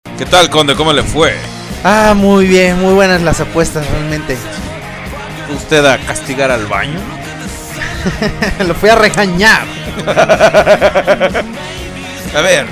¿Qué 0.21 0.27
tal, 0.27 0.51
Conde? 0.51 0.75
¿Cómo 0.75 0.93
le 0.93 1.01
fue? 1.01 1.35
Ah, 1.83 2.13
muy 2.15 2.45
bien, 2.45 2.79
muy 2.79 2.93
buenas 2.93 3.23
las 3.23 3.39
apuestas 3.39 3.89
realmente. 3.89 4.37
¿Usted 5.55 5.83
a 5.83 5.97
castigar 5.97 6.51
al 6.51 6.67
baño? 6.67 6.99
Lo 8.67 8.75
fui 8.75 8.89
a 8.89 8.95
regañar. 8.97 9.63
A 12.35 12.41
ver. 12.41 12.67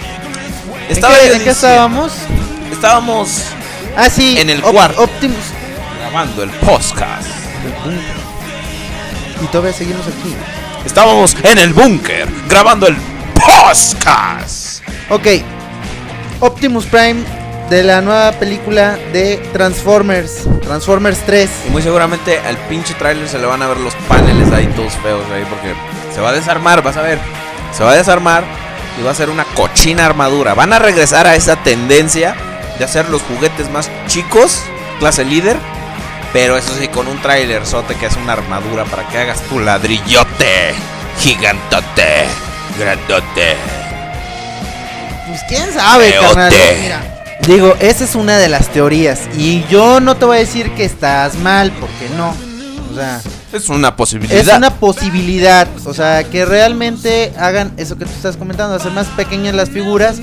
¿En 0.90 0.92
Estaba 0.96 1.16
qué, 1.16 1.34
en 1.34 1.42
qué 1.44 1.50
estábamos? 1.50 2.14
Estábamos 2.72 3.46
Ah, 3.98 4.12
sí. 4.12 4.38
En 4.38 4.52
el 4.52 4.64
Op- 4.64 4.72
cuarto. 4.72 5.02
Optimus. 5.06 5.46
grabando 6.02 6.44
el 6.44 6.52
podcast. 6.52 7.28
Y 9.42 9.46
todavía 9.48 9.74
seguimos 9.74 10.06
aquí. 10.06 10.36
Estábamos 10.86 11.36
en 11.42 11.58
el 11.58 11.74
búnker 11.74 12.28
grabando 12.48 12.86
el 12.86 12.96
podcast. 13.34 14.84
Ok. 15.10 15.26
Optimus 16.42 16.86
Prime 16.86 17.39
de 17.70 17.84
la 17.84 18.02
nueva 18.02 18.32
película 18.34 18.98
de 19.14 19.38
Transformers. 19.54 20.48
Transformers 20.62 21.20
3. 21.26 21.50
Y 21.68 21.70
muy 21.70 21.82
seguramente 21.82 22.40
al 22.40 22.58
pinche 22.68 22.94
trailer 22.96 23.28
se 23.30 23.38
le 23.38 23.46
van 23.46 23.62
a 23.62 23.68
ver 23.68 23.78
los 23.78 23.94
paneles 24.08 24.52
ahí 24.52 24.66
todos 24.76 24.94
feos 24.98 25.24
ahí 25.34 25.46
porque 25.50 25.74
se 26.14 26.20
va 26.20 26.30
a 26.30 26.34
desarmar, 26.34 26.82
vas 26.82 26.98
a 26.98 27.02
ver. 27.02 27.20
Se 27.76 27.84
va 27.84 27.92
a 27.92 27.96
desarmar 27.96 28.44
y 29.00 29.04
va 29.04 29.12
a 29.12 29.16
ser 29.16 29.30
una 29.30 29.46
cochina 29.46 30.06
armadura. 30.06 30.56
Van 30.56 30.74
a 30.74 30.80
regresar 30.80 31.28
a 31.28 31.36
esa 31.36 31.58
tendencia 31.58 32.36
de 32.80 32.86
hacer 32.86 33.08
los 33.10 33.22
juguetes 33.22 33.70
más 33.70 33.90
chicos, 34.08 34.64
clase 35.00 35.24
líder, 35.24 35.58
pero 36.34 36.58
eso 36.58 36.74
sí 36.80 36.88
con 36.88 37.08
un 37.08 37.22
trailer 37.22 37.66
sote 37.66 37.96
que 37.96 38.08
es 38.08 38.16
una 38.16 38.34
armadura 38.34 38.86
para 38.86 39.08
que 39.10 39.20
hagas 39.20 39.42
tu 39.44 39.60
ladrillote 39.60 40.74
gigantote, 41.20 42.26
grandote. 42.80 43.56
Pues 45.28 45.42
quién 45.48 45.72
sabe, 45.72 46.16
carnal. 46.20 46.54
Mira. 46.82 47.19
Digo, 47.48 47.76
esa 47.80 48.04
es 48.04 48.16
una 48.16 48.38
de 48.38 48.50
las 48.50 48.68
teorías. 48.70 49.22
Y 49.38 49.64
yo 49.70 50.00
no 50.00 50.16
te 50.18 50.26
voy 50.26 50.38
a 50.38 50.40
decir 50.40 50.72
que 50.72 50.86
estás 50.86 51.36
mal, 51.36 51.72
porque 51.80 52.10
no. 52.16 52.36
O 52.92 52.96
sea, 52.96 53.22
Es 53.54 53.70
una 53.70 53.96
posibilidad. 53.96 54.38
es 54.40 54.48
una 54.48 54.76
posibilidad. 54.76 55.68
O 55.86 55.94
sea, 55.94 56.24
que 56.24 56.46
realmente 56.46 57.34
hagan 57.38 57.74
eso 57.78 57.98
que 57.98 58.06
tú 58.06 58.12
estás 58.12 58.38
comentando, 58.38 58.76
hacer 58.76 58.92
más 58.92 59.08
pequeñas 59.08 59.56
las 59.56 59.70
figuras 59.70 60.20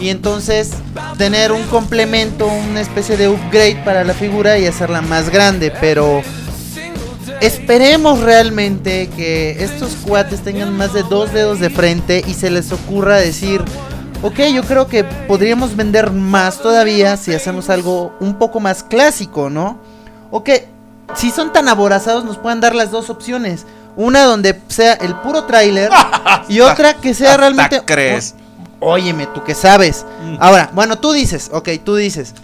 y 0.00 0.08
entonces 0.08 0.70
tener 1.18 1.52
un 1.52 1.62
complemento, 1.64 2.46
una 2.46 2.80
especie 2.80 3.16
de 3.16 3.28
upgrade 3.28 3.82
para 3.84 4.02
la 4.04 4.14
figura 4.14 4.58
y 4.58 4.66
hacerla 4.66 5.02
más 5.02 5.28
grande, 5.28 5.72
pero 5.80 6.22
esperemos 7.42 8.20
realmente 8.20 9.08
que 9.14 9.62
estos 9.62 9.92
cuates 10.06 10.40
tengan 10.40 10.74
más 10.76 10.94
de 10.94 11.02
dos 11.02 11.32
dedos 11.32 11.60
de 11.60 11.68
frente 11.68 12.24
y 12.26 12.32
se 12.34 12.50
les 12.50 12.72
ocurra 12.72 13.18
decir, 13.18 13.62
ok, 14.22 14.38
yo 14.54 14.62
creo 14.62 14.86
que 14.86 15.04
podríamos 15.04 15.76
vender 15.76 16.10
más 16.10 16.58
todavía 16.58 17.16
si 17.16 17.34
hacemos 17.34 17.70
algo 17.70 18.14
un 18.20 18.38
poco 18.38 18.60
más 18.60 18.82
clásico, 18.82 19.50
¿no? 19.50 19.78
O 20.30 20.44
que 20.44 20.68
si 21.14 21.30
son 21.30 21.52
tan 21.52 21.68
aborazados 21.68 22.24
nos 22.24 22.38
puedan 22.38 22.60
dar 22.60 22.74
las 22.74 22.90
dos 22.90 23.10
opciones. 23.10 23.66
Una 23.96 24.24
donde 24.24 24.60
sea 24.68 24.94
el 24.94 25.14
puro 25.16 25.44
tráiler 25.44 25.90
y 26.48 26.60
otra 26.60 26.94
que 26.94 27.12
sea 27.14 27.36
realmente... 27.36 27.82
crees. 27.84 28.34
Óyeme, 28.78 29.26
tú 29.26 29.44
que 29.44 29.54
sabes. 29.54 30.06
Ahora, 30.38 30.70
bueno, 30.72 30.96
tú 30.98 31.12
dices, 31.12 31.50
ok, 31.52 31.68
tú 31.84 31.96
dices, 31.96 32.34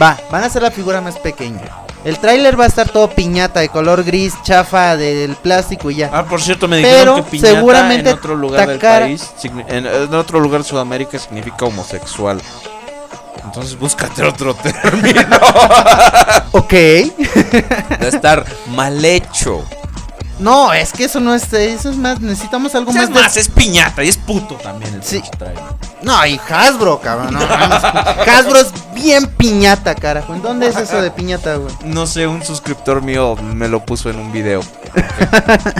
va, 0.00 0.18
van 0.30 0.42
a 0.42 0.46
hacer 0.46 0.60
la 0.60 0.70
figura 0.70 1.00
más 1.00 1.16
pequeña. 1.18 1.85
El 2.06 2.20
tráiler 2.20 2.58
va 2.58 2.64
a 2.64 2.66
estar 2.68 2.88
todo 2.88 3.10
piñata 3.10 3.58
de 3.58 3.68
color 3.68 4.04
gris, 4.04 4.34
chafa 4.44 4.96
del 4.96 5.34
plástico 5.34 5.90
y 5.90 5.96
ya. 5.96 6.10
Ah, 6.12 6.24
por 6.24 6.40
cierto, 6.40 6.68
me 6.68 6.80
Pero 6.80 6.88
dijeron 6.88 7.16
que 7.24 7.30
piñata 7.32 7.48
seguramente 7.48 8.10
en 8.10 8.16
otro 8.16 8.36
lugar 8.36 8.68
del 8.68 8.78
país, 8.78 9.28
en, 9.42 9.86
en 9.86 10.14
otro 10.14 10.38
lugar 10.38 10.62
de 10.62 10.68
Sudamérica 10.68 11.18
significa 11.18 11.64
homosexual. 11.64 12.40
Entonces 13.44 13.76
búscate 13.76 14.22
otro 14.22 14.54
término. 14.82 15.36
Ok. 16.52 16.70
de 16.70 18.08
estar 18.08 18.44
mal 18.68 19.04
hecho. 19.04 19.64
No, 20.38 20.72
es 20.72 20.92
que 20.92 21.04
eso 21.04 21.18
no 21.18 21.34
es, 21.34 21.50
eso 21.52 21.90
es 21.90 21.96
más, 21.96 22.20
necesitamos 22.20 22.74
algo 22.74 22.90
Es 22.90 22.96
más 22.96 23.08
de... 23.08 23.14
más, 23.14 23.36
es 23.36 23.48
piñata 23.48 24.04
y 24.04 24.08
es 24.08 24.18
puto 24.18 24.56
también 24.56 24.94
el 24.94 25.02
Sí. 25.02 25.22
No, 26.02 26.24
y 26.26 26.38
Hasbro, 26.48 27.00
cabrón, 27.00 27.34
no. 27.34 27.40
Hasbro 27.40 28.58
es 28.58 28.72
bien 28.94 29.26
piñata, 29.26 29.94
carajo. 29.94 30.34
¿En 30.34 30.42
dónde 30.42 30.68
es 30.68 30.76
eso 30.76 31.00
de 31.00 31.10
piñata, 31.10 31.56
güey? 31.56 31.74
No 31.84 32.06
sé, 32.06 32.26
un 32.26 32.44
suscriptor 32.44 33.02
mío 33.02 33.34
me 33.36 33.68
lo 33.68 33.84
puso 33.84 34.10
en 34.10 34.18
un 34.18 34.30
video. 34.30 34.60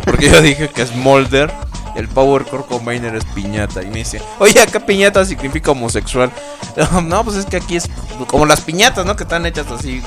Porque 0.05 0.31
yo 0.31 0.41
dije 0.41 0.69
que 0.71 0.83
es 0.83 0.95
Molder, 0.97 1.53
el 1.95 2.09
Power 2.09 2.45
Core 2.45 2.65
Combiner 2.67 3.15
es 3.15 3.25
piñata. 3.27 3.83
Y 3.83 3.87
me 3.87 3.99
dice, 3.99 4.23
oye, 4.39 4.61
acá 4.61 4.81
piñata 4.81 5.25
significa 5.25 5.73
homosexual. 5.73 6.31
No, 7.05 7.25
pues 7.25 7.37
es 7.37 7.47
que 7.47 7.57
aquí 7.57 7.77
es 7.77 7.89
como 8.27 8.45
las 8.45 8.61
piñatas, 8.61 9.07
¿no? 9.07 9.17
Que 9.17 9.23
están 9.23 9.47
hechas 9.47 9.67
así 9.71 10.03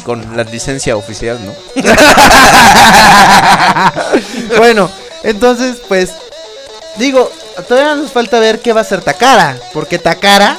con 0.00 0.36
la 0.36 0.44
licencia 0.44 0.96
oficial, 0.96 1.38
¿no? 1.44 1.82
bueno, 4.58 4.90
entonces, 5.22 5.76
pues, 5.88 6.10
digo, 6.96 7.30
todavía 7.68 7.94
nos 7.96 8.10
falta 8.12 8.38
ver 8.38 8.60
qué 8.60 8.72
va 8.72 8.80
a 8.80 8.82
hacer 8.82 9.02
Takara, 9.02 9.56
porque 9.72 9.98
Takara 9.98 10.58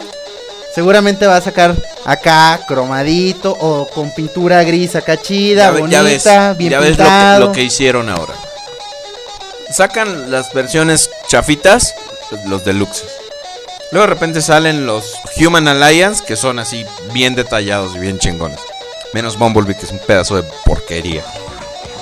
seguramente 0.73 1.27
va 1.27 1.37
a 1.37 1.41
sacar 1.41 1.75
acá 2.05 2.59
cromadito 2.67 3.55
o 3.59 3.87
con 3.89 4.13
pintura 4.13 4.63
gris 4.63 4.95
acá 4.95 5.17
chida, 5.21 5.71
ve- 5.71 5.81
bonita, 5.81 6.01
ves, 6.03 6.23
bien 6.57 6.71
ya 6.71 6.79
ves 6.79 6.91
lo 6.91 6.95
que, 6.97 7.03
pintado. 7.03 7.39
lo 7.47 7.51
que 7.51 7.63
hicieron 7.63 8.09
ahora. 8.09 8.33
Sacan 9.71 10.31
las 10.31 10.51
versiones 10.53 11.09
chafitas, 11.27 11.93
los 12.47 12.65
deluxe. 12.65 13.03
Luego 13.91 14.07
de 14.07 14.13
repente 14.13 14.41
salen 14.41 14.85
los 14.85 15.15
Human 15.37 15.67
Alliance, 15.67 16.23
que 16.25 16.35
son 16.37 16.59
así 16.59 16.85
bien 17.13 17.35
detallados 17.35 17.95
y 17.95 17.99
bien 17.99 18.19
chingones. 18.19 18.59
Menos 19.13 19.37
Bumblebee, 19.37 19.75
que 19.75 19.85
es 19.85 19.91
un 19.91 19.99
pedazo 19.99 20.35
de 20.35 20.43
porquería. 20.65 21.23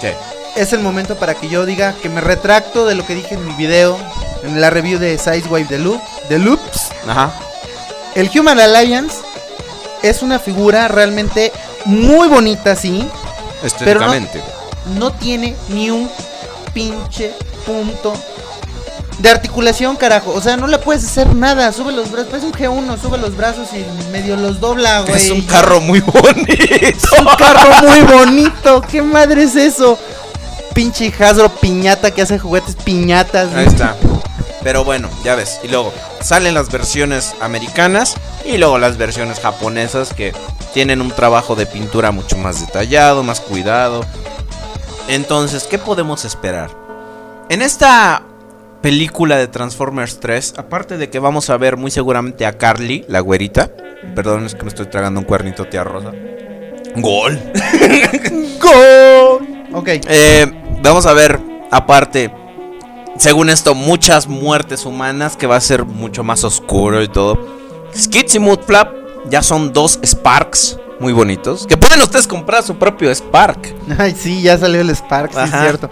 ¿Qué? 0.02 0.16
Es 0.56 0.74
el 0.74 0.80
momento 0.80 1.16
para 1.16 1.36
que 1.36 1.50
yo 1.50 1.66
diga 1.66 1.94
que 2.02 2.10
me 2.10 2.22
retracto 2.22 2.86
de 2.86 2.96
lo 2.96 3.06
que 3.06 3.16
dije 3.16 3.36
en 3.36 3.46
mi 3.46 3.54
video, 3.54 3.98
en 4.44 4.62
la 4.62 4.70
review 4.70 5.00
de 5.00 5.18
Sidewave 5.18 5.66
de, 5.66 5.80
Loop, 5.80 6.02
de 6.30 6.40
Loops. 6.40 6.90
Ajá. 7.08 7.32
El 8.16 8.30
Human 8.38 8.60
Alliance 8.60 9.18
es 10.02 10.22
una 10.22 10.40
figura 10.40 10.88
realmente 10.88 11.52
muy 11.86 12.28
bonita, 12.28 12.76
sí. 12.76 13.08
Estéticamente. 13.64 14.42
no 14.98 15.12
tiene 15.12 15.56
ni 15.70 15.90
un 15.90 16.10
pinche 16.74 17.34
punto 17.66 18.14
de 19.20 19.30
articulación, 19.30 19.96
carajo. 19.96 20.32
O 20.32 20.42
sea, 20.42 20.58
no 20.58 20.68
le 20.68 20.78
puedes 20.78 21.06
hacer 21.06 21.34
nada. 21.36 21.72
Sube 21.72 21.92
los 21.92 22.12
brazos, 22.12 22.34
es 22.34 22.44
un 22.44 22.54
G1, 22.54 23.00
sube 23.02 23.18
los 23.18 23.36
brazos 23.36 23.68
y 23.74 24.12
medio 24.12 24.36
los 24.38 24.60
dobla, 24.60 25.02
güey. 25.02 25.16
es 25.16 25.30
un 25.30 25.42
carro 25.42 25.82
muy 25.82 26.00
bonito. 26.00 26.54
Es 26.82 27.04
un 27.18 27.26
carro 27.38 27.82
muy 27.88 28.02
bonito. 28.02 28.82
¿Qué 28.82 29.02
madre 29.02 29.44
es 29.44 29.56
eso? 29.56 30.00
Pinche 30.74 31.14
Hasbro 31.20 31.50
piñata 31.50 32.12
que 32.12 32.22
hace 32.22 32.40
juguetes 32.40 32.76
piñatas. 32.76 33.54
Ahí 33.54 33.68
está. 33.68 33.96
Pero 34.64 34.84
bueno, 34.84 35.10
ya 35.24 35.36
ves. 35.36 35.60
Y 35.64 35.68
luego 35.68 35.94
salen 36.22 36.54
las 36.54 36.70
versiones 36.70 37.34
americanas 37.42 38.16
y 38.46 38.58
luego 38.58 38.78
las 38.78 38.98
versiones 38.98 39.40
japonesas 39.40 40.14
que 40.14 40.34
tienen 40.74 41.02
un 41.02 41.12
trabajo 41.12 41.56
de 41.56 41.66
pintura 41.66 42.12
mucho 42.12 42.38
más 42.38 42.62
detallado, 42.62 43.24
más 43.24 43.42
cuidado. 43.42 44.06
Entonces, 45.08 45.64
¿qué 45.64 45.78
podemos 45.78 46.24
esperar? 46.24 46.70
En 47.50 47.62
esta 47.62 48.22
película 48.82 49.38
de 49.38 49.48
Transformers 49.48 50.20
3, 50.20 50.56
aparte 50.58 50.98
de 50.98 51.10
que 51.10 51.20
vamos 51.20 51.50
a 51.50 51.58
ver 51.58 51.78
muy 51.78 51.92
seguramente 51.92 52.46
a 52.46 52.58
Carly, 52.58 53.06
la 53.08 53.20
güerita. 53.20 53.72
Perdón, 54.16 54.46
es 54.46 54.56
que 54.56 54.64
me 54.64 54.70
estoy 54.70 54.88
tragando 54.88 55.20
un 55.20 55.26
cuernito 55.26 55.66
tía 55.66 55.84
rosa. 55.84 56.12
Gol. 56.98 57.40
Ok. 59.74 59.88
Eh, 60.08 60.52
vamos 60.82 61.06
a 61.06 61.14
ver, 61.14 61.40
aparte, 61.72 62.32
según 63.18 63.50
esto, 63.50 63.76
muchas 63.76 64.28
muertes 64.28 64.86
humanas 64.86 65.36
que 65.36 65.48
va 65.48 65.58
a 65.58 65.62
ser 65.62 65.86
mucho 65.86 66.24
más 66.24 66.44
oscuro 66.44 67.04
y 67.04 67.08
todo. 67.08 67.60
Skits 67.96 68.36
y 68.36 68.40
Moodflap 68.40 68.94
ya 69.30 69.44
son 69.44 69.74
dos 69.74 70.00
Sparks 70.04 70.78
muy 71.00 71.14
bonitos. 71.14 71.66
Que 71.66 71.78
pueden 71.78 72.02
ustedes 72.02 72.28
comprar 72.28 72.64
su 72.64 72.76
propio 72.76 73.14
Spark. 73.14 73.74
Ay, 73.98 74.16
sí, 74.18 74.42
ya 74.42 74.58
salió 74.58 74.82
el 74.82 74.90
Spark, 74.96 75.34
sí, 75.34 75.40
es 75.44 75.52
cierto. 75.52 75.90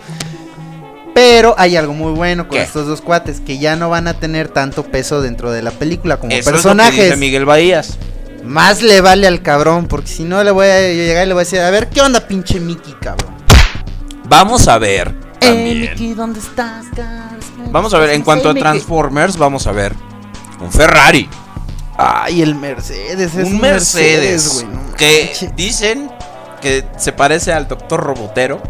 Pero 1.17 1.55
hay 1.57 1.75
algo 1.75 1.93
muy 1.93 2.11
bueno 2.11 2.47
con 2.47 2.57
¿Qué? 2.57 2.63
estos 2.63 2.85
dos 2.85 3.01
cuates, 3.01 3.39
que 3.39 3.57
ya 3.57 3.75
no 3.75 3.89
van 3.89 4.07
a 4.07 4.13
tener 4.13 4.49
tanto 4.49 4.83
peso 4.83 5.19
dentro 5.21 5.51
de 5.51 5.63
la 5.63 5.71
película 5.71 6.17
como 6.17 6.31
Eso 6.31 6.39
es 6.41 6.45
lo 6.45 6.51
que 6.51 6.53
personajes. 6.53 7.03
dice 7.05 7.17
Miguel 7.17 7.45
Bahías. 7.45 7.97
Más 8.43 8.81
le 8.83 9.01
vale 9.01 9.25
al 9.25 9.41
cabrón, 9.41 9.87
porque 9.87 10.07
si 10.09 10.23
no 10.23 10.43
le 10.43 10.51
voy 10.51 10.67
a 10.67 10.79
llegar 10.79 11.25
y 11.25 11.27
le 11.27 11.33
voy 11.33 11.41
a 11.41 11.43
decir, 11.45 11.59
a 11.59 11.69
ver, 11.71 11.89
¿qué 11.89 12.01
onda 12.01 12.19
pinche 12.27 12.59
Mickey, 12.59 12.93
cabrón? 13.01 13.33
Vamos 14.25 14.67
a 14.67 14.77
ver. 14.77 15.13
Eh. 15.41 15.53
Mickey, 15.53 16.13
¿dónde 16.13 16.39
estás, 16.39 16.85
cabrón? 16.95 17.39
Vamos 17.71 17.93
a 17.93 17.99
ver, 17.99 18.11
en 18.11 18.21
cuanto 18.21 18.49
a. 18.49 18.53
Transformers, 18.53 19.37
vamos 19.37 19.65
a 19.67 19.71
ver 19.71 19.93
un 20.59 20.71
Ferrari. 20.71 21.27
Ay, 21.97 22.43
el 22.43 22.53
Mercedes, 22.55 23.33
es 23.35 23.47
un 23.47 23.59
Mercedes. 23.59 24.53
güey, 24.53 24.65
no 24.67 24.95
que 24.95 25.23
manches. 25.25 25.55
dicen 25.55 26.11
que 26.61 26.85
se 26.97 27.11
parece 27.11 27.53
al 27.53 27.67
Doctor 27.67 28.01
Robotero. 28.01 28.61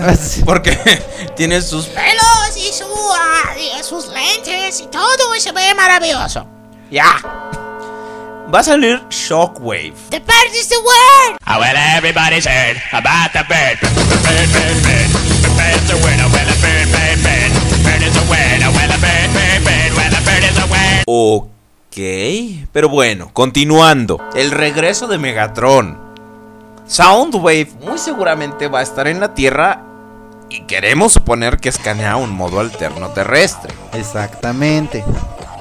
Así. 0.00 0.42
Porque 0.44 0.76
tiene 1.36 1.60
sus 1.62 1.86
pelos 1.86 2.56
y, 2.56 2.72
su, 2.72 2.84
ah, 2.84 3.54
y 3.58 3.82
sus 3.82 4.08
lentes 4.08 4.80
y 4.80 4.86
todo 4.86 5.34
y 5.36 5.40
se 5.40 5.52
ve 5.52 5.74
maravilloso. 5.74 6.46
Ya. 6.90 7.16
Va 8.52 8.60
a 8.60 8.62
salir 8.62 9.02
Shockwave. 9.10 9.94
The 10.10 10.20
bird 10.20 10.54
is 10.54 10.68
the 10.68 10.76
word. 10.76 11.38
Oh, 11.48 11.58
well, 11.58 11.76
everybody's 11.96 12.46
heard 12.46 12.76
about 12.92 13.32
the 13.32 13.42
bird. 13.48 13.78
Bird, 13.80 14.52
bird, 14.52 14.82
bird. 14.84 15.10
The 15.42 15.50
bird's 15.56 15.90
a 15.90 15.96
bird, 15.96 16.86
bird, 16.92 17.22
bird. 17.22 17.50
Bird 17.82 18.02
is 18.02 18.16
a 18.16 18.22
bird, 18.28 19.32
bird, 19.34 19.64
bird. 19.64 19.92
Well, 19.96 20.14
a 20.14 20.20
bird 20.24 20.44
is 20.44 20.58
a 20.58 20.66
winner. 20.66 21.04
Ok. 21.06 22.68
Pero 22.72 22.88
bueno, 22.88 23.30
continuando. 23.32 24.20
El 24.36 24.52
regreso 24.52 25.08
de 25.08 25.18
Megatron. 25.18 26.05
Soundwave 26.86 27.68
muy 27.80 27.98
seguramente 27.98 28.68
va 28.68 28.80
a 28.80 28.82
estar 28.82 29.08
en 29.08 29.20
la 29.20 29.34
Tierra. 29.34 29.82
Y 30.48 30.62
queremos 30.62 31.12
suponer 31.12 31.58
que 31.58 31.68
escanea 31.68 32.16
un 32.16 32.30
modo 32.30 32.60
alterno 32.60 33.08
terrestre. 33.08 33.74
Exactamente. 33.92 35.04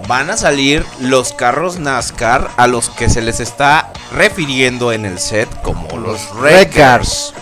Van 0.07 0.29
a 0.29 0.37
salir 0.37 0.85
los 0.99 1.33
carros 1.33 1.79
NASCAR 1.79 2.51
a 2.57 2.67
los 2.67 2.89
que 2.91 3.09
se 3.09 3.23
les 3.23 3.39
está 3.39 3.91
refiriendo 4.11 4.91
en 4.91 5.05
el 5.05 5.17
set 5.17 5.49
como 5.63 5.97
los 5.97 6.21
Wreckers. 6.35 7.33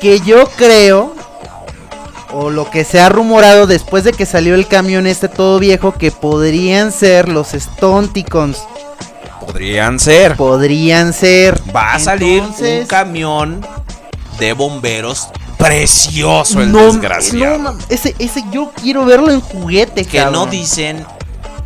Que 0.00 0.20
yo 0.20 0.48
creo, 0.56 1.14
o 2.32 2.48
lo 2.48 2.70
que 2.70 2.84
se 2.84 2.98
ha 2.98 3.10
rumorado 3.10 3.66
después 3.66 4.04
de 4.04 4.12
que 4.12 4.24
salió 4.24 4.54
el 4.54 4.66
camión 4.66 5.06
este 5.06 5.28
todo 5.28 5.58
viejo, 5.58 5.92
que 5.92 6.10
podrían 6.10 6.90
ser 6.90 7.28
los 7.28 7.48
Stonticons. 7.48 8.64
Podrían 9.46 9.98
ser. 10.00 10.36
Podrían 10.36 11.12
ser. 11.12 11.60
Va 11.74 11.94
a 11.94 11.98
salir 11.98 12.38
Entonces- 12.42 12.82
un 12.82 12.86
camión 12.86 13.66
de 14.38 14.52
bomberos 14.52 15.28
precioso 15.58 16.60
el 16.60 16.72
No, 16.72 16.86
desgraciado. 16.92 17.58
no, 17.58 17.76
ese, 17.88 18.14
ese 18.18 18.42
yo 18.50 18.72
quiero 18.80 19.04
verlo 19.04 19.30
en 19.30 19.40
juguete, 19.40 20.04
que 20.04 20.18
cabrón. 20.18 20.32
no 20.34 20.46
dicen. 20.46 21.04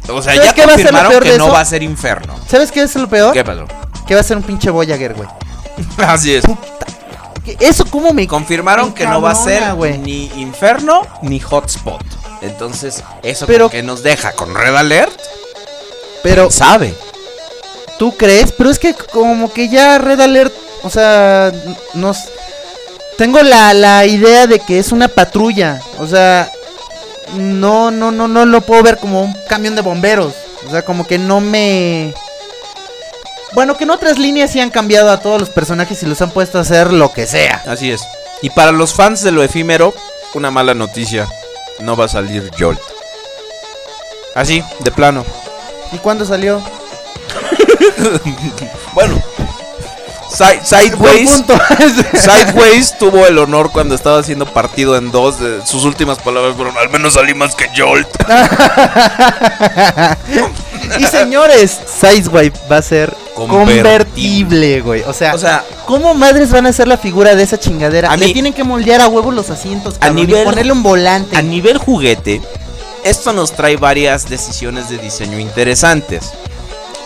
O 0.08 0.22
sea, 0.22 0.34
¿Sabes 0.34 0.48
ya 0.50 0.54
qué 0.54 0.66
va 0.66 0.74
a 0.74 0.76
ser 0.76 0.84
lo 0.86 0.92
confirmaron 0.92 1.10
peor 1.10 1.22
que 1.24 1.32
de 1.32 1.38
no 1.38 1.44
eso? 1.46 1.52
va 1.54 1.60
a 1.60 1.64
ser 1.64 1.82
infierno. 1.82 2.34
¿Sabes 2.48 2.70
qué 2.70 2.82
es 2.82 2.94
lo 2.94 3.08
peor? 3.08 3.32
¿Qué 3.32 3.44
pasó? 3.44 3.64
Que 4.06 4.14
va 4.14 4.20
a 4.20 4.24
ser 4.24 4.36
un 4.36 4.42
pinche 4.42 4.70
Voyager, 4.70 5.14
güey. 5.14 5.28
Así 5.98 6.34
es. 6.34 6.44
Que 7.44 7.56
Eso 7.60 7.84
como 7.86 8.12
me... 8.12 8.26
Confirmaron 8.26 8.92
que 8.92 9.06
no 9.06 9.20
va 9.20 9.30
a 9.32 9.34
ser 9.34 9.74
güey. 9.74 9.98
ni 9.98 10.26
inferno 10.40 11.02
ni 11.22 11.40
hotspot. 11.40 12.02
Entonces, 12.42 13.02
eso 13.22 13.46
Pero- 13.46 13.68
que 13.70 13.82
nos 13.82 14.02
deja 14.02 14.32
con 14.32 14.54
Red 14.54 14.76
Alert, 14.76 15.18
Pero 16.22 16.50
sabe. 16.50 16.94
¿Tú 17.98 18.16
crees? 18.16 18.52
Pero 18.52 18.70
es 18.70 18.78
que 18.78 18.94
como 18.94 19.52
que 19.52 19.68
ya 19.68 19.98
Red 19.98 20.20
Alert, 20.20 20.54
o 20.82 20.90
sea, 20.90 21.52
nos... 21.94 22.24
Tengo 23.16 23.42
la, 23.42 23.72
la 23.72 24.04
idea 24.04 24.46
de 24.46 24.58
que 24.58 24.78
es 24.78 24.92
una 24.92 25.08
patrulla. 25.08 25.80
O 25.98 26.06
sea, 26.06 26.50
no, 27.38 27.90
no, 27.90 28.10
no, 28.10 28.28
no 28.28 28.44
lo 28.44 28.60
puedo 28.60 28.82
ver 28.82 28.98
como 28.98 29.22
un 29.22 29.34
camión 29.48 29.74
de 29.74 29.82
bomberos. 29.82 30.34
O 30.66 30.70
sea, 30.70 30.84
como 30.84 31.06
que 31.06 31.18
no 31.18 31.40
me... 31.40 32.12
Bueno, 33.52 33.76
que 33.76 33.84
en 33.84 33.90
otras 33.90 34.18
líneas 34.18 34.50
sí 34.50 34.60
han 34.60 34.70
cambiado 34.70 35.10
a 35.10 35.20
todos 35.20 35.40
los 35.40 35.48
personajes 35.48 36.02
y 36.02 36.06
los 36.06 36.20
han 36.20 36.30
puesto 36.30 36.58
a 36.58 36.60
hacer 36.60 36.92
lo 36.92 37.12
que 37.12 37.26
sea. 37.26 37.62
Así 37.66 37.90
es. 37.90 38.02
Y 38.42 38.50
para 38.50 38.72
los 38.72 38.92
fans 38.92 39.22
de 39.22 39.32
lo 39.32 39.42
efímero, 39.42 39.94
una 40.34 40.50
mala 40.50 40.74
noticia. 40.74 41.26
No 41.78 41.96
va 41.96 42.04
a 42.04 42.08
salir 42.08 42.50
Jolt. 42.58 42.80
Así, 44.34 44.62
de 44.80 44.90
plano. 44.90 45.24
¿Y 45.92 45.98
cuándo 45.98 46.26
salió? 46.26 46.62
Bueno. 48.94 49.20
Si- 50.28 50.90
Buen 50.96 51.26
Sideways. 51.26 51.30
Sideways 52.20 52.98
tuvo 52.98 53.26
el 53.26 53.38
honor 53.38 53.70
cuando 53.72 53.94
estaba 53.94 54.18
haciendo 54.18 54.44
partido 54.44 54.96
en 54.96 55.10
dos. 55.10 55.40
De 55.40 55.64
sus 55.64 55.84
últimas 55.84 56.18
palabras 56.18 56.56
fueron: 56.56 56.76
Al 56.76 56.90
menos 56.90 57.14
salí 57.14 57.32
más 57.32 57.54
que 57.54 57.70
Jolt. 57.74 58.08
y 60.98 61.04
señores, 61.04 61.78
Sideswipe 62.00 62.58
va 62.70 62.78
a 62.78 62.82
ser 62.82 63.14
Convertible. 63.34 64.80
güey. 64.80 65.02
O 65.06 65.12
sea, 65.12 65.34
O 65.34 65.38
sea, 65.38 65.64
¿cómo 65.86 66.14
madres 66.14 66.50
van 66.50 66.66
a 66.66 66.70
hacer 66.70 66.88
la 66.88 66.96
figura 66.98 67.34
de 67.34 67.42
esa 67.42 67.58
chingadera? 67.58 68.10
A 68.10 68.16
Le 68.16 68.26
mí- 68.26 68.32
tienen 68.32 68.52
que 68.52 68.64
moldear 68.64 69.00
a 69.00 69.08
huevo 69.08 69.30
los 69.30 69.50
asientos, 69.50 69.96
A 69.96 70.08
cabrón, 70.08 70.18
y 70.18 70.26
nivel- 70.26 70.44
ponerle 70.44 70.72
un 70.72 70.82
volante. 70.82 71.36
a 71.36 71.42
nivel 71.42 71.78
juguete, 71.78 72.40
esto 73.04 73.32
nos 73.32 73.52
trae 73.52 73.76
varias 73.76 74.28
decisiones 74.28 74.88
de 74.88 74.98
diseño 74.98 75.38
interesantes. 75.38 76.32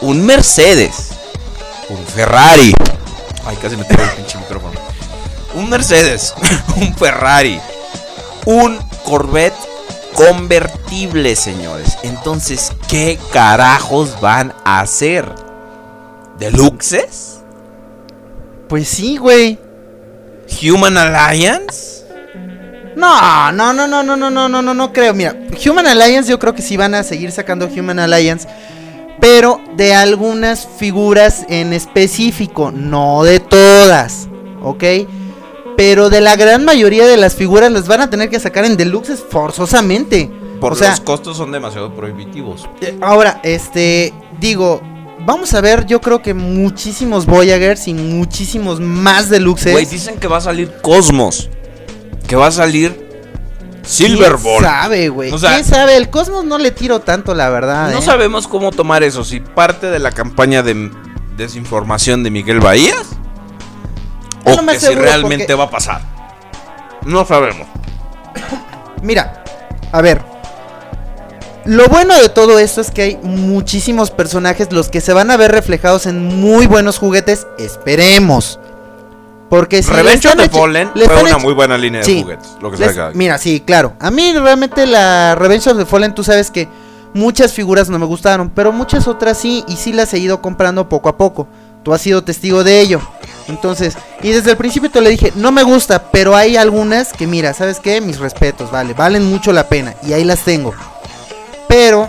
Un 0.02 0.24
Mercedes. 0.24 1.10
Un 1.88 2.04
Ferrari. 2.06 2.74
Ay, 3.44 3.56
casi 3.56 3.76
me 3.76 3.84
tengo 3.84 4.02
el 4.02 4.10
pinche 4.10 4.38
micrófono. 4.38 4.78
Un 5.54 5.68
Mercedes. 5.68 6.34
un 6.76 6.94
Ferrari. 6.94 7.60
Un 8.46 8.78
Corvette 9.04 9.56
convertible, 10.14 11.36
señores. 11.36 11.98
Entonces, 12.02 12.72
¿qué 12.88 13.18
carajos 13.32 14.20
van 14.20 14.54
a 14.64 14.80
hacer? 14.80 15.26
¿Deluxes? 16.38 17.40
Pues 18.68 18.88
sí, 18.88 19.16
güey. 19.16 19.58
¿Human 20.62 20.96
Alliance? 20.96 22.04
No, 22.96 23.52
no, 23.52 23.72
no, 23.72 23.86
no, 23.86 24.02
no, 24.02 24.16
no, 24.16 24.30
no, 24.30 24.48
no, 24.48 24.62
no, 24.62 24.74
no 24.74 24.92
creo. 24.92 25.14
Mira, 25.14 25.34
Human 25.66 25.86
Alliance 25.86 26.30
yo 26.30 26.38
creo 26.38 26.54
que 26.54 26.62
sí 26.62 26.76
van 26.76 26.94
a 26.94 27.02
seguir 27.02 27.32
sacando 27.32 27.66
Human 27.66 27.98
Alliance, 27.98 28.48
pero 29.20 29.60
de 29.76 29.94
algunas 29.94 30.66
figuras 30.66 31.44
en 31.48 31.72
específico, 31.72 32.72
no 32.72 33.22
de 33.22 33.38
todas, 33.40 34.28
¿ok? 34.62 34.84
Pero 35.76 36.10
de 36.10 36.20
la 36.20 36.36
gran 36.36 36.64
mayoría 36.64 37.06
de 37.06 37.16
las 37.16 37.34
figuras 37.34 37.70
las 37.70 37.86
van 37.86 38.00
a 38.00 38.10
tener 38.10 38.30
que 38.30 38.40
sacar 38.40 38.64
en 38.64 38.76
deluxes 38.76 39.22
forzosamente. 39.28 40.30
Por 40.60 40.72
o 40.72 40.76
sea, 40.76 40.90
los 40.90 41.00
costos 41.00 41.36
son 41.36 41.52
demasiado 41.52 41.94
prohibitivos. 41.94 42.68
eh, 42.80 42.98
ahora, 43.00 43.40
este, 43.42 44.12
digo, 44.40 44.82
vamos 45.24 45.54
a 45.54 45.60
ver, 45.60 45.86
yo 45.86 46.00
creo 46.00 46.20
que 46.20 46.34
muchísimos 46.34 47.24
Voyagers 47.26 47.88
y 47.88 47.94
muchísimos 47.94 48.80
más 48.80 49.30
deluxes. 49.30 49.72
Güey, 49.72 49.86
dicen 49.86 50.18
que 50.18 50.28
va 50.28 50.38
a 50.38 50.42
salir 50.42 50.72
Cosmos. 50.82 51.48
Que 52.26 52.36
va 52.36 52.48
a 52.48 52.52
salir 52.52 53.09
¿Quién 53.96 54.18
sabe, 54.62 55.08
güey? 55.08 55.32
O 55.32 55.38
sea- 55.38 55.54
¿Quién 55.54 55.64
sabe? 55.64 55.96
El 55.96 56.10
Cosmos 56.10 56.44
no 56.44 56.58
le 56.58 56.70
tiro 56.70 57.00
tanto, 57.00 57.34
la 57.34 57.48
verdad. 57.50 57.90
No 57.92 57.98
¿eh? 57.98 58.02
sabemos 58.02 58.46
cómo 58.48 58.70
tomar 58.70 59.02
eso. 59.02 59.24
Si 59.24 59.40
parte 59.40 59.90
de 59.90 59.98
la 59.98 60.12
campaña 60.12 60.62
de 60.62 60.90
desinformación 61.36 62.22
de 62.22 62.30
Miguel 62.30 62.60
Bahías. 62.60 63.06
O 64.44 64.66
que 64.66 64.80
si 64.80 64.94
realmente 64.94 65.44
porque- 65.44 65.54
va 65.54 65.64
a 65.64 65.70
pasar. 65.70 66.00
No 67.04 67.24
sabemos. 67.26 67.66
Mira, 69.02 69.44
a 69.92 70.00
ver. 70.00 70.22
Lo 71.66 71.86
bueno 71.88 72.18
de 72.20 72.30
todo 72.30 72.58
esto 72.58 72.80
es 72.80 72.90
que 72.90 73.02
hay 73.02 73.18
muchísimos 73.22 74.10
personajes 74.10 74.72
los 74.72 74.88
que 74.88 75.00
se 75.02 75.12
van 75.12 75.30
a 75.30 75.36
ver 75.36 75.52
reflejados 75.52 76.06
en 76.06 76.40
muy 76.40 76.66
buenos 76.66 76.98
juguetes. 76.98 77.46
Esperemos. 77.58 78.58
Porque 79.50 79.82
si 79.82 79.90
Revenge 79.90 80.26
of 80.28 80.36
the 80.36 80.48
Fallen 80.48 80.90
le 80.94 81.06
fue 81.06 81.22
una 81.24 81.36
muy 81.38 81.52
buena 81.52 81.76
línea 81.76 82.00
de 82.00 82.06
Sí. 82.06 82.22
juguetes. 82.22 82.48
Lo 82.62 82.70
que 82.70 82.78
Les-. 82.78 82.96
Mira, 83.14 83.36
sí, 83.36 83.60
claro. 83.60 83.94
A 84.00 84.10
mí 84.10 84.32
realmente 84.32 84.86
la 84.86 85.34
Revenge 85.34 85.68
of 85.68 85.76
the 85.76 85.84
Fallen, 85.84 86.14
tú 86.14 86.22
sabes 86.24 86.50
que 86.52 86.68
muchas 87.14 87.52
figuras 87.52 87.88
no 87.90 87.98
me 87.98 88.06
gustaron, 88.06 88.48
pero 88.50 88.70
muchas 88.72 89.08
otras 89.08 89.36
sí, 89.36 89.64
y 89.66 89.76
sí 89.76 89.92
las 89.92 90.14
he 90.14 90.18
ido 90.18 90.40
comprando 90.40 90.88
poco 90.88 91.08
a 91.08 91.16
poco. 91.16 91.48
Tú 91.82 91.92
has 91.92 92.00
sido 92.00 92.22
testigo 92.22 92.62
de 92.62 92.80
ello. 92.80 93.00
Entonces, 93.48 93.96
y 94.22 94.30
desde 94.30 94.52
el 94.52 94.56
principio 94.56 94.88
te 94.90 95.00
le 95.00 95.10
dije, 95.10 95.32
no 95.34 95.50
me 95.50 95.64
gusta, 95.64 96.10
pero 96.12 96.36
hay 96.36 96.56
algunas 96.56 97.12
que 97.12 97.26
mira, 97.26 97.52
¿sabes 97.52 97.80
qué? 97.80 98.00
Mis 98.00 98.20
respetos, 98.20 98.70
vale, 98.70 98.94
valen 98.94 99.24
mucho 99.28 99.52
la 99.52 99.68
pena, 99.68 99.94
y 100.06 100.12
ahí 100.12 100.22
las 100.22 100.40
tengo. 100.44 100.72
Pero, 101.66 102.08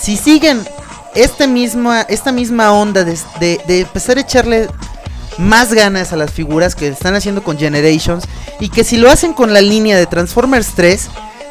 si 0.00 0.16
siguen 0.16 0.66
este 1.14 1.46
misma, 1.46 2.02
esta 2.02 2.32
misma 2.32 2.72
onda 2.72 3.04
de, 3.04 3.16
de- 3.38 3.60
de 3.66 3.80
empezar 3.82 4.16
a 4.18 4.22
echarle 4.22 4.68
más 5.40 5.72
ganas 5.72 6.12
a 6.12 6.16
las 6.16 6.30
figuras 6.30 6.74
que 6.74 6.88
están 6.88 7.14
haciendo 7.14 7.42
con 7.42 7.58
Generations 7.58 8.24
y 8.60 8.68
que 8.68 8.84
si 8.84 8.96
lo 8.96 9.10
hacen 9.10 9.32
con 9.32 9.52
la 9.52 9.60
línea 9.60 9.96
de 9.96 10.06
Transformers 10.06 10.72
3, 10.74 11.08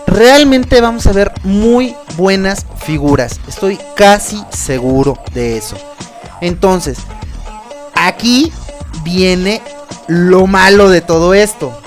realmente 0.07 0.79
vamos 0.81 1.07
a 1.07 1.11
ver 1.11 1.31
muy 1.43 1.95
buenas 2.15 2.65
figuras. 2.85 3.39
Estoy 3.47 3.79
casi 3.95 4.41
seguro 4.51 5.17
de 5.33 5.57
eso. 5.57 5.77
Entonces, 6.41 6.99
aquí 7.95 8.51
viene 9.03 9.61
lo 10.07 10.47
malo 10.47 10.89
de 10.89 11.01
todo 11.01 11.33
esto. 11.33 11.79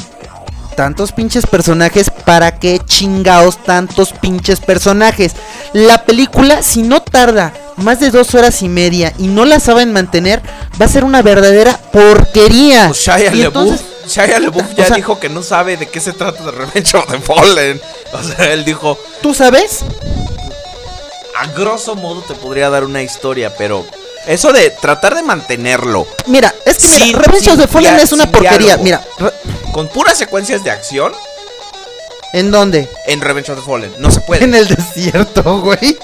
Tantos 0.76 1.12
pinches 1.12 1.46
personajes, 1.46 2.10
¿para 2.24 2.58
qué 2.58 2.80
chingados 2.84 3.62
tantos 3.62 4.12
pinches 4.12 4.58
personajes? 4.60 5.32
La 5.74 6.04
película, 6.04 6.62
si 6.62 6.82
no 6.82 7.02
tarda 7.02 7.52
más 7.76 8.00
de 8.00 8.10
dos 8.10 8.34
horas 8.34 8.62
y 8.62 8.68
media 8.68 9.12
y 9.18 9.26
no 9.28 9.44
la 9.44 9.60
saben 9.60 9.92
mantener, 9.92 10.40
va 10.80 10.86
a 10.86 10.88
ser 10.88 11.04
una 11.04 11.20
verdadera 11.22 11.78
porquería. 11.92 12.86
Pues 12.88 12.98
Shia 13.00 13.18
LaBeouf, 13.18 13.44
entonces- 13.46 13.80
Shia 14.08 14.40
LaBeouf 14.40 14.74
ya 14.76 14.84
o 14.84 14.86
sea- 14.88 14.96
dijo 14.96 15.20
que 15.20 15.28
no 15.28 15.42
sabe 15.42 15.76
de 15.76 15.88
qué 15.88 16.00
se 16.00 16.12
trata 16.14 16.42
de 16.42 16.50
Revenge 16.52 16.94
of 16.96 17.06
the 17.10 17.18
Fallen. 17.20 17.80
O 18.12 18.22
sea, 18.22 18.52
él 18.52 18.64
dijo, 18.64 18.98
¿Tú 19.20 19.34
sabes? 19.34 19.80
a 21.38 21.46
grosso 21.48 21.94
modo 21.96 22.22
te 22.22 22.34
podría 22.34 22.70
dar 22.70 22.84
una 22.84 23.02
historia, 23.02 23.54
pero 23.56 23.84
eso 24.26 24.52
de 24.52 24.70
tratar 24.70 25.14
de 25.16 25.22
mantenerlo 25.22 26.06
Mira, 26.26 26.54
es 26.64 26.78
que 26.78 26.86
Sin- 26.86 27.06
mira, 27.08 27.18
Revenge 27.20 27.48
of 27.50 27.56
sin 27.56 27.62
the 27.62 27.68
Fallen 27.68 27.98
es 27.98 28.12
una 28.12 28.30
porquería. 28.30 28.76
diálogo. 28.76 28.84
Mira, 28.84 29.02
con 29.72 29.88
puras 29.88 30.18
secuencias 30.18 30.62
de 30.64 30.70
acción 30.70 31.12
¿en 32.32 32.50
dónde? 32.50 32.88
en 33.06 33.20
Revenge 33.20 33.50
of 33.50 33.58
the 33.58 33.64
Fallen, 33.64 33.92
no 33.98 34.10
se 34.10 34.20
puede. 34.20 34.44
En 34.44 34.54
el 34.54 34.68
desierto, 34.68 35.60
güey. 35.60 35.78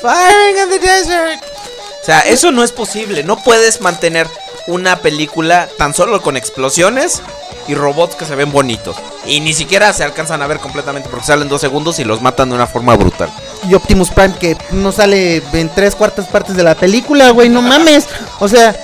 Firing 0.00 0.58
in 0.62 0.70
the 0.70 0.78
desert. 0.78 1.42
O 2.00 2.04
sea, 2.04 2.20
eso 2.20 2.52
no 2.52 2.62
es 2.62 2.72
posible. 2.72 3.24
No 3.24 3.42
puedes 3.42 3.80
mantener 3.80 4.28
una 4.68 5.00
película 5.00 5.68
tan 5.76 5.94
solo 5.94 6.22
con 6.22 6.36
explosiones 6.36 7.22
y 7.68 7.74
robots 7.74 8.14
que 8.14 8.24
se 8.24 8.36
ven 8.36 8.52
bonitos. 8.52 8.96
Y 9.26 9.40
ni 9.40 9.52
siquiera 9.54 9.92
se 9.92 10.04
alcanzan 10.04 10.40
a 10.42 10.46
ver 10.46 10.58
completamente 10.60 11.08
porque 11.08 11.26
salen 11.26 11.48
dos 11.48 11.60
segundos 11.60 11.98
y 11.98 12.04
los 12.04 12.22
matan 12.22 12.50
de 12.50 12.54
una 12.54 12.68
forma 12.68 12.94
brutal. 12.94 13.28
Y 13.68 13.74
Optimus 13.74 14.10
Prime 14.10 14.34
que 14.38 14.56
no 14.70 14.92
sale 14.92 15.42
en 15.52 15.68
tres 15.68 15.96
cuartas 15.96 16.26
partes 16.26 16.54
de 16.56 16.62
la 16.62 16.76
película, 16.76 17.30
güey, 17.30 17.48
no 17.48 17.60
mames. 17.60 18.06
O 18.38 18.48
sea, 18.48 18.76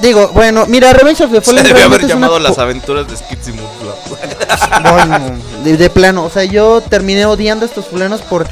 digo, 0.00 0.28
bueno, 0.28 0.66
mira, 0.66 0.92
Revenge 0.92 1.22
of 1.24 1.30
the 1.30 1.36
Se 1.40 1.42
Fallen 1.42 1.64
debió 1.64 1.84
haber 1.84 2.00
realmente 2.00 2.06
es 2.06 2.12
una 2.16 2.26
llamado 2.26 2.38
Las 2.38 2.58
aventuras 2.58 3.06
de 3.08 3.52
Mutla. 3.52 4.92
Bueno, 4.92 5.36
de, 5.64 5.76
de 5.76 5.90
plano, 5.90 6.24
o 6.24 6.30
sea, 6.30 6.44
yo 6.44 6.80
terminé 6.80 7.26
odiando 7.26 7.64
a 7.64 7.68
estos 7.68 7.86
fulanos 7.86 8.20
por... 8.22 8.46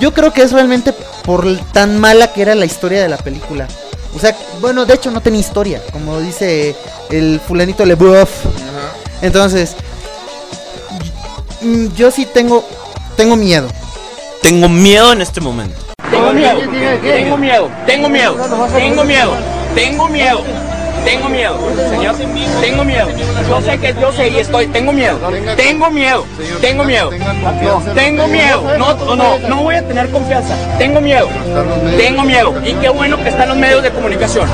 Yo 0.00 0.12
creo 0.14 0.32
que 0.32 0.42
es 0.42 0.52
realmente 0.52 0.92
por 1.24 1.44
tan 1.72 1.98
mala 1.98 2.32
que 2.32 2.42
era 2.42 2.54
la 2.54 2.64
historia 2.64 3.02
de 3.02 3.08
la 3.08 3.16
película. 3.16 3.66
O 4.14 4.18
sea, 4.18 4.34
bueno, 4.60 4.86
de 4.86 4.94
hecho 4.94 5.10
no 5.10 5.20
tenía 5.20 5.40
historia, 5.40 5.82
como 5.92 6.20
dice 6.20 6.74
el 7.10 7.40
fulanito 7.46 7.84
LeBouf. 7.84 8.30
Entonces, 9.20 9.74
y- 11.60 11.66
mm, 11.66 11.94
yo 11.94 12.10
sí 12.10 12.26
tengo, 12.26 12.64
tengo 13.16 13.36
miedo. 13.36 13.68
Tengo 14.40 14.68
miedo 14.68 15.12
en 15.12 15.20
este 15.20 15.40
momento. 15.40 15.76
Tengo 16.10 16.32
miedo, 16.32 16.58
tengo 17.02 17.36
miedo, 17.36 17.70
tengo 17.86 18.08
miedo, 18.08 18.34
tengo 18.74 19.04
miedo, 19.04 19.36
tengo 19.74 20.08
miedo, 20.08 20.42
tengo 21.04 21.28
miedo, 21.28 21.58
señor, 21.90 22.14
tengo 22.60 22.84
miedo. 22.84 23.08
Yo 23.48 23.60
sé 23.60 23.78
que 23.78 23.94
yo 24.00 24.12
sé 24.12 24.28
y 24.28 24.38
estoy, 24.38 24.66
tengo 24.68 24.92
miedo, 24.92 25.18
tengo 25.56 25.90
miedo, 25.90 26.24
tengo 26.60 26.84
miedo, 26.84 27.10
tengo 27.94 28.26
miedo. 28.28 28.78
No, 28.78 29.16
no, 29.16 29.38
no, 29.38 29.62
voy 29.62 29.76
a 29.76 29.86
tener 29.86 30.10
confianza. 30.10 30.54
Tengo 30.78 31.00
miedo, 31.00 31.28
tengo 31.96 32.22
miedo. 32.22 32.54
Y 32.64 32.72
qué 32.74 32.88
bueno 32.88 33.22
que 33.22 33.28
están 33.28 33.48
los 33.48 33.56
medios 33.56 33.82
de 33.82 33.90
comunicación. 33.90 34.48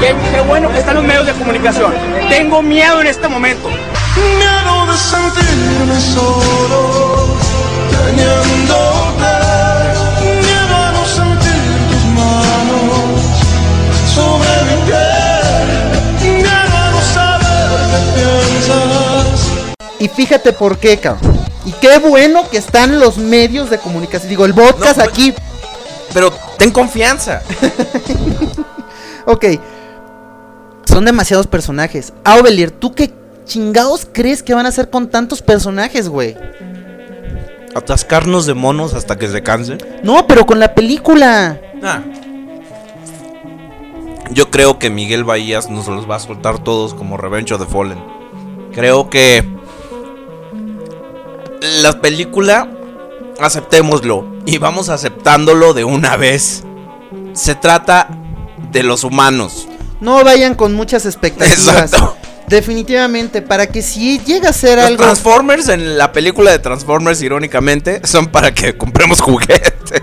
Qué, 0.00 0.14
bueno 0.46 0.70
que 0.72 0.78
están 0.78 0.96
los 0.96 1.04
medios 1.04 1.26
de 1.26 1.32
comunicación. 1.32 1.92
Tengo 2.28 2.62
miedo 2.62 3.00
en 3.00 3.06
este 3.06 3.28
momento. 3.28 3.68
Miedo 3.68 4.86
de 4.86 4.96
sentirme 4.96 6.00
solo, 6.00 7.36
teniéndote. 8.06 9.09
Fíjate 20.08 20.52
por 20.52 20.78
qué, 20.78 20.98
cabrón. 20.98 21.38
Y 21.64 21.72
qué 21.72 21.98
bueno 21.98 22.48
que 22.50 22.56
están 22.56 22.98
los 23.00 23.18
medios 23.18 23.68
de 23.70 23.78
comunicación. 23.78 24.30
Digo, 24.30 24.44
el 24.46 24.54
podcast 24.54 24.78
No, 24.98 25.04
pues- 25.04 25.08
aquí. 25.08 25.34
Pero 26.12 26.32
ten 26.58 26.70
confianza. 26.70 27.42
Ok. 29.26 29.44
Son 30.86 31.04
demasiados 31.04 31.46
personajes. 31.46 32.12
Aubelier, 32.24 32.72
¿tú 32.72 32.94
qué 32.94 33.12
chingados 33.44 34.08
crees 34.10 34.42
que 34.42 34.54
van 34.54 34.66
a 34.66 34.70
hacer 34.70 34.90
con 34.90 35.08
tantos 35.08 35.40
personajes, 35.40 36.08
güey? 36.08 36.36
Atascarnos 37.76 38.46
de 38.46 38.54
monos 38.54 38.94
hasta 38.94 39.16
que 39.18 39.28
se 39.28 39.42
cansen. 39.44 39.78
No, 40.02 40.26
pero 40.26 40.46
con 40.46 40.58
la 40.58 40.74
película. 40.74 41.60
Ah. 41.82 42.02
Yo 44.32 44.50
creo 44.50 44.78
que 44.78 44.90
Miguel 44.90 45.22
Bahías 45.22 45.70
nos 45.70 45.86
los 45.86 46.10
va 46.10 46.16
a 46.16 46.20
soltar 46.20 46.58
todos 46.64 46.94
como 46.94 47.16
Revenge 47.16 47.52
of 47.52 47.60
the 47.64 47.70
Fallen. 47.70 48.02
Creo 48.72 49.10
que 49.10 49.44
la 51.60 52.00
película, 52.00 52.68
aceptémoslo 53.38 54.26
y 54.46 54.58
vamos 54.58 54.88
aceptándolo 54.88 55.74
de 55.74 55.84
una 55.84 56.16
vez. 56.16 56.64
Se 57.32 57.54
trata 57.54 58.08
de 58.72 58.82
los 58.82 59.04
humanos. 59.04 59.68
No 60.00 60.24
vayan 60.24 60.54
con 60.54 60.74
muchas 60.74 61.06
expectativas. 61.06 61.58
Exacto. 61.58 62.16
Definitivamente, 62.48 63.42
para 63.42 63.68
que 63.68 63.80
si 63.80 64.18
llega 64.20 64.48
a 64.50 64.52
ser 64.52 64.78
Los 64.78 64.86
algo. 64.86 65.04
Transformers 65.04 65.68
en 65.68 65.96
la 65.96 66.10
película 66.10 66.50
de 66.50 66.58
Transformers, 66.58 67.22
irónicamente, 67.22 68.00
son 68.04 68.26
para 68.26 68.52
que 68.52 68.76
compremos 68.76 69.20
juguetes. 69.20 70.02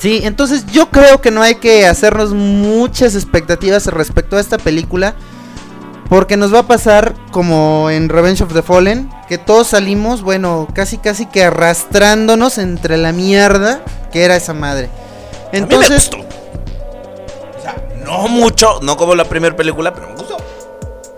Sí, 0.00 0.20
entonces 0.22 0.64
yo 0.66 0.90
creo 0.90 1.20
que 1.20 1.32
no 1.32 1.42
hay 1.42 1.56
que 1.56 1.86
hacernos 1.86 2.30
muchas 2.30 3.16
expectativas 3.16 3.86
respecto 3.86 4.36
a 4.36 4.40
esta 4.40 4.56
película. 4.58 5.16
Porque 6.08 6.36
nos 6.36 6.54
va 6.54 6.60
a 6.60 6.66
pasar 6.66 7.14
como 7.32 7.90
en 7.90 8.08
Revenge 8.08 8.42
of 8.42 8.52
the 8.54 8.62
Fallen. 8.62 9.10
Que 9.28 9.36
todos 9.36 9.68
salimos, 9.68 10.22
bueno, 10.22 10.66
casi 10.72 10.96
casi 10.98 11.26
que 11.26 11.44
arrastrándonos 11.44 12.56
entre 12.58 12.96
la 12.96 13.12
mierda 13.12 13.82
que 14.10 14.24
era 14.24 14.36
esa 14.36 14.54
madre. 14.54 14.88
Entonces, 15.52 16.10
No 18.04 18.26
mucho, 18.28 18.80
no 18.82 18.96
como 18.96 19.14
la 19.14 19.24
primera 19.24 19.54
película, 19.54 19.92
pero 19.94 20.08
me 20.08 20.14
gustó. 20.14 20.36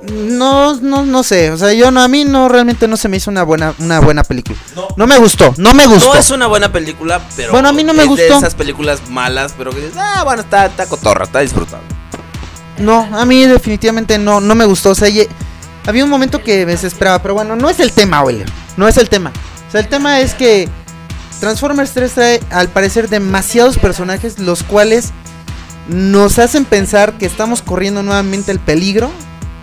no, 0.03 0.75
no, 0.81 1.05
no 1.05 1.23
sé. 1.23 1.53
O 1.53 1.57
sea, 1.57 1.73
yo 1.73 1.93
no, 1.93 2.01
a 2.03 2.09
mí 2.09 2.25
no, 2.25 2.49
realmente 2.49 2.89
no 2.89 2.97
se 2.97 3.09
me 3.09 3.19
hizo 3.19 3.31
una 3.31 3.45
buena, 3.45 3.75
una 3.79 4.01
buena 4.01 4.25
película. 4.25 4.59
No, 4.97 5.07
me 5.07 5.19
gustó, 5.19 5.55
no 5.57 5.73
me 5.73 5.87
gustó. 5.87 6.13
No 6.13 6.19
es 6.19 6.31
una 6.33 6.49
buena 6.49 6.73
película, 6.73 7.21
pero. 7.37 7.53
Bueno, 7.53 7.69
a 7.69 7.73
mí 7.73 7.85
no 7.85 7.95
me 7.95 8.03
es 8.03 8.09
gustó. 8.09 8.25
de 8.25 8.29
esas 8.39 8.57
películas 8.57 9.09
malas, 9.09 9.55
pero 9.57 9.71
que 9.71 9.77
dices, 9.83 9.97
ah, 9.97 10.23
bueno, 10.25 10.43
está, 10.43 10.67
está 10.67 10.87
cotorra, 10.89 11.25
está 11.25 11.39
disfrutable. 11.41 11.87
No, 12.81 13.09
a 13.17 13.25
mí 13.25 13.45
definitivamente 13.45 14.19
no, 14.19 14.41
no 14.41 14.55
me 14.55 14.65
gustó. 14.65 14.91
O 14.91 14.95
sea, 14.95 15.09
había 15.87 16.05
un 16.05 16.11
momento 16.11 16.43
que 16.43 16.67
me 16.67 16.73
desesperaba, 16.73 17.21
pero 17.21 17.35
bueno, 17.35 17.57
no 17.57 17.69
es 17.69 17.81
el 17.81 17.93
tema, 17.93 18.23
Oiler. 18.23 18.49
No 18.77 18.89
es 18.89 18.97
el 18.97 19.09
tema. 19.09 19.33
O 19.69 19.71
sea, 19.71 19.81
el 19.81 19.89
tema 19.89 20.21
es 20.21 20.35
que 20.35 20.69
Transformers 21.41 21.93
3 21.93 22.13
trae 22.13 22.41
al 22.51 22.69
parecer 22.69 23.09
demasiados 23.09 23.79
personajes, 23.79 24.39
los 24.39 24.63
cuales 24.63 25.13
nos 25.89 26.39
hacen 26.39 26.65
pensar 26.65 27.19
que 27.19 27.27
estamos 27.27 27.63
corriendo 27.63 28.03
nuevamente 28.03 28.53
el 28.53 28.61
peligro 28.61 29.11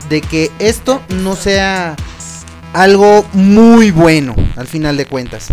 de 0.10 0.22
que 0.22 0.52
esto 0.60 1.02
no 1.10 1.36
sea 1.36 1.96
algo 2.74 3.26
muy 3.34 3.92
bueno 3.92 4.36
al 4.56 4.68
final 4.68 4.98
de 4.98 5.06
cuentas. 5.06 5.48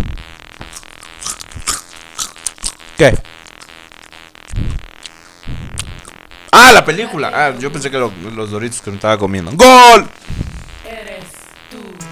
¿Qué? 2.97 3.17
Ah, 6.57 6.71
la 6.73 6.85
película. 6.85 7.31
Ah, 7.33 7.53
yo 7.59 7.71
pensé 7.71 7.91
que 7.91 7.97
lo- 7.97 8.11
los 8.33 8.51
doritos 8.51 8.81
que 8.81 8.89
me 8.89 8.95
estaba 8.95 9.17
comiendo. 9.17 9.51
¡Gol! 9.53 10.07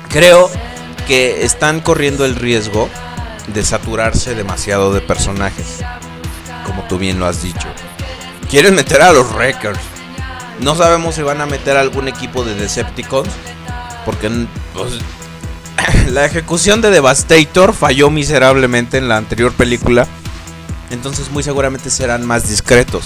Creo 0.09 0.49
que 1.07 1.43
están 1.43 1.79
corriendo 1.81 2.25
el 2.25 2.35
riesgo 2.35 2.89
de 3.47 3.63
saturarse 3.63 4.35
demasiado 4.35 4.93
de 4.93 5.01
personajes. 5.01 5.79
Como 6.65 6.83
tú 6.83 6.97
bien 6.97 7.19
lo 7.19 7.25
has 7.25 7.41
dicho. 7.41 7.67
Quieren 8.49 8.75
meter 8.75 9.01
a 9.01 9.11
los 9.11 9.31
Wreckers. 9.33 9.79
No 10.59 10.75
sabemos 10.75 11.15
si 11.15 11.23
van 11.23 11.41
a 11.41 11.45
meter 11.45 11.77
algún 11.77 12.07
equipo 12.07 12.43
de 12.43 12.53
Decepticons. 12.55 13.29
Porque 14.05 14.29
pues, 14.73 14.93
la 16.11 16.25
ejecución 16.25 16.81
de 16.81 16.91
Devastator 16.91 17.73
falló 17.73 18.09
miserablemente 18.09 18.97
en 18.97 19.07
la 19.09 19.17
anterior 19.17 19.51
película. 19.53 20.07
Entonces 20.91 21.31
muy 21.31 21.41
seguramente 21.41 21.89
serán 21.89 22.25
más 22.25 22.47
discretos. 22.47 23.05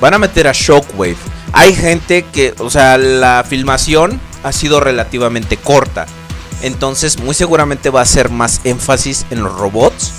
Van 0.00 0.14
a 0.14 0.18
meter 0.18 0.46
a 0.46 0.52
Shockwave. 0.52 1.16
Hay 1.52 1.74
gente 1.74 2.24
que, 2.24 2.54
o 2.58 2.70
sea, 2.70 2.98
la 2.98 3.44
filmación 3.48 4.20
ha 4.42 4.52
sido 4.52 4.80
relativamente 4.80 5.56
corta. 5.56 6.06
Entonces 6.62 7.18
muy 7.18 7.34
seguramente 7.34 7.90
va 7.90 8.00
a 8.00 8.06
ser 8.06 8.30
más 8.30 8.60
énfasis 8.64 9.26
en 9.30 9.42
los 9.42 9.56
robots. 9.58 10.12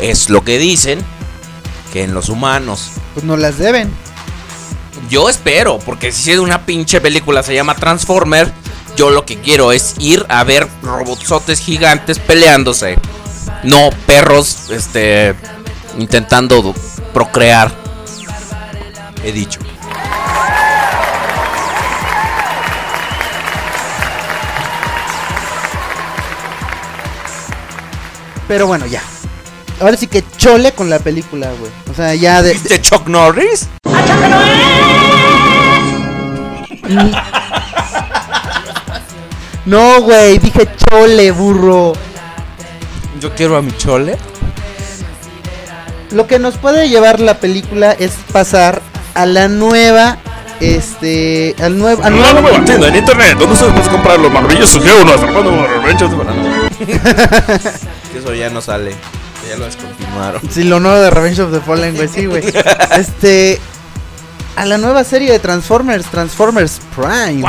Es 0.00 0.30
lo 0.30 0.42
que 0.42 0.58
dicen. 0.58 1.00
Que 1.92 2.02
en 2.02 2.14
los 2.14 2.28
humanos. 2.28 2.90
Pues 3.14 3.24
no 3.24 3.36
las 3.36 3.58
deben. 3.58 3.90
Yo 5.08 5.28
espero, 5.28 5.78
porque 5.78 6.10
si 6.10 6.34
una 6.34 6.66
pinche 6.66 7.00
película 7.00 7.42
se 7.42 7.54
llama 7.54 7.76
Transformer, 7.76 8.52
yo 8.96 9.10
lo 9.10 9.24
que 9.24 9.38
quiero 9.38 9.72
es 9.72 9.94
ir 9.98 10.26
a 10.28 10.42
ver 10.42 10.66
robotsotes 10.82 11.60
gigantes 11.60 12.18
peleándose. 12.18 12.98
No 13.62 13.90
perros, 14.06 14.70
este, 14.70 15.34
intentando 15.98 16.74
procrear. 17.12 17.85
He 19.26 19.32
dicho. 19.32 19.58
Pero 28.46 28.68
bueno, 28.68 28.86
ya. 28.86 29.02
Ahora 29.80 29.96
sí 29.96 30.06
que 30.06 30.22
chole 30.36 30.70
con 30.70 30.88
la 30.88 31.00
película, 31.00 31.50
güey. 31.58 31.72
O 31.90 31.94
sea, 31.94 32.14
ya 32.14 32.40
de. 32.40 32.54
¿De 32.54 32.80
Chuck 32.80 33.08
Norris? 33.08 33.68
No, 39.64 40.02
güey, 40.02 40.38
dije 40.38 40.68
chole, 40.76 41.32
burro. 41.32 41.94
Yo 43.20 43.34
quiero 43.34 43.56
a 43.56 43.62
mi 43.62 43.76
chole. 43.76 44.16
Lo 46.12 46.28
que 46.28 46.38
nos 46.38 46.56
puede 46.58 46.88
llevar 46.88 47.18
la 47.18 47.40
película 47.40 47.90
es 47.90 48.12
pasar 48.32 48.80
a 49.16 49.26
la 49.26 49.48
nueva. 49.48 50.18
Este. 50.60 51.54
Al 51.60 51.76
nuevo. 51.78 52.02
Al 52.04 52.16
nuevo 52.16 52.40
nueva 52.40 52.64
tienda 52.64 52.88
en 52.88 52.96
internet 52.96 53.36
donde 53.38 53.54
ustedes 53.54 53.72
pueden 53.72 53.90
comprar 53.90 54.20
los 54.20 54.32
maravillosos 54.32 54.84
Leonos 54.84 55.14
atrapando 55.14 55.66
Revenge 55.66 56.08
de 56.08 56.14
Banana. 56.14 56.70
Eso 58.16 58.34
ya 58.34 58.50
no 58.50 58.60
sale. 58.60 58.94
Ya 59.48 59.56
lo 59.56 59.64
descontinuaron. 59.64 60.42
Sí, 60.50 60.64
lo 60.64 60.80
nuevo 60.80 60.98
de 60.98 61.10
Revenge 61.10 61.40
of 61.40 61.52
the 61.52 61.60
Fallen, 61.60 61.94
güey, 61.96 62.08
sí, 62.08 62.26
güey. 62.26 62.42
Este. 62.92 63.60
A 64.56 64.64
la 64.64 64.78
nueva 64.78 65.04
serie 65.04 65.30
de 65.30 65.38
Transformers, 65.38 66.06
Transformers 66.06 66.80
Prime. 66.94 67.44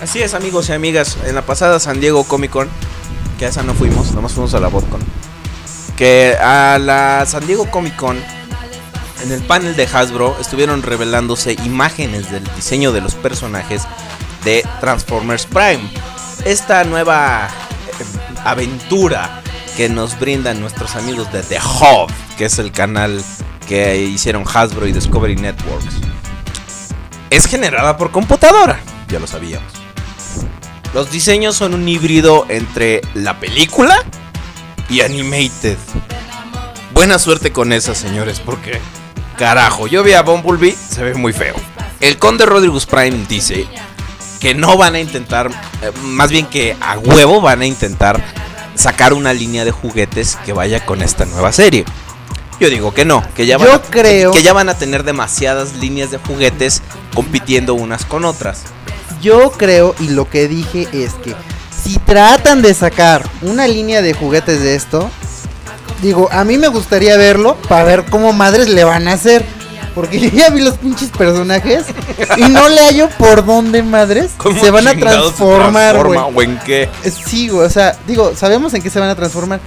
Así 0.00 0.22
es, 0.22 0.34
amigos 0.34 0.68
y 0.68 0.72
amigas. 0.72 1.18
En 1.26 1.34
la 1.34 1.42
pasada 1.42 1.80
San 1.80 2.00
Diego 2.00 2.22
Comic 2.24 2.52
Con, 2.52 2.68
que 3.38 3.46
a 3.46 3.48
esa 3.48 3.64
no 3.64 3.74
fuimos, 3.74 4.12
nomás 4.12 4.32
fuimos 4.32 4.54
a 4.54 4.60
la 4.60 4.68
BotCon. 4.68 5.00
Que 5.96 6.36
a 6.40 6.78
la 6.78 7.26
San 7.26 7.44
Diego 7.46 7.68
Comic 7.70 7.96
Con, 7.96 8.18
en 9.22 9.32
el 9.32 9.42
panel 9.42 9.76
de 9.76 9.84
Hasbro, 9.84 10.36
estuvieron 10.40 10.82
revelándose 10.82 11.52
imágenes 11.64 12.30
del 12.30 12.44
diseño 12.54 12.92
de 12.92 13.00
los 13.00 13.14
personajes 13.14 13.82
de 14.44 14.64
Transformers 14.80 15.46
Prime. 15.46 15.80
Esta 16.44 16.84
nueva 16.84 17.48
eh, 17.48 18.38
aventura 18.44 19.42
que 19.76 19.88
nos 19.88 20.18
brindan 20.18 20.60
nuestros 20.60 20.96
amigos 20.96 21.30
de 21.32 21.42
The 21.42 21.58
Hub, 21.58 22.10
que 22.36 22.46
es 22.46 22.58
el 22.58 22.72
canal 22.72 23.22
que 23.68 23.96
hicieron 23.96 24.44
Hasbro 24.52 24.86
y 24.86 24.92
Discovery 24.92 25.36
Networks. 25.36 25.94
Es 27.30 27.46
generada 27.46 27.96
por 27.96 28.10
computadora, 28.10 28.80
ya 29.08 29.20
lo 29.20 29.26
sabíamos. 29.26 29.72
Los 30.92 31.12
diseños 31.12 31.54
son 31.54 31.74
un 31.74 31.88
híbrido 31.88 32.46
entre 32.48 33.00
la 33.14 33.38
película 33.38 33.96
y 34.88 35.02
animated. 35.02 35.78
Buena 36.92 37.20
suerte 37.20 37.52
con 37.52 37.72
esas, 37.72 37.96
señores, 37.96 38.40
porque 38.40 38.80
carajo, 39.40 39.86
yo 39.86 40.02
vi 40.02 40.12
a 40.12 40.20
Bumblebee, 40.20 40.76
se 40.90 41.02
ve 41.02 41.14
muy 41.14 41.32
feo. 41.32 41.54
El 41.98 42.18
conde 42.18 42.44
Rodriguez 42.44 42.84
Prime 42.84 43.24
dice 43.26 43.66
que 44.38 44.54
no 44.54 44.76
van 44.76 44.94
a 44.96 45.00
intentar, 45.00 45.50
eh, 45.82 45.90
más 46.02 46.30
bien 46.30 46.44
que 46.44 46.76
a 46.78 46.98
huevo 46.98 47.40
van 47.40 47.62
a 47.62 47.66
intentar 47.66 48.22
sacar 48.74 49.14
una 49.14 49.32
línea 49.32 49.64
de 49.64 49.70
juguetes 49.70 50.36
que 50.44 50.52
vaya 50.52 50.84
con 50.84 51.00
esta 51.00 51.24
nueva 51.24 51.52
serie. 51.52 51.86
Yo 52.60 52.68
digo 52.68 52.92
que 52.92 53.06
no, 53.06 53.24
que 53.34 53.46
ya 53.46 53.56
van, 53.56 53.68
Yo 53.68 53.74
a, 53.76 53.82
creo- 53.82 54.30
que 54.32 54.42
ya 54.42 54.52
van 54.52 54.68
a 54.68 54.74
tener 54.76 55.04
demasiadas 55.04 55.72
líneas 55.76 56.10
de 56.10 56.18
juguetes 56.18 56.82
compitiendo 57.14 57.72
unas 57.72 58.04
con 58.04 58.26
otras. 58.26 58.64
Yo 59.22 59.52
creo, 59.52 59.94
y 60.00 60.08
lo 60.08 60.28
que 60.28 60.48
dije 60.48 60.86
es 60.92 61.14
que 61.14 61.34
si 61.82 61.98
tratan 61.98 62.60
de 62.60 62.74
sacar 62.74 63.26
una 63.40 63.66
línea 63.66 64.02
de 64.02 64.12
juguetes 64.12 64.60
de 64.60 64.74
esto, 64.74 65.10
digo, 66.02 66.28
a 66.32 66.44
mí 66.44 66.58
me 66.58 66.68
gustaría 66.68 67.16
verlo 67.16 67.56
para 67.68 67.84
ver 67.84 68.04
cómo 68.10 68.32
madres 68.32 68.68
le 68.68 68.84
van 68.84 69.08
a 69.08 69.12
hacer. 69.14 69.44
Porque 69.94 70.20
yo 70.20 70.28
ya 70.30 70.50
vi 70.50 70.60
los 70.60 70.74
pinches 70.78 71.10
personajes 71.10 71.84
y 72.36 72.42
no 72.42 72.68
le 72.68 72.80
hallo 72.80 73.08
por 73.18 73.44
dónde 73.44 73.82
madres 73.82 74.30
¿Cómo 74.36 74.58
se 74.60 74.70
van 74.70 74.86
a 74.86 74.94
transformar, 74.94 75.94
transforma, 75.94 76.22
güey. 76.26 76.46
o 76.46 76.50
en 76.52 76.58
qué? 76.64 76.82
Eh, 77.02 77.10
Sí, 77.10 77.48
güey, 77.48 77.66
o 77.66 77.70
sea, 77.70 77.98
digo, 78.06 78.32
sabemos 78.36 78.72
en 78.74 78.82
qué 78.82 78.88
se 78.90 79.00
van 79.00 79.08
a 79.08 79.16
transformar. 79.16 79.58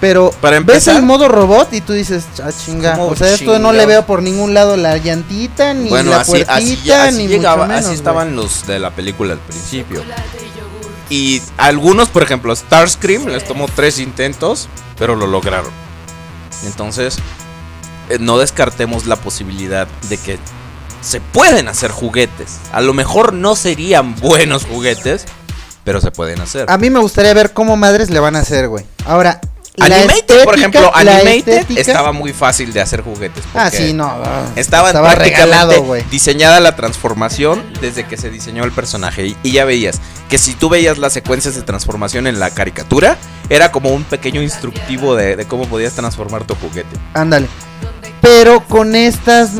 Pero 0.00 0.30
Para 0.42 0.60
ves 0.60 0.86
el 0.88 1.02
modo 1.02 1.26
robot 1.26 1.72
y 1.72 1.80
tú 1.80 1.94
dices, 1.94 2.26
ah, 2.44 2.50
chinga. 2.52 2.92
¿Cómo 2.96 3.08
O 3.08 3.16
sea, 3.16 3.32
esto 3.32 3.58
no 3.58 3.72
le 3.72 3.86
veo 3.86 4.06
por 4.06 4.22
ningún 4.22 4.54
lado 4.54 4.76
la 4.76 4.98
llantita, 4.98 5.74
ni 5.74 5.88
Bueno, 5.88 6.10
la 6.12 6.20
así, 6.20 6.30
puertita, 6.32 6.54
así, 6.54 6.80
ya- 6.84 7.04
así 7.04 7.16
ni 7.16 7.26
llegaba, 7.28 7.64
mucho 7.64 7.68
menos. 7.68 7.86
así 7.86 7.94
estaban 7.94 8.36
los 8.36 8.66
de 8.68 8.78
la 8.78 8.90
película 8.90 9.32
al 9.32 9.38
principio. 9.40 10.02
Y 11.08 11.42
algunos, 11.56 12.08
por 12.08 12.22
ejemplo, 12.22 12.54
Starscream 12.54 13.26
les 13.26 13.44
tomó 13.44 13.66
tres 13.68 13.98
intentos, 13.98 14.68
pero 14.98 15.14
lo 15.14 15.26
lograron. 15.26 15.70
Entonces, 16.64 17.18
eh, 18.08 18.18
no 18.20 18.38
descartemos 18.38 19.06
la 19.06 19.16
posibilidad 19.16 19.86
de 20.08 20.18
que 20.18 20.38
se 21.00 21.20
pueden 21.20 21.68
hacer 21.68 21.90
juguetes. 21.90 22.58
A 22.72 22.80
lo 22.80 22.92
mejor 22.92 23.32
no 23.32 23.54
serían 23.54 24.16
buenos 24.16 24.64
juguetes, 24.64 25.26
pero 25.84 26.00
se 26.00 26.10
pueden 26.10 26.40
hacer. 26.40 26.68
A 26.68 26.78
mí 26.78 26.90
me 26.90 26.98
gustaría 26.98 27.32
ver 27.34 27.52
cómo 27.52 27.76
madres 27.76 28.10
le 28.10 28.18
van 28.18 28.34
a 28.34 28.40
hacer, 28.40 28.68
güey. 28.68 28.84
Ahora, 29.04 29.40
Animated, 29.80 30.44
por 30.44 30.54
ejemplo, 30.56 30.90
Animated 30.94 31.76
estaba 31.76 32.12
muy 32.12 32.32
fácil 32.32 32.72
de 32.72 32.80
hacer 32.80 33.02
juguetes. 33.02 33.44
Ah, 33.54 33.70
sí, 33.70 33.92
no. 33.92 34.12
Estaba, 34.56 34.88
estaba 34.88 35.14
regalado, 35.14 35.82
güey. 35.82 36.02
diseñada 36.10 36.60
la 36.60 36.76
transformación 36.76 37.64
desde 37.80 38.06
que 38.06 38.16
se 38.16 38.30
diseñó 38.30 38.64
el 38.64 38.72
personaje. 38.72 39.26
Y, 39.26 39.36
y 39.42 39.52
ya 39.52 39.64
veías 39.64 40.00
que 40.28 40.38
si 40.38 40.54
tú 40.54 40.68
veías 40.68 40.98
las 40.98 41.12
secuencias 41.12 41.54
de 41.54 41.62
transformación 41.62 42.26
en 42.26 42.40
la 42.40 42.50
caricatura, 42.50 43.16
era 43.48 43.70
como 43.70 43.90
un 43.90 44.04
pequeño 44.04 44.42
instructivo 44.42 45.14
de, 45.14 45.36
de 45.36 45.44
cómo 45.46 45.66
podías 45.66 45.94
transformar 45.94 46.44
tu 46.44 46.54
juguete. 46.54 46.96
Ándale. 47.14 47.46
Pero 48.22 48.64
con 48.66 48.96
estas 48.96 49.50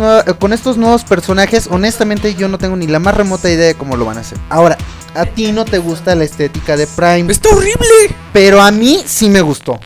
con 0.41 0.53
estos 0.53 0.77
nuevos 0.77 1.05
personajes, 1.05 1.69
honestamente 1.71 2.35
yo 2.35 2.49
no 2.49 2.59
tengo 2.59 2.75
ni 2.75 2.89
la 2.89 2.99
más 2.99 3.15
remota 3.15 3.49
idea 3.49 3.67
de 3.67 3.75
cómo 3.75 3.97
lo 3.97 4.05
van 4.05 4.19
a 4.19 4.23
hacer. 4.23 4.39
Ahora, 4.49 4.77
a 5.15 5.25
ti 5.27 5.53
no 5.53 5.65
te 5.65 5.79
gusta 5.79 6.15
la 6.15 6.25
estética 6.25 6.77
de 6.77 6.87
Prime. 6.87 7.33
¡Está 7.33 7.51
horrible! 7.51 8.17
Pero 8.33 8.61
a 8.61 8.71
mí 8.73 9.03
sí 9.07 9.29
me 9.29 9.41
gustó. 9.41 9.79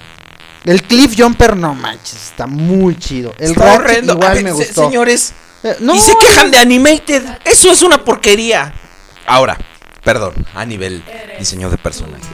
El 0.64 0.82
Cliff 0.82 1.14
Jumper, 1.18 1.56
no 1.56 1.74
manches, 1.74 2.14
está 2.14 2.46
muy 2.46 2.96
chido. 2.98 3.32
El 3.38 3.52
Está 3.52 3.64
Ratchet 3.64 3.80
horrendo. 3.80 4.12
igual 4.14 4.34
ver, 4.34 4.44
me 4.44 4.52
gustó. 4.52 4.84
Señores, 4.84 5.32
Eh, 5.62 5.76
no, 5.80 5.94
y 5.94 6.00
se 6.00 6.14
quejan 6.16 6.50
de 6.50 6.58
Animated. 6.58 7.22
Eso 7.44 7.70
es 7.70 7.82
una 7.82 8.02
porquería. 8.04 8.72
Ahora, 9.26 9.58
perdón, 10.02 10.34
a 10.54 10.64
nivel 10.64 11.02
diseño 11.38 11.68
de 11.70 11.76
personajes. 11.78 12.26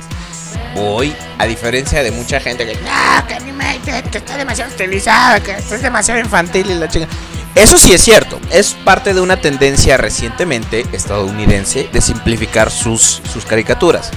Hoy, 0.77 1.15
a 1.39 1.47
diferencia 1.47 2.03
de 2.03 2.11
mucha 2.11 2.39
gente 2.39 2.67
que 2.67 2.75
No, 2.75 3.27
que 3.27 3.35
animated, 3.35 4.05
que 4.11 4.19
está 4.19 4.37
demasiado 4.37 4.71
estilizado, 4.71 5.43
que 5.43 5.53
es 5.53 5.83
demasiado 5.83 6.21
infantil 6.21 6.71
y 6.71 6.75
la 6.75 6.87
chica. 6.89 7.09
Eso 7.55 7.79
sí 7.79 7.95
es 7.95 8.03
cierto, 8.03 8.39
es 8.51 8.75
parte 8.85 9.15
de 9.15 9.21
una 9.23 9.41
tendencia 9.41 9.97
recientemente 9.97 10.85
estadounidense 10.93 11.89
de 11.91 12.01
simplificar 12.03 12.71
sus, 12.71 13.23
sus 13.33 13.47
caricaturas. 13.47 14.11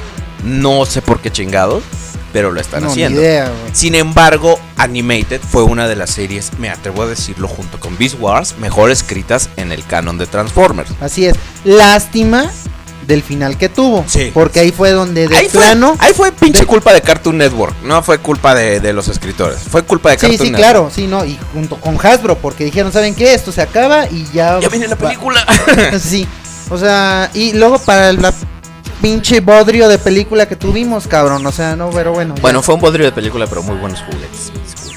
No 0.44 0.86
sé 0.86 1.02
por 1.02 1.22
qué 1.22 1.32
chingados, 1.32 1.84
pero 2.34 2.52
lo 2.52 2.60
están 2.62 2.84
No, 2.84 2.90
haciendo. 2.92 3.20
idea. 3.22 3.52
Sin 3.74 3.96
embargo, 3.96 4.60
Animated 4.78 5.42
fue 5.42 5.64
una 5.64 5.88
de 5.88 5.96
las 5.96 6.10
series, 6.12 6.52
me 6.60 6.70
atrevo 6.70 7.04
a 7.04 7.08
decirlo 7.08 7.48
junto 7.48 7.80
con 7.80 7.98
Beast 7.98 8.16
Wars, 8.20 8.56
mejor 8.60 8.92
escritas 8.92 9.50
en 9.58 9.72
el 9.72 9.84
canon 9.86 10.18
de 10.18 10.28
Transformers. 10.28 10.90
Así 11.02 11.26
es. 11.26 11.36
Lástima 11.64 12.50
del 13.08 13.24
final 13.24 13.58
que 13.58 13.70
tuvo. 13.70 14.06
Sí. 14.08 14.30
Porque 14.34 14.60
ahí 14.60 14.72
fue 14.72 14.92
donde 14.92 15.28
de 15.28 15.36
Ahí 15.36 15.50
fue, 15.50 15.62
plano. 15.62 15.96
ahí 15.98 16.14
fue 16.14 16.32
pinche 16.32 16.60
de- 16.62 16.66
culpa 16.68 16.94
de 16.94 17.02
Cartoon 17.02 17.38
Network, 17.40 17.74
no 17.84 18.04
fue 18.04 18.20
culpa 18.20 18.54
de, 18.54 18.80
de 18.80 18.94
los 18.94 19.08
escritores, 19.08 19.60
fue 19.62 19.82
culpa 19.82 20.12
de 20.12 20.18
Sí, 20.20 20.28
Cartoon 20.28 20.38
sí, 20.38 20.52
Network. 20.52 20.58
claro, 20.72 20.92
sí, 20.94 21.08
no, 21.08 21.26
y 21.26 21.38
junto 21.54 21.78
con 21.78 21.98
Hasbro, 22.06 22.38
porque 22.38 22.66
dijeron, 22.66 22.92
¿saben 22.92 23.16
qué? 23.16 23.34
Esto 23.34 23.52
se 23.52 23.62
acaba 23.64 24.06
y 24.08 24.28
ya... 24.32 24.60
Ya 24.60 24.70
viene 24.70 24.88
la 24.88 24.96
película. 24.96 25.44
sí, 26.00 26.28
o 26.70 26.78
sea, 26.78 27.32
y 27.34 27.54
luego 27.54 27.80
para 27.80 28.14
la 28.14 28.32
pinche 29.02 29.40
bodrio 29.40 29.88
de 29.88 29.98
película 29.98 30.48
que 30.48 30.56
tuvimos, 30.56 31.08
cabrón, 31.08 31.46
o 31.46 31.52
sea, 31.52 31.76
no, 31.76 31.90
pero 31.90 32.12
bueno. 32.14 32.36
ya. 32.36 32.42
Bueno, 32.42 32.62
fue 32.62 32.76
un 32.76 32.82
bodrio 32.82 33.06
de 33.06 33.12
película, 33.12 33.48
pero 33.48 33.64
muy 33.64 33.76
buenos 33.78 34.00
juguetes. 34.02 34.52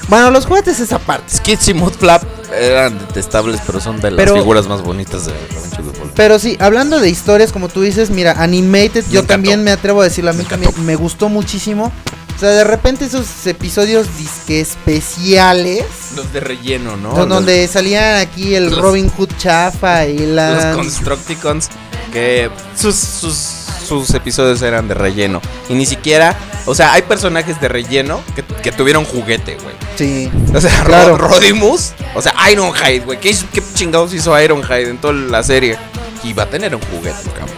Bueno, 0.09 0.29
los 0.31 0.45
juguetes 0.45 0.79
esa 0.79 0.99
parte. 0.99 1.33
Skids 1.37 1.69
y 1.69 1.73
Mudflap 1.73 2.23
eran 2.53 2.99
detestables, 2.99 3.61
pero 3.65 3.79
son 3.79 3.99
de 4.01 4.11
las 4.11 4.17
Pero- 4.17 4.35
figuras 4.35 4.67
más 4.67 4.81
bonitas 4.81 5.25
de 5.25 5.31
Revenge 5.31 5.79
of 5.79 5.85
the 5.91 5.97
Fallen. 5.97 6.11
Pero 6.15 6.39
sí, 6.39 6.57
hablando 6.59 6.99
de 6.99 7.09
historias, 7.09 7.51
como 7.53 7.69
tú 7.69 7.81
dices, 7.81 8.09
mira, 8.09 8.33
Animated, 8.33 9.03
yo 9.09 9.21
encantó. 9.21 9.27
también 9.27 9.63
me 9.63 9.71
atrevo 9.71 10.01
a 10.01 10.03
decirlo, 10.03 10.31
a 10.31 10.33
mí 10.33 10.43
Me 10.43 10.49
también 10.49 10.85
me 10.85 10.95
gustó 10.95 11.29
muchísimo. 11.29 11.91
O 12.35 12.39
sea, 12.39 12.49
de 12.49 12.63
repente 12.65 13.05
esos 13.05 13.25
episodios 13.47 14.07
disque 14.17 14.59
especiales, 14.59 15.85
Los 16.15 16.31
de 16.33 16.39
relleno, 16.41 16.97
¿no? 16.97 17.15
Los- 17.15 17.29
donde 17.29 17.67
salían 17.67 18.15
aquí 18.17 18.55
el 18.55 18.65
los- 18.69 18.79
Robin 18.79 19.09
Hood 19.09 19.29
chafa 19.37 20.05
y 20.07 20.17
la... 20.25 20.51
Los 20.73 20.75
Constructicons, 20.75 21.69
que 22.11 22.49
sus, 22.75 22.95
sus, 22.95 23.35
sus 23.83 24.13
episodios 24.13 24.61
eran 24.61 24.87
de 24.87 24.93
relleno. 24.93 25.41
Y 25.69 25.73
ni 25.75 25.85
siquiera, 25.85 26.35
o 26.65 26.73
sea, 26.75 26.93
hay 26.93 27.01
personajes 27.03 27.59
de 27.61 27.67
relleno 27.67 28.21
que, 28.35 28.43
que 28.43 28.71
tuvieron 28.71 29.05
juguete, 29.05 29.57
güey. 29.61 29.75
Sí, 29.95 30.31
O 30.53 30.59
sea, 30.61 30.83
Claro. 30.83 31.17
Ro- 31.17 31.27
Rodimus, 31.27 31.93
o 32.15 32.21
sea, 32.21 32.33
Ironhide, 32.51 33.01
güey. 33.01 33.19
¿Qué, 33.19 33.35
¿Qué 33.53 33.61
chingados 33.75 34.13
hizo 34.13 34.39
Ironhide 34.41 34.89
en 34.89 34.97
toda 34.97 35.13
la 35.13 35.43
serie? 35.43 35.77
Y 36.23 36.33
va 36.33 36.43
a 36.43 36.49
tener 36.49 36.73
un 36.75 36.81
juguete, 36.81 37.29
cabrón. 37.31 37.49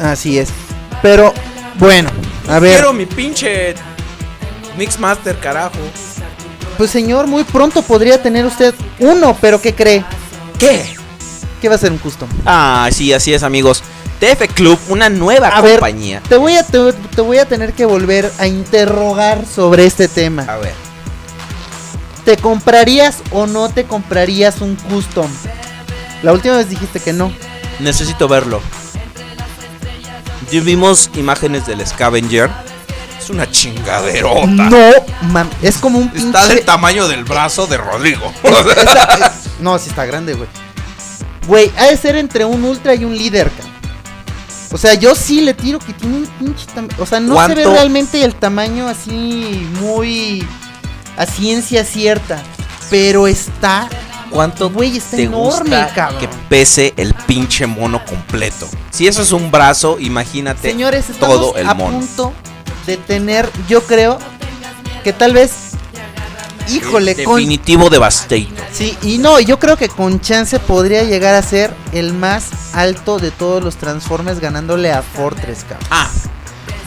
así 0.00 0.38
es. 0.38 0.48
Pero, 1.02 1.34
bueno, 1.78 2.10
a 2.48 2.58
ver, 2.60 2.74
Quiero 2.74 2.92
mi 2.92 3.04
pinche 3.06 3.74
Mixmaster, 4.76 5.38
carajo. 5.38 5.72
pues 6.78 6.90
señor, 6.90 7.26
muy 7.26 7.44
pronto 7.44 7.82
podría 7.82 8.22
tener 8.22 8.44
usted 8.46 8.74
uno, 8.98 9.36
pero 9.40 9.60
¿qué 9.60 9.74
cree? 9.74 10.04
¿Qué? 10.58 10.94
Que 11.60 11.68
va 11.68 11.76
a 11.76 11.78
ser 11.78 11.92
un 11.92 11.98
custom. 11.98 12.28
Ah, 12.44 12.88
sí, 12.92 13.12
así 13.12 13.32
es, 13.32 13.42
amigos. 13.42 13.82
TF 14.20 14.52
Club, 14.54 14.78
una 14.88 15.08
nueva 15.08 15.48
A 15.48 15.60
ver, 15.60 15.72
compañía. 15.80 16.22
te 16.28 16.36
voy, 16.36 16.56
a, 16.56 16.62
te, 16.64 16.92
te 16.92 17.20
voy 17.20 17.38
a 17.38 17.46
tener 17.46 17.72
que 17.72 17.84
volver 17.84 18.30
a 18.38 18.46
interrogar 18.46 19.44
sobre 19.46 19.86
este 19.86 20.08
tema. 20.08 20.44
A 20.48 20.56
ver. 20.56 20.72
¿Te 22.24 22.36
comprarías 22.38 23.16
o 23.32 23.46
no 23.46 23.68
te 23.68 23.84
comprarías 23.84 24.60
un 24.60 24.76
custom? 24.76 25.30
La 26.22 26.32
última 26.32 26.56
vez 26.56 26.70
dijiste 26.70 27.00
que 27.00 27.12
no. 27.12 27.30
Necesito 27.80 28.28
verlo. 28.28 28.60
Ya 30.50 30.60
vimos 30.60 31.10
imágenes 31.16 31.66
del 31.66 31.86
Scavenger. 31.86 32.50
Es 33.20 33.30
una 33.30 33.50
chingaderota. 33.50 34.46
No, 34.46 34.90
mam, 35.22 35.48
es 35.62 35.76
como 35.78 35.98
un 35.98 36.10
Está 36.14 36.42
pinche- 36.44 36.48
del 36.48 36.64
tamaño 36.64 37.08
del 37.08 37.24
brazo 37.24 37.66
de 37.66 37.76
Rodrigo. 37.78 38.32
Está- 38.44 39.32
no, 39.60 39.78
sí 39.78 39.88
está 39.90 40.04
grande, 40.04 40.34
güey. 40.34 40.48
Güey, 41.46 41.70
ha 41.78 41.86
de 41.86 41.96
ser 41.96 42.16
entre 42.16 42.44
un 42.44 42.64
ultra 42.64 42.94
y 42.94 43.04
un 43.04 43.16
líder, 43.16 43.50
cabrón. 43.50 43.73
O 44.74 44.78
sea, 44.78 44.94
yo 44.94 45.14
sí 45.14 45.40
le 45.40 45.54
tiro 45.54 45.78
que 45.78 45.92
tiene 45.92 46.16
un 46.16 46.26
pinche 46.26 46.66
tam- 46.74 46.90
O 46.98 47.06
sea, 47.06 47.20
no 47.20 47.36
se 47.46 47.54
ve 47.54 47.64
realmente 47.64 48.24
el 48.24 48.34
tamaño 48.34 48.88
así 48.88 49.68
muy 49.80 50.44
a 51.16 51.26
ciencia 51.26 51.84
cierta. 51.84 52.42
Pero 52.90 53.28
está. 53.28 53.88
¿Cuánto 54.30 54.68
Güey, 54.70 54.96
está 54.96 55.16
te 55.16 55.22
enorme, 55.24 55.76
gusta 55.78 55.94
cabrón. 55.94 56.18
que 56.20 56.28
pese 56.48 56.92
el 56.96 57.14
pinche 57.14 57.68
mono 57.68 58.04
completo? 58.04 58.68
Si 58.90 59.06
eso 59.06 59.22
es 59.22 59.30
un 59.30 59.52
brazo, 59.52 59.96
imagínate 60.00 60.70
Señores, 60.72 61.04
todo 61.20 61.54
el 61.54 61.68
a 61.68 61.74
mono. 61.74 61.98
punto 62.00 62.32
de 62.84 62.96
tener, 62.96 63.48
yo 63.68 63.80
creo, 63.84 64.18
que 65.04 65.12
tal 65.12 65.34
vez. 65.34 65.52
Híjole, 66.68 67.24
con, 67.24 67.36
Definitivo 67.36 67.90
Devastator. 67.90 68.64
Sí, 68.72 68.96
y 69.02 69.18
no, 69.18 69.38
yo 69.40 69.58
creo 69.58 69.76
que 69.76 69.88
con 69.88 70.20
chance 70.20 70.58
podría 70.58 71.04
llegar 71.04 71.34
a 71.34 71.42
ser 71.42 71.74
el 71.92 72.12
más 72.14 72.46
alto 72.72 73.18
de 73.18 73.30
todos 73.30 73.62
los 73.62 73.76
Transformers 73.76 74.40
ganándole 74.40 74.92
a 74.92 75.02
Fortress, 75.02 75.64
cabrón. 75.68 75.86
Ah, 75.90 76.08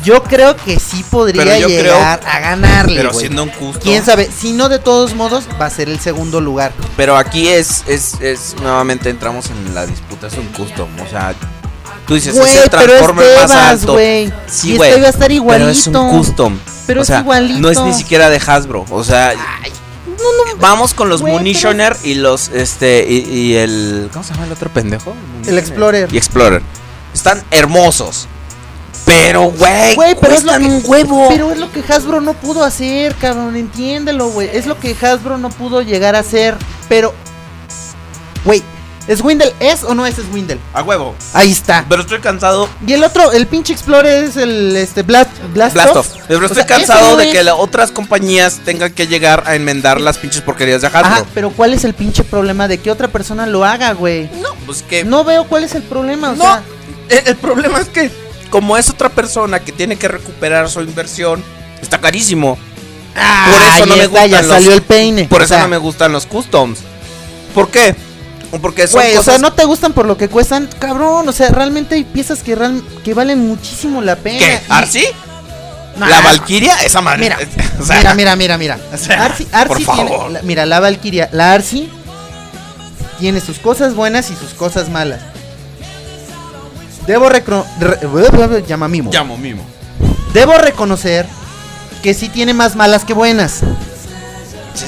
Yo 0.03 0.23
creo 0.23 0.55
que 0.55 0.79
sí 0.79 1.03
podría 1.09 1.43
llegar 1.59 2.19
creo- 2.19 2.31
a 2.31 2.39
ganarle, 2.39 2.95
pero 2.95 3.13
siendo 3.13 3.43
un 3.43 3.49
custom. 3.49 3.81
Quién 3.81 4.05
sabe, 4.05 4.29
si 4.35 4.53
no 4.53 4.69
de 4.69 4.79
todos 4.79 5.13
modos 5.15 5.45
va 5.59 5.65
a 5.65 5.69
ser 5.69 5.89
el 5.89 5.99
segundo 5.99 6.39
lugar. 6.39 6.71
Pero 6.95 7.17
aquí 7.17 7.47
es, 7.49 7.83
es, 7.87 8.13
es, 8.21 8.55
nuevamente 8.61 9.09
entramos 9.09 9.49
en 9.49 9.73
la 9.75 9.85
disputa, 9.85 10.27
es 10.27 10.33
un 10.37 10.47
custom, 10.49 10.87
o 11.05 11.09
sea, 11.09 11.35
tú 12.07 12.13
dices, 12.15 12.35
es 12.35 12.55
el 12.55 12.63
es 12.63 12.69
Transformer 12.69 13.25
más 13.37 13.51
Tebas, 13.51 13.51
alto. 13.81 13.93
güey. 13.93 14.31
Sí, 14.47 14.75
güey. 14.77 14.89
este 14.89 14.99
iba 14.99 15.07
a 15.07 15.11
estar 15.11 15.27
Pero 15.27 15.69
es 15.69 15.87
un 15.87 15.93
igualito. 15.93 16.17
custom. 16.17 16.59
Pero 16.87 17.01
o 17.01 17.03
es 17.03 17.09
igualito. 17.09 17.59
No 17.59 17.69
es 17.69 17.81
ni 17.81 17.93
siquiera 17.93 18.29
de 18.29 18.37
Hasbro, 18.45 18.85
o 18.89 19.03
sea, 19.03 19.33
vamos 20.59 20.93
con 20.93 21.09
los 21.09 21.21
Munitioner 21.21 21.95
y 22.03 22.15
los, 22.15 22.49
este, 22.49 23.05
y, 23.07 23.17
y 23.29 23.55
el, 23.55 24.09
¿cómo 24.11 24.23
se 24.23 24.33
llama 24.33 24.45
el 24.45 24.51
otro 24.53 24.69
pendejo? 24.69 25.13
El 25.45 25.57
Explorer. 25.57 26.09
Y 26.11 26.17
Explorer. 26.17 26.61
Están 27.13 27.43
hermosos. 27.51 28.27
Pero, 29.05 29.43
güey, 29.51 29.95
Güey, 29.95 30.15
pero 30.19 30.35
es 30.35 30.43
lo 30.43 30.51
que- 30.57 30.65
un 30.65 30.81
huevo. 30.85 31.27
Pero 31.29 31.51
es 31.51 31.57
lo 31.59 31.71
que 31.71 31.81
Hasbro 31.81 32.19
no 32.19 32.33
pudo 32.33 32.63
hacer, 32.63 33.15
cabrón, 33.15 33.55
entiéndelo, 33.55 34.29
güey. 34.29 34.49
Es 34.51 34.65
lo 34.65 34.77
que 34.79 34.95
Hasbro 35.01 35.37
no 35.37 35.49
pudo 35.49 35.81
llegar 35.81 36.15
a 36.15 36.19
hacer. 36.19 36.57
Pero, 36.89 37.13
güey, 38.43 38.63
¿Swindle 39.15 39.53
es 39.59 39.83
o 39.83 39.95
no 39.95 40.05
es 40.05 40.15
Swindle? 40.15 40.57
A 40.73 40.83
huevo. 40.83 41.15
Ahí 41.33 41.51
está. 41.51 41.85
Pero 41.87 42.01
estoy 42.01 42.19
cansado. 42.19 42.67
Y 42.85 42.93
el 42.93 43.03
otro, 43.03 43.31
el 43.31 43.47
pinche 43.47 43.71
Explorer 43.73 44.25
es 44.25 44.35
el 44.35 44.75
este 44.75 45.03
Blast, 45.03 45.29
Blast, 45.53 45.75
Blastoff. 45.75 46.07
Pero 46.27 46.39
O 46.39 46.43
estoy 46.43 46.57
sea, 46.57 46.65
cansado 46.65 47.11
no 47.11 47.17
de 47.17 47.27
es- 47.27 47.31
que 47.31 47.43
la- 47.43 47.55
otras 47.55 47.91
compañías 47.91 48.59
tengan 48.65 48.91
que 48.91 49.07
llegar 49.07 49.43
a 49.45 49.55
enmendar 49.55 50.01
las 50.01 50.17
pinches 50.17 50.41
porquerías 50.41 50.81
de 50.81 50.87
Hasbro. 50.87 50.99
Ajá, 51.05 51.25
pero 51.33 51.51
¿cuál 51.51 51.73
es 51.73 51.85
el 51.85 51.93
pinche 51.93 52.23
problema 52.25 52.67
de 52.67 52.79
que 52.79 52.91
otra 52.91 53.07
persona 53.07 53.45
lo 53.47 53.63
haga, 53.63 53.93
güey? 53.93 54.29
No, 54.41 54.49
pues 54.65 54.83
que. 54.83 55.05
No 55.05 55.23
veo 55.23 55.45
cuál 55.45 55.63
es 55.63 55.73
el 55.75 55.83
problema, 55.83 56.31
o 56.31 56.35
No, 56.35 56.43
sea, 56.43 56.63
el, 57.09 57.27
el 57.27 57.35
problema 57.37 57.79
es 57.79 57.87
que, 57.87 58.11
como 58.49 58.75
es 58.77 58.89
otra 58.89 59.07
persona 59.09 59.59
que 59.61 59.71
tiene 59.71 59.95
que 59.95 60.07
recuperar 60.09 60.69
su 60.69 60.81
inversión, 60.81 61.41
está 61.81 61.99
carísimo. 62.01 62.57
por 63.15 63.61
eso 63.61 63.85
no 63.85 63.95
me 63.95 64.03
está, 64.03 64.07
gustan 64.09 64.29
ya 64.29 64.41
los- 64.41 64.51
salió 64.51 64.73
el 64.73 64.81
peine. 64.81 65.25
Por 65.25 65.41
o 65.41 65.43
eso 65.45 65.53
sea, 65.53 65.63
no 65.63 65.69
me 65.69 65.77
gustan 65.77 66.11
los 66.11 66.25
customs. 66.25 66.79
¿Por 67.55 67.69
qué? 67.69 67.95
Porque 68.61 68.87
son 68.87 69.01
Güey, 69.01 69.17
o 69.17 69.23
sea, 69.23 69.37
no 69.37 69.53
te 69.53 69.65
gustan 69.65 69.93
por 69.93 70.05
lo 70.05 70.17
que 70.17 70.29
cuestan, 70.29 70.69
cabrón. 70.79 71.27
O 71.27 71.31
sea, 71.31 71.49
realmente 71.49 71.95
hay 71.95 72.03
piezas 72.05 72.43
que, 72.43 72.55
real- 72.55 72.81
que 73.03 73.13
valen 73.13 73.47
muchísimo 73.47 74.01
la 74.01 74.15
pena. 74.15 74.39
¿Qué? 74.39 74.59
¿Arsi? 74.69 75.03
Nah. 75.97 76.07
¿La 76.07 76.21
Valkyria? 76.21 76.75
Esa 76.85 77.01
madre. 77.01 77.19
Mira, 77.23 77.37
o 77.79 77.83
sea, 77.85 77.97
mira, 77.97 78.13
mira, 78.15 78.35
mira, 78.35 78.57
mira. 78.57 78.79
o 78.93 78.97
sea, 78.97 79.25
Arsi, 79.25 79.47
Arsi 79.51 79.83
por 79.85 79.95
tiene- 79.95 80.09
favor. 80.11 80.31
la- 80.31 80.41
mira, 80.43 80.65
la 80.65 80.79
Valkyria, 80.79 81.29
la 81.33 81.53
Arsi 81.53 81.89
tiene 83.19 83.41
sus 83.41 83.57
cosas 83.59 83.95
buenas 83.95 84.29
y 84.29 84.35
sus 84.35 84.53
cosas 84.53 84.89
malas. 84.89 85.19
Debo 87.07 87.29
recro- 87.29 87.65
re- 87.79 88.63
llama 88.67 88.87
mimo. 88.87 89.11
Llamo 89.11 89.37
mimo. 89.37 89.63
Debo 90.33 90.57
reconocer 90.57 91.25
que 92.03 92.13
sí 92.13 92.29
tiene 92.29 92.53
más 92.53 92.75
malas 92.75 93.05
que 93.05 93.13
buenas. 93.13 93.61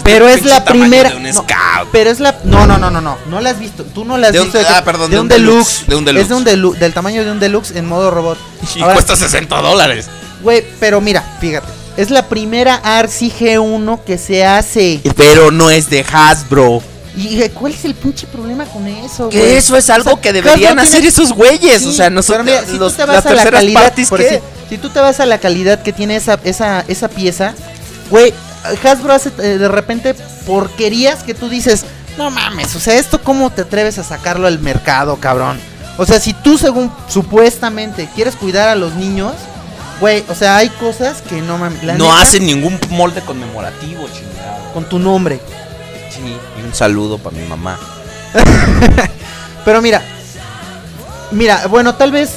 Pero 0.03 0.28
es 0.30 0.44
la 0.45 0.64
primera. 0.64 1.10
de 1.10 1.16
un 1.18 1.24
no, 1.24 1.45
pero 1.91 2.10
es 2.10 2.20
la. 2.20 2.38
No, 2.44 2.66
no, 2.68 2.78
no, 2.78 2.90
no, 2.91 3.02
no. 3.02 3.18
No 3.30 3.41
la 3.41 3.52
has 3.52 3.60
visto. 3.60 3.84
Tú 3.84 4.06
no 4.06 4.18
la 4.18 4.28
has 4.28 4.34
De 4.34 4.40
un- 4.41 4.52
visto. 4.52 4.68
ah, 4.70 4.84
perdón, 4.84 5.10
de, 5.10 5.16
de 5.16 5.20
un 5.22 5.26
un 5.26 5.30
deluxe. 5.30 5.86
deluxe, 5.86 5.88
de 5.88 5.95
un 5.95 6.06
deluxe. 6.06 6.22
Es 6.24 6.30
de 6.30 6.36
un 6.36 6.45
delu- 6.45 6.78
del 6.78 6.94
tamaño 6.94 7.24
de 7.26 7.32
un 7.32 7.40
deluxe 7.40 7.72
en 7.76 7.86
modo 7.86 8.11
robot. 8.11 8.38
Y 8.76 8.82
Ahora, 8.82 8.94
cuesta 8.94 9.16
60 9.16 9.61
dólares. 9.61 10.07
Güey, 10.41 10.66
pero 10.80 11.02
mira, 11.02 11.24
fíjate. 11.40 11.68
Es 11.98 12.10
la 12.11 12.28
primera 12.30 12.76
Arsi 12.76 13.30
G1 13.32 13.99
que 14.06 14.18
se 14.18 14.45
hace. 14.45 15.02
Pero 15.18 15.52
no 15.52 15.70
es 15.70 15.90
de 15.90 16.06
Hasbro. 16.10 16.82
¿Y 17.16 17.41
cuál 17.49 17.74
es 17.74 17.84
el 17.84 17.95
pinche 17.95 18.28
problema 18.28 18.64
con 18.66 18.88
eso, 18.88 19.28
Que 19.28 19.57
eso 19.57 19.76
es 19.76 19.90
algo 19.90 20.11
O 20.11 20.14
sea, 20.14 20.22
que 20.22 20.32
deberían 20.32 20.80
hacer 20.80 21.02
tiene- 21.02 21.07
esos 21.10 21.34
güeyes. 21.34 21.82
Sí, 21.82 21.88
o 21.90 21.91
sea, 21.91 22.10
nosotros. 22.10 22.45
mira, 22.45 22.64
si 22.66 22.78
los- 22.78 22.94
tú 22.94 22.99
te 22.99 23.06
vas 23.06 23.26
a 23.26 23.34
la 23.34 23.49
calidad, 23.49 23.82
parties, 23.82 24.07
por 24.10 24.20
¿qué? 24.20 24.24
decir, 24.26 24.40
si 24.70 24.78
tú 24.78 24.90
te 24.90 24.99
vas 25.02 25.20
a 25.20 25.26
la 25.26 25.40
calidad 25.40 25.82
que 25.82 25.91
tiene 25.91 26.16
esa, 26.16 26.40
esa, 26.45 26.86
esa 26.88 27.10
pieza, 27.10 27.53
güey, 28.10 28.34
Hasbro 28.84 29.14
hace 29.14 29.31
eh, 29.40 29.57
de 29.57 29.68
repente 29.68 30.14
porquerías 30.45 31.23
que 31.23 31.34
tú 31.34 31.49
dices, 31.49 31.86
no 32.18 32.30
mames, 32.30 32.76
o 32.76 32.80
sea, 32.80 32.95
esto 32.95 33.22
cómo 33.22 33.49
te 33.49 33.61
atreves 33.61 33.98
a 33.98 34.03
sacarlo 34.03 34.48
al 34.48 34.60
mercado, 34.60 35.18
cabrón. 35.18 35.60
O 35.98 36.06
sea, 36.06 36.19
si 36.19 36.34
tú 36.34 36.57
según 36.57 36.91
supuestamente 37.07 38.10
quieres 38.15 38.36
cuidar 38.36 38.69
a 38.69 38.76
los 38.76 38.95
niños, 38.95 39.34
güey, 39.99 40.23
o 40.30 40.36
sea, 40.36 40.57
hay 40.57 40.69
cosas 40.69 41.22
que 41.22 41.41
no 41.41 41.57
mames. 41.57 41.84
No 41.84 41.94
neta, 41.94 42.22
hacen 42.22 42.45
ningún 42.45 42.80
molde 42.90 43.22
conmemorativo, 43.22 44.07
chingado. 44.07 44.73
con 44.73 44.88
tu 44.88 44.99
nombre. 44.99 45.40
Sí, 46.10 46.36
y 46.57 46.65
un 46.65 46.73
saludo 46.73 47.18
para 47.18 47.36
mi 47.38 47.45
mamá. 47.45 47.77
Pero 49.65 49.81
mira, 49.81 50.02
mira, 51.31 51.68
bueno, 51.68 51.95
tal 51.95 52.11
vez 52.11 52.31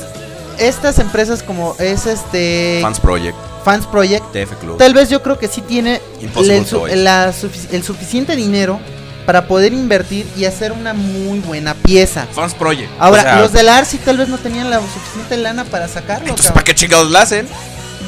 estas 0.58 0.98
empresas 0.98 1.42
como 1.42 1.74
es 1.78 2.06
este 2.06 2.78
Fans 2.82 3.00
Project, 3.00 3.36
Fans 3.64 3.86
Project, 3.86 4.24
TF 4.32 4.54
Club. 4.60 4.78
tal 4.78 4.94
vez 4.94 5.08
yo 5.10 5.22
creo 5.22 5.38
que 5.38 5.48
sí 5.48 5.60
tiene 5.60 6.00
el, 6.36 6.66
su- 6.66 6.86
la 6.86 7.32
suficiente 7.32 8.36
dinero 8.36 8.80
para 9.26 9.46
poder 9.46 9.72
invertir 9.72 10.26
y 10.36 10.44
hacer 10.46 10.72
una 10.72 10.94
muy 10.94 11.38
buena 11.40 11.74
pieza. 11.74 12.26
Fans 12.32 12.54
Project. 12.54 12.90
Ahora, 12.98 13.20
O 13.20 13.22
sea, 13.24 13.40
los 13.40 13.52
del 13.52 13.68
Arsi 13.68 13.98
tal 13.98 14.16
vez 14.18 14.28
no 14.28 14.36
tenían 14.38 14.68
la 14.68 14.80
suficiente 14.80 15.36
lana 15.36 15.64
para 15.64 15.86
sacarlo. 15.86 16.28
Entonces. 16.28 16.50
¿para 16.50 16.64
qué 16.64 16.74
chingados 16.74 17.10
la 17.10 17.22
hacen? 17.22 17.46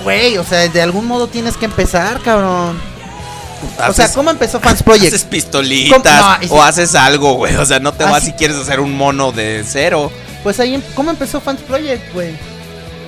Güey, 0.03 0.39
o 0.39 0.45
sea, 0.45 0.67
de 0.69 0.83
algún 0.83 1.07
modo 1.07 1.29
tienes 1.29 1.57
que 1.57 1.67
empezar, 1.67 2.21
cabrón. 2.21 2.79
O 3.89 3.93
sea, 3.95 4.13
¿cómo 4.13 4.31
empezó 4.31 4.61
Fans 4.61 4.83
Project? 4.83 5.07
Haces 5.15 5.25
pistolitas 5.25 6.41
o 6.51 6.63
haces 6.63 6.95
algo, 6.97 7.35
güey. 7.35 7.55
O 7.57 7.65
sea, 7.65 7.79
no 7.79 7.93
te 7.95 8.05
vas 8.05 8.25
si 8.25 8.33
quieres 8.33 8.57
hacer 8.57 8.81
un 8.81 8.95
mono 8.97 9.31
de 9.33 9.65
cero. 9.67 10.11
Pues 10.45 10.61
ahí, 10.61 10.75
em- 10.75 10.83
¿cómo 10.95 11.11
empezó 11.11 11.41
Fans 11.41 11.63
Project, 11.63 12.13
güey? 12.15 12.31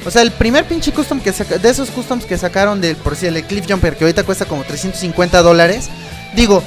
O 0.04 0.10
sea, 0.10 0.22
el 0.22 0.30
primer 0.32 0.64
pinche 0.64 0.92
custom 0.92 1.20
que 1.20 1.32
saca, 1.32 1.58
de 1.58 1.68
esos 1.68 1.90
customs 1.90 2.24
que 2.24 2.38
sacaron 2.38 2.80
del, 2.80 2.96
por 2.96 3.14
si 3.14 3.26
el 3.26 3.42
Cliff 3.44 3.66
Jumper, 3.68 3.96
que 3.96 4.04
ahorita 4.04 4.22
cuesta 4.24 4.44
como 4.46 4.64
350 4.64 5.42
dólares, 5.42 5.88
digo, 6.34 6.62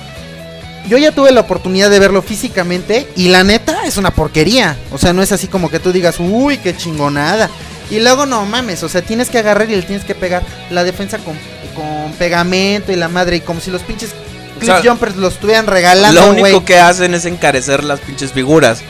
yo 0.87 0.97
ya 0.97 1.11
tuve 1.11 1.31
la 1.31 1.41
oportunidad 1.41 1.89
de 1.89 1.99
verlo 1.99 2.21
físicamente 2.21 3.07
y 3.15 3.29
la 3.29 3.43
neta 3.43 3.85
es 3.85 3.97
una 3.97 4.11
porquería. 4.11 4.77
O 4.91 4.97
sea, 4.97 5.13
no 5.13 5.21
es 5.21 5.31
así 5.31 5.47
como 5.47 5.69
que 5.69 5.79
tú 5.79 5.91
digas, 5.91 6.17
uy, 6.19 6.57
qué 6.57 6.75
chingonada. 6.75 7.49
Y 7.89 7.99
luego 7.99 8.25
no 8.25 8.45
mames, 8.45 8.83
o 8.83 8.89
sea, 8.89 9.01
tienes 9.01 9.29
que 9.29 9.39
agarrar 9.39 9.69
y 9.69 9.75
le 9.75 9.81
tienes 9.81 10.05
que 10.05 10.15
pegar 10.15 10.43
la 10.69 10.83
defensa 10.83 11.17
con, 11.17 11.35
con 11.75 12.11
pegamento 12.19 12.91
y 12.91 12.95
la 12.95 13.07
madre, 13.07 13.37
y 13.37 13.41
como 13.41 13.61
si 13.61 13.71
los 13.71 13.81
pinches 13.81 14.11
O 14.55 14.59
Cliff 14.59 14.73
sea, 14.73 14.83
Jumpers 14.83 15.15
los 15.15 15.33
estuvieran 15.33 15.65
regalando, 15.65 16.21
Lo 16.21 16.29
único 16.31 16.63
que 16.65 16.77
hacen 16.79 17.15
es 17.15 17.25
encarecer 17.25 17.83
las 17.83 17.99
pinches 18.01 18.31
figuras. 18.31 18.81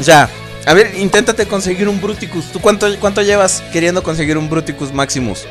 O 0.00 0.02
sea, 0.04 0.30
a 0.66 0.74
ver, 0.74 0.94
inténtate 0.98 1.46
conseguir 1.46 1.88
un 1.88 2.00
Bruticus. 2.00 2.46
¿Tú 2.52 2.60
cuánto, 2.60 2.86
cuánto 3.00 3.22
llevas 3.22 3.62
queriendo 3.72 4.02
conseguir 4.02 4.38
un 4.38 4.48
Bruticus 4.48 4.92
Maximus? 4.92 5.44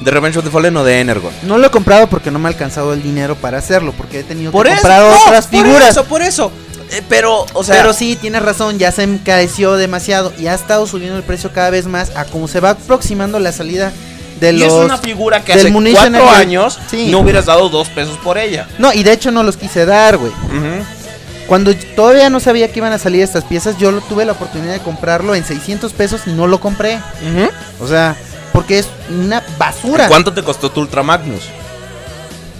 ¿De 0.00 0.10
Revenge 0.10 0.36
of 0.38 0.44
the 0.44 0.50
Fallen 0.50 0.76
o 0.76 0.82
de 0.84 0.98
Energon? 1.00 1.32
No 1.42 1.58
lo 1.58 1.66
he 1.68 1.70
comprado 1.70 2.08
porque 2.08 2.30
no 2.32 2.38
me 2.40 2.48
ha 2.48 2.52
alcanzado 2.52 2.92
el 2.92 3.02
dinero 3.02 3.36
para 3.36 3.58
hacerlo, 3.58 3.92
porque 3.96 4.20
he 4.20 4.24
tenido 4.24 4.50
Por 4.50 4.66
que 4.66 4.72
eso, 4.72 4.82
comprar 4.82 5.00
no, 5.02 5.22
otras 5.22 5.46
por 5.46 5.60
figuras. 5.64 5.88
eso, 5.90 6.04
por 6.04 6.22
eso. 6.22 6.50
Eh, 6.90 7.02
pero, 7.08 7.46
o 7.54 7.62
sea, 7.64 7.76
Pero 7.76 7.92
sí, 7.92 8.16
tienes 8.20 8.42
razón, 8.42 8.78
ya 8.78 8.90
se 8.90 9.04
encareció 9.04 9.76
demasiado 9.76 10.32
y 10.38 10.48
ha 10.48 10.54
estado 10.54 10.86
subiendo 10.86 11.16
el 11.16 11.22
precio 11.22 11.52
cada 11.52 11.70
vez 11.70 11.86
más 11.86 12.10
a 12.16 12.24
como 12.24 12.48
se 12.48 12.58
va 12.60 12.70
aproximando 12.70 13.38
la 13.38 13.52
salida 13.52 13.92
de 14.40 14.52
y 14.52 14.58
los... 14.58 14.68
es 14.72 14.84
una 14.84 14.98
figura 14.98 15.44
que 15.44 15.52
hace 15.52 15.72
cuatro 15.72 16.28
años 16.28 16.78
Sí. 16.90 17.08
no 17.12 17.20
hubieras 17.20 17.46
dado 17.46 17.68
dos 17.68 17.88
pesos 17.88 18.18
por 18.18 18.36
ella. 18.38 18.66
No, 18.78 18.92
y 18.92 19.04
de 19.04 19.12
hecho 19.12 19.30
no 19.30 19.44
los 19.44 19.56
quise 19.56 19.86
dar, 19.86 20.16
güey. 20.18 20.32
Cuando 21.46 21.74
todavía 21.96 22.30
no 22.30 22.40
sabía 22.40 22.72
que 22.72 22.78
iban 22.78 22.92
a 22.92 22.98
salir 22.98 23.22
estas 23.22 23.44
piezas, 23.44 23.76
yo 23.78 24.00
tuve 24.02 24.24
la 24.24 24.32
oportunidad 24.32 24.72
de 24.72 24.80
comprarlo 24.80 25.34
en 25.34 25.44
600 25.44 25.92
pesos 25.92 26.22
y 26.26 26.30
no 26.30 26.46
lo 26.46 26.60
compré. 26.60 26.98
O 27.80 27.86
sea, 27.86 28.16
porque 28.52 28.78
es 28.78 28.88
una 29.10 29.42
basura. 29.58 30.08
¿Cuánto 30.08 30.32
te 30.32 30.42
costó 30.42 30.70
tu 30.70 30.80
Ultra 30.80 31.02
Magnus? 31.02 31.48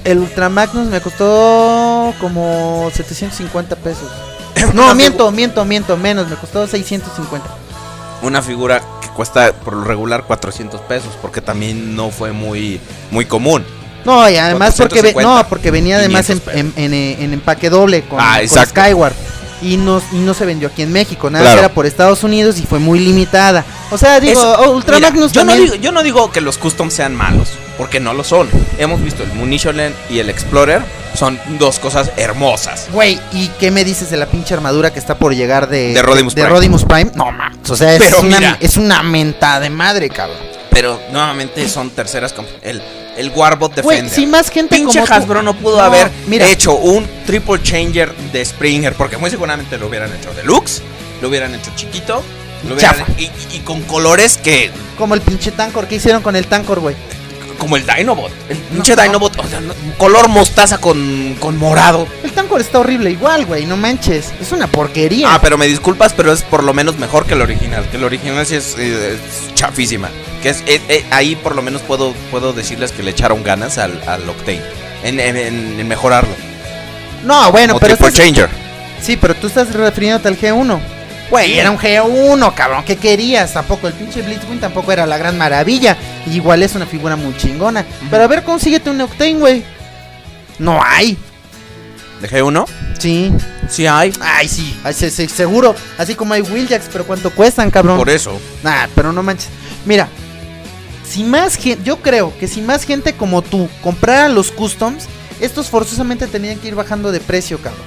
El 0.04 0.18
Ultra 0.18 0.48
Magnus 0.48 0.88
me 0.88 1.00
costó 1.00 2.12
como 2.20 2.90
750 2.92 3.76
pesos. 3.76 4.10
No, 4.74 4.94
miento, 4.94 5.30
miento, 5.32 5.64
miento, 5.64 5.96
menos, 5.96 6.28
me 6.28 6.36
costó 6.36 6.66
650. 6.66 7.48
Una 8.22 8.42
figura 8.42 8.80
que 9.00 9.08
cuesta 9.08 9.52
por 9.52 9.74
lo 9.74 9.82
regular 9.82 10.24
400 10.24 10.80
pesos, 10.82 11.10
porque 11.20 11.40
también 11.40 11.96
no 11.96 12.10
fue 12.10 12.30
muy, 12.32 12.80
muy 13.10 13.24
común. 13.24 13.64
No, 14.04 14.28
y 14.28 14.36
además 14.36 14.74
porque 14.76 15.02
ve- 15.02 15.12
450, 15.12 15.42
no, 15.42 15.48
porque 15.48 15.70
venía 15.70 15.96
además 15.98 16.28
en, 16.30 16.40
500 16.40 16.76
en- 16.78 16.92
en, 16.94 17.22
en 17.22 17.32
empaque 17.34 17.70
doble 17.70 18.02
con, 18.02 18.18
Ah, 18.20 18.40
con. 18.48 18.66
Skyward. 18.66 19.14
Y 19.62 19.76
no, 19.76 20.02
y 20.10 20.16
no 20.16 20.34
se 20.34 20.44
vendió 20.44 20.66
aquí 20.66 20.82
en 20.82 20.90
México, 20.92 21.30
nada 21.30 21.44
Claro. 21.44 21.58
era 21.60 21.68
por 21.68 21.86
Estados 21.86 22.24
Unidos 22.24 22.58
y 22.58 22.62
fue 22.66 22.80
muy 22.80 22.98
limitada. 22.98 23.64
O 23.92 23.98
sea, 23.98 24.18
digo, 24.18 24.40
Eso- 24.40 24.56
oh, 24.58 24.70
Ultra 24.72 24.96
mira, 24.96 25.10
Magnus 25.10 25.30
yo, 25.30 25.44
no 25.44 25.54
digo, 25.54 25.74
yo 25.76 25.92
no 25.92 26.02
digo 26.02 26.32
que 26.32 26.40
los 26.40 26.58
customs 26.58 26.92
sean 26.94 27.14
malos, 27.14 27.50
porque 27.78 28.00
no 28.00 28.12
lo 28.12 28.24
son. 28.24 28.48
Hemos 28.78 29.00
visto 29.00 29.22
el 29.22 29.32
Munition 29.34 29.76
y 30.10 30.18
el 30.18 30.30
Explorer, 30.30 30.82
son 31.16 31.38
dos 31.60 31.78
cosas 31.78 32.10
hermosas. 32.16 32.88
Güey, 32.92 33.20
¿y 33.32 33.48
qué 33.60 33.70
me 33.70 33.84
dices 33.84 34.10
de 34.10 34.16
la 34.16 34.26
pinche 34.26 34.52
armadura 34.52 34.92
que 34.92 34.98
está 34.98 35.14
por 35.16 35.32
llegar 35.32 35.68
de, 35.68 35.94
De 35.94 36.02
Rodimus 36.02 36.34
de 36.34 36.42
Prime. 36.42 36.56
Rodimus 36.56 36.84
Prime? 36.84 37.12
No 37.14 37.30
mames, 37.30 37.70
o 37.70 37.76
sea, 37.76 37.92
es 37.94 38.00
Pero 38.00 38.18
una, 38.18 38.38
mira. 38.38 38.56
es 38.58 38.76
una 38.76 39.04
mentada 39.04 39.60
de 39.60 39.70
madre, 39.70 40.08
cabrón. 40.08 40.38
Pero 40.70 40.98
nuevamente 41.12 41.68
son 41.68 41.90
terceras. 41.90 42.34
El, 42.62 42.82
el 43.16 43.30
Warbot 43.30 43.74
Defender. 43.74 44.08
si 44.14 44.26
más 44.26 44.50
gente 44.50 44.76
Pinche 44.76 44.98
como 45.00 45.06
tú- 45.06 45.12
Hasbro 45.14 45.42
no 45.42 45.54
pudo 45.54 45.78
No, 45.78 45.84
haber 45.84 46.10
mira. 46.26 46.50
hecho 46.50 46.74
un 46.74 47.06
triple 47.26 47.62
changer 47.62 48.14
de 48.32 48.44
Springer, 48.44 48.94
porque 48.94 49.16
muy 49.18 49.30
seguramente 49.30 49.76
lo 49.78 49.88
hubieran 49.88 50.12
hecho 50.14 50.32
deluxe, 50.34 50.82
lo 51.20 51.28
hubieran 51.28 51.54
hecho 51.54 51.70
chiquito, 51.76 52.22
lo 52.68 52.74
hubieran- 52.74 53.04
y, 53.18 53.24
y- 53.24 53.30
y 53.54 53.58
con 53.60 53.82
colores 53.82 54.38
que 54.38 54.70
Como 54.98 55.14
el 55.14 55.20
pinche 55.20 55.50
Tancor, 55.50 55.86
¿qué 55.88 55.96
hicieron 55.96 56.22
con 56.22 56.36
el 56.36 56.46
Tancor, 56.46 56.80
güey? 56.80 56.96
como 57.58 57.76
el 57.76 57.86
Dinobot, 57.86 58.32
el 58.48 58.56
pinche 58.56 58.96
Dinobot, 58.96 59.38
o 59.38 59.46
sea, 59.46 59.60
no- 59.60 59.72
color 59.96 60.26
mostaza 60.28 60.78
con, 60.78 61.36
con 61.38 61.56
morado. 61.58 62.08
El 62.24 62.32
Tancor 62.32 62.60
está 62.60 62.80
horrible 62.80 63.10
igual, 63.12 63.46
güey, 63.46 63.66
no 63.66 63.76
manches. 63.76 64.32
Es 64.40 64.50
una 64.50 64.66
porquería. 64.66 65.32
Ah, 65.32 65.38
pero 65.40 65.56
me 65.56 65.68
disculpas, 65.68 66.12
pero 66.12 66.32
es 66.32 66.42
por 66.42 66.64
lo 66.64 66.74
menos 66.74 66.98
mejor 66.98 67.24
que 67.24 67.34
el 67.34 67.40
original. 67.42 67.88
Que 67.88 67.98
el 67.98 68.04
original 68.04 68.44
sí 68.46 68.56
es, 68.56 68.74
eh, 68.78 69.16
es 69.16 69.54
chafísima. 69.54 70.08
Que 70.42 70.48
es, 70.50 70.62
eh, 70.66 70.80
eh, 70.88 71.04
ahí 71.10 71.36
por 71.36 71.54
lo 71.54 71.62
menos 71.62 71.82
puedo, 71.82 72.12
puedo 72.30 72.52
decirles 72.52 72.90
que 72.92 73.02
le 73.02 73.12
echaron 73.12 73.42
ganas 73.44 73.78
al, 73.78 74.00
al 74.06 74.28
Octane. 74.28 74.60
En, 75.04 75.18
en- 75.20 75.36
en- 75.36 75.80
en 75.80 75.88
mejorarlo. 75.88 76.34
no, 77.24 77.50
bueno, 77.52 77.78
pero 77.78 77.94
Triple 77.96 78.08
estás- 78.08 78.24
Changer. 78.26 78.48
Sí, 79.00 79.16
pero 79.16 79.34
tú 79.34 79.46
estás 79.48 79.72
refiriéndote 79.72 80.28
al 80.28 80.38
G1. 80.38 80.80
Güey, 81.30 81.58
era 81.58 81.70
un 81.70 81.78
G1, 81.78 82.54
cabrón. 82.54 82.84
¿Qué 82.84 82.96
querías? 82.96 83.52
Tampoco 83.54 83.86
el 83.88 83.94
pinche 83.94 84.20
Blitzwing 84.22 84.60
tampoco 84.60 84.92
era 84.92 85.06
la 85.06 85.16
gran 85.16 85.38
maravilla. 85.38 85.96
Igual 86.30 86.62
es 86.62 86.74
una 86.74 86.86
figura 86.86 87.16
muy 87.16 87.34
chingona. 87.36 87.84
Pero 88.10 88.22
a 88.24 88.26
ver, 88.26 88.42
consíguete 88.44 88.90
un 88.90 89.00
Octane, 89.00 89.34
güey. 89.34 89.64
No 90.58 90.78
hay. 90.84 91.16
¿De 92.20 92.28
G1? 92.28 92.66
Sí. 92.98 93.32
Sí 93.68 93.86
hay. 93.86 94.12
Ay, 94.20 94.46
sí, 94.46 94.78
ay, 94.84 94.92
sí, 94.92 95.10
sí, 95.10 95.26
seguro. 95.28 95.74
Así 95.98 96.14
como 96.14 96.34
hay 96.34 96.42
Willjacks, 96.42 96.88
pero 96.92 97.04
¿cuánto 97.06 97.30
cuestan, 97.30 97.70
cabrón? 97.70 97.96
Por 97.96 98.10
eso. 98.10 98.38
Nah, 98.62 98.86
pero 98.94 99.10
no 99.12 99.22
manches. 99.22 99.48
Mira, 99.86 100.08
si 101.12 101.24
más 101.24 101.56
gente, 101.56 101.82
yo 101.84 101.98
creo 101.98 102.32
que 102.38 102.48
si 102.48 102.62
más 102.62 102.84
gente 102.84 103.12
como 103.12 103.42
tú 103.42 103.68
comprara 103.82 104.30
los 104.30 104.50
customs, 104.50 105.04
estos 105.42 105.68
forzosamente 105.68 106.26
tenían 106.26 106.58
que 106.58 106.68
ir 106.68 106.74
bajando 106.74 107.12
de 107.12 107.20
precio, 107.20 107.58
cabrón. 107.58 107.84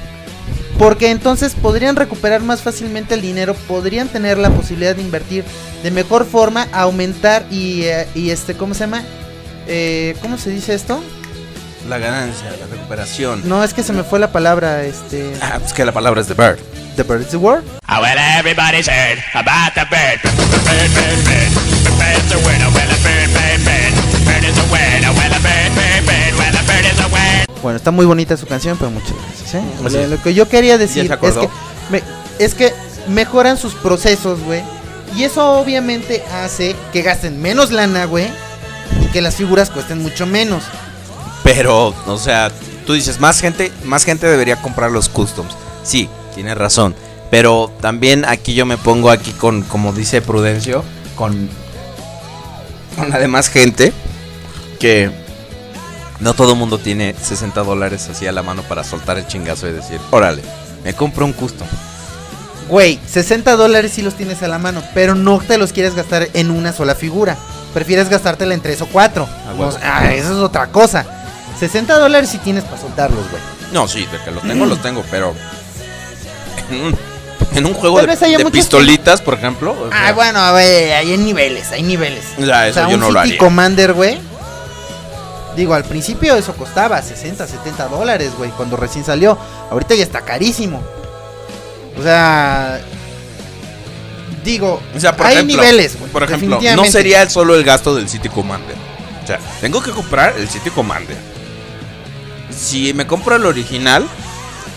Porque 0.78 1.10
entonces 1.10 1.56
podrían 1.56 1.96
recuperar 1.96 2.42
más 2.42 2.62
fácilmente 2.62 3.16
el 3.16 3.22
dinero, 3.22 3.56
podrían 3.68 4.10
tener 4.10 4.38
la 4.38 4.52
posibilidad 4.52 4.96
de 4.96 5.02
invertir 5.02 5.44
de 5.82 5.90
mejor 5.90 6.28
forma, 6.28 6.68
aumentar 6.72 7.48
y, 7.50 7.84
eh, 7.86 8.08
y 8.14 8.30
este, 8.30 8.54
¿cómo 8.56 8.76
se 8.76 8.82
llama? 8.82 9.04
Eh, 9.66 10.16
¿Cómo 10.22 10.38
se 10.38 10.52
dice 10.52 10.76
esto? 10.76 11.02
La 11.90 11.98
ganancia, 11.98 12.52
la 12.60 12.68
recuperación. 12.68 13.42
No, 13.46 13.64
es 13.64 13.74
que 13.74 13.82
se 13.82 13.94
me 13.94 14.04
fue 14.04 14.20
la 14.20 14.32
palabra, 14.32 14.84
este... 14.84 15.34
Ah, 15.42 15.58
pues 15.60 15.74
que 15.74 15.84
la 15.84 15.94
palabra 15.94 16.22
es 16.22 16.28
the 16.28 16.36
bird. 16.36 16.60
The 16.96 17.04
bird 17.04 17.22
is 17.22 17.30
the 17.30 17.38
word. 17.38 17.64
Oh, 17.90 18.02
well, 18.02 18.18
everybody's 18.38 18.88
heard 18.88 19.18
about 19.34 19.74
the 19.74 19.86
bird. 19.90 20.22
Bird, 20.22 20.92
bird, 20.94 21.26
bird. 21.26 21.52
The 21.84 21.92
bird's 21.98 22.32
a 22.34 22.38
word. 22.46 22.85
Bueno, 27.66 27.78
está 27.78 27.90
muy 27.90 28.06
bonita 28.06 28.38
su 28.38 28.46
canción, 28.46 28.78
pero 28.78 28.92
muchas 28.92 29.14
gracias. 29.14 29.56
¿eh? 29.56 29.64
Así 29.84 30.06
Lo, 30.08 30.22
que 30.22 30.36
yo 30.36 30.48
quería 30.48 30.74
¿Ya 30.74 30.78
decir 30.78 31.12
es 31.20 31.34
que, 31.36 31.50
me- 31.90 32.04
es 32.38 32.54
que 32.54 32.72
mejoran 33.08 33.58
sus 33.58 33.74
procesos, 33.74 34.40
güey. 34.42 34.62
Y 35.16 35.24
eso 35.24 35.54
obviamente 35.54 36.24
hace 36.44 36.76
que 36.94 37.02
gasten 37.02 37.42
menos 37.42 37.72
lana, 37.72 38.06
güey. 38.06 38.28
Y 39.02 39.08
que 39.08 39.20
las 39.20 39.34
figuras 39.34 39.72
cuesten 39.72 40.00
mucho 40.04 40.28
menos. 40.28 40.62
Pero, 41.44 41.96
o 42.06 42.18
sea, 42.20 42.52
tú 42.86 42.94
dices, 42.94 43.20
más 43.20 43.42
gente, 43.42 43.72
más 43.84 44.04
gente 44.04 44.28
debería 44.28 44.58
comprar 44.62 44.92
los 44.92 45.10
customs. 45.10 45.56
Sí, 45.84 46.08
tienes 46.36 46.56
razón. 46.60 46.94
Pero 47.32 47.72
también 47.82 48.26
aquí 48.26 48.54
yo 48.54 48.68
me 48.68 48.78
pongo 48.78 49.10
aquí 49.10 49.32
con, 49.32 49.64
como 49.64 49.92
dice 49.92 50.22
Prudencio, 50.22 50.84
con, 51.16 51.50
con 52.96 53.10
la 53.10 53.18
demás 53.18 53.48
gente 53.50 53.92
que 54.80 55.25
no 56.20 56.34
todo 56.34 56.54
el 56.54 56.58
mundo 56.58 56.78
tiene 56.78 57.14
60 57.22 57.62
dólares 57.64 58.08
así 58.10 58.26
a 58.28 58.32
la 58.32 58.42
mano 58.44 58.62
para 58.64 58.84
soltar 58.84 59.18
el 59.18 59.28
chingazo 59.28 59.68
y 59.68 59.72
decir, 59.72 60.00
órale, 60.12 60.42
me 60.84 60.94
compro 60.94 61.26
un 61.26 61.34
custom. 61.34 61.68
Güey, 62.70 63.00
60 63.08 63.56
dólares 63.58 63.92
sí 63.94 64.02
los 64.02 64.16
tienes 64.16 64.42
a 64.42 64.48
la 64.48 64.58
mano, 64.58 64.82
pero 64.94 65.14
no 65.14 65.40
te 65.40 65.58
los 65.58 65.72
quieres 65.72 65.94
gastar 65.96 66.30
en 66.34 66.50
una 66.50 66.74
sola 66.74 66.96
figura. 66.96 67.38
Prefieres 67.74 68.10
gastártela 68.10 68.54
en 68.54 68.62
tres 68.62 68.82
o 68.82 68.88
cuatro. 68.88 69.28
O 69.60 69.72
sea, 69.72 69.98
ah, 70.00 70.14
eso 70.14 70.30
es 70.32 70.38
otra 70.40 70.68
cosa. 70.68 71.06
60 71.60 72.00
dólares 72.00 72.30
sí 72.30 72.38
tienes 72.40 72.64
para 72.64 72.80
soltarlos, 72.82 73.30
güey. 73.30 73.42
No, 73.72 73.88
sí, 73.88 74.06
de 74.12 74.18
que 74.24 74.32
los 74.32 74.42
tengo, 74.44 74.66
los 74.66 74.82
tengo, 74.82 75.04
pero 75.12 75.34
en 76.72 76.82
un, 76.86 76.98
en 77.54 77.66
un 77.66 77.74
juego 77.74 78.02
de, 78.02 78.08
que- 78.18 78.46
pistolitas, 78.52 79.22
por 79.22 79.34
ejemplo. 79.36 79.72
o 79.74 79.90
Ah, 79.92 80.06
sea, 80.06 80.14
bueno, 80.14 80.40
a 80.40 80.52
ver, 80.54 80.94
hay 80.94 81.18
niveles, 81.18 81.72
hay 81.72 81.84
niveles. 81.84 82.24
O 82.42 82.46
sea, 82.46 82.68
eso 82.68 82.82
yo 82.90 82.96
un 82.96 83.00
no 83.02 83.12
lo 83.12 83.20
haría. 83.20 83.38
Commander, 83.38 83.94
güey. 83.94 84.18
Digo, 85.56 85.74
al 85.74 85.84
principio 85.86 86.36
eso 86.36 86.54
costaba 86.56 87.02
60, 87.02 87.48
70 87.48 87.88
dólares, 87.88 88.32
güey, 88.38 88.50
cuando 88.52 88.76
recién 88.78 89.06
salió. 89.06 89.38
Ahorita 89.72 89.96
ya 89.96 90.04
está 90.04 90.22
carísimo. 90.22 90.82
O 91.98 92.04
sea, 92.04 92.82
digo, 94.44 94.82
O 94.96 95.00
sea, 95.00 95.16
por 95.16 95.26
hay 95.28 95.36
ejemplo, 95.36 95.58
niveles, 95.62 95.98
güey, 95.98 96.12
por 96.12 96.24
ejemplo, 96.24 96.60
no 96.76 96.86
sería 96.86 97.30
solo 97.30 97.56
el 97.56 97.64
gasto 97.64 97.96
del 97.96 98.10
City 98.10 98.30
Commander. 98.30 98.76
O 99.24 99.28
sea, 99.28 99.40
tengo 99.62 99.82
que 99.82 99.92
comprar 99.92 100.36
el 100.38 100.48
City 100.50 100.70
Commander. 100.70 101.16
Si 102.56 102.94
me 102.94 103.08
compro 103.08 103.36
el 103.38 103.46
original, 103.46 104.06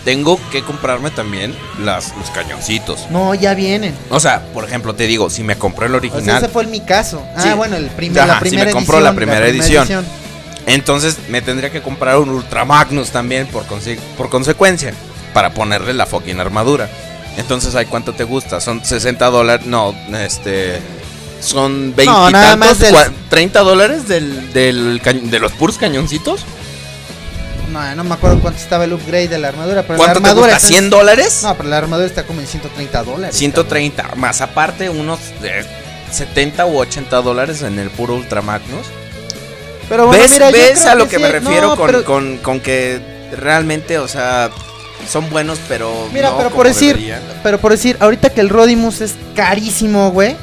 tengo 0.05 0.39
que 0.51 0.63
comprarme 0.63 1.11
también 1.11 1.53
las, 1.83 2.15
los 2.17 2.29
cañoncitos. 2.31 3.07
No, 3.11 3.35
ya 3.35 3.53
vienen. 3.53 3.93
O 4.09 4.19
sea, 4.19 4.41
por 4.53 4.63
ejemplo, 4.63 4.95
te 4.95 5.05
digo, 5.07 5.29
si 5.29 5.43
me 5.43 5.57
compré 5.57 5.85
el 5.87 5.95
O 5.95 5.99
sea, 5.99 6.09
original, 6.09 6.37
ese 6.37 6.47
fue 6.51 6.63
el 6.63 6.69
mi 6.69 6.79
caso. 6.81 7.21
Ah, 7.35 7.41
Sí. 7.43 7.49
bueno, 7.53 7.75
el 7.75 7.87
primer, 7.87 8.23
Ajá, 8.23 8.41
la 8.41 8.49
si 8.49 8.55
me 8.55 8.71
compro 8.71 8.95
edición. 8.97 9.03
la 9.03 9.13
primera 9.13 9.47
edición. 9.47 10.05
Entonces 10.73 11.17
me 11.29 11.41
tendría 11.41 11.69
que 11.71 11.81
comprar 11.81 12.17
un 12.17 12.29
Ultra 12.29 12.65
Magnus 12.65 13.11
también 13.11 13.47
por, 13.47 13.65
conse- 13.67 13.99
por 14.17 14.29
consecuencia, 14.29 14.93
para 15.33 15.53
ponerle 15.53 15.93
la 15.93 16.05
fucking 16.05 16.39
armadura. 16.39 16.89
Entonces, 17.37 17.75
¿ay 17.75 17.85
cuánto 17.85 18.13
te 18.13 18.23
gusta? 18.23 18.59
Son 18.59 18.83
60 18.83 19.25
dólares, 19.29 19.65
no, 19.65 19.95
este... 20.17 20.79
Son 21.41 21.93
20 21.95 22.05
No, 22.05 22.29
nada 22.31 22.49
tantos, 22.57 22.67
más 22.67 22.79
del- 22.79 22.95
cua- 22.95 23.11
30 23.29 23.59
dólares 23.61 24.07
del, 24.09 24.51
del 24.51 25.01
de 25.31 25.39
los 25.39 25.53
puros 25.53 25.77
cañoncitos. 25.77 26.41
No, 27.71 27.95
no 27.95 28.03
me 28.03 28.15
acuerdo 28.15 28.39
cuánto 28.41 28.59
estaba 28.59 28.83
el 28.83 28.91
upgrade 28.93 29.29
de 29.29 29.37
la 29.37 29.47
armadura. 29.49 29.83
Pero 29.83 29.97
¿Cuánto 29.97 30.19
la 30.19 30.23
te 30.23 30.29
armadura 30.29 30.53
gusta? 30.55 30.67
está 30.67 30.77
en- 30.79 30.85
¿100 30.85 30.89
dólares? 30.89 31.39
No, 31.43 31.55
pero 31.55 31.69
la 31.69 31.77
armadura 31.77 32.07
está 32.07 32.23
como 32.25 32.41
en 32.41 32.47
130 32.47 33.03
dólares. 33.03 33.35
130, 33.37 34.15
más 34.17 34.41
aparte 34.41 34.89
unos 34.89 35.19
eh, 35.43 35.63
70 36.11 36.65
u 36.65 36.77
80 36.79 37.21
dólares 37.21 37.61
en 37.61 37.79
el 37.79 37.89
puro 37.89 38.15
Ultra 38.15 38.41
Magnus. 38.41 38.87
Pero 39.89 40.07
bueno, 40.07 40.21
¿Ves, 40.21 40.31
mira, 40.31 40.51
ves 40.51 40.85
a 40.85 40.95
lo 40.95 41.05
que 41.05 41.17
que, 41.17 41.19
me 41.19 41.31
refiero 41.31 41.69
no, 41.69 41.75
con, 41.75 41.85
pero- 41.87 42.05
con- 42.05 42.37
con 42.37 42.59
que 42.59 43.01
realmente, 43.35 43.97
o 43.97 44.07
sea, 44.07 44.49
son 45.09 45.29
buenos, 45.29 45.59
pero. 45.67 45.91
Mira, 46.13 46.29
no 46.31 46.37
pero 46.37 46.49
por 46.51 46.67
decir, 46.67 46.95
deberían? 46.95 47.21
pero 47.43 47.57
por 47.59 47.71
decir, 47.71 47.97
ahorita 47.99 48.29
que 48.29 48.41
el 48.41 48.49
Rodimus 48.49 49.01
es 49.01 49.15
carísimo, 49.35 50.11
güey. 50.11 50.35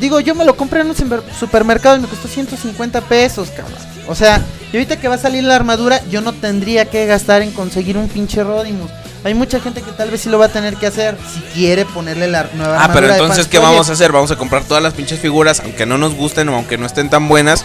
Digo, 0.00 0.18
yo 0.20 0.34
me 0.34 0.44
lo 0.44 0.56
compré 0.56 0.80
en 0.80 0.88
un 0.88 0.96
super- 0.96 1.22
supermercado 1.38 1.96
y 1.96 2.00
me 2.00 2.08
costó 2.08 2.28
150 2.28 3.00
pesos, 3.02 3.48
cabrón. 3.50 3.78
O 4.08 4.14
sea, 4.16 4.42
y 4.72 4.76
ahorita 4.76 4.96
que 4.96 5.06
va 5.08 5.14
a 5.14 5.18
salir 5.18 5.44
la 5.44 5.54
armadura, 5.54 6.02
yo 6.10 6.20
no 6.20 6.32
tendría 6.32 6.86
que 6.86 7.06
gastar 7.06 7.40
en 7.42 7.52
conseguir 7.52 7.96
un 7.96 8.08
pinche 8.08 8.42
Rodimus. 8.42 8.90
Hay 9.24 9.34
mucha 9.34 9.60
gente 9.60 9.80
que 9.80 9.92
tal 9.92 10.10
vez 10.10 10.22
sí 10.22 10.28
lo 10.28 10.40
va 10.40 10.46
a 10.46 10.48
tener 10.48 10.74
que 10.74 10.88
hacer 10.88 11.16
si 11.32 11.38
quiere 11.54 11.84
ponerle 11.84 12.26
la 12.26 12.48
nueva 12.54 12.72
Ah, 12.78 12.84
armadura. 12.86 12.94
pero 12.94 13.06
de 13.06 13.12
entonces, 13.20 13.46
¿qué 13.46 13.60
vamos 13.60 13.88
a 13.88 13.92
hacer? 13.92 14.10
Vamos 14.10 14.32
a 14.32 14.36
comprar 14.36 14.64
todas 14.64 14.82
las 14.82 14.94
pinches 14.94 15.20
figuras, 15.20 15.60
aunque 15.60 15.86
no 15.86 15.96
nos 15.98 16.14
gusten 16.16 16.48
o 16.48 16.56
aunque 16.56 16.76
no 16.76 16.86
estén 16.86 17.08
tan 17.08 17.28
buenas. 17.28 17.64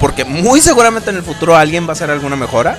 Porque 0.00 0.24
muy 0.24 0.60
seguramente 0.60 1.10
en 1.10 1.16
el 1.16 1.22
futuro 1.22 1.56
alguien 1.56 1.86
va 1.86 1.90
a 1.90 1.92
hacer 1.92 2.10
alguna 2.10 2.36
mejora. 2.36 2.78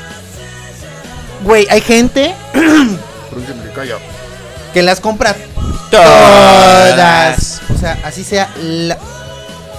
Güey, 1.44 1.68
hay 1.70 1.82
gente 1.82 2.34
que 4.74 4.82
las 4.82 5.00
compra 5.00 5.36
Todas. 5.92 7.62
O 7.74 7.78
sea, 7.78 7.98
así 8.04 8.24
sea 8.24 8.50
la 8.62 8.98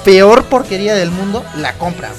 peor 0.05 0.45
porquería 0.45 0.95
del 0.95 1.11
mundo, 1.11 1.45
la 1.57 1.73
compra. 1.75 2.11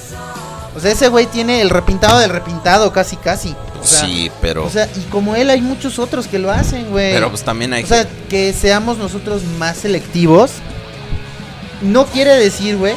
O 0.76 0.80
sea, 0.80 0.92
ese 0.92 1.08
güey 1.08 1.26
tiene 1.26 1.60
el 1.60 1.70
repintado 1.70 2.18
del 2.18 2.30
repintado, 2.30 2.92
casi, 2.92 3.16
casi. 3.16 3.56
O 3.80 3.84
sea, 3.84 4.00
sí, 4.00 4.30
pero. 4.40 4.64
O 4.64 4.70
sea, 4.70 4.88
y 4.94 5.00
como 5.10 5.34
él 5.34 5.50
hay 5.50 5.60
muchos 5.60 5.98
otros 5.98 6.26
que 6.26 6.38
lo 6.38 6.52
hacen, 6.52 6.90
güey. 6.90 7.12
pero 7.12 7.30
pues 7.30 7.42
también 7.42 7.72
hay 7.72 7.82
O 7.82 7.86
sea, 7.86 8.06
que 8.28 8.52
seamos 8.52 8.98
nosotros 8.98 9.42
más 9.58 9.78
selectivos. 9.78 10.52
No 11.80 12.06
quiere 12.06 12.36
decir, 12.36 12.76
güey, 12.76 12.94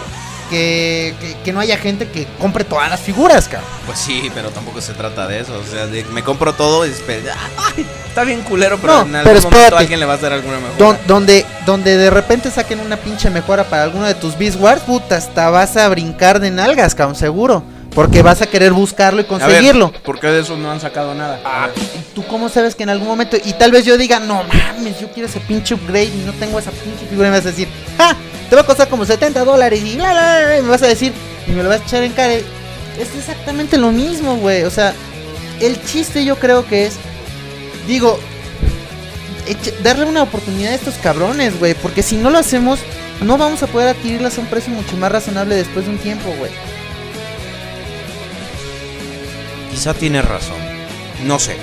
que, 0.52 1.16
que, 1.20 1.38
que 1.46 1.54
no 1.54 1.62
haya 1.62 1.78
gente 1.78 2.08
que 2.10 2.28
compre 2.40 2.64
todas 2.66 2.90
las 2.90 3.00
figuras, 3.00 3.48
cabrón. 3.48 3.68
Pues 3.88 3.98
sí, 3.98 4.30
pero 4.36 4.50
tampoco 4.52 4.82
se 4.82 4.94
trata 4.94 5.26
de 5.28 5.40
eso. 5.40 5.58
O 5.58 5.64
sea, 5.64 5.88
de- 5.88 6.04
me 6.06 6.22
compro 6.24 6.54
todo 6.54 6.86
y 6.86 6.90
ay, 6.92 7.86
está 8.08 8.24
bien 8.24 8.42
culero, 8.42 8.78
pero 8.80 8.94
No, 8.94 9.02
en 9.02 9.16
algún 9.16 9.24
pero 9.24 9.36
momento 9.42 9.58
espérate. 9.58 9.78
alguien 9.82 10.00
le 10.02 10.06
va 10.06 10.14
a 10.14 10.18
dar 10.18 10.34
alguna 10.34 10.58
mejora. 10.60 10.76
Don- 10.78 10.98
donde, 11.08 11.46
donde 11.66 11.98
de 11.98 12.10
repente 12.10 12.52
saquen 12.52 12.82
una 12.82 12.98
pinche 12.98 13.30
mejora 13.30 13.64
para 13.64 13.84
alguno 13.84 14.06
de 14.06 14.14
tus 14.14 14.38
Beast 14.38 14.60
Wars, 14.60 14.82
puta, 14.82 15.16
hasta 15.16 15.50
vas 15.50 15.78
a 15.78 15.88
brincar 15.90 16.40
de 16.40 16.52
nalgas, 16.52 16.94
cabrón, 16.94 17.16
seguro. 17.16 17.64
Porque 17.94 18.22
vas 18.22 18.42
a 18.42 18.48
querer 18.48 18.72
buscarlo 18.72 19.20
y 19.20 19.24
ver, 19.24 19.30
conseguirlo. 19.30 19.92
¿Por 19.92 20.20
qué 20.20 20.28
de 20.28 20.42
eso 20.42 20.56
no 20.58 20.72
han 20.72 20.80
sacado 20.80 21.14
nada? 21.14 21.42
Ah, 21.44 21.70
¿y 21.76 22.14
¿Tú 22.16 22.24
cómo 22.26 22.50
sabes 22.50 22.76
que 22.76 22.84
en 22.84 22.90
algún 22.90 23.08
momento, 23.08 23.38
y 23.44 23.54
tal 23.54 23.72
vez 23.72 23.86
yo 23.86 23.98
diga, 23.98 24.20
no 24.20 24.44
mames, 24.44 25.00
yo 25.00 25.10
quiero 25.12 25.28
ese 25.28 25.40
pinche 25.42 25.74
upgrade 25.74 26.06
y 26.06 26.24
no 26.26 26.34
tengo 26.34 26.60
esa 26.60 26.72
pinche 26.72 27.06
figura, 27.10 27.28
y 27.28 27.32
me 27.32 27.38
vas 27.38 27.46
a 27.46 27.50
decir, 27.50 27.68
¡ah! 28.00 28.16
Te 28.50 28.56
va 28.56 28.62
a 28.62 28.66
costar 28.66 28.88
como 28.90 29.06
70 29.06 29.44
dólares 29.46 29.82
y 29.82 29.96
bla, 29.96 30.12
bla, 30.12 30.40
bla, 30.46 30.58
y 30.58 30.62
me 30.62 30.70
vas 30.70 30.84
a 30.84 30.88
decir, 30.88 31.14
y 31.48 31.52
me 31.52 31.64
lo 31.64 31.70
vas 31.70 31.82
a 31.82 31.84
echar 31.84 32.04
en 32.04 32.12
cara. 32.12 32.34
Es 32.34 33.16
exactamente 33.18 33.78
lo 33.78 33.92
mismo, 33.92 34.36
güey. 34.38 34.64
O 34.64 34.70
sea, 34.70 34.94
el 35.62 35.82
chiste 35.86 36.26
yo 36.26 36.36
creo 36.38 36.66
que 36.66 36.86
es, 36.86 36.96
digo, 37.88 38.20
darle 39.84 40.06
una 40.06 40.24
oportunidad 40.24 40.74
a 40.74 40.76
estos 40.76 40.96
cabrones, 40.96 41.58
güey, 41.60 41.74
porque 41.76 42.04
si 42.04 42.18
no 42.18 42.30
lo 42.30 42.38
hacemos, 42.38 42.80
no 43.22 43.38
vamos 43.38 43.64
a 43.64 43.68
poder 43.68 43.90
adquirirlas 43.90 44.38
a 44.38 44.42
un 44.42 44.48
precio 44.48 44.74
mucho 44.74 44.98
más 44.98 45.12
razonable 45.12 45.56
después 45.56 45.86
de 45.86 45.92
un 45.92 45.98
tiempo, 45.98 46.34
güey. 46.38 46.52
Quizá 49.72 49.94
tiene 49.94 50.22
razón. 50.22 50.58
No 51.26 51.40
sé. 51.40 51.56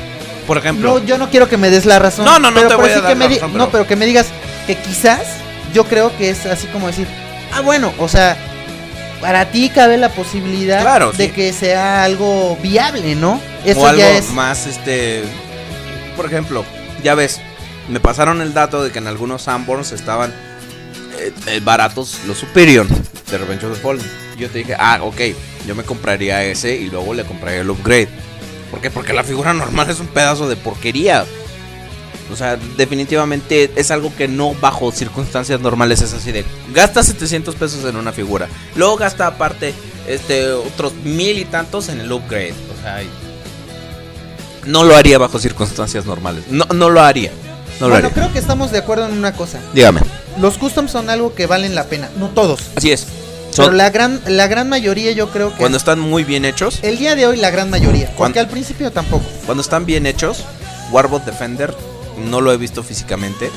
Por 0.47 0.57
ejemplo, 0.59 0.99
No, 0.99 1.05
yo 1.05 1.19
no 1.19 1.29
quiero 1.31 1.49
que 1.49 1.57
me 1.59 1.69
des 1.71 1.85
la 1.85 1.99
razón. 1.99 2.25
No, 2.25 2.39
no, 2.39 2.51
no 2.51 2.57
pero 2.57 2.69
te 2.69 2.75
voy 2.77 2.91
a 2.91 3.01
dar 3.01 3.13
que 3.13 3.19
la 3.19 3.27
razón, 3.29 3.51
pero- 3.53 3.65
No, 3.65 3.71
pero 3.71 3.87
que 3.87 3.97
me 3.97 4.07
digas 4.07 4.27
que 4.67 4.77
quizás 4.77 5.21
yo 5.75 5.85
creo 5.85 6.17
que 6.17 6.31
es 6.31 6.47
así 6.47 6.67
como 6.69 6.87
decir, 6.87 7.07
ah, 7.53 7.61
bueno, 7.61 7.93
o 7.99 8.09
sea, 8.09 8.37
para 9.21 9.51
ti 9.51 9.69
cabe 9.69 9.99
la 9.99 10.09
posibilidad 10.09 10.81
Claro, 10.81 11.13
de 11.13 11.27
sí. 11.27 11.33
que 11.33 11.53
sea 11.53 12.05
algo 12.05 12.57
viable, 12.63 13.15
¿no? 13.15 13.41
Eso 13.65 13.81
o 13.81 13.87
algo 13.87 14.01
ya 14.01 14.17
es. 14.17 14.31
más, 14.31 14.67
este. 14.67 15.23
Por 16.17 16.25
ejemplo, 16.27 16.65
ya 17.05 17.15
ves, 17.15 17.41
me 17.89 18.01
pasaron 18.01 18.41
el 18.41 18.55
dato 18.55 18.83
de 18.83 18.91
que 18.91 18.99
en 19.01 19.07
algunos 19.07 19.43
Sanborns 19.43 19.93
estaban 19.93 20.33
eh, 21.19 21.33
eh, 21.47 21.61
baratos 21.63 22.21
los 22.27 22.39
Superior 22.39 22.87
de 22.89 23.39
Revenge 23.39 23.67
of 23.67 23.75
the 23.77 23.83
Fallen. 23.83 24.11
Yo 24.39 24.49
te 24.49 24.59
dije, 24.59 24.77
ah, 24.79 25.01
ok, 25.03 25.21
yo 25.67 25.75
me 25.75 25.83
compraría 25.83 26.45
ese 26.45 26.77
y 26.77 26.91
luego 26.91 27.15
le 27.15 27.25
compraría 27.25 27.61
el 27.61 27.71
upgrade. 27.71 28.09
¿Por 28.71 28.81
qué? 28.81 28.91
Porque 28.91 29.13
la 29.13 29.25
figura 29.25 29.53
normal 29.55 29.91
es 29.91 30.01
un 30.01 30.09
pedazo 30.09 30.49
de 30.49 30.57
porquería. 30.57 31.25
O 32.33 32.37
sea, 32.37 32.59
definitivamente 32.77 33.71
es 33.77 33.91
algo 33.91 34.15
que 34.15 34.29
no 34.29 34.55
bajo 34.55 34.93
circunstancias 34.93 35.61
normales 35.61 36.03
es 36.03 36.13
así 36.13 36.31
de 36.31 36.45
gasta 36.75 37.03
700 37.03 37.55
pesos 37.55 37.85
en 37.87 37.97
una 37.97 38.13
figura. 38.13 38.49
Luego 38.77 38.97
gasta 38.97 39.27
aparte 39.27 39.73
este 40.07 40.51
otros 40.51 40.93
mil 41.05 41.39
y 41.39 41.47
tantos 41.47 41.89
en 41.89 42.01
el 42.01 42.13
upgrade. 42.13 42.53
O 42.79 42.83
sea, 42.83 43.01
no 44.67 44.85
lo 44.85 44.95
haría 44.95 45.17
bajo 45.17 45.39
circunstancias 45.39 46.05
normales. 46.05 46.45
No, 46.51 46.67
no 46.75 46.91
lo 46.91 47.01
haría. 47.01 47.33
No 47.81 47.87
lo 47.87 47.95
bueno, 47.95 48.09
haría. 48.09 48.11
creo 48.11 48.33
que 48.33 48.39
estamos 48.39 48.71
de 48.73 48.79
acuerdo 48.79 49.07
en 49.07 49.13
una 49.13 49.33
cosa. 49.33 49.59
Dígame. 49.73 50.03
Los 50.39 50.59
customs 50.59 50.91
son 50.91 51.09
algo 51.09 51.35
que 51.35 51.47
valen 51.47 51.75
la 51.75 51.85
pena, 51.85 52.11
no 52.19 52.29
todos. 52.29 52.61
Así 52.77 52.93
es. 52.93 53.07
Pero 53.59 53.69
Son- 53.71 53.77
la 53.77 53.91
gran, 53.91 54.21
la 54.27 54.47
gran 54.47 54.69
mayoría 54.69 55.13
yo 55.13 55.31
creo 55.31 55.51
que... 55.51 55.57
cuando 55.57 55.77
están 55.79 55.99
muy 56.01 56.25
bien 56.25 56.45
hechos, 56.45 56.79
El 56.83 56.97
día 56.99 57.15
de 57.15 57.27
hoy 57.27 57.37
la 57.37 57.51
gran 57.51 57.69
mayoría. 57.71 58.07
Porque 58.07 58.17
Cuando- 58.17 58.41
al 58.41 58.49
principio 58.49 58.91
tampoco. 58.93 59.25
cuando 59.47 59.61
están 59.63 59.85
bien 59.85 60.07
hechos, 60.07 60.45
Warbot 60.93 61.25
Defender 61.25 61.75
no 62.31 62.41
lo 62.41 62.53
he 62.53 62.57
visto 62.57 62.83
físicamente, 62.83 63.51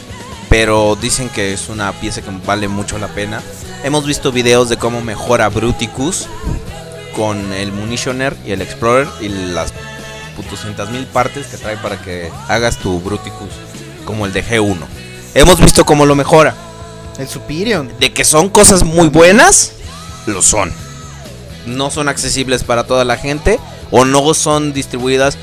pero 0.49 0.97
dicen 0.99 1.29
que 1.29 1.53
es 1.53 1.69
una 1.69 1.91
pieza 1.93 2.21
que 2.21 2.29
vale 2.45 2.67
mucho 2.67 2.97
la 2.97 3.07
pena. 3.07 3.41
Hemos 3.83 4.05
visto 4.05 4.31
videos 4.31 4.69
de 4.69 4.77
cómo 4.77 5.01
mejora 5.01 5.49
Bruticus 5.49 6.27
con 7.15 7.53
el 7.53 7.71
Munitioner 7.71 8.35
y 8.45 8.51
el 8.51 8.61
Explorer 8.61 9.07
y 9.21 9.29
las 9.29 9.73
putucientas 10.35 10.89
mil 10.89 11.05
partes 11.05 11.47
que 11.47 11.57
trae 11.57 11.77
para 11.77 12.01
que 12.01 12.29
hagas 12.47 12.77
tu 12.77 12.99
Bruticus 12.99 13.49
como 14.05 14.25
el 14.25 14.33
de 14.33 14.43
G1. 14.43 14.77
Hemos 15.35 15.59
visto 15.59 15.85
cómo 15.85 16.05
lo 16.05 16.15
mejora. 16.15 16.55
El 17.17 17.27
Superior. 17.27 17.87
De 17.99 18.13
que 18.13 18.23
son 18.25 18.49
cosas 18.49 18.83
muy 18.83 19.07
buenas, 19.09 19.73
lo 20.25 20.41
son. 20.41 20.71
No 21.65 21.91
son 21.91 22.09
accesibles 22.09 22.63
para 22.63 22.85
toda 22.85 23.05
la 23.05 23.17
gente 23.17 23.59
o 23.91 24.05
no 24.05 24.33
son 24.33 24.73
distribuidas. 24.73 25.37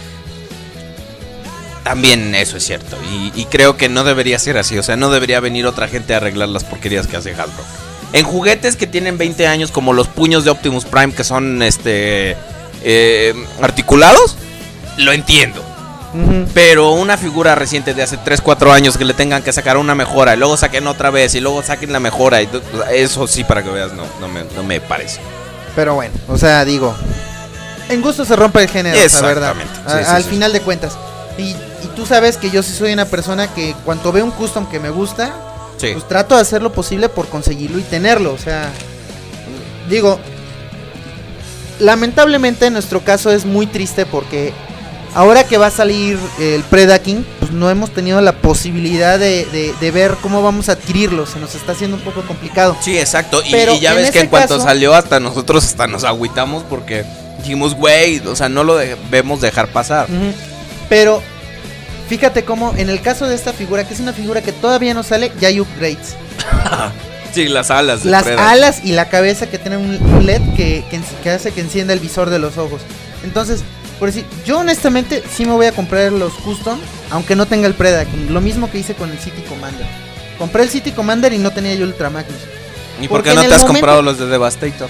También 1.85 2.35
eso 2.35 2.57
es 2.57 2.65
cierto. 2.65 2.97
Y, 3.35 3.45
creo 3.47 3.77
que 3.77 3.89
no 3.89 4.05
debería 4.05 4.39
ser 4.39 4.59
así. 4.59 4.77
O 4.79 4.83
sea, 4.83 4.97
no 4.97 5.11
debería 5.11 5.41
venir 5.41 5.67
otra 5.67 5.89
gente 5.89 6.13
a 6.13 6.19
arreglar 6.19 6.49
las 6.49 6.65
porquerías 6.65 7.07
que 7.07 7.17
hace 7.17 7.33
Hasbro. 7.33 7.65
En 8.13 8.25
juguetes 8.25 8.77
que 8.77 8.87
tienen 8.87 9.17
20 9.17 9.47
años, 9.47 9.71
como 9.71 9.93
los 9.93 10.09
puños 10.09 10.45
de 10.45 10.51
Optimus 10.51 10.85
Prime, 10.85 11.13
que 11.13 11.25
son 11.25 11.63
este 11.63 12.37
eh, 12.83 13.35
articulados, 13.61 14.37
lo 14.97 15.13
entiendo. 15.13 15.65
Pero 16.55 16.93
una 16.93 17.17
figura 17.19 17.55
reciente 17.55 17.93
de 17.95 18.03
hace 18.03 18.17
3, 18.17 18.41
4 18.41 18.73
años 18.73 18.97
que 18.97 19.05
le 19.05 19.13
tengan 19.15 19.43
que 19.43 19.53
sacar 19.53 19.77
una 19.77 19.95
mejora 19.95 20.35
y 20.35 20.39
luego 20.39 20.57
saquen 20.57 20.87
otra 20.87 21.11
vez 21.11 21.35
y 21.35 21.41
luego 21.41 21.63
saquen 21.63 21.93
la 21.93 22.01
mejora, 22.01 22.41
y 22.41 22.47
t- 22.47 22.61
eso 22.93 23.27
sí, 23.27 23.45
para 23.45 23.63
que 23.63 23.71
veas, 23.71 23.93
no, 23.93 24.05
no, 24.21 24.29
me, 24.29 24.45
no 24.57 24.63
me 24.63 24.81
parece. 24.81 25.21
Pero 25.77 25.95
bueno, 25.95 26.15
o 26.29 26.39
sea, 26.39 26.65
digo, 26.65 26.95
en 27.91 28.01
gusto 28.01 28.25
se 28.25 28.35
rompe 28.37 28.63
el 28.63 28.69
género, 28.69 28.97
la 28.99 29.21
verdad. 29.21 29.55
A- 29.87 29.91
Sí, 30.05 30.05
al 30.11 30.23
sí. 30.25 30.31
final 30.31 30.53
de 30.53 30.61
cuentas. 30.61 30.97
Y, 31.37 31.51
y 31.51 31.91
tú 31.95 32.07
sabes 32.07 32.37
que 32.39 32.51
yo 32.51 32.63
sí 32.63 32.73
soy 32.73 32.93
una 32.93 33.05
persona 33.05 33.53
que 33.55 33.75
cuando 33.85 34.11
veo 34.11 34.25
un 34.25 34.31
custom 34.33 34.67
que 34.69 34.81
me 34.81 34.91
gusta, 34.91 35.33
pues 35.79 36.09
trato 36.09 36.35
de 36.37 36.41
hacer 36.41 36.63
lo 36.63 36.73
posible 36.73 37.09
por 37.09 37.29
conseguirlo 37.29 37.79
y 37.79 37.83
tenerlo. 37.83 38.33
O 38.33 38.39
sea, 38.39 38.71
digo, 39.89 40.19
lamentablemente 41.81 42.67
en 42.67 42.73
nuestro 42.73 43.05
caso 43.05 43.31
es 43.31 43.45
muy 43.45 43.67
triste 43.67 44.05
porque 44.07 44.53
ahora 45.15 45.45
que 45.45 45.57
va 45.59 45.67
a 45.67 45.71
salir 45.71 46.19
el 46.39 46.63
Predaking, 46.65 47.27
pues 47.39 47.51
no 47.51 47.71
hemos 47.71 47.91
tenido 47.93 48.21
la 48.21 48.33
posibilidad 48.33 49.19
de, 49.19 49.45
de- 49.47 49.75
de 49.81 49.91
ver 49.91 50.17
cómo 50.23 50.43
vamos 50.43 50.69
a 50.69 50.73
adquirirlo. 50.73 51.27
Se 51.27 51.39
nos 51.39 51.55
está 51.55 51.73
haciendo 51.73 51.97
un 51.97 52.03
poco 52.03 52.23
complicado. 52.23 52.77
Sí, 52.81 52.99
exacto. 52.99 53.43
Y, 53.45 53.51
ya 53.81 53.95
ves 53.95 54.11
que 54.11 54.21
en 54.21 54.29
cuanto 54.29 54.55
caso- 54.57 54.67
salió, 54.67 54.95
hasta 54.95 55.21
nosotros 55.21 55.65
hasta 55.65 55.87
nos 55.87 56.05
agüitamos 56.05 56.63
porque 56.65 57.05
dijimos, 57.39 57.75
güey, 57.75 58.19
o 58.27 58.37
sea, 58.37 58.49
no 58.49 58.65
lo 58.65 58.77
debemos 58.77 59.41
dejar 59.41 59.69
pasar. 59.69 60.07
Pero 60.89 61.23
fíjate 62.09 62.45
cómo 62.45 62.75
en 62.77 62.89
el 62.91 63.01
caso 63.03 63.27
de 63.27 63.35
esta 63.35 63.53
figura, 63.53 63.87
que 63.87 63.95
es 63.95 64.01
una 64.01 64.13
figura 64.13 64.41
que 64.43 64.53
todavía 64.53 64.95
no 64.95 65.03
sale, 65.03 65.31
ya 65.41 65.49
hay 65.49 65.61
upgrades. 65.61 66.15
Sí, 67.31 67.47
las 67.47 67.71
alas. 67.71 68.07
Las 68.07 68.27
alas 68.27 68.81
y 68.83 68.93
la 68.93 69.11
cabeza 69.11 69.47
que 69.49 69.59
tiene 69.59 69.77
un 69.77 70.03
un 70.03 70.25
LED 70.27 70.41
que, 70.57 70.83
que, 70.91 70.99
que 71.23 71.31
hace 71.31 71.53
que 71.53 71.61
encienda 71.61 71.93
el 71.93 72.01
visor 72.01 72.31
de 72.31 72.39
los 72.39 72.57
ojos. 72.57 72.81
Entonces, 73.23 73.61
por 73.99 74.09
decir, 74.09 74.25
yo 74.45 74.59
honestamente 74.61 75.23
sí 75.35 75.45
me 75.45 75.53
voy 75.53 75.67
a 75.67 75.73
comprar 75.73 76.13
los 76.13 76.33
custom, 76.35 76.79
aunque 77.11 77.35
no 77.37 77.47
tenga 77.47 77.67
el 77.67 77.75
Predaking. 77.75 78.33
Lo 78.33 78.41
mismo 78.41 78.71
que 78.71 78.79
hice 78.79 78.95
con 78.95 79.11
el 79.11 79.19
City 79.19 79.43
Commander. 79.49 79.87
Compré 80.39 80.63
el 80.63 80.69
City 80.71 80.93
Commander 80.93 81.33
y 81.33 81.39
no 81.39 81.51
tenía 81.51 81.75
yo 81.75 81.85
Ultra 81.85 82.11
Magnus. 82.11 82.37
¿Y 83.01 83.09
por 83.09 83.19
Porque 83.19 83.31
qué 83.31 83.35
no 83.37 83.41
te 83.43 83.47
has 83.49 83.53
momento- 83.63 83.67
comprado 83.73 84.03
los 84.03 84.19
de 84.19 84.27
Devastator? 84.27 84.89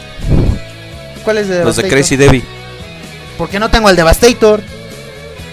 ¿Cuál 1.25 1.39
es 1.39 1.49
de 1.49 1.65
Los 1.65 1.77
de 1.77 1.83
Devastator? 1.83 1.91
Crazy 1.91 2.17
Debbie. 2.17 2.43
Porque 3.37 3.59
no 3.59 3.71
tengo 3.71 3.89
el 3.91 3.97
Devastator. 3.97 4.63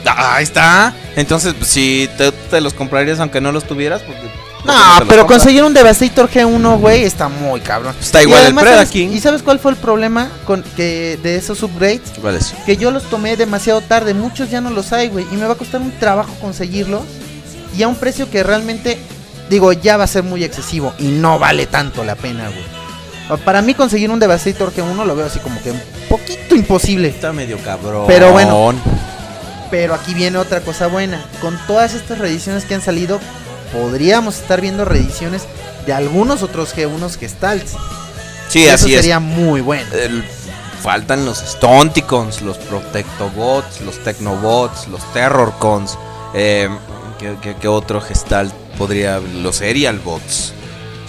Ah, 0.05 0.35
ahí 0.35 0.43
está. 0.43 0.93
Entonces, 1.15 1.53
pues, 1.57 1.69
si 1.69 2.09
te, 2.17 2.31
te 2.31 2.61
los 2.61 2.73
comprarías 2.73 3.19
aunque 3.19 3.41
no 3.41 3.51
los 3.51 3.65
tuvieras, 3.65 4.01
porque. 4.03 4.21
No, 4.65 4.73
pero 5.07 5.27
conseguir 5.27 5.63
un 5.63 5.73
Devastator 5.73 6.29
G1, 6.29 6.79
güey, 6.79 7.03
está 7.03 7.27
muy 7.29 7.59
cabrón. 7.61 7.95
Está 8.01 8.21
igual 8.23 8.39
el 8.39 8.45
además, 8.45 8.63
¿sabes- 8.63 8.77
Predaking. 8.89 9.13
¿Y 9.13 9.19
sabes 9.19 9.43
cuál 9.43 9.59
fue 9.59 9.71
el 9.71 9.77
problema 9.77 10.29
con 10.45 10.63
que 10.75 11.19
de 11.21 11.35
esos 11.35 11.61
upgrades? 11.63 12.01
¿Cuál 12.21 12.35
es? 12.35 12.53
Que 12.65 12.75
yo 12.77 12.91
los 12.91 13.03
tomé 13.03 13.37
demasiado 13.37 13.81
tarde, 13.81 14.13
muchos 14.13 14.49
ya 14.49 14.61
no 14.61 14.69
los 14.71 14.91
hay, 14.93 15.09
güey, 15.09 15.25
y 15.31 15.35
me 15.35 15.45
va 15.45 15.53
a 15.53 15.57
costar 15.57 15.81
un 15.81 15.91
trabajo 15.99 16.33
conseguirlos 16.41 17.03
y 17.77 17.83
a 17.83 17.87
un 17.87 17.95
precio 17.95 18.29
que 18.29 18.41
realmente 18.43 18.97
digo, 19.49 19.71
ya 19.73 19.97
va 19.97 20.05
a 20.05 20.07
ser 20.07 20.23
muy 20.23 20.43
excesivo 20.43 20.93
y 20.97 21.05
no 21.09 21.37
vale 21.37 21.67
tanto 21.67 22.03
la 22.03 22.15
pena, 22.15 22.49
güey. 22.49 23.39
Para 23.43 23.61
mí 23.61 23.73
conseguir 23.73 24.09
un 24.11 24.19
Devastator 24.19 24.71
G1 24.73 25.05
lo 25.05 25.15
veo 25.15 25.25
así 25.25 25.39
como 25.39 25.61
que 25.61 25.71
un 25.71 25.81
poquito 26.09 26.55
imposible. 26.55 27.09
Está 27.09 27.33
medio 27.33 27.57
cabrón. 27.59 28.05
Pero 28.07 28.31
bueno. 28.31 28.73
Pero 29.71 29.95
aquí 29.95 30.13
viene 30.13 30.37
otra 30.37 30.61
cosa 30.61 30.87
buena. 30.87 31.23
Con 31.41 31.57
todas 31.67 31.95
estas 31.95 32.19
reediciones 32.19 32.65
que 32.65 32.75
han 32.75 32.81
salido, 32.81 33.19
podríamos 33.71 34.37
estar 34.37 34.61
viendo 34.61 34.85
reediciones 34.85 35.43
de 35.85 35.93
algunos 35.93 36.41
otros 36.43 36.75
G1s 36.75 37.17
Gestalts. 37.17 37.73
Sí, 38.49 38.63
Eso 38.63 38.73
así 38.75 38.93
es. 38.93 39.01
sería 39.01 39.19
muy 39.19 39.61
bueno. 39.61 39.85
El- 39.93 40.23
faltan 40.81 41.25
los 41.25 41.39
Stonticons, 41.39 42.41
los 42.43 42.57
Protectobots, 42.57 43.81
los 43.81 43.97
Technobots, 44.03 44.87
los 44.87 45.01
Terrorcons. 45.13 45.97
Eh, 46.35 46.69
¿qué, 47.19 47.35
qué- 47.41 47.55
qué 47.59 47.67
otro 47.67 48.01
gestal 48.01 48.51
podría? 48.77 49.19
Los 49.19 49.57
Serial 49.57 49.99
Bots. 49.99 50.53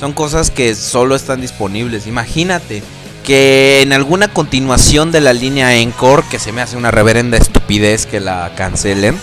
Son 0.01 0.13
cosas 0.13 0.51
que 0.51 0.75
solo 0.75 1.15
están 1.15 1.41
disponibles. 1.43 2.07
Imagínate 2.07 2.83
que 3.25 3.83
en 3.83 3.93
alguna 3.93 4.29
continuación 4.29 5.11
de 5.13 5.21
la 5.21 5.33
línea 5.33 5.75
Encore, 5.77 6.23
que 6.31 6.39
se 6.39 6.53
me 6.53 6.63
hace 6.63 6.77
una 6.77 6.91
reverenda 6.91 7.37
estupidez 7.37 8.07
que 8.07 8.21
la 8.21 8.53
cancelen, 8.57 9.19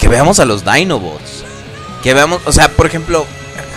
que 0.00 0.08
veamos 0.08 0.40
a 0.40 0.44
los 0.44 0.64
Dinobots. 0.64 1.44
Que 2.06 2.14
veamos, 2.14 2.40
o 2.46 2.52
sea, 2.52 2.68
por 2.68 2.86
ejemplo, 2.86 3.26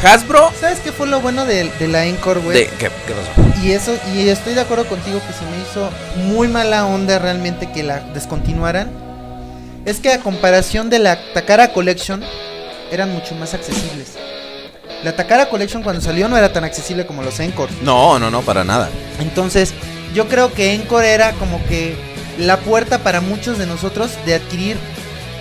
Hasbro. 0.03 0.51
¿Sabes 0.61 0.77
qué 0.81 0.91
fue 0.91 1.07
lo 1.07 1.19
bueno 1.19 1.47
de, 1.47 1.67
de 1.79 1.87
la 1.87 2.05
Encore, 2.05 2.39
güey? 2.41 2.67
¿qué, 2.67 2.77
qué 2.77 3.13
pasó? 3.15 3.63
Y 3.63 3.71
eso, 3.71 3.97
y 4.13 4.29
estoy 4.29 4.53
de 4.53 4.61
acuerdo 4.61 4.85
contigo 4.85 5.19
que 5.19 5.33
se 5.33 5.43
me 5.49 5.57
hizo 5.63 5.89
muy 6.31 6.47
mala 6.47 6.85
onda 6.85 7.17
realmente 7.17 7.71
que 7.71 7.81
la 7.81 8.01
descontinuaran. 8.13 8.91
Es 9.83 9.99
que 9.99 10.13
a 10.13 10.19
comparación 10.19 10.91
de 10.91 10.99
la 10.99 11.17
Takara 11.33 11.73
Collection, 11.73 12.23
eran 12.91 13.11
mucho 13.11 13.33
más 13.33 13.55
accesibles. 13.55 14.09
La 15.03 15.15
Takara 15.15 15.49
Collection 15.49 15.81
cuando 15.81 15.99
salió 15.99 16.29
no 16.29 16.37
era 16.37 16.53
tan 16.53 16.63
accesible 16.63 17.07
como 17.07 17.23
los 17.23 17.39
Encore. 17.39 17.73
No, 17.81 18.19
no, 18.19 18.29
no, 18.29 18.43
para 18.43 18.63
nada. 18.63 18.89
Entonces, 19.19 19.73
yo 20.13 20.27
creo 20.27 20.53
que 20.53 20.75
Encore 20.75 21.11
era 21.11 21.31
como 21.31 21.65
que 21.65 21.95
la 22.37 22.57
puerta 22.57 22.99
para 22.99 23.21
muchos 23.21 23.57
de 23.57 23.65
nosotros 23.65 24.11
de 24.27 24.35
adquirir 24.35 24.77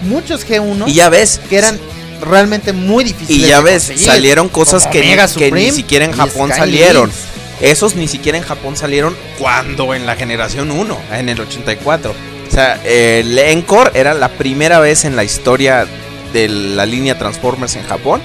muchos 0.01 0.49
G1 0.49 0.85
Y 0.87 0.95
ya 0.95 1.11
ves. 1.11 1.39
que 1.51 1.59
eran 1.59 1.79
realmente 2.21 2.73
muy 2.73 3.05
difíciles. 3.05 3.45
Y 3.45 3.49
ya 3.49 3.61
ves, 3.61 3.85
conseguir, 3.85 4.07
salieron 4.07 4.49
cosas 4.49 4.87
que, 4.87 5.01
ni- 5.01 5.39
que 5.39 5.51
ni 5.53 5.71
siquiera 5.71 6.05
en 6.05 6.13
Japón 6.13 6.51
Sky 6.51 6.59
salieron. 6.61 7.13
Esos 7.61 7.97
ni 7.97 8.07
siquiera 8.07 8.39
en 8.39 8.45
Japón 8.45 8.77
salieron 8.77 9.17
cuando 9.39 9.95
en 9.95 10.07
la 10.07 10.15
generación 10.17 10.71
1, 10.71 10.99
en 11.13 11.29
el 11.29 11.41
84. 11.41 12.15
O 12.49 12.51
sea, 12.51 12.81
el 12.85 13.37
Encore 13.39 13.91
era 13.95 14.15
la 14.15 14.29
primera 14.29 14.79
vez 14.79 15.05
en 15.05 15.17
la 15.17 15.25
historia 15.25 15.87
de 16.33 16.49
la 16.49 16.87
línea 16.87 17.19
Transformers 17.19 17.75
en 17.77 17.85
Japón 17.87 18.21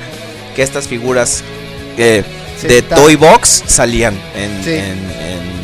que 0.56 0.62
estas 0.62 0.88
figuras 0.88 1.44
eh, 1.98 2.24
de. 2.62 2.82
Toy 2.84 3.16
Box 3.16 3.64
salían 3.66 4.14
en, 4.36 4.64
Sí. 4.64 4.72
en- 4.72 5.12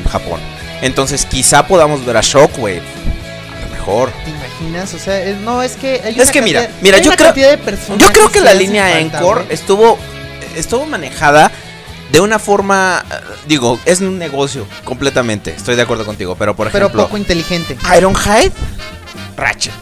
en 0.03 0.10
Japón. 0.11 0.39
Entonces 0.81 1.26
quizá 1.26 1.68
podamos 1.68 2.03
ver 2.06 2.18
a 2.18 2.22
Shockwave. 2.22 2.81
A 2.81 3.61
lo 3.65 3.69
mejor. 3.72 4.11
No, 4.61 5.61
es 5.61 5.76
que 5.76 6.02
hay 6.03 6.19
Es 6.19 6.31
que 6.31 6.41
mira, 6.41 6.61
cantidad- 6.64 6.81
mira, 6.81 6.98
yo 6.99 7.11
creo, 7.11 7.34
yo 7.98 8.11
creo 8.11 8.31
que 8.31 8.41
la 8.41 8.53
línea 8.53 8.99
Encore 8.99 9.45
estuvo, 9.49 9.98
estuvo 10.56 10.86
manejada 10.86 11.52
de 12.11 12.19
una 12.19 12.40
forma, 12.40 13.06
eh, 13.10 13.15
digo, 13.48 13.80
es 13.86 14.02
un 14.02 14.18
negocio 14.18 14.65
completamente, 14.84 15.53
estoy 15.56 15.76
de 15.76 15.84
acuerdo 15.84 16.06
contigo, 16.06 16.36
pero 16.36 16.56
por 16.56 16.72
pero 16.72 16.86
ejemplo, 16.88 17.03
poco 17.03 17.18
inteligente. 17.18 17.77
Ironhide, 17.98 18.52
Ratchet. 19.38 19.73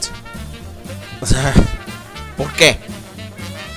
O 1.21 1.25
sea, 1.25 1.53
¿por 2.35 2.51
qué? 2.53 2.77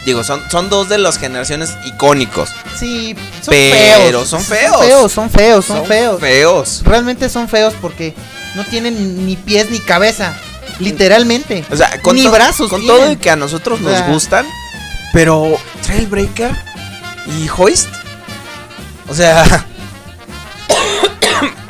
Digo, 0.05 0.25
son, 0.25 0.43
son 0.51 0.69
dos 0.71 0.89
de 0.89 0.99
las 0.99 1.19
generaciones 1.19 1.75
icónicos. 1.85 2.51
Sí, 2.79 3.15
son 3.43 3.51
Pero 3.55 4.11
feos. 4.21 4.29
son 4.29 4.43
feos. 4.43 4.73
Son 4.73 4.81
feos, 4.89 5.13
son 5.13 5.31
feos, 5.31 5.65
son 5.65 5.77
Son 5.79 5.87
feos. 5.87 6.21
feos. 6.21 6.83
Realmente 6.85 7.29
son 7.29 7.49
feos 7.49 7.75
porque 7.81 8.15
no 8.55 8.65
tienen 8.65 9.27
ni 9.27 9.37
pies 9.37 9.71
ni 9.71 9.79
cabeza. 9.79 10.35
Literalmente. 10.81 11.65
O 11.71 11.77
sea, 11.77 12.01
con, 12.03 12.17
ni 12.17 12.27
brazos. 12.27 12.69
con 12.71 12.81
tienen. 12.81 12.99
todo 13.01 13.13
y 13.13 13.17
que 13.17 13.31
a 13.31 13.37
nosotros 13.37 13.81
O 13.81 13.89
sea, 13.89 14.01
nos 14.01 14.09
gustan, 14.09 14.47
Pero 15.13 15.57
Trailbreaker 15.83 16.51
y 17.27 17.49
Hoist. 17.57 17.89
O 19.09 19.15
sea, 19.15 19.45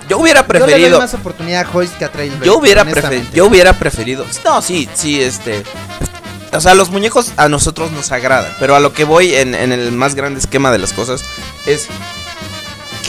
yo 0.09 0.19
hubiera 0.19 0.47
Yo 0.47 0.53
le 0.53 0.59
doy 0.59 0.67
preferido. 0.69 0.99
más 0.99 1.15
oportunidad 1.15 1.67
a 1.67 1.71
Hoist 1.77 1.97
que 1.99 2.05
a 2.05 2.13
Trailbreaker. 2.13 2.47
Yo 2.47 2.59
hubiera 2.59 2.85
preferido. 2.85 3.31
Yo 3.33 3.47
hubiera 3.47 3.73
preferido. 3.73 4.27
No, 4.45 4.63
sí, 4.63 4.89
sí, 4.95 5.23
este. 5.23 5.63
O 6.53 6.61
sea, 6.61 6.75
los 6.75 6.91
muñecos 6.91 7.33
a 7.37 7.49
nosotros 7.49 7.93
nos 7.93 8.11
agradan. 8.13 8.53
Pero 8.59 8.75
a 8.75 8.81
lo 8.81 8.93
que 8.93 9.05
voy 9.05 9.35
en, 9.35 9.55
en 9.55 9.73
el 9.73 9.93
más 9.93 10.15
grande 10.15 10.41
esquema 10.41 10.71
de 10.73 10.79
las 10.79 10.93
cosas 10.93 11.23
es. 11.67 11.87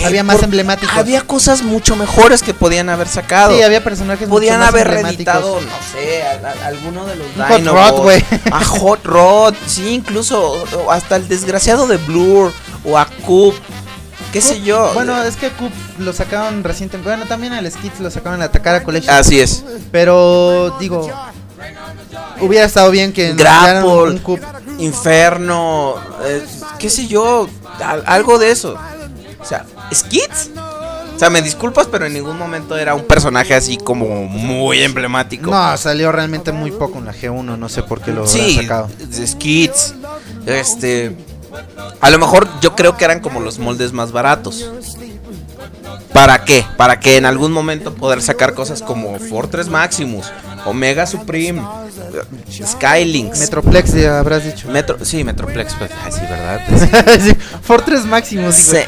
Que 0.01 0.07
Había 0.07 0.23
más 0.23 0.41
emblemáticos. 0.43 0.95
Había 0.97 1.21
cosas 1.21 1.61
mucho 1.63 1.95
mejores 1.95 2.41
que 2.43 2.53
podían 2.53 2.89
haber 2.89 3.07
sacado. 3.07 3.55
Sí, 3.55 3.61
había 3.61 3.83
personajes 3.83 4.27
Podían 4.27 4.59
mucho 4.59 4.65
más 4.65 4.69
haber 4.69 4.87
reeditado, 5.03 5.59
no 5.61 5.67
sé, 5.91 6.23
a, 6.23 6.47
a- 6.63 6.67
alguno 6.67 7.05
de 7.05 7.15
los 7.15 7.27
Hot 7.47 7.57
Dinobots, 7.57 7.89
Rod, 7.91 8.01
güey. 8.03 8.25
A 8.51 8.63
Hot 8.65 9.05
Rod, 9.05 9.53
sí, 9.67 9.89
incluso 9.89 10.63
hasta 10.89 11.15
el 11.15 11.27
desgraciado 11.27 11.87
de 11.87 11.97
Blur 11.97 12.51
o 12.83 12.97
a 12.97 13.05
Coop, 13.25 13.55
qué 14.33 14.41
sé 14.41 14.61
yo. 14.61 14.91
Bueno, 14.93 15.21
es 15.23 15.35
que 15.35 15.49
Coop 15.49 15.71
lo 15.99 16.13
sacaron 16.13 16.63
recientemente. 16.63 17.09
Bueno, 17.09 17.25
también 17.27 17.53
el 17.53 17.71
Skits 17.71 17.99
lo 17.99 18.09
sacaron 18.09 18.35
en 18.35 18.39
la 18.41 18.51
Takara 18.51 18.83
Collection. 18.83 19.15
Así 19.15 19.39
es. 19.39 19.63
Pero, 19.91 20.75
digo, 20.79 21.09
hubiera 22.39 22.65
estado 22.65 22.89
bien 22.91 23.13
que 23.13 23.33
dieran 23.33 23.83
un 23.85 23.93
Grapple, 24.15 24.21
Coop. 24.23 24.39
Inferno, 24.79 25.95
eh, 26.25 26.43
qué 26.79 26.89
sé 26.89 27.07
yo, 27.07 27.47
al- 27.83 28.03
algo 28.07 28.39
de 28.39 28.51
eso. 28.51 28.75
O 29.39 29.45
sea, 29.45 29.65
Skits. 29.93 30.49
O 31.15 31.19
sea, 31.19 31.30
me 31.30 31.41
disculpas, 31.41 31.88
pero 31.88 32.05
en 32.07 32.13
ningún 32.13 32.38
momento 32.38 32.76
era 32.77 32.95
un 32.95 33.03
personaje 33.05 33.53
así 33.53 33.77
como 33.77 34.23
muy 34.26 34.81
emblemático. 34.81 35.51
No, 35.51 35.77
salió 35.77 36.11
realmente 36.11 36.51
muy 36.51 36.72
poco 36.72 36.97
en 36.97 37.05
la 37.05 37.13
G1. 37.13 37.57
No 37.57 37.69
sé 37.69 37.84
por 37.84 38.01
qué 38.01 38.11
lo 38.11 38.26
Sí, 38.26 38.55
sacado. 38.55 38.89
skits. 39.13 39.93
Este. 40.47 41.15
A 41.99 42.09
lo 42.09 42.18
mejor 42.18 42.47
yo 42.61 42.76
creo 42.76 42.97
que 42.97 43.05
eran 43.05 43.19
como 43.19 43.39
los 43.39 43.59
moldes 43.59 43.91
más 43.93 44.11
baratos. 44.11 44.68
¿Para 46.13 46.43
qué? 46.43 46.65
Para 46.77 46.99
que 46.99 47.18
en 47.18 47.26
algún 47.26 47.51
momento 47.51 47.93
poder 47.93 48.22
sacar 48.22 48.53
cosas 48.53 48.81
como 48.81 49.18
Fortress 49.19 49.68
Maximus, 49.69 50.31
Omega 50.65 51.05
Supreme, 51.07 51.61
Skylinks. 52.65 53.39
Metroplex, 53.39 53.93
ya 53.93 54.19
habrás 54.19 54.43
dicho. 54.45 54.67
Metro, 54.69 54.97
sí, 55.03 55.23
Metroplex, 55.23 55.73
pues, 55.75 55.91
ay, 56.03 56.11
sí, 56.11 56.21
¿verdad? 56.21 56.61
Sí, 57.21 57.33
Fortress 57.61 58.05
Maximus. 58.05 58.55
Se- 58.55 58.88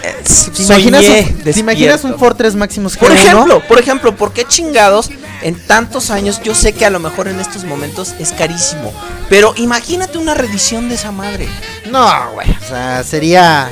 ¿Te 0.55 0.63
imaginas, 0.63 1.03
un, 1.05 1.43
¿te 1.43 1.59
imaginas 1.59 2.03
un. 2.03 2.17
Fortress 2.19 2.55
Maximus 2.55 2.97
Por 2.97 3.11
G1? 3.11 3.15
ejemplo, 3.15 3.61
por 3.67 3.79
ejemplo, 3.79 4.15
¿por 4.15 4.33
qué 4.33 4.45
chingados 4.45 5.09
en 5.41 5.55
tantos 5.67 6.09
años? 6.09 6.41
Yo 6.43 6.55
sé 6.55 6.73
que 6.73 6.85
a 6.85 6.89
lo 6.89 6.99
mejor 6.99 7.27
en 7.27 7.39
estos 7.39 7.63
momentos 7.65 8.13
es 8.19 8.31
carísimo, 8.33 8.93
pero 9.29 9.53
imagínate 9.57 10.17
una 10.17 10.33
reedición 10.33 10.89
de 10.89 10.95
esa 10.95 11.11
madre. 11.11 11.47
No, 11.89 12.31
güey. 12.33 12.49
O 12.51 12.67
sea, 12.67 13.03
sería 13.03 13.69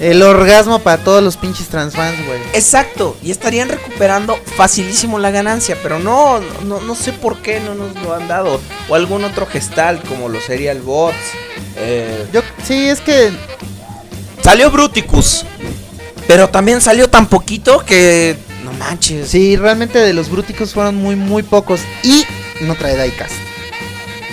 el 0.00 0.22
orgasmo 0.22 0.78
para 0.80 1.02
todos 1.02 1.22
los 1.22 1.36
pinches 1.36 1.68
transfans, 1.68 2.24
güey. 2.26 2.40
Exacto, 2.52 3.16
y 3.22 3.30
estarían 3.30 3.68
recuperando 3.68 4.36
facilísimo 4.56 5.18
la 5.18 5.30
ganancia, 5.30 5.76
pero 5.82 5.98
no, 5.98 6.40
no, 6.64 6.80
no 6.80 6.94
sé 6.94 7.12
por 7.12 7.38
qué 7.38 7.60
no 7.60 7.74
nos 7.74 7.94
lo 8.02 8.14
han 8.14 8.28
dado. 8.28 8.60
O 8.88 8.94
algún 8.94 9.24
otro 9.24 9.46
gestal, 9.46 10.00
como 10.02 10.28
lo 10.28 10.40
sería 10.40 10.72
el 10.72 10.82
bots. 10.82 11.16
eh, 11.76 12.26
Yo, 12.32 12.42
sí, 12.66 12.88
es 12.88 13.00
que 13.00 13.32
Salió 14.44 14.70
Bruticus, 14.70 15.46
pero 16.26 16.50
también 16.50 16.82
salió 16.82 17.08
tan 17.08 17.26
poquito 17.26 17.82
que... 17.82 18.36
No 18.62 18.74
manches. 18.74 19.28
sí, 19.30 19.56
realmente 19.56 19.98
de 19.98 20.12
los 20.12 20.28
brúticos 20.28 20.74
fueron 20.74 20.96
muy, 20.96 21.16
muy 21.16 21.42
pocos. 21.42 21.80
Y 22.02 22.26
no 22.60 22.74
trae 22.74 22.94
diecast. 23.02 23.34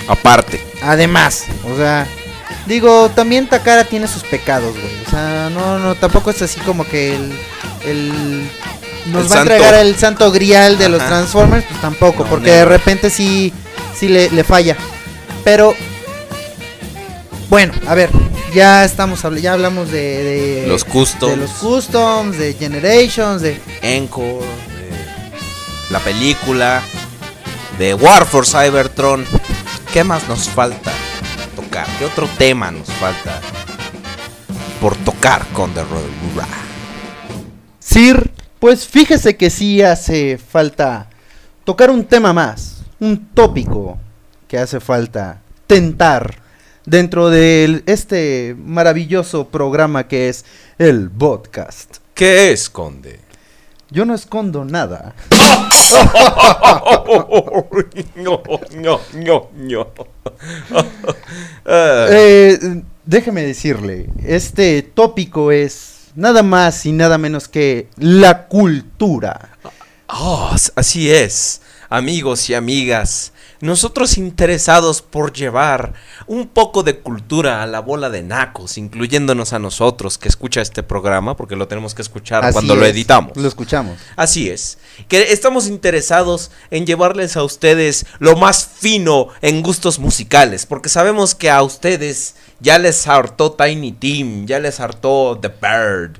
Aparte. 0.09 0.61
Además, 0.83 1.45
o 1.71 1.77
sea, 1.77 2.05
digo, 2.65 3.09
también 3.09 3.47
Takara 3.47 3.83
tiene 3.85 4.07
sus 4.07 4.23
pecados, 4.23 4.73
güey. 4.73 5.03
O 5.05 5.09
sea, 5.09 5.49
no, 5.49 5.79
no, 5.79 5.95
tampoco 5.95 6.31
es 6.31 6.41
así 6.41 6.59
como 6.61 6.85
que 6.85 7.15
el. 7.15 7.33
el 7.85 8.49
nos 9.07 9.25
El 9.25 9.31
va 9.31 9.35
a 9.37 9.41
entregar 9.41 9.73
el 9.75 9.95
santo 9.95 10.31
grial 10.31 10.77
de 10.77 10.89
los. 10.89 11.03
Transformers, 11.05 11.65
pues 11.67 11.81
tampoco, 11.81 12.23
No, 12.23 12.29
porque 12.29 12.51
de 12.51 12.65
repente 12.65 13.09
sí, 13.09 13.51
sí 13.95 14.07
le, 14.07 14.29
le 14.29 14.43
falla. 14.43 14.75
Pero, 15.43 15.73
bueno, 17.49 17.73
a 17.87 17.95
ver, 17.95 18.09
ya 18.53 18.85
estamos, 18.85 19.21
ya 19.41 19.53
hablamos 19.53 19.91
de, 19.91 20.23
de 20.23 20.67
Los 20.67 20.83
customs. 20.83 21.31
de 21.31 21.37
los 21.37 21.51
customs, 21.51 22.37
de 22.37 22.53
Generations, 22.53 23.41
de 23.41 23.59
Encore, 23.81 24.45
de 24.45 25.89
la 25.89 25.99
película, 25.99 26.83
de 27.79 27.93
War 27.95 28.25
for 28.25 28.45
Cybertron. 28.45 29.25
¿Qué 29.91 30.03
más 30.03 30.27
nos 30.29 30.47
falta 30.47 30.90
tocar? 31.71 31.87
¿Qué 31.97 32.05
otro 32.05 32.27
tema 32.37 32.69
nos 32.69 32.91
falta 32.91 33.39
por 34.81 34.95
tocar 34.97 35.45
con 35.53 35.73
The? 35.73 35.81
Sir, 37.79 38.31
pues 38.59 38.85
fíjese 38.85 39.37
que 39.37 39.49
sí 39.49 39.81
hace 39.81 40.37
falta 40.37 41.09
tocar 41.63 41.89
un 41.89 42.03
tema 42.03 42.33
más, 42.33 42.83
un 42.99 43.27
tópico 43.33 43.97
que 44.47 44.57
hace 44.57 44.81
falta 44.81 45.41
tentar 45.65 46.35
dentro 46.85 47.29
de 47.29 47.83
este 47.85 48.55
maravilloso 48.57 49.47
programa 49.47 50.07
que 50.07 50.27
es 50.27 50.43
el 50.77 51.09
podcast. 51.09 51.97
¿Qué 52.13 52.51
esconde? 52.51 53.20
Yo 53.91 54.05
no 54.05 54.15
escondo 54.15 54.63
nada. 54.63 55.13
no, 58.15 58.41
no, 58.73 59.01
no, 59.13 59.49
no. 59.53 59.87
Eh, 61.65 62.83
déjeme 63.05 63.43
decirle, 63.43 64.07
este 64.23 64.81
tópico 64.81 65.51
es 65.51 66.07
nada 66.15 66.41
más 66.41 66.85
y 66.85 66.93
nada 66.93 67.17
menos 67.17 67.49
que 67.49 67.89
la 67.97 68.47
cultura. 68.47 69.57
Oh, 70.07 70.55
así 70.75 71.11
es, 71.11 71.61
amigos 71.89 72.49
y 72.49 72.53
amigas. 72.53 73.33
Nosotros 73.61 74.17
interesados 74.17 75.03
por 75.03 75.33
llevar 75.33 75.93
un 76.25 76.47
poco 76.47 76.81
de 76.81 76.97
cultura 76.97 77.61
a 77.61 77.67
la 77.67 77.79
bola 77.79 78.09
de 78.09 78.23
nacos, 78.23 78.77
incluyéndonos 78.77 79.53
a 79.53 79.59
nosotros 79.59 80.17
que 80.17 80.27
escucha 80.27 80.61
este 80.61 80.81
programa, 80.81 81.37
porque 81.37 81.55
lo 81.55 81.67
tenemos 81.67 81.93
que 81.93 82.01
escuchar 82.01 82.43
Así 82.43 82.53
cuando 82.53 82.75
lo 82.75 82.85
editamos. 82.85 83.37
Lo 83.37 83.47
escuchamos. 83.47 83.99
Así 84.15 84.49
es, 84.49 84.79
que 85.07 85.31
estamos 85.31 85.67
interesados 85.67 86.49
en 86.71 86.87
llevarles 86.87 87.37
a 87.37 87.43
ustedes 87.43 88.07
lo 88.17 88.35
más 88.35 88.67
fino 88.79 89.27
en 89.41 89.61
gustos 89.61 89.99
musicales, 89.99 90.65
porque 90.65 90.89
sabemos 90.89 91.35
que 91.35 91.51
a 91.51 91.61
ustedes 91.61 92.35
ya 92.59 92.79
les 92.79 93.07
hartó 93.07 93.51
Tiny 93.51 93.91
Tim, 93.91 94.47
ya 94.47 94.59
les 94.59 94.79
hartó 94.79 95.37
The 95.39 95.49
Bird. 95.49 96.19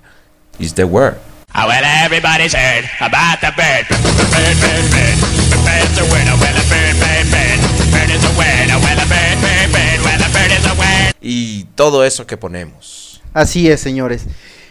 Is 0.60 0.76
the 0.76 0.84
word. 0.84 1.18
Oh, 1.56 1.68
well, 1.68 1.84
everybody's 1.84 2.54
heard 2.54 2.86
about 3.00 3.42
the 3.42 3.52
bird. 3.58 3.88
Bird, 3.90 4.58
bird, 4.62 4.92
bird. 4.92 5.51
Y 11.22 11.64
todo 11.76 12.04
eso 12.04 12.26
que 12.26 12.38
ponemos. 12.38 13.22
Así 13.34 13.70
es, 13.70 13.80
señores. 13.80 14.24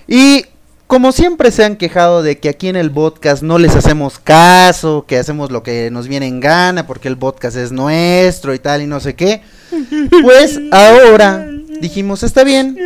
Y 0.08 0.44
como 0.86 1.12
siempre 1.12 1.52
se 1.52 1.64
han 1.64 1.76
quejado 1.76 2.22
de 2.24 2.38
que 2.38 2.48
aquí 2.48 2.68
en 2.68 2.74
el 2.76 2.90
podcast 2.90 3.42
no 3.44 3.58
les 3.58 3.76
hacemos 3.76 4.18
caso, 4.18 5.04
que 5.06 5.18
hacemos 5.18 5.52
lo 5.52 5.62
que 5.62 5.88
nos 5.92 6.08
viene 6.08 6.26
en 6.26 6.40
gana, 6.40 6.86
porque 6.86 7.06
el 7.08 7.16
podcast 7.16 7.56
es 7.56 7.70
nuestro 7.70 8.52
y 8.54 8.58
tal 8.58 8.82
y 8.82 8.86
no 8.86 8.98
sé 8.98 9.14
qué, 9.14 9.42
pues 10.22 10.58
ahora 10.72 11.46
dijimos, 11.80 12.24
está 12.24 12.42
bien, 12.42 12.76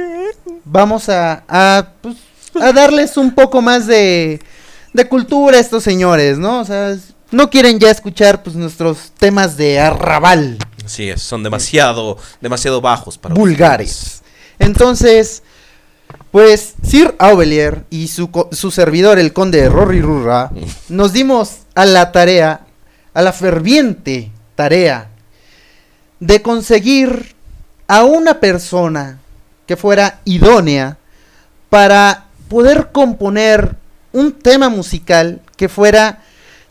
vamos 0.67 1.09
a, 1.09 1.45
a, 1.49 1.89
pues, 2.03 2.17
a 2.61 2.73
darles 2.73 3.17
un 3.17 3.35
poco 3.35 3.63
más 3.63 3.87
de, 3.87 4.39
de 4.93 5.09
cultura 5.09 5.57
a 5.57 5.61
estos 5.61 5.83
señores, 5.83 6.37
¿no? 6.39 6.61
O 6.61 6.65
sea, 6.67 6.91
es- 6.91 7.14
no 7.35 7.51
quieren 7.51 7.79
ya 7.79 7.91
escuchar 7.91 8.43
pues 8.43 8.57
nuestros 8.57 9.13
temas 9.19 9.57
de 9.57 9.81
arrabal. 9.81 10.59
Así 10.85 11.09
es, 11.09 11.23
son 11.23 11.43
demasiado, 11.43 12.19
demasiado 12.41 12.81
bajos 12.81 13.19
para 13.19 13.35
vulgares. 13.35 14.23
Entonces, 14.59 15.43
pues 16.31 16.75
Sir 16.83 17.15
Aubelier 17.19 17.85
y 17.91 18.09
su, 18.09 18.31
su 18.53 18.71
servidor, 18.71 19.19
el 19.19 19.33
conde 19.33 19.69
Rory 19.69 20.01
Rurra, 20.01 20.51
nos 20.89 21.13
dimos 21.13 21.59
a 21.75 21.85
la 21.85 22.13
tarea, 22.13 22.67
a 23.13 23.23
la 23.23 23.33
ferviente 23.33 24.31
tarea, 24.55 25.11
de 26.21 26.43
conseguir 26.43 27.35
a 27.87 28.05
una 28.05 28.41
persona 28.41 29.19
que 29.67 29.77
fuera 29.77 30.21
idónea 30.25 30.99
para 31.71 32.27
poder 32.49 32.91
componer 32.93 33.77
un 34.13 34.33
tema 34.33 34.69
musical 34.69 35.41
que 35.57 35.69
fuera 35.69 36.24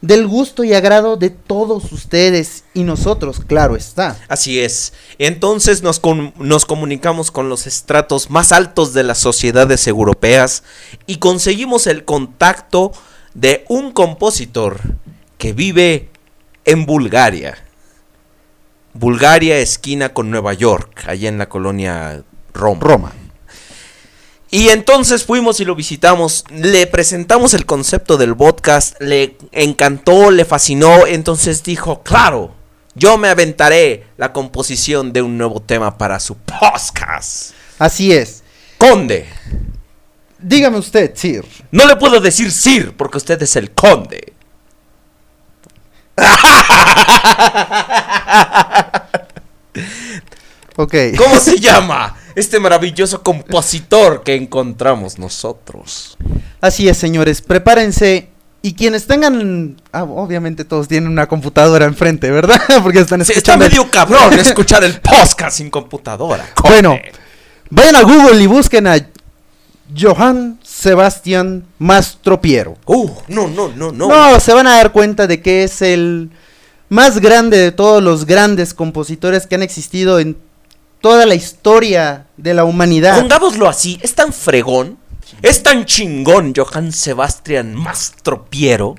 del 0.04 0.28
gusto 0.28 0.66
y 0.66 0.74
agrado 0.74 1.16
de 1.16 1.30
todos 1.30 1.94
ustedes 1.94 2.66
y 2.74 2.84
nosotros, 2.84 3.40
claro 3.48 3.78
está. 3.78 4.18
Así 4.28 4.60
es. 4.60 4.92
Entonces 5.18 5.82
nos, 5.82 6.02
com- 6.02 6.34
nos 6.38 6.66
comunicamos 6.66 7.32
con 7.32 7.48
los 7.48 7.68
estratos 7.68 8.30
más 8.30 8.52
altos 8.52 8.94
de 8.94 9.04
las 9.04 9.20
sociedades 9.20 9.88
europeas 9.88 10.64
y 11.08 11.20
conseguimos 11.20 11.88
el 11.88 12.04
contacto 12.04 12.92
de 13.34 13.64
un 13.70 13.94
compositor 13.94 14.82
que 15.38 15.54
vive 15.54 16.10
en 16.66 16.86
Bulgaria. 16.86 17.66
Bulgaria, 18.94 19.58
esquina 19.60 20.10
con 20.10 20.30
Nueva 20.30 20.54
York, 20.54 21.06
allá 21.08 21.30
en 21.30 21.38
la 21.38 21.48
colonia 21.48 22.24
Roma. 22.54 22.82
Roma. 22.82 23.14
Y 24.54 24.70
entonces 24.70 25.26
fuimos 25.26 25.60
y 25.62 25.66
lo 25.66 25.74
visitamos, 25.74 26.46
le 26.52 26.86
presentamos 26.86 27.56
el 27.56 27.66
concepto 27.66 28.18
del 28.18 28.36
podcast, 28.36 29.02
le 29.02 29.36
encantó, 29.52 30.30
le 30.30 30.46
fascinó, 30.46 31.08
entonces 31.08 31.64
dijo, 31.64 32.04
claro, 32.04 32.54
yo 32.94 33.18
me 33.18 33.30
aventaré 33.30 34.06
la 34.16 34.32
composición 34.32 35.12
de 35.12 35.24
un 35.24 35.40
nuevo 35.40 35.60
tema 35.60 35.98
para 35.98 36.20
su 36.20 36.38
podcast. 36.38 37.56
Así 37.80 38.14
es. 38.14 38.44
Conde. 38.78 39.26
Dígame 40.38 40.78
usted, 40.78 41.16
Sir. 41.16 41.44
No 41.72 41.88
le 41.88 41.96
puedo 41.96 42.20
decir 42.20 42.52
Sir 42.52 42.96
porque 42.96 43.18
usted 43.18 43.42
es 43.42 43.56
el 43.56 43.72
conde. 43.72 44.34
Ok. 50.76 50.96
¿Cómo 51.18 51.40
se 51.40 51.60
llama 51.60 52.16
este 52.36 52.60
maravilloso 52.60 53.22
compositor 53.24 54.24
que 54.24 54.36
encontramos 54.36 55.18
nosotros? 55.20 56.18
Así 56.62 56.88
es, 56.90 56.98
señores. 56.98 57.42
Prepárense. 57.42 58.30
Y 58.66 58.76
quienes 58.76 59.08
tengan. 59.08 59.76
ah, 59.92 60.04
obviamente 60.04 60.64
todos 60.64 60.88
tienen 60.88 61.10
una 61.10 61.28
computadora 61.28 61.84
enfrente, 61.86 62.32
¿verdad? 62.32 62.62
Porque 62.84 63.00
están 63.00 63.24
Sí, 63.26 63.34
escuchando. 63.34 63.66
está 63.66 63.76
el- 63.76 63.82
medio 63.82 63.92
cabrón 63.92 64.34
escuchar 64.40 64.84
el 64.86 65.02
podcast 65.02 65.58
sin 65.58 65.70
computadora. 65.70 66.46
Bueno, 66.64 66.98
vayan 67.70 67.98
a 67.98 68.04
Google 68.04 68.42
y 68.42 68.48
busquen 68.48 68.88
a 68.88 68.96
Johann 70.00 70.60
Sebastian 70.64 71.66
Mastropiero. 71.78 72.78
Uh, 72.86 73.10
no, 73.28 73.48
no, 73.50 73.68
no, 73.76 73.92
no. 73.92 74.08
No, 74.08 74.40
se 74.40 74.54
van 74.54 74.68
a 74.68 74.78
dar 74.78 74.94
cuenta 74.94 75.28
de 75.28 75.42
que 75.42 75.66
es 75.66 75.82
el 75.82 76.30
más 76.88 77.20
grande 77.20 77.58
de 77.58 77.72
todos 77.74 78.02
los 78.02 78.26
grandes 78.26 78.74
compositores 78.74 79.46
que 79.46 79.56
han 79.56 79.64
existido 79.64 80.20
en 80.20 80.38
toda 81.04 81.26
la 81.26 81.36
historia 81.36 82.28
de 82.38 82.54
la 82.54 82.64
humanidad. 82.64 83.20
Pongámoslo 83.20 83.68
así, 83.68 84.00
es 84.02 84.16
tan 84.16 84.32
fregón, 84.32 84.98
es 85.42 85.62
tan 85.62 85.84
chingón 85.84 86.54
Johann 86.56 86.94
Sebastian 86.94 87.76
Mastropiero, 87.76 88.96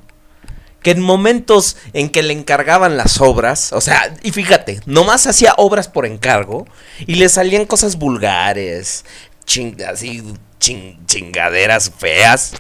que 0.83 0.91
en 0.91 1.01
momentos 1.01 1.79
en 1.95 2.11
que 2.11 2.23
le 2.23 2.35
encargaban 2.35 2.99
las 2.99 3.23
obras, 3.23 3.73
o 3.73 3.81
sea, 3.81 4.15
y 4.23 4.33
fíjate, 4.33 4.83
nomás 4.85 5.27
hacía 5.27 5.55
obras 5.57 5.89
por 5.89 6.05
encargo 6.05 6.67
y 7.07 7.15
le 7.15 7.31
salían 7.31 7.65
cosas 7.65 7.97
vulgares, 7.97 9.07
ching- 9.47 9.83
así 9.91 10.23
ching- 10.61 10.99
chingaderas 11.07 11.91
feas. 11.99 12.53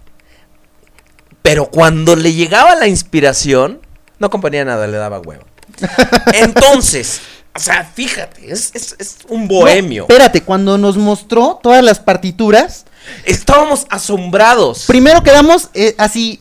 Pero 1.42 1.66
cuando 1.66 2.16
le 2.16 2.32
llegaba 2.32 2.74
la 2.76 2.86
inspiración, 2.86 3.82
no 4.18 4.30
componía 4.30 4.64
nada, 4.64 4.86
le 4.86 4.96
daba 4.96 5.18
huevo. 5.20 5.44
Entonces, 6.32 7.20
o 7.54 7.58
sea, 7.60 7.84
fíjate, 7.94 8.50
es, 8.50 8.70
es- 8.74 8.96
es 8.98 9.16
un 9.28 9.46
bohemio. 9.48 10.02
No, 10.08 10.14
espérate, 10.14 10.42
cuando 10.42 10.76
nos 10.78 10.96
mostró 10.96 11.60
todas 11.62 11.82
las 11.84 11.98
partituras, 12.00 12.84
Estábamos 13.24 13.86
asombrados. 13.90 14.84
primero 14.86 15.22
quedamos 15.22 15.68
eh, 15.74 15.94
así 15.98 16.40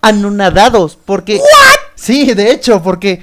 anonadados, 0.00 0.96
porque... 1.04 1.40
Sí, 1.96 2.32
de 2.34 2.50
hecho, 2.52 2.82
porque... 2.82 3.22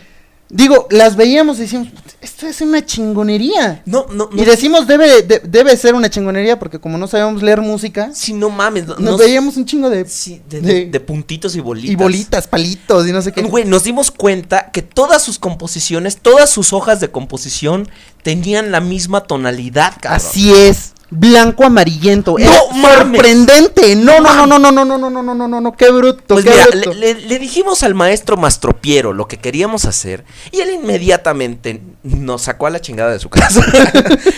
Digo, 0.49 0.88
las 0.89 1.15
veíamos 1.15 1.57
y 1.59 1.61
decíamos, 1.61 1.88
esto 2.22 2.48
es 2.48 2.61
una 2.61 2.85
chingonería. 2.85 3.81
No, 3.85 4.06
no, 4.11 4.30
no. 4.31 4.41
Y 4.41 4.45
decimos, 4.45 4.88
debe, 4.88 5.23
de- 5.23 5.39
debe 5.43 5.76
ser 5.76 5.95
una 5.95 6.10
chingonería, 6.10 6.60
porque 6.60 6.80
como 6.80 6.98
no 6.98 7.07
sabemos 7.07 7.41
leer 7.41 7.61
música, 7.61 8.11
Sí, 8.14 8.34
no 8.34 8.49
mames. 8.49 8.88
no- 8.88 8.95
nos 8.98 9.18
veíamos 9.18 9.57
un 9.57 9.65
chingo 9.65 9.89
de... 9.89 10.06
sí, 10.07 10.41
de, 10.49 10.61
de- 10.61 10.73
de- 10.73 10.85
de 10.85 10.99
puntitos 10.99 11.56
y 11.56 11.60
bolitas. 11.60 11.91
y 11.91 11.95
bolitas, 11.95 12.48
palitos, 12.48 13.07
y 13.07 13.11
no 13.11 13.22
sé 13.22 13.31
qué. 13.31 13.41
Güey, 13.41 13.65
nos 13.65 13.84
dimos 13.84 14.11
cuenta 14.11 14.69
que 14.72 14.81
todas 14.81 15.23
sus 15.23 15.39
composiciones, 15.39 16.18
todas 16.18 16.49
sus 16.49 16.73
hojas 16.73 16.99
de 16.99 17.10
composición 17.10 17.89
tenían 18.23 18.72
la 18.72 18.81
misma 18.81 19.22
tonalidad, 19.22 19.93
cabrón. 19.99 20.27
Así 20.27 20.53
es. 20.53 20.93
Blanco 21.13 21.65
amarillento. 21.65 22.35
No 22.39 22.39
Era 22.39 22.99
sorprendente. 23.03 23.95
No, 23.97 24.21
no, 24.21 24.33
no, 24.47 24.47
no, 24.47 24.59
no, 24.59 24.71
no, 24.71 24.85
no, 24.85 24.97
no, 24.97 25.09
no, 25.09 25.21
no, 25.23 25.33
no, 25.35 25.47
no, 25.47 25.61
no, 25.61 25.71
qué 25.75 25.91
bruto, 25.91 26.23
Pues 26.35 26.45
qué 26.45 26.51
mira, 26.51 26.65
bruto. 26.71 26.93
le, 26.93 27.13
le- 27.15 27.21
le 27.27 27.39
dijimos 27.39 27.83
al 27.83 27.93
maestro 27.95 28.38
Mastropiero 28.38 29.11
lo 29.13 29.27
que 29.27 29.38
queríamos 29.38 29.83
hacer 29.85 30.23
y 30.51 30.61
él 30.61 30.71
inmediatamente 30.71 31.81
nos 32.03 32.43
sacó 32.43 32.67
a 32.67 32.69
la 32.69 32.79
chingada 32.79 33.11
de 33.11 33.19
su 33.19 33.29
casa 33.29 33.61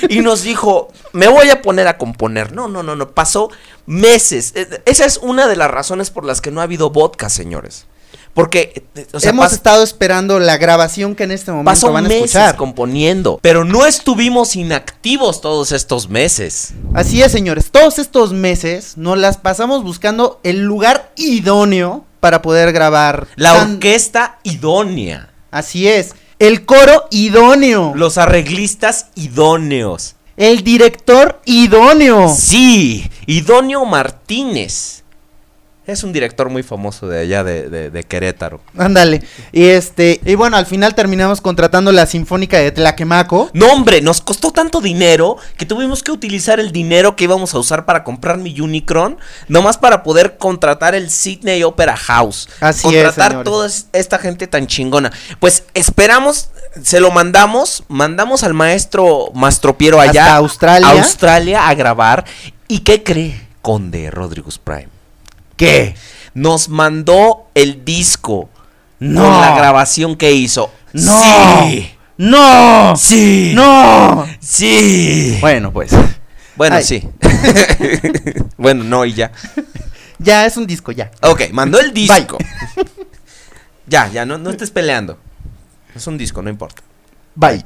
y 0.09 0.19
nos 0.21 0.41
dijo, 0.41 0.89
me 1.11 1.27
voy 1.27 1.49
a 1.51 1.61
poner 1.61 1.87
a 1.87 1.97
componer. 1.97 2.51
No, 2.53 2.67
no, 2.67 2.81
no, 2.83 2.95
no, 2.95 3.09
pasó 3.11 3.49
meses. 3.85 4.53
Eh, 4.55 4.81
Esa 4.85 5.05
es 5.05 5.17
una 5.17 5.47
de 5.47 5.55
las 5.55 5.69
razones 5.69 6.09
por 6.09 6.25
las 6.25 6.41
que 6.41 6.49
no 6.51 6.59
ha 6.59 6.63
habido 6.63 6.89
vodka, 6.89 7.29
señores. 7.29 7.85
Porque, 8.33 8.83
o 9.13 9.19
sea, 9.19 9.29
Hemos 9.29 9.53
estado 9.53 9.83
esperando 9.83 10.39
la 10.39 10.57
grabación 10.57 11.13
que 11.15 11.23
en 11.23 11.31
este 11.31 11.51
momento 11.51 11.65
pasó 11.69 11.91
van 11.93 12.05
a 12.05 12.07
meses 12.07 12.23
escuchar. 12.25 12.55
componiendo, 12.55 13.39
pero 13.43 13.63
no 13.63 13.85
estuvimos 13.85 14.55
inactivos 14.55 15.39
todos 15.39 15.71
estos 15.71 16.09
meses. 16.09 16.73
Así 16.95 17.21
es, 17.21 17.31
señores. 17.31 17.69
Todos 17.69 17.99
estos 17.99 18.33
meses 18.33 18.97
nos 18.97 19.17
las 19.19 19.37
pasamos 19.37 19.83
buscando 19.83 20.39
el 20.43 20.61
lugar 20.63 21.11
idóneo 21.15 22.05
para 22.19 22.41
poder 22.41 22.71
grabar. 22.71 23.27
La 23.35 23.53
tan- 23.53 23.73
orquesta 23.73 24.39
idónea, 24.43 25.29
Así 25.51 25.87
es. 25.87 26.15
El 26.39 26.65
coro 26.65 27.05
idóneo. 27.11 27.93
los 27.95 28.17
arreglistas 28.17 29.07
idóneos. 29.15 30.15
El 30.35 30.63
director 30.63 31.39
idóneo. 31.45 32.33
Sí, 32.35 33.07
Idóneo 33.27 33.85
Martínez. 33.85 35.02
Es 35.85 36.03
un 36.05 36.13
director 36.13 36.49
muy 36.49 36.63
famoso 36.63 37.09
de 37.09 37.19
allá 37.19 37.43
de, 37.43 37.69
de- 37.69 37.89
de 37.89 38.03
Querétaro. 38.05 38.61
Ándale. 38.77 39.21
Y 39.51 39.65
este, 39.65 40.21
y 40.23 40.35
bueno, 40.35 40.55
al 40.55 40.65
final 40.65 40.95
terminamos 40.95 41.41
contratando 41.41 41.91
la 41.91 42.05
Sinfónica 42.05 42.57
de 42.57 42.71
Tlaquemaco. 42.71 43.49
No, 43.53 43.67
hombre, 43.67 43.99
nos 44.01 44.21
costó 44.21 44.51
tanto 44.51 44.79
dinero 44.79 45.35
que 45.57 45.65
tuvimos 45.65 46.01
que 46.01 46.11
utilizar 46.11 46.61
el 46.61 46.71
dinero 46.71 47.17
que 47.17 47.25
íbamos 47.25 47.53
a 47.53 47.59
usar 47.59 47.83
para 47.83 48.05
comprar 48.05 48.37
mi 48.37 48.57
Unicron, 48.61 49.17
nomás 49.49 49.77
para 49.77 50.03
poder 50.03 50.37
contratar 50.37 50.95
el 50.95 51.09
Sydney 51.09 51.63
Opera 51.63 51.97
House. 51.97 52.47
Así 52.61 52.87
es, 52.95 53.03
contratar 53.03 53.43
toda 53.43 53.67
es- 53.67 53.87
esta 53.91 54.19
gente 54.19 54.47
tan 54.47 54.67
chingona. 54.67 55.11
Pues 55.41 55.65
esperamos, 55.73 56.49
se 56.81 57.01
lo 57.01 57.11
mandamos, 57.11 57.83
mandamos 57.89 58.43
al 58.43 58.53
maestro 58.53 59.31
Mastropiero 59.33 59.99
allá 59.99 60.23
Hasta 60.27 60.35
Australia. 60.37 60.87
a 60.87 60.91
Australia 60.91 61.67
a 61.67 61.73
grabar. 61.75 62.23
¿Y 62.69 62.79
qué 62.79 63.03
cree 63.03 63.49
Conde 63.61 64.09
Rodríguez 64.11 64.57
Prime? 64.59 64.92
¿Qué? 65.57 65.95
Nos 66.33 66.69
mandó 66.69 67.47
el 67.53 67.85
disco 67.85 68.49
No. 68.99 69.21
con 69.23 69.41
la 69.41 69.55
grabación 69.55 70.15
que 70.15 70.31
hizo. 70.31 70.71
No. 70.93 71.19
Sí. 71.63 71.91
¡No! 72.17 72.95
Sí. 72.95 73.51
¡No! 73.55 74.25
Sí. 74.39 75.37
Bueno, 75.41 75.71
pues. 75.73 75.91
Bueno, 76.55 76.75
Ay. 76.75 76.83
sí. 76.83 77.07
bueno, 78.57 78.83
no, 78.83 79.05
y 79.05 79.13
ya. 79.13 79.31
Ya 80.19 80.45
es 80.45 80.55
un 80.55 80.65
disco, 80.65 80.93
ya. 80.93 81.11
Ok, 81.21 81.49
mandó 81.51 81.81
el 81.81 81.91
disco. 81.91 82.37
ya, 83.87 84.07
ya, 84.09 84.25
no, 84.25 84.37
no 84.37 84.51
estés 84.51 84.71
peleando. 84.71 85.17
Es 85.95 86.07
un 86.07 86.17
disco, 86.17 86.41
no 86.41 86.49
importa. 86.49 86.81
Bye. 87.35 87.65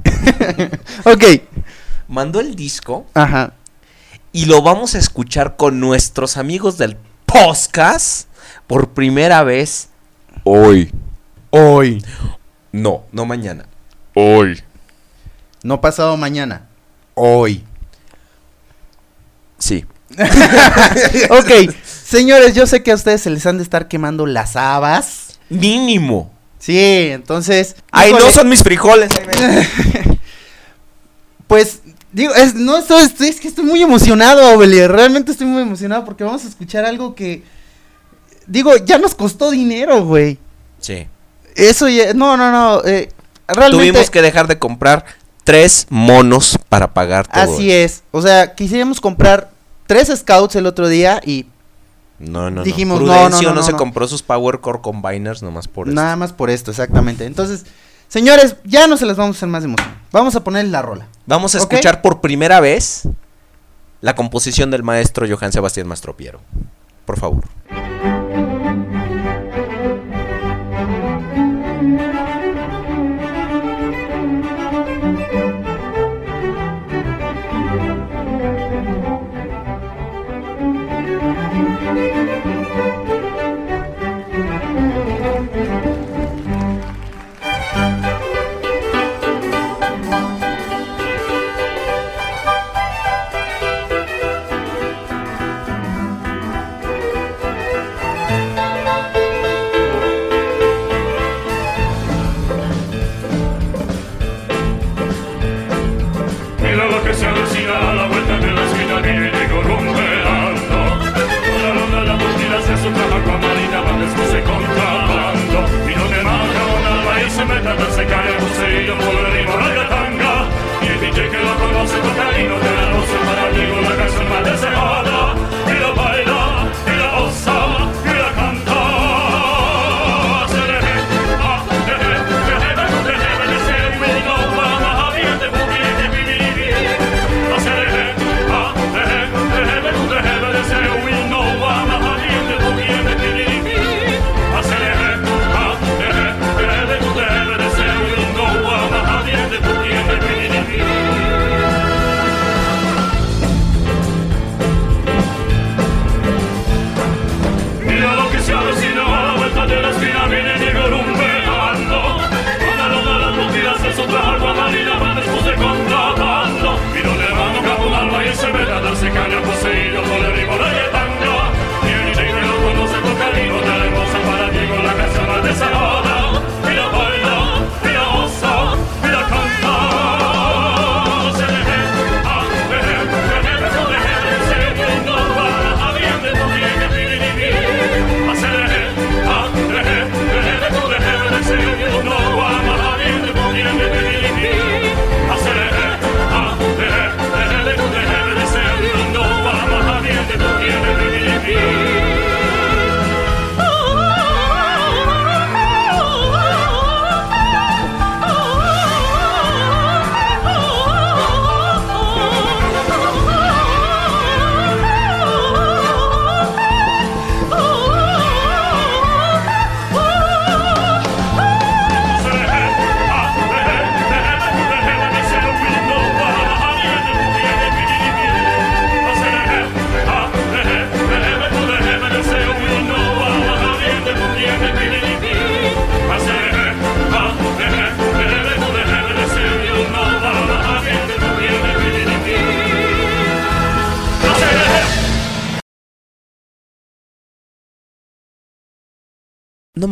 ok. 1.04 1.24
Mandó 2.08 2.40
el 2.40 2.56
disco 2.56 3.06
Ajá. 3.14 3.54
y 4.32 4.46
lo 4.46 4.64
vamos 4.64 4.96
a 4.96 4.98
escuchar 4.98 5.56
con 5.56 5.80
nuestros 5.80 6.38
amigos 6.38 6.80
del 6.80 6.98
podcast 7.28 8.28
por 8.66 8.90
primera 8.90 9.44
vez 9.44 9.90
hoy. 10.44 10.92
Hoy. 11.52 12.04
No, 12.72 13.06
no 13.12 13.26
mañana. 13.26 13.66
Hoy. 14.16 14.64
No 15.62 15.80
pasado 15.80 16.18
mañana. 16.18 16.68
Hoy. 17.14 17.64
Sí. 19.60 19.86
ok. 21.30 21.74
Señores, 21.84 22.56
yo 22.56 22.66
sé 22.66 22.82
que 22.82 22.92
a 22.92 22.96
ustedes 22.96 23.22
se 23.22 23.30
les 23.30 23.46
han 23.46 23.58
de 23.58 23.64
estar 23.64 23.88
quemando 23.88 24.26
las 24.26 24.56
habas. 24.56 25.40
Mínimo. 25.50 26.34
Sí, 26.58 27.10
entonces. 27.12 27.76
Ay, 27.92 28.14
no 28.14 28.32
son 28.32 28.50
mis 28.50 28.64
frijoles. 28.64 29.10
Pues, 31.48 31.80
digo, 32.18 32.34
es, 32.36 32.56
no, 32.56 32.78
estoy, 32.78 33.04
estoy- 33.04 33.28
es 33.30 33.40
que 33.40 33.48
estoy 33.48 33.64
muy 33.64 33.82
emocionado, 33.82 34.54
Obeli. 34.56 34.86
Realmente 34.88 35.32
estoy 35.32 35.48
muy 35.48 35.62
emocionado 35.62 36.04
porque 36.04 36.24
vamos 36.24 36.44
a 36.44 36.48
escuchar 36.48 36.84
algo 36.86 37.16
que. 37.16 37.44
Digo, 38.48 38.76
ya 38.78 38.98
nos 38.98 39.14
costó 39.16 39.52
dinero, 39.52 40.04
güey. 40.06 40.38
Sí. 40.80 41.08
Eso 41.56 41.88
ya. 41.88 42.14
No, 42.14 42.38
no, 42.38 42.52
no. 42.52 42.82
eh, 42.86 43.10
realmente. 43.48 43.90
Tuvimos 43.90 44.10
que 44.10 44.22
dejar 44.22 44.48
de 44.48 44.58
comprar 44.60 45.06
tres 45.44 45.88
monos 45.90 46.58
para 46.70 46.94
pagar 46.94 47.28
todo. 47.28 47.42
Así 47.56 47.72
es. 47.72 48.04
O 48.12 48.22
sea, 48.22 48.54
quisiéramos 48.56 49.00
comprar 49.00 49.50
tres 49.86 50.12
scouts 50.16 50.56
el 50.56 50.66
otro 50.66 50.88
día 50.88 51.22
y 51.26 51.46
No, 52.20 52.50
no, 52.52 52.64
Dijimos, 52.64 53.00
no. 53.02 53.06
no, 53.08 53.14
no, 53.14 53.20
Prudencio 53.26 53.50
no, 53.50 53.56
no, 53.56 53.62
no, 53.62 53.66
se 53.66 53.72
no. 53.74 53.78
compró 53.78 54.08
sus 54.08 54.24
Power 54.24 54.60
Core 54.60 54.80
Combiners 54.82 55.44
nomás 55.44 55.68
por 55.68 55.88
eso. 55.88 55.96
nada 55.96 56.16
más 56.16 56.34
por 56.34 56.50
esto, 56.50 56.72
exactamente. 56.72 57.26
Entonces, 57.26 57.66
señores, 58.08 58.56
ya 58.64 58.88
no 58.88 58.98
se 58.98 59.06
las 59.06 59.18
vamos 59.18 59.36
a 59.36 59.40
hacer 59.40 59.50
más 59.50 59.64
de 59.64 59.68
emoción. 59.68 59.96
Vamos 60.12 60.36
a 60.36 60.44
poner 60.44 60.66
la 60.66 60.82
rola. 60.82 61.08
Vamos 61.26 61.56
a 61.56 61.58
escuchar 61.58 62.02
por 62.02 62.22
primera 62.22 62.60
vez 62.60 63.04
la 64.02 64.16
composición 64.16 64.72
del 64.72 64.84
maestro 64.84 65.28
Johann 65.28 65.52
Sebastián 65.52 65.88
Mastropiero. 65.88 66.40
Por 67.06 67.20
favor. 67.20 67.44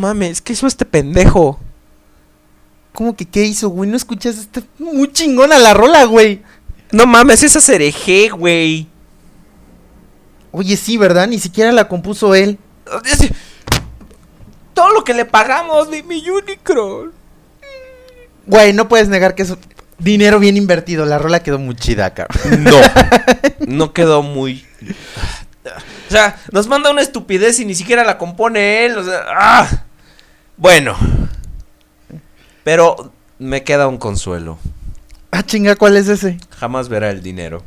Mames, 0.06 0.42
¿qué 0.42 0.54
hizo 0.54 0.68
este 0.68 0.86
pendejo? 0.86 1.60
¿Cómo 2.94 3.16
que 3.16 3.26
qué 3.26 3.44
hizo, 3.44 3.70
güey? 3.70 3.90
¿No 3.90 3.98
escuchas? 3.98 4.38
Está 4.38 4.62
muy 4.80 5.12
chingona 5.12 5.60
la 5.60 5.74
rola, 5.74 6.06
güey. 6.06 6.42
No 6.92 7.06
mames, 7.06 7.44
esa 7.44 7.60
es 7.60 7.70
hereje, 7.70 8.30
güey. 8.30 8.88
Oye, 10.52 10.78
sí, 10.78 10.96
¿verdad? 10.98 11.28
Ni 11.28 11.40
siquiera 11.40 11.72
la 11.72 11.88
compuso 11.88 12.34
él. 12.36 12.58
Todo 14.74 14.94
lo 14.94 15.04
que 15.04 15.14
le 15.14 15.26
pagamos, 15.26 15.90
mi, 15.90 16.04
mi 16.04 16.30
Unicron. 16.30 17.12
Güey, 18.46 18.74
no 18.74 18.88
puedes 18.88 19.10
negar 19.10 19.36
que 19.36 19.44
es 19.44 19.54
dinero 19.98 20.40
bien 20.40 20.56
invertido. 20.56 21.06
La 21.06 21.18
rola 21.18 21.42
quedó 21.42 21.60
muy 21.60 21.76
chida, 21.76 22.14
cabrón. 22.14 22.64
No. 22.64 22.78
No 23.68 23.94
quedó 23.94 24.22
muy. 24.22 24.64
O 25.66 26.12
sea, 26.12 26.38
nos 26.52 26.68
manda 26.68 26.92
una 26.92 27.02
estupidez 27.02 27.60
y 27.60 27.66
ni 27.66 27.74
siquiera 27.74 28.04
la 28.04 28.18
compone 28.18 28.86
él. 28.86 28.98
O 28.98 29.04
sea, 29.04 29.26
¡ah! 29.28 29.75
Bueno. 30.66 30.96
Pero 32.64 33.12
me 33.38 33.64
queda 33.64 33.88
un 33.88 34.00
consuelo. 34.00 34.58
Ah, 35.30 35.44
chinga, 35.44 35.76
¿cuál 35.76 35.96
es 35.96 36.08
ese? 36.08 36.40
Jamás 36.58 36.90
verá 36.90 37.12
el 37.12 37.22
dinero. 37.22 37.62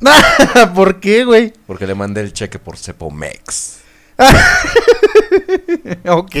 ¿Por 0.76 1.00
qué, 1.00 1.24
güey? 1.24 1.52
Porque 1.66 1.88
le 1.88 1.96
mandé 1.96 2.20
el 2.20 2.32
cheque 2.32 2.60
por 2.60 2.76
Cepomex. 2.76 3.78
ok. 6.06 6.36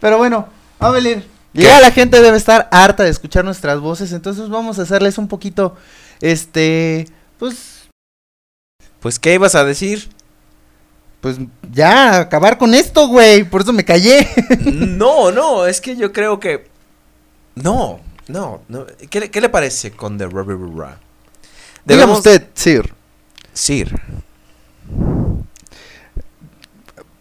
Pero 0.00 0.18
bueno, 0.18 0.46
Avelin. 0.78 1.24
Ya 1.52 1.80
la 1.80 1.90
gente 1.90 2.22
debe 2.22 2.36
estar 2.36 2.68
harta 2.70 3.02
de 3.02 3.10
escuchar 3.10 3.44
nuestras 3.44 3.80
voces. 3.80 4.12
Entonces 4.12 4.48
vamos 4.48 4.78
a 4.78 4.82
hacerles 4.82 5.18
un 5.18 5.26
poquito. 5.26 5.76
Este. 6.20 7.08
Pues. 7.40 7.88
Pues, 9.00 9.18
¿qué 9.18 9.34
ibas 9.34 9.56
a 9.56 9.64
decir? 9.64 10.08
Pues 11.20 11.36
ya, 11.72 12.20
acabar 12.20 12.58
con 12.58 12.74
esto, 12.74 13.08
güey. 13.08 13.42
Por 13.44 13.62
eso 13.62 13.72
me 13.72 13.84
callé. 13.84 14.28
No, 14.60 15.30
no, 15.32 15.66
es 15.66 15.80
que 15.80 15.96
yo 15.96 16.12
creo 16.12 16.38
que. 16.40 16.68
No, 17.54 18.00
no, 18.28 18.60
no. 18.68 18.86
¿Qué, 19.10 19.20
le- 19.20 19.30
qué 19.30 19.40
le 19.40 19.48
parece 19.48 19.90
con 19.92 20.18
The 20.18 20.26
Rubber 20.26 20.56
Ra? 20.76 20.98
Dígame 21.84 22.12
usted, 22.12 22.46
Sir. 22.54 22.92
Sir. 23.52 23.94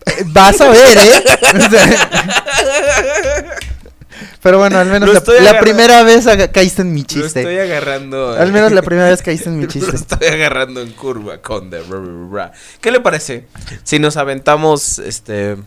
Eh, 0.06 0.24
Vas 0.28 0.60
a 0.62 0.70
ver, 0.70 0.98
¿eh? 0.98 1.24
Pero 4.48 4.60
bueno, 4.60 4.78
al 4.80 4.88
menos 4.88 5.08
Lo 5.08 5.14
la, 5.14 5.20
estoy 5.20 5.36
primera 5.60 6.04
vez 6.04 6.26
caíste 6.54 6.82
en 6.84 6.94
mi 6.94 7.02
Lo 7.02 7.08
estoy 7.08 7.24
chiste. 7.44 7.62
agarrando. 7.62 8.32
Al 8.32 8.54
menos 8.54 8.72
la 8.72 8.82
primera 8.82 9.10
vez 9.10 9.22
caíste 9.22 9.50
en 9.50 9.58
mi 9.60 9.64
Lo 9.66 9.70
chiste. 9.70 9.94
estoy 9.94 10.26
agarrando 10.30 10.80
en 10.82 10.92
curva 10.94 11.40
con 11.42 11.70
The 11.70 11.82
Rubber 11.84 12.32
Ra. 12.34 12.52
¿Qué 12.80 12.90
le 12.92 13.02
parece 13.02 13.46
si 13.84 14.00
nos 14.00 14.16
aventamos 14.16 15.00
este 15.00 15.58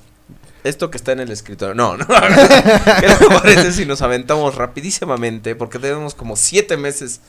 esto 0.64 0.90
que 0.90 0.96
está 0.96 1.12
en 1.12 1.20
el 1.20 1.30
escritorio? 1.30 1.74
No, 1.74 1.98
no. 1.98 2.06
¿Qué 3.00 3.06
le 3.06 3.38
parece 3.38 3.70
si 3.72 3.84
nos 3.84 4.00
aventamos 4.00 4.54
rapidísimamente 4.54 5.54
porque 5.54 5.78
tenemos 5.78 6.14
como 6.14 6.34
siete 6.36 6.78
meses 6.78 7.20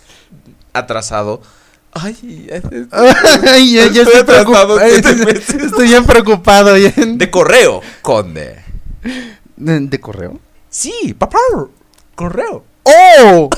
atrasado? 0.72 1.42
Ay, 1.92 2.48
Ay, 3.44 3.74
ya, 3.74 3.88
ya 3.88 4.04
estoy, 4.04 4.22
atrasado 4.22 4.80
preocup- 4.80 4.90
siete 4.90 5.16
meses. 5.26 5.50
estoy 5.66 5.88
bien 5.90 6.06
preocupado. 6.06 6.78
ya. 6.78 6.94
De 6.96 7.30
correo, 7.30 7.82
conde. 8.02 8.64
¿De, 9.58 9.80
de 9.82 10.00
correo? 10.00 10.40
Sí, 10.72 11.14
papá. 11.20 11.38
Correo. 12.16 12.64
¡Oh! 12.84 13.50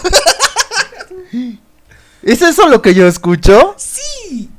¿Es 2.23 2.41
eso 2.41 2.67
lo 2.67 2.81
que 2.81 2.95
yo 2.95 3.07
escucho? 3.07 3.75
Sí. 3.77 4.49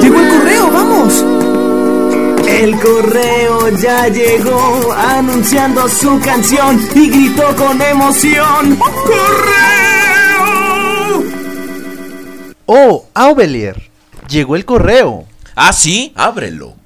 Llegó 0.00 0.20
el 0.20 0.28
correo, 0.28 0.70
vamos. 0.70 1.24
El 2.46 2.78
correo 2.78 3.70
ya 3.70 4.06
llegó 4.06 4.92
anunciando 4.92 5.88
su 5.88 6.20
canción 6.20 6.80
y 6.94 7.10
gritó 7.10 7.56
con 7.56 7.82
emoción. 7.82 8.76
¡Correo! 8.76 9.64
Oh, 12.66 13.06
Aubelier. 13.14 13.90
Llegó 14.28 14.54
el 14.54 14.64
correo. 14.64 15.26
Ah, 15.56 15.72
sí, 15.72 16.12
ábrelo. 16.14 16.83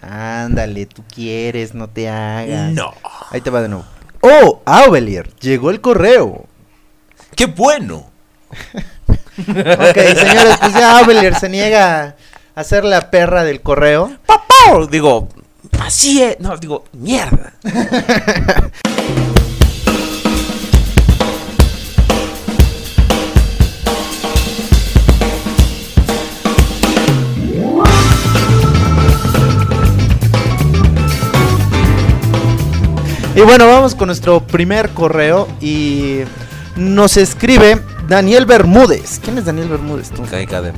Ándale, 0.00 0.86
tú 0.86 1.02
quieres, 1.12 1.74
no 1.74 1.88
te 1.88 2.08
hagas. 2.08 2.72
No. 2.72 2.94
Ahí 3.30 3.40
te 3.40 3.50
va 3.50 3.62
de 3.62 3.68
nuevo. 3.68 3.84
Oh, 4.20 4.62
Aubelier. 4.64 5.28
Llegó 5.40 5.70
el 5.70 5.80
correo. 5.80 6.46
¡Qué 7.34 7.46
bueno! 7.46 8.10
Ok, 9.38 9.98
señores, 10.16 10.56
pues 10.60 10.72
ya 10.72 10.98
Aubelier 10.98 11.34
se 11.34 11.48
niega 11.48 12.16
a 12.54 12.64
ser 12.64 12.84
la 12.84 13.10
perra 13.10 13.44
del 13.44 13.60
correo. 13.60 14.16
¡Papá! 14.24 14.86
Digo, 14.90 15.28
así 15.80 16.22
es. 16.22 16.40
No, 16.40 16.56
digo, 16.56 16.84
mierda. 16.92 17.52
Y 33.36 33.42
bueno, 33.42 33.66
vamos 33.68 33.94
con 33.94 34.06
nuestro 34.06 34.40
primer 34.40 34.88
correo 34.94 35.46
y 35.60 36.20
nos 36.74 37.18
escribe 37.18 37.82
Daniel 38.08 38.46
Bermúdez. 38.46 39.20
¿Quién 39.22 39.36
es 39.36 39.44
Daniel 39.44 39.68
Bermúdez? 39.68 40.08
Tú? 40.08 40.22
Caicade. 40.24 40.72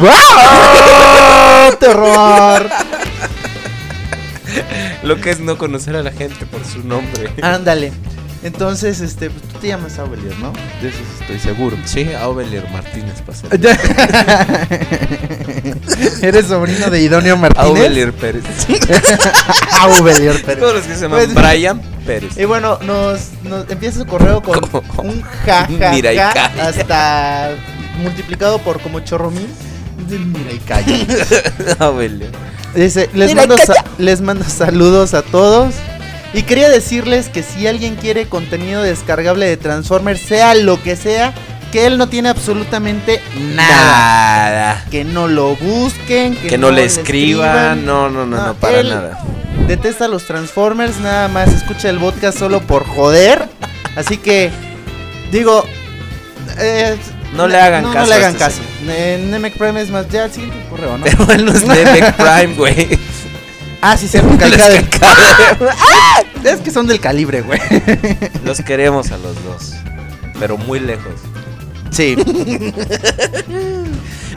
¡Wow! 0.00 1.76
¡Terror! 1.78 2.68
Lo 5.04 5.20
que 5.20 5.30
es 5.30 5.38
no 5.38 5.56
conocer 5.56 5.94
a 5.94 6.02
la 6.02 6.10
gente 6.10 6.44
por 6.44 6.64
su 6.64 6.80
nombre. 6.80 7.30
Ándale. 7.42 7.92
Entonces, 8.46 9.00
este, 9.00 9.28
pues 9.28 9.42
tú 9.42 9.58
te 9.58 9.66
llamas 9.68 9.98
Aubelier, 9.98 10.38
¿no? 10.38 10.52
De 10.80 10.88
eso 10.90 10.98
estoy 11.20 11.38
seguro. 11.40 11.76
Sí, 11.84 12.08
Aubelier 12.14 12.64
Martínez 12.70 13.20
pasa. 13.26 13.48
¿Eres 16.22 16.46
sobrino 16.46 16.88
de 16.90 17.02
Idonio 17.02 17.36
Martínez? 17.36 17.66
Aubelier 17.68 18.12
Pérez. 18.12 18.44
Aubelier 19.80 20.40
Pérez. 20.42 20.60
Todos 20.60 20.74
los 20.76 20.84
que 20.84 20.94
se 20.94 21.00
llaman 21.02 21.18
Pues- 21.24 21.34
Brian 21.34 21.80
Pérez. 22.06 22.36
Y 22.38 22.44
bueno, 22.44 22.78
nos, 22.86 23.30
nos 23.42 23.68
empieza 23.68 23.98
su 24.00 24.06
correo 24.06 24.40
con 24.42 24.60
un 25.06 25.22
ja, 25.22 25.66
ja, 25.80 25.90
Mira 25.90 26.12
y 26.12 26.16
ja, 26.18 26.32
calla. 26.32 26.68
hasta 26.68 27.50
multiplicado 28.00 28.58
por 28.60 28.80
como 28.80 29.00
chorro 29.00 29.30
mil. 29.32 29.48
Mira 30.08 30.52
y 30.52 30.58
calla. 30.58 30.96
Aubelier. 31.80 32.30
Dice, 32.76 33.10
les 33.12 33.30
Mira 33.30 33.44
y 33.44 33.48
mando, 33.48 33.56
calla. 33.66 33.84
les 33.98 34.20
mando 34.20 34.44
saludos 34.44 35.14
a 35.14 35.22
todos. 35.22 35.74
Y 36.36 36.42
quería 36.42 36.68
decirles 36.68 37.30
que 37.30 37.42
si 37.42 37.66
alguien 37.66 37.96
quiere 37.96 38.26
contenido 38.26 38.82
descargable 38.82 39.46
de 39.46 39.56
Transformers, 39.56 40.20
sea 40.20 40.54
lo 40.54 40.82
que 40.82 40.94
sea, 40.94 41.32
que 41.72 41.86
él 41.86 41.96
no 41.96 42.10
tiene 42.10 42.28
absolutamente 42.28 43.22
nada. 43.54 44.50
Nada. 44.50 44.84
Que 44.90 45.04
no 45.04 45.28
lo 45.28 45.56
busquen, 45.56 46.36
que, 46.36 46.48
Que 46.48 46.58
no 46.58 46.70
le 46.70 46.84
escriban. 46.84 47.86
No, 47.86 48.10
no, 48.10 48.26
no, 48.26 48.36
no, 48.48 48.54
para 48.54 48.82
nada. 48.82 49.18
Detesta 49.66 50.08
los 50.08 50.26
Transformers, 50.26 50.98
nada 50.98 51.28
más 51.28 51.48
escucha 51.54 51.88
el 51.88 51.96
podcast 51.96 52.38
solo 52.38 52.60
por 52.60 52.86
joder. 52.86 53.48
Así 53.96 54.18
que, 54.18 54.50
digo, 55.32 55.64
eh, 56.58 56.98
No 57.34 57.48
le 57.48 57.58
hagan 57.58 57.82
no, 57.82 57.92
caso 57.94 58.04
No 58.04 58.10
le 58.10 58.14
hagan 58.14 58.32
este 58.32 58.44
caso. 58.44 58.60
Nemec 58.84 59.56
Prime 59.56 59.80
es 59.80 59.88
más, 59.88 60.06
ya 60.10 60.26
el 60.26 60.32
siguiente 60.32 60.58
correo, 60.68 60.98
¿no? 60.98 61.04
Pero 61.06 61.32
él 61.32 61.46
no 61.46 61.52
es 61.52 61.66
Nemec 61.66 62.14
Prime, 62.14 62.54
güey. 62.56 62.98
Ah, 63.80 63.96
sí, 63.96 64.06
es 64.06 64.12
Calcade. 64.12 64.88
Calcade. 64.88 65.68
¡Ah! 65.70 66.22
Es 66.44 66.60
que 66.60 66.70
son 66.70 66.86
del 66.86 67.00
calibre, 67.00 67.42
güey. 67.42 67.60
Los 68.44 68.60
queremos 68.60 69.10
a 69.10 69.18
los 69.18 69.34
dos. 69.44 69.72
Pero 70.38 70.56
muy 70.56 70.80
lejos. 70.80 71.14
Sí. 71.90 72.16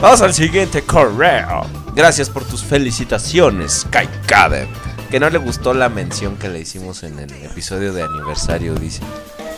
Vamos 0.02 0.22
al 0.22 0.34
siguiente 0.34 0.82
correo. 0.84 1.66
Gracias 1.96 2.30
por 2.30 2.46
tus 2.46 2.64
felicitaciones, 2.64 3.86
Kaikade. 3.90 4.68
Que 5.10 5.20
no 5.20 5.30
le 5.30 5.40
gustó 5.40 5.74
la 5.74 5.90
mención 5.90 6.38
que 6.38 6.50
le 6.50 6.60
hicimos 6.60 7.04
en 7.04 7.20
el 7.20 7.32
episodio 7.44 7.94
de 7.94 8.04
aniversario, 8.04 8.76
dice. 8.76 9.02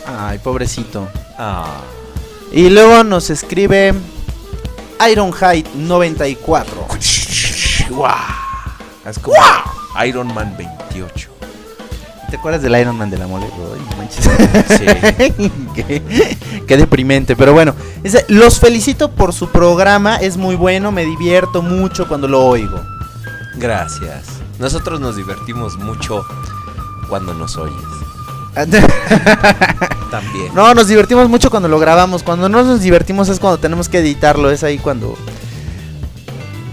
Ay, 0.06 0.38
pobrecito. 0.38 1.08
Ah. 1.38 1.80
Y 2.52 2.70
luego 2.70 3.04
nos 3.04 3.30
escribe 3.30 3.94
Ironhide 5.08 5.68
94. 5.74 6.88
Es 9.06 9.18
como 9.18 9.36
Iron 10.06 10.32
Man 10.34 10.54
28. 10.56 11.30
¿Te 12.30 12.36
acuerdas 12.36 12.62
del 12.62 12.74
Iron 12.80 12.96
Man 12.96 13.10
de 13.10 13.18
la 13.18 13.26
mole? 13.26 13.46
Ay, 13.46 13.96
manches. 13.98 14.28
qué, 15.74 16.36
qué 16.66 16.76
deprimente, 16.76 17.36
pero 17.36 17.52
bueno. 17.52 17.74
Los 18.28 18.58
felicito 18.58 19.10
por 19.10 19.32
su 19.34 19.48
programa, 19.50 20.16
es 20.16 20.36
muy 20.38 20.54
bueno, 20.56 20.92
me 20.92 21.04
divierto 21.04 21.60
mucho 21.62 22.08
cuando 22.08 22.28
lo 22.28 22.44
oigo. 22.46 22.80
Gracias. 23.56 24.24
Nosotros 24.58 24.98
nos 25.00 25.16
divertimos 25.16 25.76
mucho 25.76 26.24
cuando 27.08 27.34
nos 27.34 27.56
oyes. 27.56 27.76
también. 30.10 30.54
No, 30.54 30.72
nos 30.74 30.88
divertimos 30.88 31.28
mucho 31.28 31.50
cuando 31.50 31.68
lo 31.68 31.78
grabamos. 31.78 32.22
Cuando 32.22 32.48
no 32.48 32.62
nos 32.62 32.80
divertimos 32.80 33.28
es 33.28 33.40
cuando 33.40 33.58
tenemos 33.58 33.88
que 33.88 33.98
editarlo. 33.98 34.50
Es 34.50 34.62
ahí 34.62 34.78
cuando. 34.78 35.16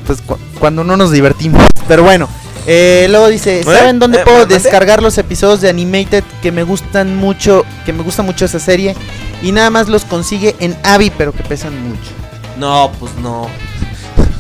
Pues 0.06 0.22
cu- 0.22 0.38
cuando 0.60 0.84
no 0.84 0.96
nos 0.98 1.12
divertimos. 1.12 1.64
Pero 1.90 2.04
bueno. 2.04 2.30
eh, 2.66 3.08
luego 3.10 3.28
dice, 3.28 3.64
¿saben 3.64 4.00
dónde 4.00 4.20
Eh, 4.20 4.24
puedo 4.24 4.46
descargar 4.46 5.02
los 5.04 5.18
episodios 5.18 5.60
de 5.60 5.70
Animated 5.70 6.24
que 6.42 6.52
me 6.54 6.64
gustan 6.64 7.16
mucho, 7.18 7.66
que 7.86 7.92
me 7.92 8.04
gusta 8.04 8.22
mucho 8.24 8.46
esa 8.46 8.60
serie? 8.60 8.96
Y 9.42 9.52
nada 9.52 9.70
más 9.70 9.90
los 9.90 10.06
consigue 10.06 10.56
en 10.60 10.78
Avi, 10.84 11.10
pero 11.10 11.34
que 11.34 11.44
pesan 11.44 11.74
mucho. 11.90 12.12
No, 12.58 12.92
pues 13.00 13.14
no. 13.16 13.48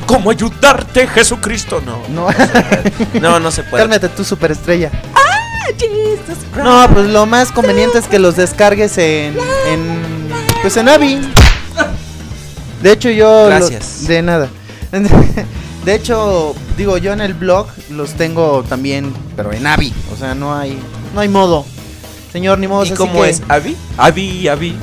¿Cómo 0.06 0.32
ayudarte, 0.32 1.08
Jesucristo? 1.08 1.82
No. 1.86 2.00
No, 2.10 2.28
No, 3.22 3.40
no 3.40 3.52
se 3.52 3.64
puede. 3.64 3.84
cálmate 3.84 4.10
tú, 4.10 4.24
superestrella. 4.24 4.92
No, 6.64 6.88
pues 6.94 7.06
lo 7.08 7.26
más 7.28 7.52
conveniente 7.52 8.00
es 8.00 8.08
que 8.08 8.18
los 8.20 8.36
descargues 8.36 8.98
en, 8.98 9.36
en 9.68 10.30
pues 10.62 10.76
en 10.78 10.90
Avi. 10.90 11.20
De 12.82 12.92
hecho 12.92 13.10
yo 13.10 13.44
lo- 13.44 13.48
Gracias. 13.56 14.08
de 14.08 14.22
nada. 14.22 14.50
De 15.90 15.96
hecho, 15.96 16.54
digo, 16.78 17.00
yo 17.00 17.14
en 17.14 17.20
el 17.20 17.34
blog 17.34 17.66
los 17.90 18.14
tengo 18.14 18.62
también, 18.70 19.12
pero 19.36 19.52
en 19.52 19.66
Avi, 19.66 19.92
o 20.14 20.16
sea, 20.16 20.36
no 20.36 20.56
hay 20.56 20.78
no 21.16 21.22
hay 21.22 21.30
modo. 21.30 21.66
Señor, 22.32 22.60
ni 22.60 22.68
modo, 22.68 22.86
¿Y 22.86 22.92
cómo 22.92 23.24
que- 23.24 23.30
es? 23.32 23.42
¿Avi? 23.50 23.76
Avi, 23.98 24.48
Avi. 24.50 24.78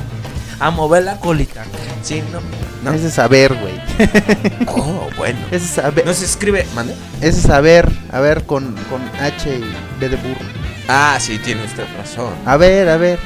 A 0.59 0.69
mover 0.69 1.05
la 1.05 1.17
colita. 1.17 1.63
Sí, 2.03 2.21
no. 2.33 2.41
no. 2.83 2.93
Ese 2.93 3.07
es 3.07 3.13
saber, 3.13 3.53
güey. 3.55 3.81
Oh, 4.67 5.07
bueno. 5.15 5.39
Ese 5.49 5.63
es 5.63 5.71
saber. 5.71 6.05
No 6.05 6.13
se 6.13 6.25
escribe. 6.25 6.67
¿Mande? 6.75 6.93
Ese 7.21 7.39
es 7.39 7.43
saber, 7.43 7.89
a 8.11 8.19
ver 8.19 8.43
con 8.45 8.75
con 8.89 9.01
H 9.21 9.49
y 9.49 9.63
B 10.01 10.09
de 10.09 10.17
burro. 10.17 10.41
Ah, 10.89 11.15
sí, 11.21 11.37
tiene 11.39 11.63
usted 11.63 11.85
razón. 11.97 12.33
A 12.45 12.57
ver, 12.57 12.89
a 12.89 12.97
ver. 12.97 13.17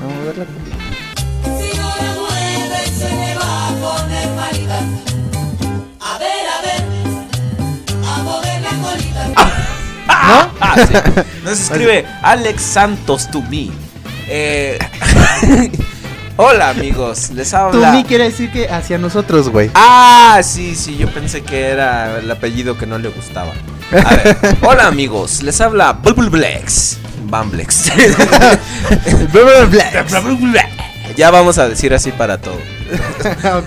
Vamos 0.00 0.14
a 0.18 0.24
ver 0.24 0.38
la 0.38 0.44
colita. 0.44 0.76
se 2.96 3.12
me 3.12 3.34
va 3.34 3.68
a 3.70 3.72
poner 3.72 4.28
malita. 4.36 5.17
¿No? 9.34 10.48
Ah, 10.60 10.74
sí. 10.76 10.92
No 11.44 11.54
se 11.54 11.62
escribe 11.62 12.04
Alex 12.22 12.60
Santos 12.62 13.30
to 13.30 13.40
me. 13.42 13.70
Eh, 14.28 14.76
Hola 16.40 16.70
amigos, 16.70 17.30
les 17.30 17.52
habla. 17.52 17.90
ni 17.92 18.04
quiere 18.04 18.24
decir 18.24 18.52
que 18.52 18.68
hacia 18.68 18.98
nosotros, 18.98 19.48
güey. 19.48 19.70
Ah, 19.74 20.40
sí, 20.44 20.76
sí, 20.76 20.96
yo 20.96 21.08
pensé 21.08 21.42
que 21.42 21.66
era 21.66 22.18
el 22.18 22.30
apellido 22.30 22.78
que 22.78 22.86
no 22.86 22.98
le 22.98 23.08
gustaba. 23.08 23.52
A 23.90 24.14
ver, 24.14 24.36
hola 24.62 24.86
amigos, 24.86 25.42
les 25.42 25.60
habla 25.60 25.94
Bulbulblex. 25.94 26.98
Bamblex. 27.24 27.90
ya 31.16 31.30
vamos 31.30 31.58
a 31.58 31.68
decir 31.68 31.92
así 31.92 32.12
para 32.12 32.38
todo. 32.40 32.58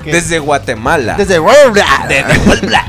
Desde 0.05 0.39
Guatemala. 0.39 1.15
Desde 1.15 1.39
Desde 1.39 1.39
Guatemala. 1.39 2.85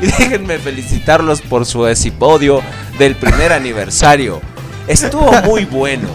Y 0.00 0.06
déjenme 0.06 0.58
felicitarlos 0.58 1.40
por 1.40 1.66
su 1.66 1.86
episodio 1.86 2.62
del 2.98 3.16
primer 3.16 3.52
aniversario. 3.52 4.40
Estuvo 4.86 5.30
muy 5.42 5.64
bueno. 5.64 6.08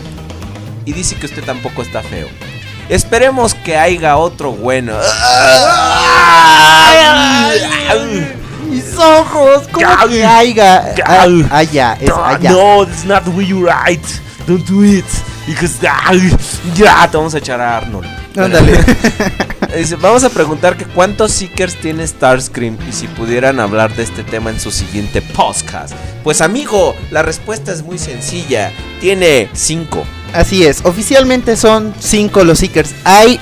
Y 0.86 0.94
dice 0.94 1.16
que 1.16 1.26
usted 1.28 1.44
tampoco 1.44 1.82
está 1.82 2.02
feo. 2.02 2.28
Esperemos 2.90 3.54
que 3.56 3.78
haya 3.78 4.18
otro 4.18 4.52
bueno. 4.52 4.94
Mis 8.70 8.98
ojos, 8.98 9.68
¿cómo 9.72 9.88
que 10.10 10.26
haya? 10.26 10.94
Ah, 11.06 11.26
Allá, 11.52 11.98
es 12.00 12.12
allá. 12.12 12.52
No, 12.52 12.86
that's 12.86 13.06
not 13.06 13.24
the 13.24 13.32
way 13.32 13.46
you 13.46 13.66
write. 13.66 14.06
Don't 14.48 14.66
do 14.68 14.84
it. 14.84 15.06
Because 15.48 15.80
ya 16.76 17.08
te 17.10 17.18
vamos 17.18 17.36
a 17.36 17.38
echar 17.38 17.62
a 17.62 17.78
Arnold. 17.78 18.08
Ándale. 18.38 18.80
Dice, 19.76 19.96
vamos 19.98 20.24
a 20.24 20.30
preguntar 20.30 20.78
que 20.78 20.86
cuántos 20.86 21.32
Seekers 21.34 21.76
tiene 21.76 22.08
Starscream 22.08 22.78
y 22.88 22.94
si 22.94 23.08
pudieran 23.08 23.60
hablar 23.60 23.94
de 23.96 24.04
este 24.04 24.24
tema 24.24 24.50
en 24.50 24.60
su 24.60 24.72
siguiente 24.72 25.22
podcast. 25.22 25.94
Pues 26.24 26.42
amigo, 26.42 26.96
la 27.12 27.22
respuesta 27.24 27.72
es 27.74 27.84
muy 27.84 27.98
sencilla. 27.98 28.72
Tiene 29.02 29.50
cinco. 29.54 30.04
Así 30.34 30.66
es, 30.66 30.80
oficialmente 30.86 31.58
son 31.58 31.94
cinco 32.00 32.44
los 32.44 32.60
Seekers. 32.60 32.94
Hay 33.04 33.40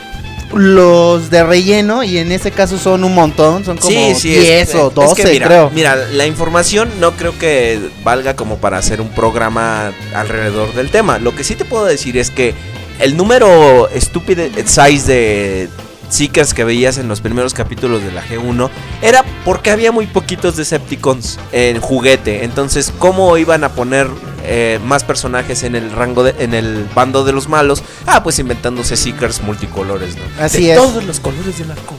los 0.53 1.29
de 1.31 1.43
relleno 1.43 2.03
y 2.03 2.17
en 2.19 2.31
ese 2.31 2.51
caso 2.51 2.77
son 2.77 3.03
un 3.03 3.13
montón, 3.15 3.65
son 3.65 3.77
como 3.77 3.89
10 3.91 4.69
es- 4.69 4.75
o 4.75 4.89
es 4.89 4.93
12 4.95 5.23
que 5.23 5.29
mira, 5.31 5.47
creo. 5.47 5.69
Mira, 5.73 5.95
la 5.95 6.25
información 6.27 6.89
no 6.99 7.11
creo 7.13 7.37
que 7.39 7.79
valga 8.03 8.35
como 8.35 8.57
para 8.57 8.77
hacer 8.77 9.01
un 9.01 9.09
programa 9.09 9.91
alrededor 10.15 10.73
del 10.73 10.89
tema. 10.91 11.17
Lo 11.19 11.35
que 11.35 11.43
sí 11.43 11.55
te 11.55 11.65
puedo 11.65 11.85
decir 11.85 12.17
es 12.17 12.29
que 12.29 12.53
el 12.99 13.17
número 13.17 13.89
estúpido 13.89 14.43
size 14.65 15.07
de 15.11 15.69
Seekers 16.13 16.53
que 16.53 16.63
veías 16.63 16.97
en 16.97 17.07
los 17.07 17.21
primeros 17.21 17.53
capítulos 17.53 18.03
de 18.03 18.11
la 18.11 18.23
G1 18.23 18.69
era 19.01 19.23
porque 19.43 19.71
había 19.71 19.91
muy 19.91 20.07
poquitos 20.07 20.55
Decepticons 20.55 21.39
en 21.51 21.81
juguete. 21.81 22.43
Entonces, 22.43 22.93
¿cómo 22.99 23.37
iban 23.37 23.63
a 23.63 23.69
poner 23.69 24.07
eh, 24.43 24.79
más 24.85 25.03
personajes 25.03 25.63
en 25.63 25.75
el 25.75 25.91
rango 25.91 26.23
de, 26.23 26.35
en 26.39 26.53
el 26.53 26.87
bando 26.93 27.23
de 27.23 27.33
los 27.33 27.49
malos? 27.49 27.83
Ah, 28.05 28.23
pues 28.23 28.39
inventándose 28.39 28.95
Seekers 28.95 29.41
multicolores, 29.41 30.15
¿no? 30.15 30.43
Así 30.43 30.65
De 30.65 30.73
es. 30.73 30.77
Todos 30.77 31.03
los 31.03 31.19
colores 31.19 31.57
del 31.57 31.71
arco 31.71 31.95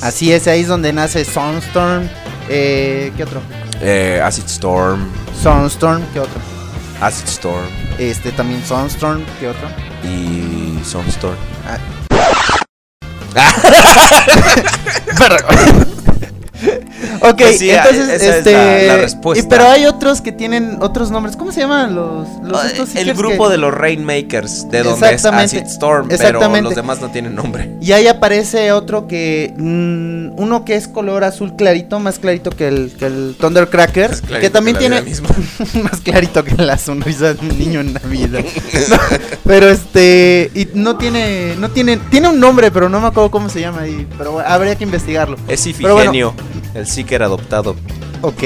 Así 0.00 0.32
es, 0.32 0.46
ahí 0.48 0.60
es 0.60 0.68
donde 0.68 0.92
nace 0.92 1.24
Sunstorm. 1.24 2.08
Eh, 2.50 3.10
¿Qué 3.16 3.22
otro? 3.22 3.40
Eh, 3.80 4.20
Acid 4.22 4.44
Storm. 4.44 5.08
Sunstorm, 5.42 6.02
¿qué 6.12 6.20
otro? 6.20 6.40
Acid 7.00 7.26
Storm. 7.26 7.64
Este 7.98 8.30
también 8.32 8.62
Sunstorm, 8.66 9.24
¿qué 9.40 9.48
otro? 9.48 9.68
Y 10.04 10.78
Sunstorm. 10.84 11.36
Verga. 15.18 15.73
Ok, 17.30 17.36
Pues 17.38 17.60
entonces, 17.62 18.08
esa 18.08 18.14
es 18.14 18.22
este. 18.36 18.52
la- 18.52 18.82
la 18.82 18.96
respuesta. 18.98 19.44
y- 19.44 19.48
pero 19.48 19.64
hay 19.68 19.86
otros 19.86 20.20
que 20.20 20.32
tienen 20.32 20.78
otros 20.80 21.10
nombres. 21.10 21.36
¿Cómo 21.36 21.52
se 21.52 21.60
llaman 21.60 21.94
los, 21.94 22.28
los 22.42 22.64
estos 22.66 22.94
El 22.94 23.14
grupo 23.14 23.46
que- 23.46 23.52
de 23.52 23.58
los 23.58 23.72
Rainmakers, 23.74 24.68
de 24.70 24.82
donde 24.82 25.14
es 25.14 25.24
Acid 25.24 25.62
Storm, 25.66 26.08
pero 26.08 26.40
los 26.60 26.74
demás 26.74 27.00
no 27.00 27.10
tienen 27.10 27.34
nombre. 27.34 27.70
Y 27.80 27.92
ahí 27.92 28.06
aparece 28.06 28.72
otro 28.72 29.06
que. 29.08 29.52
mm, 29.56 30.38
uno 30.40 30.64
que 30.64 30.76
es 30.76 30.88
color 30.88 31.24
azul 31.24 31.56
clarito, 31.56 31.98
más 32.00 32.18
clarito 32.18 32.50
que 32.50 32.68
el, 32.68 32.92
que 32.98 33.06
el 33.06 33.36
Thundercracker. 33.38 34.10
Que 34.40 34.50
también 34.50 34.76
que 34.76 34.80
tiene. 34.88 35.02
más 35.82 36.00
clarito 36.02 36.44
que 36.44 36.54
la 36.62 36.76
sonrisa 36.78 37.34
de 37.34 37.40
un 37.40 37.58
niño 37.58 37.80
en 37.80 37.92
Navidad. 37.94 38.44
No, 38.90 38.98
pero 39.44 39.68
este. 39.70 40.50
Y 40.54 40.68
no 40.74 40.96
tiene. 40.96 41.54
No 41.58 41.70
tiene. 41.70 41.96
Tiene 42.10 42.28
un 42.28 42.38
nombre, 42.40 42.70
pero 42.70 42.88
no 42.88 43.00
me 43.00 43.06
acuerdo 43.06 43.30
cómo 43.30 43.48
se 43.48 43.60
llama. 43.60 43.82
ahí, 43.82 44.06
pero 44.18 44.32
bueno, 44.32 44.48
habría 44.48 44.74
que 44.76 44.84
investigarlo. 44.84 45.36
Es 45.48 45.62
Pero 45.80 45.94
bueno, 45.94 46.10
Ifigenio, 46.12 46.34
el 46.74 46.86
Seeker 46.86 47.22
adoptado. 47.22 47.76
ok. 48.22 48.42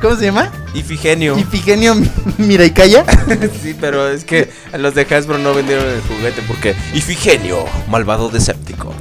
¿Cómo 0.00 0.16
se 0.16 0.26
llama? 0.26 0.52
Ifigenio. 0.74 1.38
Ifigenio 1.38 1.96
Mira 2.36 2.64
y 2.64 2.70
calla. 2.72 3.04
sí, 3.62 3.74
pero 3.80 4.08
es 4.08 4.24
que 4.24 4.50
los 4.76 4.94
de 4.94 5.02
Hasbro 5.02 5.38
no 5.38 5.54
vendieron 5.54 5.86
el 5.86 6.02
juguete 6.02 6.42
porque 6.46 6.74
Ifigenio, 6.92 7.64
malvado 7.88 8.28
Deceptico. 8.28 8.92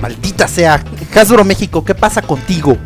Maldita 0.00 0.46
sea. 0.46 0.84
Hasbro 1.14 1.44
México, 1.44 1.84
¿qué 1.84 1.96
pasa 1.96 2.22
contigo? 2.22 2.78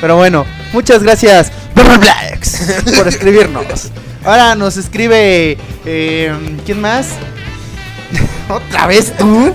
Pero 0.00 0.16
bueno, 0.16 0.46
muchas 0.72 1.02
gracias 1.02 1.50
Blacks, 1.74 2.82
por 2.96 3.08
escribirnos. 3.08 3.90
Ahora 4.24 4.54
nos 4.54 4.76
escribe. 4.76 5.58
eh, 5.84 6.32
¿Quién 6.64 6.80
más? 6.80 7.08
¿Otra 8.48 8.86
vez 8.86 9.16
tú? 9.16 9.54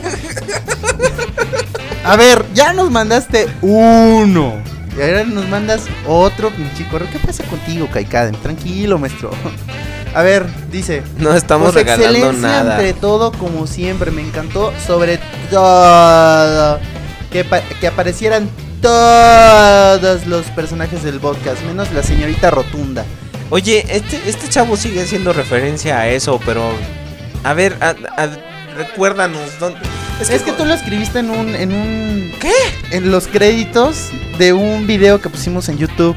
A 2.04 2.16
ver, 2.16 2.46
ya 2.54 2.74
nos 2.74 2.90
mandaste 2.90 3.48
uno. 3.62 4.54
Y 4.98 5.02
ahora 5.02 5.24
nos 5.26 5.48
mandas 5.48 5.82
otro, 6.08 6.50
pinche 6.52 6.88
correo. 6.90 7.08
¿Qué 7.12 7.20
pasa 7.20 7.44
contigo, 7.44 7.88
Kaikadem? 7.92 8.34
Tranquilo, 8.36 8.98
maestro. 8.98 9.30
A 10.16 10.22
ver, 10.24 10.48
dice. 10.72 11.04
No 11.18 11.36
estamos 11.36 11.74
Pues 11.74 11.86
regalando 11.86 12.18
excelencia 12.18 12.50
nada. 12.50 12.76
Entre 12.80 12.94
todo, 12.94 13.32
como 13.32 13.68
siempre, 13.68 14.10
me 14.10 14.22
encantó. 14.22 14.74
Sobre 14.88 15.20
todo 15.52 16.80
que, 17.32 17.46
que 17.80 17.88
aparecieran 17.88 18.50
todos 18.82 20.26
los 20.28 20.46
personajes 20.48 21.04
del 21.04 21.20
podcast, 21.20 21.62
menos 21.64 21.92
la 21.92 22.02
señorita 22.02 22.50
Rotunda. 22.50 23.06
Oye, 23.50 23.86
este, 23.90 24.20
este 24.28 24.50
chavo 24.50 24.76
sigue 24.78 25.04
haciendo 25.04 25.34
referencia 25.34 26.00
a 26.00 26.08
eso, 26.08 26.40
pero. 26.46 26.64
A 27.44 27.54
ver, 27.54 27.78
a- 27.82 27.96
a- 28.22 28.76
recuérdanos. 28.76 29.60
¿dónde? 29.60 29.80
Es 30.20 30.30
que, 30.42 30.52
tú 30.52 30.66
lo 30.66 30.74
escribiste 30.74 31.20
en 31.20 31.30
un, 31.30 31.56
en 31.56 31.72
un. 31.74 32.32
¿Qué? 32.40 32.52
En 32.92 33.12
los 33.12 33.28
créditos 33.28 34.10
de 34.40 34.54
un 34.54 34.88
video 34.88 35.22
que 35.22 35.30
pusimos 35.30 35.70
en 35.70 35.78
YouTube. 35.78 36.16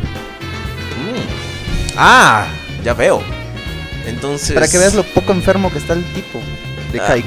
Ah, 1.97 2.47
ya 2.85 2.95
veo. 2.95 3.23
Entonces. 4.07 4.53
Para 4.53 4.69
que 4.69 4.79
veas 4.79 4.95
lo 4.95 5.03
poco 5.03 5.33
enfermo 5.33 5.71
que 5.71 5.79
está 5.79 5.93
el 5.93 6.05
tipo 6.13 6.41
de 6.93 7.01
Ah, 7.01 7.07
Kai. 7.09 7.25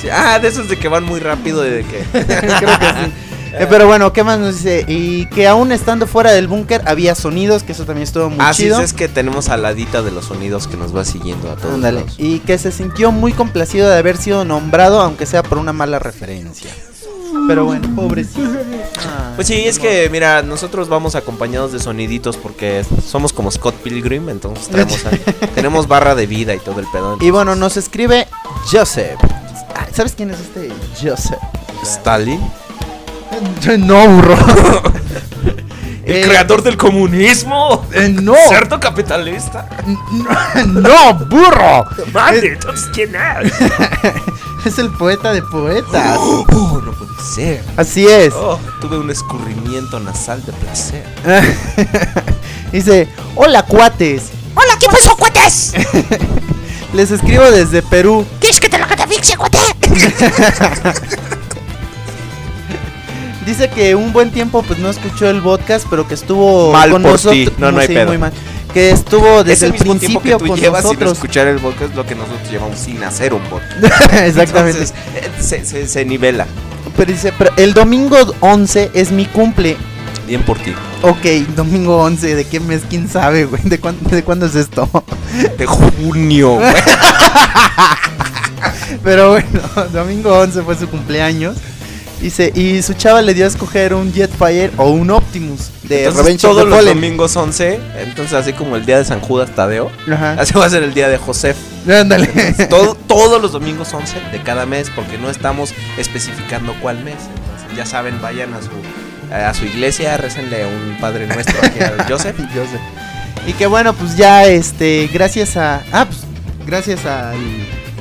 Sí, 0.00 0.08
Ah, 0.10 0.38
de 0.38 0.48
esos 0.48 0.68
de 0.68 0.76
que 0.78 0.88
van 0.88 1.04
muy 1.04 1.20
rápido 1.20 1.66
y 1.66 1.70
de 1.70 1.84
que. 1.84 1.98
Creo 2.12 2.78
que 2.78 2.86
sí. 2.86 3.12
Eh, 3.58 3.66
pero 3.68 3.86
bueno, 3.86 4.12
¿qué 4.12 4.22
más 4.22 4.38
nos 4.38 4.56
dice? 4.56 4.84
Y 4.86 5.26
que 5.26 5.46
aún 5.48 5.72
estando 5.72 6.06
fuera 6.06 6.32
del 6.32 6.46
búnker 6.48 6.82
había 6.86 7.14
sonidos, 7.14 7.62
que 7.62 7.72
eso 7.72 7.84
también 7.84 8.04
estuvo 8.04 8.28
muy 8.30 8.38
Así 8.40 8.64
chido. 8.64 8.80
es 8.80 8.92
que 8.92 9.08
tenemos 9.08 9.48
a 9.48 9.56
de 10.02 10.10
los 10.10 10.26
sonidos 10.26 10.66
que 10.68 10.76
nos 10.76 10.94
va 10.94 11.04
siguiendo 11.04 11.50
a 11.50 11.56
todos. 11.56 11.74
Ándale. 11.74 12.00
lados. 12.00 12.14
Y 12.18 12.40
que 12.40 12.58
se 12.58 12.70
sintió 12.72 13.12
muy 13.12 13.32
complacido 13.32 13.88
de 13.88 13.96
haber 13.96 14.16
sido 14.18 14.44
nombrado, 14.44 15.00
aunque 15.00 15.26
sea 15.26 15.42
por 15.42 15.58
una 15.58 15.72
mala 15.72 15.98
referencia. 15.98 16.70
Pero 17.48 17.64
bueno, 17.64 17.88
pobrecito. 17.94 18.48
Ah, 19.06 19.32
Pues 19.36 19.46
sí, 19.48 19.54
es 19.66 19.78
que 19.78 20.08
mira, 20.10 20.42
nosotros 20.42 20.88
vamos 20.88 21.14
acompañados 21.14 21.70
de 21.72 21.78
soniditos 21.78 22.36
porque 22.36 22.84
somos 23.06 23.32
como 23.32 23.50
Scott 23.50 23.74
Pilgrim, 23.76 24.28
entonces 24.30 24.68
traemos 24.68 25.04
a- 25.06 25.10
tenemos 25.54 25.86
barra 25.86 26.14
de 26.14 26.26
vida 26.26 26.54
y 26.54 26.58
todo 26.58 26.80
el 26.80 26.86
pedo. 26.92 27.18
Y 27.20 27.30
bueno, 27.30 27.54
nos 27.54 27.76
escribe 27.76 28.26
Joseph. 28.70 29.18
Ah, 29.74 29.86
¿Sabes 29.92 30.14
quién 30.16 30.30
es 30.30 30.40
este 30.40 30.72
Joseph? 31.00 31.38
Stalin, 31.82 32.40
No, 33.78 34.08
burro. 34.08 34.36
El 36.06 36.16
Eh, 36.18 36.22
creador 36.22 36.62
del 36.62 36.76
comunismo. 36.76 37.84
eh, 37.92 38.08
no. 38.08 38.34
Cerdo 38.48 38.78
capitalista. 38.78 39.68
no, 40.66 41.14
burro. 41.14 41.84
Mande, 42.12 42.52
entonces 42.52 42.88
quién 42.94 43.12
es. 43.16 43.52
Es 44.64 44.78
el 44.78 44.90
poeta 44.90 45.32
de 45.32 45.42
poetas. 45.42 46.16
Oh, 46.58 46.80
no 46.84 46.92
puede 46.92 47.10
ser. 47.34 47.64
Así 47.76 48.06
es. 48.06 48.32
Oh, 48.34 48.58
tuve 48.80 48.98
un 48.98 49.10
escurrimiento 49.10 49.98
nasal 50.00 50.44
de 50.46 50.52
placer. 50.52 51.04
Dice, 52.72 53.08
hola 53.34 53.62
cuates. 53.64 54.30
Hola, 54.54 54.74
¿qué 54.80 54.86
pasó, 54.88 55.16
cuates? 55.16 55.72
Les 56.92 57.10
escribo 57.10 57.44
desde 57.50 57.82
Perú. 57.82 58.24
¿Quieres 58.40 58.60
que 58.60 58.68
te 58.68 58.78
lo 58.78 58.86
catafixie, 58.86 59.36
cuate? 59.36 59.58
Dice 63.46 63.70
que 63.70 63.94
un 63.94 64.12
buen 64.12 64.30
tiempo 64.32 64.62
pues 64.62 64.78
no 64.80 64.90
escuchó 64.90 65.30
el 65.30 65.40
podcast, 65.40 65.86
pero 65.88 66.06
que 66.06 66.14
estuvo 66.14 66.72
Mal 66.72 66.90
con 66.90 67.02
por 67.02 67.12
nosotros. 67.12 67.52
No, 67.58 67.70
no 67.72 67.78
hay 67.78 67.86
sí, 67.86 67.94
pedo. 67.94 68.08
muy 68.08 68.18
mal. 68.18 68.32
Que 68.74 68.90
estuvo 68.90 69.44
desde 69.44 69.52
Ese 69.52 69.66
el 69.66 69.72
mismo 69.72 69.94
tiempo 69.94 70.20
que 70.20 70.28
principio 70.30 70.38
tú 70.38 70.46
con 70.48 70.58
llevas 70.60 70.82
sin 70.82 70.88
nosotros. 70.90 71.12
escuchar 71.12 71.46
el 71.46 71.58
podcast 71.60 71.94
lo 71.94 72.04
que 72.04 72.14
nosotros 72.16 72.50
llevamos 72.50 72.78
sin 72.78 73.02
hacer 73.04 73.32
un 73.32 73.40
podcast. 73.42 73.72
Exactamente. 74.12 74.80
Entonces, 74.82 74.92
eh, 75.14 75.30
se, 75.40 75.64
se- 75.64 75.86
se 75.88 76.04
nivela. 76.04 76.46
Pero 76.96 77.12
dice, 77.12 77.32
pero 77.38 77.52
el 77.56 77.72
domingo 77.72 78.16
11 78.40 78.90
es 78.94 79.12
mi 79.12 79.26
cumple. 79.26 79.76
Bien 80.26 80.42
por 80.42 80.58
ti. 80.58 80.74
Ok, 81.02 81.24
domingo 81.54 81.98
11, 82.02 82.34
¿de 82.34 82.44
qué 82.46 82.58
mes? 82.58 82.82
¿Quién 82.90 83.08
sabe, 83.08 83.44
güey? 83.44 83.62
¿De, 83.62 83.78
¿De 84.10 84.22
cuándo 84.24 84.46
es 84.46 84.56
esto? 84.56 84.88
De 85.56 85.66
junio, 85.66 86.54
güey. 86.56 86.66
Pero 89.04 89.30
bueno, 89.30 89.60
domingo 89.92 90.36
11 90.38 90.62
fue 90.62 90.76
su 90.76 90.88
cumpleaños. 90.88 91.56
Dice, 92.20 92.50
y 92.54 92.80
su 92.82 92.94
chava 92.94 93.20
le 93.20 93.34
dio 93.34 93.44
a 93.44 93.48
escoger 93.48 93.92
un 93.92 94.12
Jetfire 94.12 94.70
o 94.78 94.90
un 94.90 95.10
Optimus 95.10 95.70
de 95.82 95.98
Entonces, 96.04 96.16
Revenge 96.24 96.44
of 96.46 96.50
todos 96.50 96.64
the 96.64 96.70
los 96.70 96.78
Fallen. 96.78 96.94
domingos 96.94 97.36
11, 97.36 97.78
entonces 97.98 98.32
así 98.32 98.52
como 98.54 98.76
el 98.76 98.86
día 98.86 98.96
de 98.98 99.04
San 99.04 99.20
Judas 99.20 99.50
Tadeo, 99.54 99.90
Ajá. 100.10 100.32
así 100.38 100.54
va 100.54 100.64
a 100.64 100.70
ser 100.70 100.82
el 100.82 100.94
día 100.94 101.08
de 101.08 101.18
Josef. 101.18 101.56
Ándale. 101.88 102.30
Entonces, 102.34 102.68
todo- 102.70 102.94
todos 103.06 103.40
los 103.40 103.52
domingos 103.52 103.92
11 103.92 104.16
de 104.32 104.42
cada 104.42 104.64
mes, 104.66 104.90
porque 104.96 105.18
no 105.18 105.28
estamos 105.30 105.74
especificando 105.98 106.74
cuál 106.80 107.04
mes. 107.04 107.16
Entonces, 107.54 107.76
ya 107.76 107.84
saben, 107.86 108.20
vayan 108.22 108.54
a 108.54 108.60
su, 108.62 108.70
a 109.34 109.52
su 109.54 109.66
iglesia, 109.66 110.16
récenle 110.16 110.64
un 110.66 110.96
Padre 111.00 111.26
Nuestro 111.26 111.56
aquí 111.62 111.78
Joseph. 112.08 112.36
Joseph. 112.54 112.80
Y 113.46 113.52
que 113.52 113.66
bueno, 113.66 113.92
pues 113.92 114.16
ya 114.16 114.46
este, 114.46 115.08
gracias 115.12 115.56
a. 115.58 115.82
Ah, 115.92 116.06
pues 116.06 116.20
gracias 116.66 117.04
al, 117.04 117.36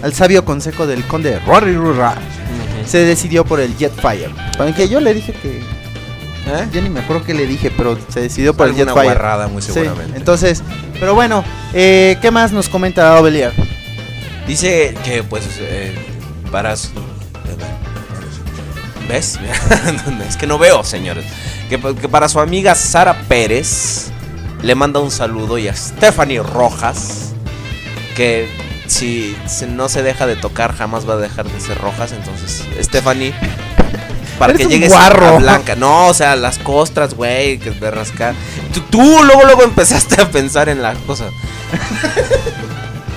al 0.02 0.14
sabio 0.14 0.44
consejo 0.46 0.88
del 0.88 1.04
conde 1.06 1.38
Rory 1.46 1.76
Rura, 1.76 2.16
se 2.86 2.99
decidió 2.99 3.45
por 3.45 3.60
el 3.60 3.76
Jetfire. 3.78 4.30
Aunque 4.60 4.88
yo 4.90 4.99
le 4.99 5.14
dije 5.14 5.34
que. 5.34 5.60
¿Eh? 6.48 6.68
Ya 6.72 6.82
ni 6.82 6.90
me 6.90 6.99
acuerdo 6.99 7.24
que 7.24 7.34
le 7.34 7.48
dije, 7.48 7.72
pero 7.76 7.98
se 8.10 8.22
decidió 8.22 8.53
por 8.53 8.68
el 8.68 8.76
Jetfire. 8.76 9.03
guarrada, 9.06 9.48
muy 9.48 9.62
Sí, 9.64 9.72
seguramente. 9.74 10.16
entonces, 10.18 10.62
pero 10.99 11.16
bueno, 11.16 11.44
eh, 11.74 12.18
¿qué 12.22 12.30
más 12.30 12.52
nos 12.52 12.70
comenta 12.70 13.20
Ovelier? 13.20 13.52
Dice 14.48 14.94
que 15.03 15.24
pues 15.24 15.44
eh, 15.60 15.94
para 16.52 16.76
su- 16.76 16.90
¿Ves? 19.10 19.40
es 20.28 20.36
que 20.38 20.48
no 20.48 20.57
veo, 20.57 20.84
señores. 20.84 21.26
Que, 21.70 21.80
que 21.80 22.10
para 22.10 22.28
su 22.30 22.40
amiga 22.40 22.74
Sara 22.76 23.14
Pérez 23.28 24.07
le 24.64 24.74
manda 24.76 24.99
un 24.99 25.12
saludo 25.12 25.57
y 25.60 25.68
a 25.68 25.76
Stephanie 25.76 26.41
Rojas 26.41 27.34
que 28.16 28.48
si 28.88 29.36
no 29.70 29.90
se 29.90 30.03
deja 30.03 30.26
de 30.28 30.36
tocar 30.36 30.76
jamás 30.76 31.07
va 31.10 31.14
a 31.14 31.18
dejar 31.18 31.48
de 31.49 31.60
ser 31.60 31.78
Rojas, 31.78 32.12
entonces 32.12 32.64
Stephanie 32.82 33.34
para 34.40 34.53
Eres 34.53 34.68
que 34.68 34.74
llegues 34.74 34.90
guarro. 34.90 35.28
a 35.28 35.38
Blanca. 35.40 35.76
No, 35.76 36.07
o 36.07 36.14
sea, 36.14 36.36
las 36.36 36.57
costras, 36.60 37.14
güey, 37.14 37.57
que 37.57 37.70
es 37.70 37.80
de 37.80 37.90
rascar. 37.90 38.36
Tú, 38.74 38.82
tú 38.90 39.02
luego 39.24 39.44
luego 39.45 39.64
empezaste 39.64 40.22
a 40.22 40.30
pensar 40.30 40.68
en 40.68 40.82
las 40.82 40.98
cosas. 40.99 41.32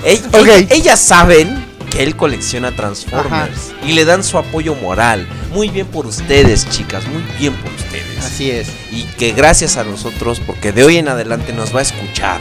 Ell- 0.05 0.25
Ok. 0.27 0.47
ell- 0.47 0.67
ellas 0.71 0.99
saben 0.99 1.65
que 1.91 2.03
él 2.03 2.15
colecciona 2.15 2.71
Transformers 2.75 3.71
y 3.85 3.93
le 3.93 4.05
dan 4.05 4.23
su 4.23 4.37
apoyo 4.37 4.75
moral. 4.75 5.27
Muy 5.51 5.69
bien 5.69 5.87
por 5.87 6.05
ustedes, 6.05 6.69
chicas, 6.69 7.05
muy 7.07 7.23
bien 7.37 7.53
por 7.55 7.71
ustedes. 7.73 8.23
Así 8.25 8.51
es. 8.51 8.67
Y 8.91 9.03
que 9.17 9.31
gracias 9.33 9.75
a 9.77 9.83
nosotros, 9.83 10.39
porque 10.45 10.71
de 10.71 10.83
hoy 10.83 10.97
en 10.97 11.09
adelante 11.09 11.51
nos 11.51 11.75
va 11.75 11.79
a 11.79 11.83
escuchar. 11.83 12.39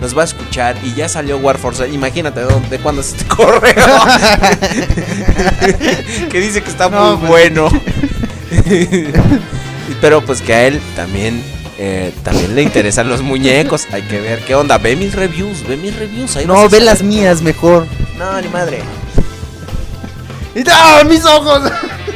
Nos 0.00 0.16
va 0.16 0.22
a 0.22 0.24
escuchar 0.26 0.76
y 0.84 0.94
ya 0.94 1.08
salió 1.08 1.38
War 1.38 1.58
Force. 1.58 1.88
Imagínate 1.88 2.40
de, 2.40 2.46
dónde- 2.46 2.68
de 2.68 2.78
cuándo 2.78 3.00
es 3.00 3.08
este 3.08 3.24
correo. 3.24 3.74
que 6.30 6.40
dice 6.40 6.62
que 6.62 6.70
está 6.70 6.88
No, 6.88 7.16
muy 7.16 7.26
pues. 7.28 7.52
bueno. 7.52 7.68
Pero 10.00 10.24
pues 10.24 10.40
que 10.42 10.54
a 10.54 10.66
él 10.66 10.80
también 10.94 11.42
eh, 11.78 12.12
también 12.22 12.54
le 12.54 12.62
interesan 12.62 13.08
los 13.08 13.22
muñecos. 13.22 13.86
Hay 13.92 14.02
que 14.02 14.20
ver 14.20 14.40
qué 14.44 14.54
onda. 14.54 14.78
Ve 14.78 14.94
mis 14.96 15.14
reviews, 15.14 15.66
ve 15.66 15.76
mis 15.76 15.96
reviews. 15.96 16.36
ahí 16.36 16.46
No, 16.46 16.68
ve 16.68 16.80
las 16.80 17.02
mías 17.02 17.42
mejor. 17.42 17.86
No, 18.18 18.40
ni 18.40 18.48
madre. 18.48 18.82
¡Y 20.54 20.62
¡Ah, 20.70 21.02
mis 21.08 21.24
ojos! 21.24 21.62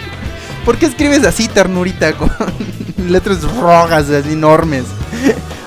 ¿Por 0.65 0.77
qué 0.79 0.87
escribes 0.87 1.25
así, 1.25 1.49
ternurita? 1.49 2.13
Con 2.15 2.31
letras 3.09 3.43
rojas, 3.43 4.09
así 4.11 4.33
enormes. 4.33 4.85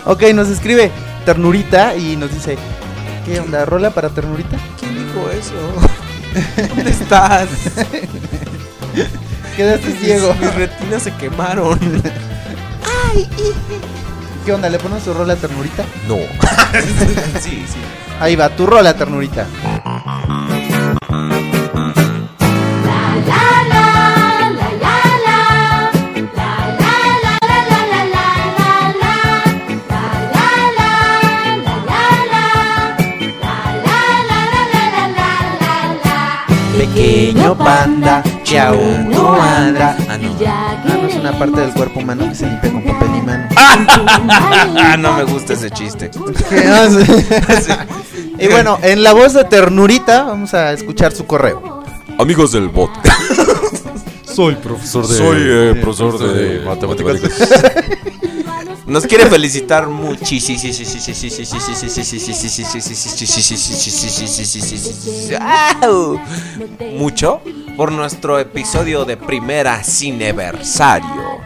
ok, 0.06 0.24
nos 0.34 0.48
escribe 0.50 0.92
ternurita 1.26 1.96
y 1.96 2.16
nos 2.16 2.32
dice: 2.32 2.58
¿Qué 3.26 3.40
onda? 3.40 3.66
¿Rola 3.66 3.90
para 3.90 4.10
ternurita? 4.10 4.58
¿Quién 4.80 4.96
dijo 4.96 5.30
eso? 5.32 5.56
¿Dónde 6.76 6.92
estás? 6.92 7.50
Quedaste 9.58 9.92
ciego. 9.98 10.34
Mis 10.40 10.54
retinas 10.54 11.04
se 11.04 11.14
quemaron. 11.16 11.80
Ay, 13.14 13.28
¿Qué 14.46 14.54
onda? 14.54 14.70
¿Le 14.70 14.78
pones 14.78 15.04
su 15.04 15.14
rola 15.14 15.34
a 15.34 15.38
ternurita? 15.38 15.84
No. 16.08 16.18
sí, 17.42 17.66
sí. 17.68 17.80
Ahí 18.20 18.36
va, 18.36 18.50
tu 18.50 18.66
rola, 18.66 18.94
ternurita. 18.94 19.48
Pequeño 37.16 37.58
panda 37.58 38.22
que 38.44 38.60
aún 38.60 39.10
no 39.10 39.42
anda. 39.42 39.96
Ah, 40.10 40.18
no. 40.18 40.36
Ah, 40.46 40.84
no 40.86 41.08
es 41.08 41.16
una 41.16 41.32
parte 41.40 41.62
del 41.62 41.72
cuerpo 41.72 42.02
humano 42.02 42.28
que 42.28 42.36
se 42.36 42.46
limpia 42.46 42.74
con 42.74 42.84
papel 42.84 43.08
y 43.18 43.22
mano. 43.22 43.48
Ah, 44.78 44.98
no 45.00 45.14
me 45.14 45.24
gusta 45.24 45.54
ese 45.54 45.72
chiste. 45.72 46.12
¿Qué 46.50 46.58
hace? 46.68 47.06
y 48.38 48.48
bueno, 48.50 48.80
en 48.82 49.02
la 49.02 49.14
voz 49.14 49.32
de 49.34 49.46
ternurita 49.46 50.24
vamos 50.24 50.54
a 50.54 50.74
escuchar 50.74 51.14
su 51.14 51.26
correo. 51.26 51.86
Amigos 52.20 52.52
del 52.52 52.68
bot. 52.68 52.92
Soy 54.26 54.56
profesor 54.56 55.08
de. 55.08 55.16
Soy 55.18 55.38
eh, 55.38 55.74
de- 55.74 55.76
profesor 55.76 56.20
de 56.20 56.66
matemáticas. 56.66 57.32
Nos 58.86 59.08
quiere 59.08 59.26
felicitar 59.26 59.88
muchísimo. 59.88 60.60
Mucho 66.94 67.42
por 67.76 67.92
nuestro 67.92 68.40
episodio 68.40 69.06
de 69.06 69.18
primera 69.18 69.84
cineversario. 69.84 71.42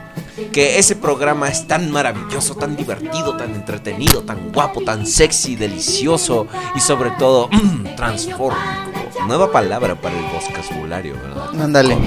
Que 0.51 0.79
ese 0.79 0.95
programa 0.95 1.47
es 1.47 1.65
tan 1.67 1.91
maravilloso, 1.91 2.55
tan 2.55 2.75
divertido, 2.75 3.37
tan 3.37 3.55
entretenido, 3.55 4.21
tan 4.23 4.51
guapo, 4.51 4.81
tan 4.81 5.05
sexy, 5.05 5.55
delicioso 5.55 6.47
y 6.75 6.79
sobre 6.79 7.11
todo 7.11 7.49
mm, 7.51 7.95
transfórmico. 7.95 8.88
Nueva 9.27 9.51
palabra 9.51 9.95
para 9.95 10.15
el 10.17 10.23
vocabulario, 10.25 11.15
¿verdad? 11.21 11.61
Ándale. 11.61 11.97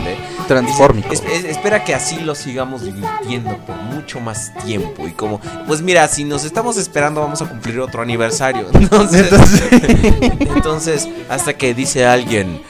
Transfórmico. 0.48 1.12
Es- 1.12 1.22
es- 1.24 1.44
espera 1.44 1.84
que 1.84 1.94
así 1.94 2.16
lo 2.20 2.34
sigamos 2.34 2.82
divirtiendo 2.82 3.56
por 3.58 3.76
mucho 3.76 4.18
más 4.20 4.52
tiempo. 4.64 5.06
Y 5.06 5.12
como, 5.12 5.40
pues 5.66 5.82
mira, 5.82 6.08
si 6.08 6.24
nos 6.24 6.44
estamos 6.44 6.76
esperando, 6.76 7.20
vamos 7.20 7.40
a 7.42 7.46
cumplir 7.46 7.78
otro 7.80 8.02
aniversario. 8.02 8.66
Entonces, 8.74 9.30
entonces 10.40 11.08
hasta 11.28 11.54
que 11.54 11.74
dice 11.74 12.04
alguien. 12.06 12.60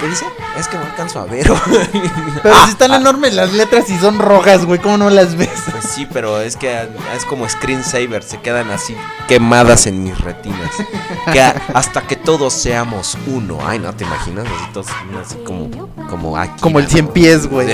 ¿Qué 0.00 0.06
dice? 0.06 0.24
Es 0.58 0.66
que 0.68 0.76
no 0.76 0.84
alcanzo 0.84 1.20
a 1.20 1.24
ver. 1.24 1.46
Pero 2.42 2.54
Ah, 2.54 2.62
si 2.64 2.70
están 2.72 2.92
ah, 2.92 2.96
enormes 2.96 3.34
las 3.34 3.52
letras 3.52 3.88
y 3.90 3.98
son 3.98 4.18
rojas, 4.18 4.64
güey, 4.64 4.80
¿cómo 4.80 4.96
no 4.98 5.10
las 5.10 5.36
ves? 5.36 5.48
Pues 5.70 5.84
sí, 5.84 6.06
pero 6.12 6.40
es 6.40 6.56
que 6.56 6.88
es 7.16 7.24
como 7.28 7.48
screensaver, 7.48 8.22
se 8.22 8.40
quedan 8.40 8.70
así 8.70 8.96
quemadas 9.28 9.86
en 9.86 10.02
mis 10.02 10.18
retinas. 10.20 10.70
Que 11.32 11.40
hasta 11.42 12.02
que 12.02 12.16
todos 12.16 12.52
seamos 12.54 13.16
uno. 13.26 13.58
Ay, 13.64 13.78
no 13.78 13.92
te 13.92 14.04
imaginas, 14.04 14.46
así 14.46 14.72
todos 14.72 14.86
así 15.24 15.36
como 15.44 15.88
como 16.08 16.36
Akira, 16.36 16.56
Como 16.60 16.78
el 16.78 16.88
cien 16.88 17.08
pies, 17.08 17.46
güey. 17.46 17.68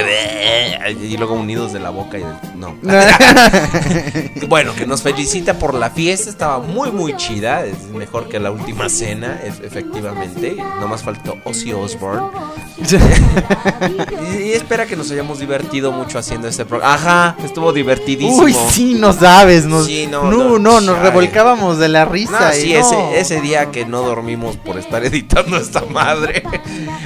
Y 1.02 1.16
luego 1.16 1.35
unidos 1.35 1.73
de 1.73 1.81
la 1.81 1.90
boca 1.90 2.19
y 2.19 2.23
del 2.23 2.35
no. 2.56 2.74
bueno, 4.48 4.74
que 4.74 4.86
nos 4.86 5.02
felicita 5.02 5.55
por 5.59 5.74
la 5.74 5.90
fiesta, 5.90 6.31
estaba 6.31 6.59
muy 6.59 6.90
muy 6.90 7.16
chida, 7.16 7.65
es 7.65 7.85
mejor 7.94 8.28
que 8.28 8.39
la 8.40 8.51
última 8.51 8.89
cena, 8.89 9.40
e- 9.43 9.66
efectivamente. 9.66 10.56
Nomás 10.81 11.02
faltó 11.02 11.36
Ozzy 11.44 11.73
Osbourne. 11.73 12.27
y, 14.38 14.52
espera 14.52 14.86
que 14.86 14.96
nos 14.96 15.10
hayamos 15.10 15.38
divertido 15.38 15.92
mucho 15.92 16.18
haciendo 16.18 16.48
este 16.48 16.64
programa. 16.64 16.94
Ajá, 16.94 17.36
estuvo 17.44 17.72
divertidísimo. 17.72 18.42
Uy, 18.44 18.55
sí, 18.70 18.94
no 18.94 19.12
sabes. 19.12 19.64
Nos, 19.66 19.86
Sí, 19.86 20.06
no, 20.10 20.24
no, 20.30 20.59
no, 20.59 20.59
no, 20.59 20.80
nos 20.80 20.98
revolcábamos 20.98 21.78
de 21.78 21.88
la 21.88 22.05
No, 22.05 22.12
risa. 22.12 22.56
y 22.56 22.60
sí, 22.62 22.74
ese, 22.74 23.18
ese 23.20 23.40
día 23.40 23.70
que 23.70 23.84
no 23.86 24.02
dormimos 24.02 24.56
por 24.56 24.78
estar 24.78 25.05
editando 25.06 25.56
esta 25.56 25.82
madre. 25.86 26.42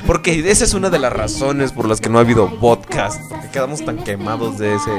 Porque 0.06 0.42
esa 0.50 0.64
es 0.64 0.74
una 0.74 0.90
de 0.90 0.98
las 0.98 1.12
razones 1.12 1.72
por 1.72 1.86
las 1.88 2.00
que 2.00 2.08
no 2.08 2.18
ha 2.18 2.22
habido 2.22 2.48
podcast. 2.58 3.20
Que 3.42 3.48
quedamos 3.50 3.84
tan 3.84 3.98
quemados 3.98 4.58
de 4.58 4.74
ese. 4.74 4.90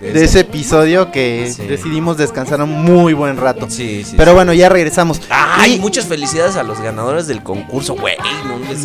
De, 0.00 0.12
de 0.12 0.24
ese 0.24 0.40
episodio 0.40 1.10
que 1.12 1.52
Sí. 1.54 1.66
decidimos 1.66 2.16
descansar 2.16 2.60
un 2.62 2.70
muy 2.84 3.12
buen 3.14 3.36
rato. 3.36 3.66
Sí, 3.70 4.04
sí. 4.04 4.14
Pero 4.16 4.34
bueno, 4.34 4.52
ya 4.52 4.68
regresamos. 4.68 5.20
Ay, 5.30 5.74
Y- 5.74 5.78
muchas 5.78 6.04
felicidades 6.06 6.56
a 6.56 6.62
los 6.62 6.80
ganadores 6.80 7.26
del 7.26 7.42
concurso, 7.42 7.94
güey. 7.94 8.16
No 8.46 8.58
les 8.68 8.84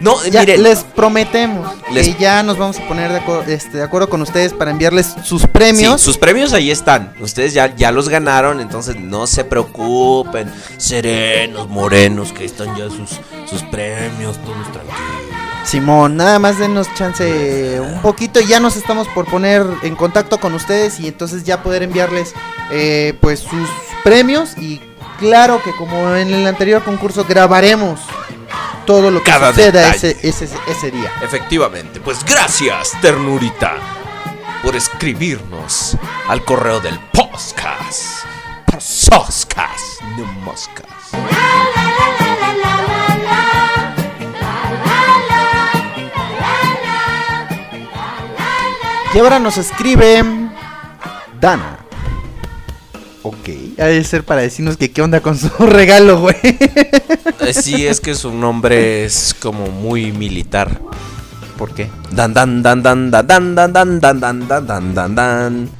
No, 0.00 0.22
ya 0.26 0.40
miren. 0.40 0.62
les 0.62 0.84
prometemos 0.84 1.72
Les- 1.90 2.08
que 2.14 2.22
ya 2.22 2.42
nos 2.42 2.58
vamos 2.58 2.78
a 2.78 2.86
poner 2.86 3.10
de, 3.12 3.54
este, 3.54 3.78
de 3.78 3.82
acuerdo 3.82 4.08
con 4.10 4.20
ustedes 4.20 4.52
para 4.52 4.70
enviarles 4.70 5.14
sus 5.24 5.46
premios. 5.46 6.00
Sí, 6.00 6.04
sus 6.04 6.18
premios 6.18 6.52
ahí 6.52 6.70
están. 6.70 7.14
Ustedes 7.20 7.54
ya, 7.54 7.74
ya 7.74 7.90
los 7.92 8.08
ganaron, 8.10 8.60
entonces 8.60 8.96
no 9.00 9.26
se 9.26 9.44
preocupen. 9.44 10.52
Serenos, 10.76 11.68
morenos, 11.68 12.32
que 12.32 12.44
están 12.44 12.76
ya 12.76 12.88
sus, 12.90 13.18
sus 13.48 13.62
premios, 13.70 14.36
todos 14.44 14.70
tranquilos. 14.72 14.96
Simón, 15.64 16.16
nada 16.16 16.38
más 16.38 16.58
denos 16.60 16.86
chance 16.94 17.80
un 17.80 18.00
poquito 18.00 18.38
y 18.40 18.46
ya 18.46 18.60
nos 18.60 18.76
estamos 18.76 19.08
por 19.08 19.24
poner 19.26 19.64
en 19.82 19.96
contacto 19.96 20.38
con 20.38 20.54
ustedes 20.54 21.00
y 21.00 21.08
entonces 21.08 21.42
ya 21.42 21.62
poder 21.64 21.82
enviarles 21.82 22.34
eh, 22.70 23.14
pues 23.20 23.40
sus 23.40 23.68
premios 24.04 24.56
y 24.58 24.80
claro 25.18 25.60
que 25.64 25.72
como 25.72 26.14
en 26.14 26.32
el 26.32 26.46
anterior 26.46 26.84
concurso 26.84 27.24
grabaremos 27.28 27.98
todo 28.86 29.10
lo 29.10 29.22
que 29.22 29.30
Cada 29.30 29.50
suceda 29.50 29.90
ese, 29.90 30.16
ese, 30.22 30.48
ese 30.68 30.90
día. 30.90 31.12
Efectivamente, 31.22 32.00
pues 32.00 32.24
gracias, 32.24 32.92
ternurita, 33.02 33.76
por 34.62 34.74
escribirnos 34.76 35.96
al 36.28 36.44
correo 36.44 36.80
del 36.80 36.98
podcast. 37.12 38.24
Poscas, 39.08 39.98
no 40.16 40.24
moscas. 40.24 40.86
Y 49.14 49.18
ahora 49.18 49.38
nos 49.38 49.56
escribe 49.56 50.22
Dana. 51.40 51.85
Ok. 53.26 53.48
Ha 53.78 53.86
de 53.86 54.04
ser 54.04 54.24
para 54.24 54.42
decirnos 54.42 54.76
que 54.76 54.92
qué 54.92 55.02
onda 55.02 55.20
con 55.20 55.36
su 55.36 55.48
regalo, 55.66 56.20
güey. 56.20 56.36
Eh, 56.42 57.52
sí, 57.52 57.86
es 57.86 58.00
que 58.00 58.14
su 58.14 58.32
nombre 58.32 59.04
es 59.04 59.34
como 59.40 59.66
muy 59.68 60.12
militar. 60.12 60.80
¿Por 61.58 61.74
qué? 61.74 61.90
Dan 62.12 62.34
dan 62.34 62.62
dan 62.62 62.82
dan 62.82 63.10
dan 63.10 63.26
dan 63.26 63.54
dan 63.54 63.72
dan 63.72 64.00
dan 64.00 64.20
dan 64.20 64.46
dan 64.46 64.66
dan 64.66 64.94
dan 64.94 65.14
dan. 65.14 65.70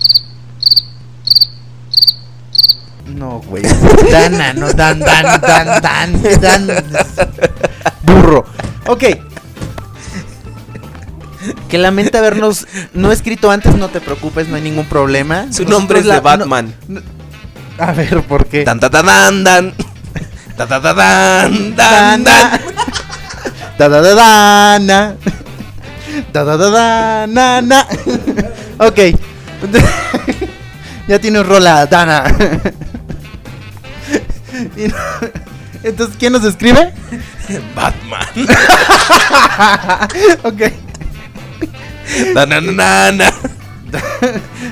No, 3.15 3.41
güey. 3.47 3.63
Dana, 4.11 4.53
no 4.53 4.73
dan, 4.73 4.99
dan, 4.99 5.41
dan, 5.41 5.81
dan, 5.81 6.41
dan. 6.41 6.67
Burro. 8.03 8.45
Ok. 8.89 9.05
Que 11.69 11.79
lamenta 11.79 12.19
habernos 12.19 12.67
no 12.93 13.13
escrito 13.13 13.51
antes, 13.53 13.77
no 13.77 13.89
te 13.89 14.01
preocupes, 14.01 14.49
no 14.49 14.57
hay 14.57 14.63
ningún 14.63 14.87
problema. 14.87 15.47
Su 15.53 15.65
nombre 15.65 16.01
es 16.01 16.05
de 16.07 16.11
Nosotros 16.11 16.39
la- 16.39 16.45
Batman. 16.45 16.75
no- 16.89 17.01
a 17.79 17.93
ver, 17.93 18.23
¿por 18.23 18.47
qué? 18.47 18.65
Tan, 18.65 18.81
tan, 18.81 18.91
tan, 18.91 19.05
tan. 19.45 19.75
Tan, 20.57 20.69
tan, 20.69 20.83
tan, 20.83 21.77
tan, 21.77 22.25
tan. 22.25 22.61
Da 23.79 23.89
da 23.89 24.01
da 24.01 24.79
na. 24.79 25.15
Da 26.33 26.45
da 26.45 26.57
da 26.57 27.27
na 27.27 27.61
na. 27.61 27.87
Ok. 28.79 28.99
ya 31.09 31.19
tiene 31.19 31.41
un 31.41 31.47
rola, 31.47 31.85
Dana. 31.87 32.25
Entonces, 35.83 36.17
¿quién 36.19 36.33
nos 36.33 36.45
escribe? 36.45 36.95
Batman. 37.75 38.27
ok. 40.43 40.61
Da 42.35 42.47
na 42.47 42.61
na 42.61 43.13
na. 43.13 43.31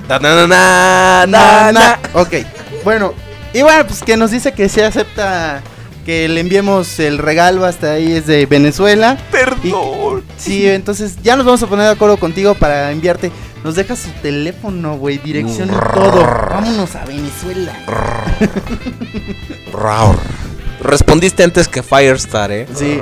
Da 0.09 0.19
na 0.19 0.47
na 0.47 1.27
na 1.27 1.73
na. 1.73 1.99
Ok. 2.15 2.54
Bueno, 2.85 3.15
y 3.52 3.62
bueno, 3.62 3.86
pues 3.86 4.02
que 4.02 4.16
nos 4.16 4.31
dice 4.31 4.52
que 4.52 4.69
se 4.69 4.85
acepta 4.85 5.62
que 6.05 6.28
le 6.28 6.40
enviemos 6.40 7.01
el 7.01 7.19
regalo 7.19 7.65
hasta 7.65 7.93
ahí 7.93 8.12
es 8.12 8.27
de 8.27 8.44
Venezuela. 8.47 9.16
Perdón. 9.31 10.23
Sí, 10.36 10.69
entonces 10.69 11.16
ya 11.23 11.35
nos 11.36 11.47
vamos 11.47 11.62
a 11.62 11.66
poner 11.66 11.86
de 11.86 11.93
acuerdo 11.93 12.19
contigo 12.19 12.55
para 12.55 12.90
enviarte. 12.93 13.32
Nos 13.65 13.77
deja 13.77 13.97
su 13.97 14.11
teléfono, 14.23 14.98
güey, 14.98 15.16
dirección 15.16 15.70
y 15.70 15.94
todo. 15.94 16.23
Vámonos 16.51 16.94
a 16.97 17.06
Venezuela. 17.06 17.73
Raur. 19.73 20.16
Respondiste 20.82 21.43
antes 21.43 21.66
que 21.66 21.82
Firestar, 21.82 22.52
¿eh? 22.52 22.66
Sí. 22.74 23.01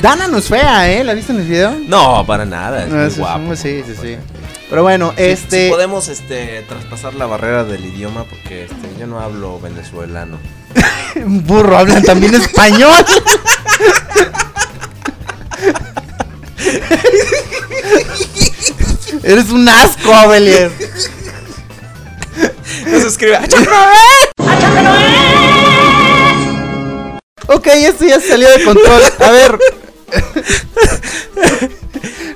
Dana 0.00 0.28
no 0.28 0.38
es 0.38 0.48
fea, 0.48 0.90
¿eh? 0.90 1.04
¿La 1.04 1.12
viste 1.12 1.32
en 1.32 1.40
el 1.40 1.46
video? 1.46 1.76
No, 1.86 2.24
para 2.26 2.46
nada, 2.46 2.84
es 2.84 2.90
No, 2.90 2.96
muy 2.96 3.08
guapo. 3.10 3.56
Sí, 3.56 3.82
sí, 3.86 3.94
sí. 4.00 4.16
Pero 4.70 4.82
bueno, 4.82 5.14
este. 5.16 5.66
si 5.66 5.70
podemos 5.70 6.08
este 6.08 6.62
traspasar 6.68 7.14
la 7.14 7.26
barrera 7.26 7.64
del 7.64 7.84
idioma 7.86 8.24
porque 8.24 8.64
este, 8.64 8.88
yo 8.98 9.06
no 9.06 9.20
hablo 9.20 9.58
venezolano. 9.60 10.38
Burro, 11.24 11.78
hablan 11.78 12.02
también 12.02 12.34
español. 12.34 13.04
Eres 19.22 19.50
un 19.50 19.68
asco, 19.68 20.12
Abelier. 20.12 20.70
Nos 22.86 23.04
escribe. 23.04 23.38
Ok, 27.48 27.66
esto 27.66 28.04
ya 28.04 28.20
salió 28.20 28.50
de 28.50 28.64
control. 28.64 29.02
A 29.20 29.30
ver. 29.30 29.58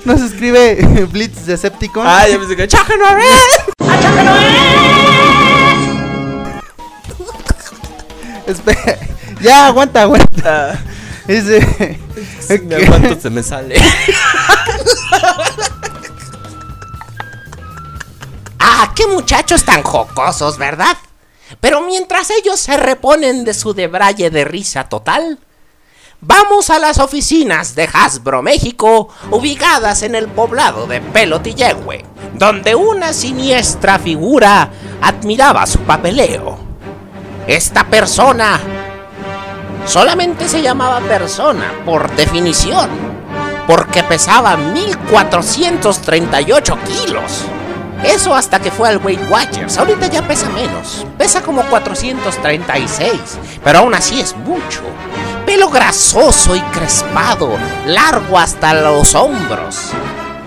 Nos 0.04 0.20
escribe 0.20 1.06
Blitz 1.12 1.46
Decepticon. 1.46 2.06
Ah, 2.06 2.26
ya 2.28 2.38
pensé 2.38 2.56
que. 2.56 2.68
¡Chaca 2.68 2.94
Espera. 8.46 8.98
Ya, 9.40 9.66
aguanta, 9.66 10.02
aguanta. 10.02 10.80
Dice. 11.26 11.98
Me 12.62 12.76
aguanto, 12.76 13.20
se 13.20 13.28
me 13.28 13.42
sale. 13.42 13.74
Ah, 18.60 18.92
qué 18.94 19.08
muchachos 19.08 19.64
tan 19.64 19.82
jocosos, 19.82 20.58
¿verdad? 20.58 20.96
Pero 21.60 21.80
mientras 21.80 22.30
ellos 22.30 22.60
se 22.60 22.76
reponen 22.76 23.44
de 23.44 23.52
su 23.52 23.74
debraye 23.74 24.30
de 24.30 24.44
risa 24.44 24.84
total, 24.84 25.40
vamos 26.23 26.70
a 26.70 26.78
las 26.78 26.99
oficinas 26.99 27.74
de 27.74 27.86
Hasbro 27.93 28.40
México, 28.43 29.09
ubicadas 29.31 30.03
en 30.03 30.15
el 30.15 30.28
poblado 30.28 30.86
de 30.86 31.01
Pelotillehue, 31.01 32.05
donde 32.35 32.77
una 32.77 33.12
siniestra 33.12 33.99
figura 33.99 34.70
admiraba 35.03 35.66
su 35.66 35.81
papeleo. 35.81 36.57
Esta 37.47 37.85
persona 37.85 38.59
solamente 39.85 40.49
se 40.49 40.62
llamaba 40.62 41.01
persona 41.01 41.73
por 41.85 42.11
definición, 42.15 42.89
porque 43.66 44.03
pesaba 44.05 44.57
1438 44.57 46.78
kilos. 46.86 47.44
Eso 48.05 48.35
hasta 48.35 48.61
que 48.61 48.70
fue 48.70 48.89
al 48.89 48.99
Weight 48.99 49.31
Watchers. 49.31 49.78
Ahorita 49.78 50.09
ya 50.09 50.27
pesa 50.27 50.51
menos. 50.51 51.07
Pesa 51.16 51.40
como 51.40 51.62
436. 51.62 53.12
Pero 53.62 53.78
aún 53.78 53.94
así 53.94 54.20
es 54.20 54.36
mucho. 54.36 54.82
Pelo 55.52 55.68
grasoso 55.68 56.56
y 56.56 56.60
crespado. 56.62 57.58
Largo 57.84 58.38
hasta 58.38 58.72
los 58.72 59.14
hombros. 59.14 59.90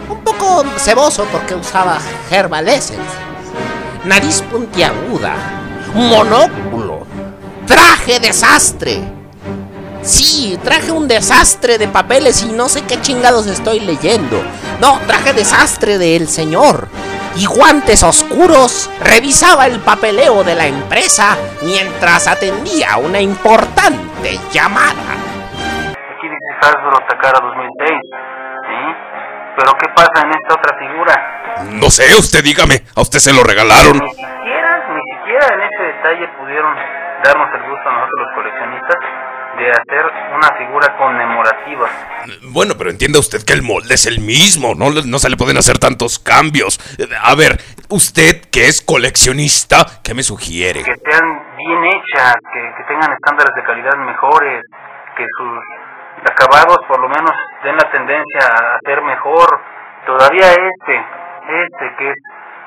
Un 0.10 0.18
poco 0.22 0.66
ceboso 0.80 1.28
porque 1.32 1.54
usaba 1.54 2.00
Herbal. 2.32 2.66
Nariz 4.04 4.42
puntiaguda. 4.42 5.36
Monóculo. 5.94 7.06
Traje 7.68 8.20
desastre. 8.20 9.00
Sí, 10.02 10.58
traje 10.64 10.92
un 10.92 11.08
desastre 11.08 11.78
de 11.78 11.88
papeles 11.88 12.42
y 12.42 12.52
no 12.52 12.68
sé 12.68 12.82
qué 12.82 13.00
chingados 13.00 13.46
estoy 13.46 13.82
leyendo. 13.82 14.42
No, 14.82 15.00
traje 15.06 15.34
desastre 15.34 16.00
del 16.00 16.28
señor. 16.28 16.88
Y 17.38 17.46
guantes 17.48 18.02
oscuros 18.04 18.90
revisaba 19.02 19.66
el 19.66 19.80
papeleo 19.82 20.44
de 20.44 20.56
la 20.56 20.68
empresa 20.68 21.36
mientras 21.64 22.28
atendía 22.28 22.96
una 22.98 23.20
importante 23.20 24.40
llamada. 24.52 25.04
Aquí 25.92 26.28
dice 26.30 26.50
Hasbro 26.62 26.98
Takara 27.10 27.40
2006. 27.42 27.92
¿Sí? 27.92 28.96
Pero 29.58 29.72
¿qué 29.80 29.88
pasa 29.94 30.24
en 30.24 30.32
esta 30.32 30.54
otra 30.56 30.78
figura? 30.80 31.42
No 31.72 31.90
sé, 31.90 32.04
usted 32.18 32.42
dígame. 32.42 32.84
A 32.96 33.02
usted 33.02 33.20
se 33.20 33.34
lo 33.34 33.44
regalaron. 33.44 34.00
Ni 34.00 34.10
siquiera, 34.10 34.88
ni 34.96 35.02
siquiera 35.16 35.48
en 35.56 35.62
ese 35.62 35.84
detalle 35.92 36.28
pudieron 36.40 36.74
darnos 37.24 37.50
el 37.54 37.70
gusto 37.70 37.90
a 37.90 37.92
nosotros 37.92 38.20
los 38.20 38.36
coleccionistas 38.36 38.98
de 39.58 39.70
hacer 39.72 40.06
una 40.36 40.50
figura 40.58 40.96
conmemorativa. 40.98 41.90
Bueno, 42.52 42.74
pero 42.78 42.90
entienda 42.90 43.20
usted 43.20 43.44
que 43.46 43.54
el 43.54 43.62
molde 43.64 43.94
es 43.96 44.06
el 44.06 44.20
mismo, 44.20 44.76
no, 44.76 44.90
Le- 44.90 45.06
no 45.06 45.20
se 45.20 45.30
le 45.30 45.38
pueden 45.38 45.58
hacer 45.58 45.78
tantos 45.80 46.20
cambios. 46.20 46.80
A 47.22 47.36
ver, 47.36 47.58
usted 47.90 48.42
que 48.52 48.68
es 48.68 48.82
coleccionista, 48.82 49.86
¿qué 50.04 50.14
me 50.14 50.24
sugiere? 50.24 50.84
Que 50.84 50.96
sean 51.10 51.26
bien 51.58 51.84
hechas, 51.86 52.34
que, 52.54 52.60
que 52.78 52.84
tengan 52.88 53.12
estándares 53.14 53.54
de 53.56 53.64
calidad 53.64 53.96
mejores, 53.98 54.62
que 55.18 55.26
sus 55.38 55.60
acabados 56.30 56.78
por 56.88 57.00
lo 57.00 57.08
menos 57.10 57.32
den 57.64 57.76
la 57.76 57.92
tendencia 57.92 58.42
a 58.48 58.80
ser 58.86 59.02
mejor. 59.04 59.48
Todavía 60.06 60.50
este, 60.52 60.96
este 60.98 61.96
que 61.98 62.10
es 62.10 62.16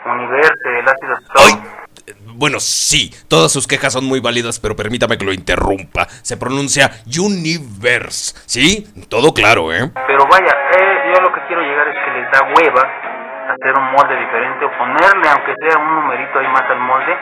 Universe, 0.06 0.78
el 0.78 0.89
ácido 0.89 1.15
Stone. 1.19 1.88
Bueno, 2.35 2.61
sí, 2.61 3.12
todas 3.29 3.51
sus 3.51 3.66
quejas 3.66 3.93
son 3.93 4.05
muy 4.05 4.20
válidas, 4.20 4.61
pero 4.61 4.77
permítame 4.77 5.19
que 5.19 5.25
lo 5.25 5.33
interrumpa. 5.33 6.07
Se 6.23 6.37
pronuncia 6.37 6.91
Universe, 7.07 8.35
¿sí? 8.47 8.87
Todo 9.09 9.35
claro, 9.35 9.73
¿eh? 9.73 9.91
Pero 10.07 10.25
vaya, 10.31 10.53
eh, 10.79 11.12
yo 11.15 11.20
lo 11.20 11.33
que 11.33 11.41
quiero 11.49 11.62
llegar 11.62 11.89
es 11.89 11.97
que 12.05 12.20
les 12.20 12.31
da 12.31 12.41
hueva 12.55 12.83
hacer 13.49 13.75
un 13.75 13.93
molde 13.93 14.15
diferente 14.15 14.65
o 14.65 14.70
ponerle, 14.77 15.29
aunque 15.29 15.55
sea 15.59 15.81
un 15.81 15.95
numerito 15.95 16.39
ahí 16.39 16.47
más 16.49 16.62
al 16.70 16.81
molde, 16.81 17.16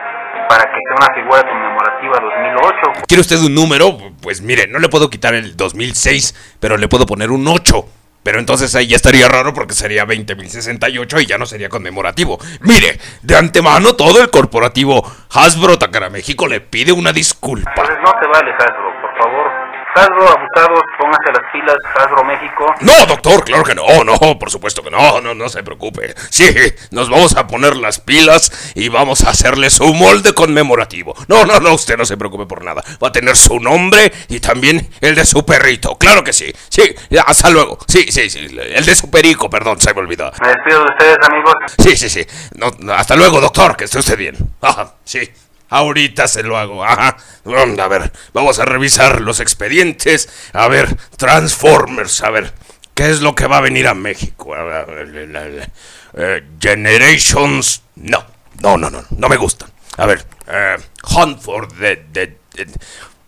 para 0.49 0.65
que 0.65 0.79
sea 0.85 0.97
una 0.97 1.15
figura 1.15 1.43
conmemorativa 1.49 2.19
2008. 2.21 3.07
¿Quiere 3.07 3.21
usted 3.21 3.39
un 3.39 3.55
número? 3.55 3.97
Pues 4.23 4.43
mire, 4.43 4.67
no 4.69 4.79
le 4.79 4.89
puedo 4.89 5.09
quitar 5.09 5.35
el 5.35 5.57
2006, 5.57 6.57
pero 6.61 6.77
le 6.77 6.89
puedo 6.89 7.07
poner 7.07 7.31
un 7.31 7.47
8. 7.47 7.85
Pero 8.27 8.41
entonces 8.41 8.75
ahí 8.75 8.89
ya 8.89 8.97
estaría 8.97 9.29
raro 9.29 9.55
porque 9.55 9.73
sería 9.73 10.05
20.068 10.05 11.23
y 11.23 11.27
ya 11.27 11.39
no 11.39 11.47
sería 11.47 11.69
conmemorativo. 11.69 12.41
Mire, 12.63 12.99
de 13.23 13.37
antemano 13.37 13.95
todo 13.95 14.21
el 14.21 14.31
corporativo 14.31 15.09
Hasbro 15.31 15.79
Takara 15.79 16.11
México 16.11 16.49
le 16.49 16.61
pide 16.61 16.91
una 16.91 17.13
disculpa. 17.13 17.71
Entonces 17.71 17.97
no 18.03 18.11
se 18.21 18.27
vale 18.27 18.51
por 18.57 19.17
favor. 19.23 19.66
Hasbro, 19.97 20.29
abusados, 20.29 20.81
pónganse 20.99 21.33
las 21.33 21.53
pilas, 21.53 21.77
Hasbro 21.97 22.23
México. 22.25 22.67
No, 22.81 23.07
doctor, 23.07 23.45
claro 23.45 23.65
que 23.65 23.75
no, 23.75 24.05
no, 24.05 24.39
por 24.39 24.51
supuesto 24.51 24.83
que 24.83 24.91
no, 24.91 25.23
no, 25.23 25.35
no 25.35 25.49
se 25.49 25.63
preocupe. 25.63 26.15
Sí, 26.29 26.45
nos 26.91 27.09
vamos 27.09 27.35
a 27.37 27.47
poner 27.47 27.77
las 27.77 27.99
pilas 28.01 28.73
y 28.75 28.91
vamos 28.91 29.25
a 29.25 29.31
hacerle 29.31 29.71
su 29.71 29.95
molde 29.95 30.35
conmemorativo. 30.35 31.15
No, 31.29 31.47
no, 31.47 31.61
no, 31.61 31.73
usted 31.73 31.97
no 31.97 32.05
se 32.05 32.19
preocupe 32.19 32.45
por 32.45 32.63
nada. 32.63 32.83
Va 33.03 33.09
a 33.09 33.13
tener 33.13 33.37
su 33.37 33.59
nombre 33.59 34.13
y 34.29 34.41
también 34.41 34.87
el 35.01 35.15
de 35.15 35.25
su 35.25 35.47
perrito, 35.47 35.97
claro 35.97 36.23
que 36.23 36.35
sí. 36.35 36.53
Sí, 36.69 36.95
hasta 37.27 37.49
luego. 37.49 37.79
Sí, 37.89 38.07
sí, 38.11 38.29
sí, 38.29 38.41
el 38.41 38.85
de 38.85 38.95
su 38.95 39.11
perico, 39.11 39.49
perdón, 39.49 39.81
se 39.81 39.95
me 39.95 40.01
olvidó. 40.01 40.31
Me 40.43 40.49
despido 40.49 40.81
de 40.81 40.91
ustedes, 40.91 41.17
amigos. 41.27 41.55
Sí, 41.79 41.97
sí, 41.97 42.11
sí. 42.11 42.27
No, 42.57 42.93
hasta 42.93 43.17
luego, 43.17 43.41
doctor, 43.41 43.77
que 43.77 43.85
esté 43.85 43.99
usted 43.99 44.19
bien. 44.19 44.37
Ajá, 44.61 44.95
sí. 45.05 45.21
Ahorita 45.69 46.29
se 46.29 46.43
lo 46.43 46.57
hago. 46.59 46.85
Ajá. 46.85 47.17
A 47.47 47.89
ver, 47.89 48.13
vamos 48.33 48.59
a 48.59 48.65
revisar 48.65 49.21
los 49.21 49.41
expedientes. 49.41 50.29
A 50.53 50.69
ver, 50.69 50.97
Transformers. 51.17 52.23
A 52.23 52.31
ver, 52.31 52.53
¿qué 52.95 53.11
es 53.11 53.21
lo 53.21 53.35
que 53.35 53.47
va 53.47 53.59
a 53.59 53.63
venir 53.63 53.89
a 53.89 53.95
México? 53.95 54.55
A 54.55 54.63
ver, 54.65 55.69
eh, 56.15 56.43
Generations. 56.61 57.83
No, 57.97 58.25
no, 58.61 58.77
no, 58.77 58.91
no, 58.91 59.05
no 59.11 59.29
me 59.29 59.37
gustan. 59.37 59.71
A 59.97 60.07
ver, 60.07 60.25
eh, 60.49 60.77
Hunt 61.15 61.41
for 61.41 61.69
the, 61.73 61.97
the- 62.13 62.37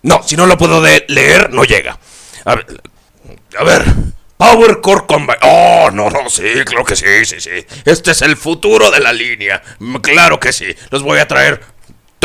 No, 0.03 0.23
si 0.23 0.37
no 0.37 0.47
lo 0.47 0.57
puedo 0.57 0.81
leer, 1.09 1.53
no 1.53 1.65
llega. 1.65 1.99
A 2.45 2.55
ver, 2.55 2.67
a 3.59 3.65
ver. 3.65 3.85
Power 4.37 4.81
Core 4.81 5.05
Combine. 5.09 5.39
Oh, 5.43 5.91
no, 5.93 6.09
no, 6.11 6.31
sí, 6.31 6.45
claro 6.65 6.85
que 6.85 6.95
sí, 6.95 7.25
sí, 7.25 7.41
sí. 7.41 7.51
Este 7.85 8.13
es 8.13 8.23
el 8.23 8.37
futuro 8.37 8.89
de 8.93 9.01
la 9.01 9.13
línea. 9.13 9.61
Mm, 9.81 9.97
Claro 9.97 10.39
que 10.39 10.53
sí. 10.53 10.73
Los 10.91 11.03
voy 11.03 11.19
a 11.19 11.27
traer 11.27 11.61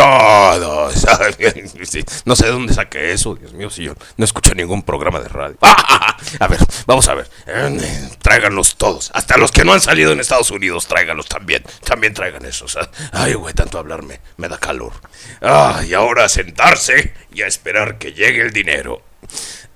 todos. 0.04 1.06
No 2.26 2.36
sé 2.36 2.46
de 2.46 2.52
dónde 2.52 2.74
saqué 2.74 3.12
eso, 3.12 3.36
Dios 3.36 3.54
mío, 3.54 3.70
si 3.70 3.84
yo 3.84 3.94
no 4.18 4.26
escucho 4.26 4.54
ningún 4.54 4.84
programa 4.84 5.20
de 5.20 5.28
radio. 5.28 5.58
A 6.40 6.48
ver, 6.48 6.60
vamos 6.86 7.08
a 7.08 7.14
ver. 7.14 7.30
Eh, 7.48 8.10
Tráiganlos 8.22 8.76
todos. 8.76 9.12
Hasta 9.14 9.38
los 9.38 9.52
que 9.52 9.64
no 9.64 9.74
han 9.74 9.82
salido 9.82 10.12
en 10.12 10.20
Estados 10.20 10.52
Unidos, 10.52 10.88
tráiganlos 10.88 11.28
también. 11.28 11.64
También 11.84 12.14
traigan 12.14 12.46
esos. 12.46 12.78
Ay, 13.12 13.34
güey, 13.34 13.54
tanto 13.54 13.78
hablarme. 13.78 14.22
Me 14.38 14.48
da 14.48 14.58
calor. 14.58 14.94
Ah, 15.42 15.82
y 15.86 15.94
ahora 15.94 16.26
a 16.26 16.30
sentarse 16.30 17.14
y 17.34 17.42
a 17.42 17.48
esperar 17.48 17.98
que 17.98 18.14
llegue 18.14 18.42
el 18.42 18.52
dinero. 18.52 19.02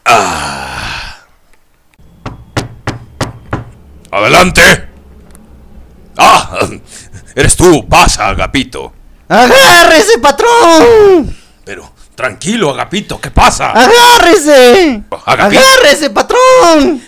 Ah. 0.05 1.25
Adelante. 4.11 4.87
Ah, 6.17 6.59
eres 7.35 7.55
tú. 7.55 7.87
Pasa, 7.87 8.29
Agapito. 8.29 8.93
¡Agárrese, 9.29 10.19
patrón! 10.19 11.35
Pero, 11.65 11.91
tranquilo, 12.15 12.69
Agapito, 12.69 13.19
¿qué 13.19 13.29
pasa? 13.29 13.71
¡Agárrese! 13.71 15.03
Agapito. 15.25 15.61
¡Agárrese, 15.61 16.09
patrón! 16.11 17.01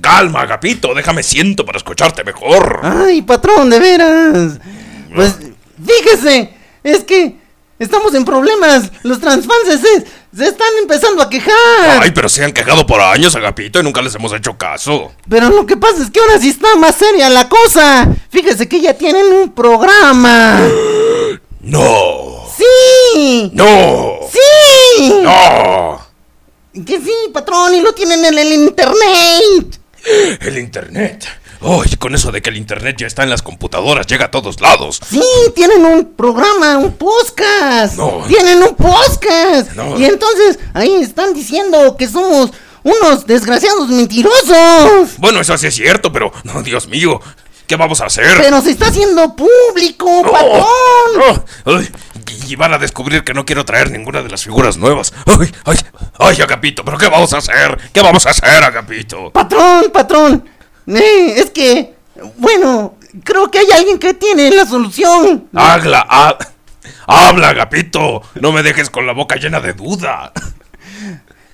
Calma, 0.00 0.42
Agapito, 0.42 0.92
déjame 0.94 1.22
siento 1.22 1.64
para 1.64 1.78
escucharte 1.78 2.24
mejor. 2.24 2.80
Ay, 2.82 3.22
patrón, 3.22 3.70
de 3.70 3.78
veras. 3.78 4.58
Pues, 5.14 5.36
fíjese, 5.86 6.52
es 6.82 7.04
que 7.04 7.36
estamos 7.78 8.12
en 8.14 8.24
problemas. 8.24 8.90
Los 9.04 9.20
transfans 9.20 9.68
se, 9.68 9.78
se 10.36 10.44
están 10.48 10.68
empezando 10.80 11.22
a 11.22 11.30
quejar. 11.30 12.00
Ay, 12.02 12.10
pero 12.10 12.28
se 12.28 12.44
han 12.44 12.52
quejado 12.52 12.84
por 12.86 13.00
años, 13.00 13.34
Agapito, 13.36 13.80
y 13.80 13.82
nunca 13.82 14.02
les 14.02 14.14
hemos 14.14 14.32
hecho 14.34 14.58
caso. 14.58 15.12
Pero 15.28 15.48
lo 15.48 15.64
que 15.64 15.76
pasa 15.76 16.02
es 16.02 16.10
que 16.10 16.20
ahora 16.20 16.38
sí 16.38 16.50
está 16.50 16.74
más 16.76 16.96
seria 16.96 17.30
la 17.30 17.48
cosa. 17.48 18.08
Fíjese 18.28 18.68
que 18.68 18.80
ya 18.80 18.94
tienen 18.94 19.26
un 19.32 19.52
programa. 19.52 20.60
No. 21.62 22.44
¡Sí! 22.56 23.50
No. 23.54 24.18
¡Sí! 24.30 25.20
No. 25.22 26.00
Que 26.84 27.00
sí, 27.00 27.14
patrón, 27.32 27.74
y 27.74 27.80
lo 27.80 27.92
tienen 27.94 28.24
en 28.24 28.38
el 28.38 28.52
internet. 28.52 29.80
El 30.40 30.58
internet. 30.58 31.24
Oye, 31.60 31.96
con 31.96 32.12
eso 32.14 32.32
de 32.32 32.42
que 32.42 32.50
el 32.50 32.56
internet 32.56 32.96
ya 32.98 33.06
está 33.06 33.22
en 33.22 33.30
las 33.30 33.42
computadoras, 33.42 34.08
llega 34.08 34.24
a 34.24 34.30
todos 34.32 34.60
lados. 34.60 35.00
Sí, 35.08 35.22
tienen 35.54 35.84
un 35.84 36.14
programa, 36.14 36.78
un 36.78 36.94
podcast. 36.94 37.96
No. 37.96 38.24
Tienen 38.26 38.60
un 38.60 38.74
podcast. 38.74 39.72
No. 39.76 39.96
Y 39.96 40.06
entonces 40.06 40.58
ahí 40.74 40.94
están 41.00 41.32
diciendo 41.32 41.96
que 41.96 42.08
somos 42.08 42.50
unos 42.82 43.24
desgraciados 43.26 43.88
mentirosos. 43.88 45.16
Bueno, 45.18 45.40
eso 45.40 45.56
sí 45.56 45.68
es 45.68 45.74
cierto, 45.76 46.12
pero, 46.12 46.32
no, 46.42 46.62
Dios 46.64 46.88
mío, 46.88 47.20
¿qué 47.72 47.76
vamos 47.76 48.02
a 48.02 48.04
hacer? 48.04 48.36
Pero 48.38 48.60
se 48.60 48.72
está 48.72 48.88
haciendo 48.88 49.34
público, 49.34 50.22
patrón. 50.30 50.62
Oh, 51.24 51.44
ay, 51.64 51.90
y 52.48 52.54
van 52.54 52.74
a 52.74 52.78
descubrir 52.78 53.24
que 53.24 53.32
no 53.32 53.46
quiero 53.46 53.64
traer 53.64 53.90
ninguna 53.90 54.20
de 54.22 54.28
las 54.28 54.44
figuras 54.44 54.76
nuevas. 54.76 55.14
Ay, 55.24 55.50
ay, 55.64 55.76
ay, 56.18 56.40
Agapito, 56.42 56.84
¿pero 56.84 56.98
qué 56.98 57.08
vamos 57.08 57.32
a 57.32 57.38
hacer? 57.38 57.78
¿Qué 57.94 58.02
vamos 58.02 58.26
a 58.26 58.30
hacer, 58.30 58.62
Agapito? 58.62 59.30
Patrón, 59.30 59.86
patrón. 59.90 60.44
Eh, 60.86 61.34
es 61.38 61.48
que, 61.48 61.94
bueno, 62.36 62.96
creo 63.24 63.50
que 63.50 63.60
hay 63.60 63.70
alguien 63.70 63.98
que 63.98 64.12
tiene 64.12 64.50
la 64.50 64.66
solución. 64.66 65.48
Habla, 65.54 66.06
ha- 66.10 66.36
habla, 67.06 67.48
Agapito. 67.48 68.20
No 68.42 68.52
me 68.52 68.62
dejes 68.62 68.90
con 68.90 69.06
la 69.06 69.14
boca 69.14 69.36
llena 69.36 69.60
de 69.62 69.72
duda. 69.72 70.30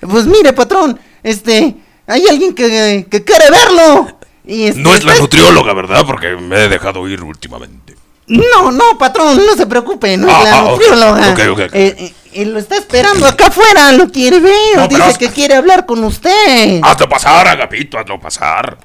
Pues 0.01 0.25
mire, 0.25 0.51
patrón, 0.51 0.99
este, 1.23 1.75
hay 2.07 2.27
alguien 2.27 2.53
que, 2.53 3.07
que 3.09 3.23
quiere 3.23 3.49
verlo. 3.49 4.18
Y 4.51 4.65
este, 4.65 4.81
No 4.81 4.95
es 4.95 5.03
la 5.03 5.11
está- 5.11 5.21
nutrióloga, 5.21 5.73
¿verdad? 5.73 6.03
Porque 6.07 6.29
me 6.35 6.65
he 6.65 6.69
dejado 6.69 7.07
ir 7.07 7.21
últimamente. 7.23 7.95
No, 8.25 8.71
no, 8.71 8.97
patrón, 8.97 9.37
no 9.45 9.55
se 9.55 9.65
preocupe, 9.67 10.17
no 10.17 10.27
Ah, 10.29 10.39
es 10.43 10.49
la 10.49 10.59
ah, 10.59 10.61
nutrióloga. 10.63 11.29
ok, 11.31 11.39
ok, 11.51 11.59
ok. 11.67 11.73
Eh, 11.75 11.95
eh, 11.99 12.13
él 12.33 12.53
lo 12.53 12.59
está 12.59 12.77
esperando 12.77 13.27
acá 13.27 13.47
afuera, 13.47 13.91
lo 13.91 14.09
quiere 14.09 14.39
ver, 14.39 14.75
No, 14.75 14.87
dice 14.87 15.17
que 15.19 15.29
quiere 15.29 15.55
hablar 15.55 15.85
con 15.85 16.03
usted. 16.03 16.79
Hazlo 16.83 17.07
pasar, 17.09 17.47
Agapito, 17.47 17.97
hazlo 17.99 18.19
pasar. 18.19 18.77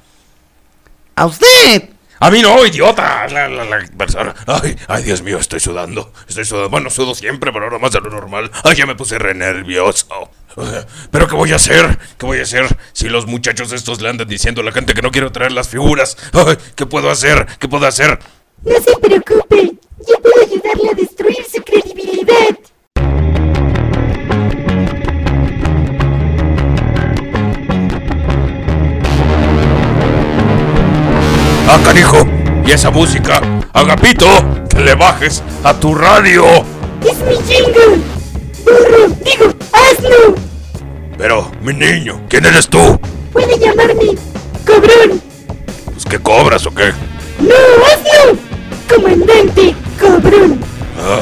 ¿A 1.15 1.25
usted? 1.25 1.89
A 2.19 2.31
mí 2.31 2.41
no, 2.41 2.65
idiota. 2.65 3.27
La, 3.27 3.47
la, 3.47 3.65
la 3.65 3.77
persona. 3.97 4.33
Ay, 4.47 4.75
ay, 4.87 5.03
Dios 5.03 5.21
mío, 5.21 5.37
estoy 5.37 5.59
sudando. 5.59 6.11
Estoy 6.27 6.45
sudando. 6.45 6.69
Bueno, 6.69 6.89
sudo 6.89 7.13
siempre, 7.13 7.51
pero 7.51 7.65
ahora 7.65 7.77
más 7.79 7.91
de 7.91 8.01
lo 8.01 8.09
normal. 8.09 8.49
Ay, 8.63 8.75
ya 8.75 8.85
me 8.85 8.95
puse 8.95 9.19
re 9.19 9.33
nervioso. 9.33 10.07
¿pero 11.11 11.27
qué 11.27 11.35
voy 11.35 11.51
a 11.51 11.55
hacer? 11.55 11.97
¿Qué 12.17 12.25
voy 12.25 12.39
a 12.39 12.43
hacer 12.43 12.65
si 12.93 13.09
los 13.09 13.25
muchachos 13.27 13.71
estos 13.71 14.01
le 14.01 14.09
andan 14.09 14.27
diciendo 14.27 14.61
a 14.61 14.63
la 14.63 14.71
gente 14.71 14.93
que 14.93 15.01
no 15.01 15.11
quiero 15.11 15.31
traer 15.31 15.51
las 15.51 15.67
figuras? 15.67 16.17
¿Qué 16.75 16.85
puedo 16.85 17.09
hacer? 17.09 17.45
¿Qué 17.59 17.67
puedo 17.67 17.85
hacer? 17.85 18.19
No 18.63 18.75
se 18.75 18.97
preocupe, 18.99 19.73
yo 20.07 20.19
puedo 20.21 20.41
ayudarle 20.41 20.89
a 20.89 20.93
destruir 20.93 21.45
su 21.51 21.61
credibilidad. 21.61 22.57
¡Ah, 31.67 31.79
canijo! 31.83 32.17
¿Y 32.65 32.71
esa 32.71 32.89
música? 32.89 33.41
¡Agapito! 33.73 34.27
¡Que 34.69 34.79
le 34.79 34.95
bajes 34.95 35.43
a 35.63 35.77
tu 35.79 35.93
radio! 35.93 36.45
¡Es 37.03 37.17
mi 37.19 37.35
jingle! 37.47 38.14
¡Burro! 38.65 39.07
¡Digo, 39.23 39.53
hazlo! 39.71 40.35
Pero, 41.17 41.51
mi 41.61 41.73
niño, 41.73 42.21
¿quién 42.29 42.45
eres 42.45 42.67
tú? 42.67 42.99
Puede 43.31 43.57
llamarme 43.59 44.15
Cobrón. 44.65 45.21
Pues, 45.93 46.05
¿qué 46.09 46.19
cobras 46.19 46.65
o 46.65 46.71
qué? 46.73 46.91
¡No, 47.39 47.55
hazlo! 47.85 48.37
Comandante 48.93 49.75
Cobrón. 49.99 50.59
Ah, 50.99 51.21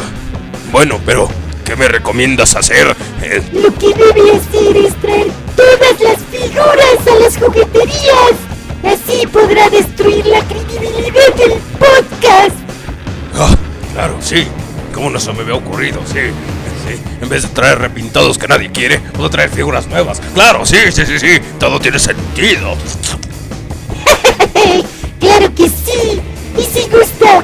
bueno, 0.72 1.00
pero, 1.06 1.28
¿qué 1.66 1.76
me 1.76 1.88
recomiendas 1.88 2.56
hacer? 2.56 2.96
Eh, 3.22 3.42
Lo 3.54 3.74
que 3.78 3.88
debe 3.94 4.32
hacer 4.38 4.78
es 4.78 4.96
traer 5.02 5.28
todas 5.56 6.00
las 6.02 6.18
figuras 6.32 7.08
a 7.08 7.20
las 7.24 7.38
jugueterías. 7.38 8.34
Así 8.84 9.26
podrá 9.28 9.70
destruir 9.70 10.26
la 10.26 10.42
credibilidad 10.46 11.34
del 11.36 11.54
podcast. 11.80 12.56
ah, 13.36 13.56
claro, 13.94 14.16
sí. 14.20 14.48
¿Cómo 14.94 15.10
no 15.10 15.20
se 15.20 15.34
me 15.34 15.42
había 15.42 15.56
ocurrido? 15.56 16.00
Sí. 16.06 16.20
Sí, 16.88 17.02
en 17.22 17.30
vez 17.30 17.44
de 17.44 17.48
traer 17.50 17.80
repintados 17.80 18.38
que 18.38 18.46
nadie 18.48 18.70
quiere, 18.70 19.00
puedo 19.00 19.30
traer 19.30 19.50
figuras 19.50 19.88
nuevas. 19.88 20.22
Claro, 20.34 20.66
sí, 20.66 20.78
sí, 20.92 21.06
sí, 21.06 21.18
sí. 21.18 21.40
Todo 21.58 21.80
tiene 21.80 21.98
sentido. 21.98 22.76
claro 25.20 25.56
que 25.56 25.70
sí. 25.70 26.22
Y 26.58 26.62
si 26.62 26.90
gusta, 26.90 27.44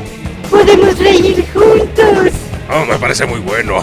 podemos 0.50 0.98
reír 1.00 1.46
juntos. 1.54 2.34
Ah, 2.70 2.86
me 2.88 2.98
parece 2.98 3.26
muy 3.26 3.40
bueno. 3.40 3.82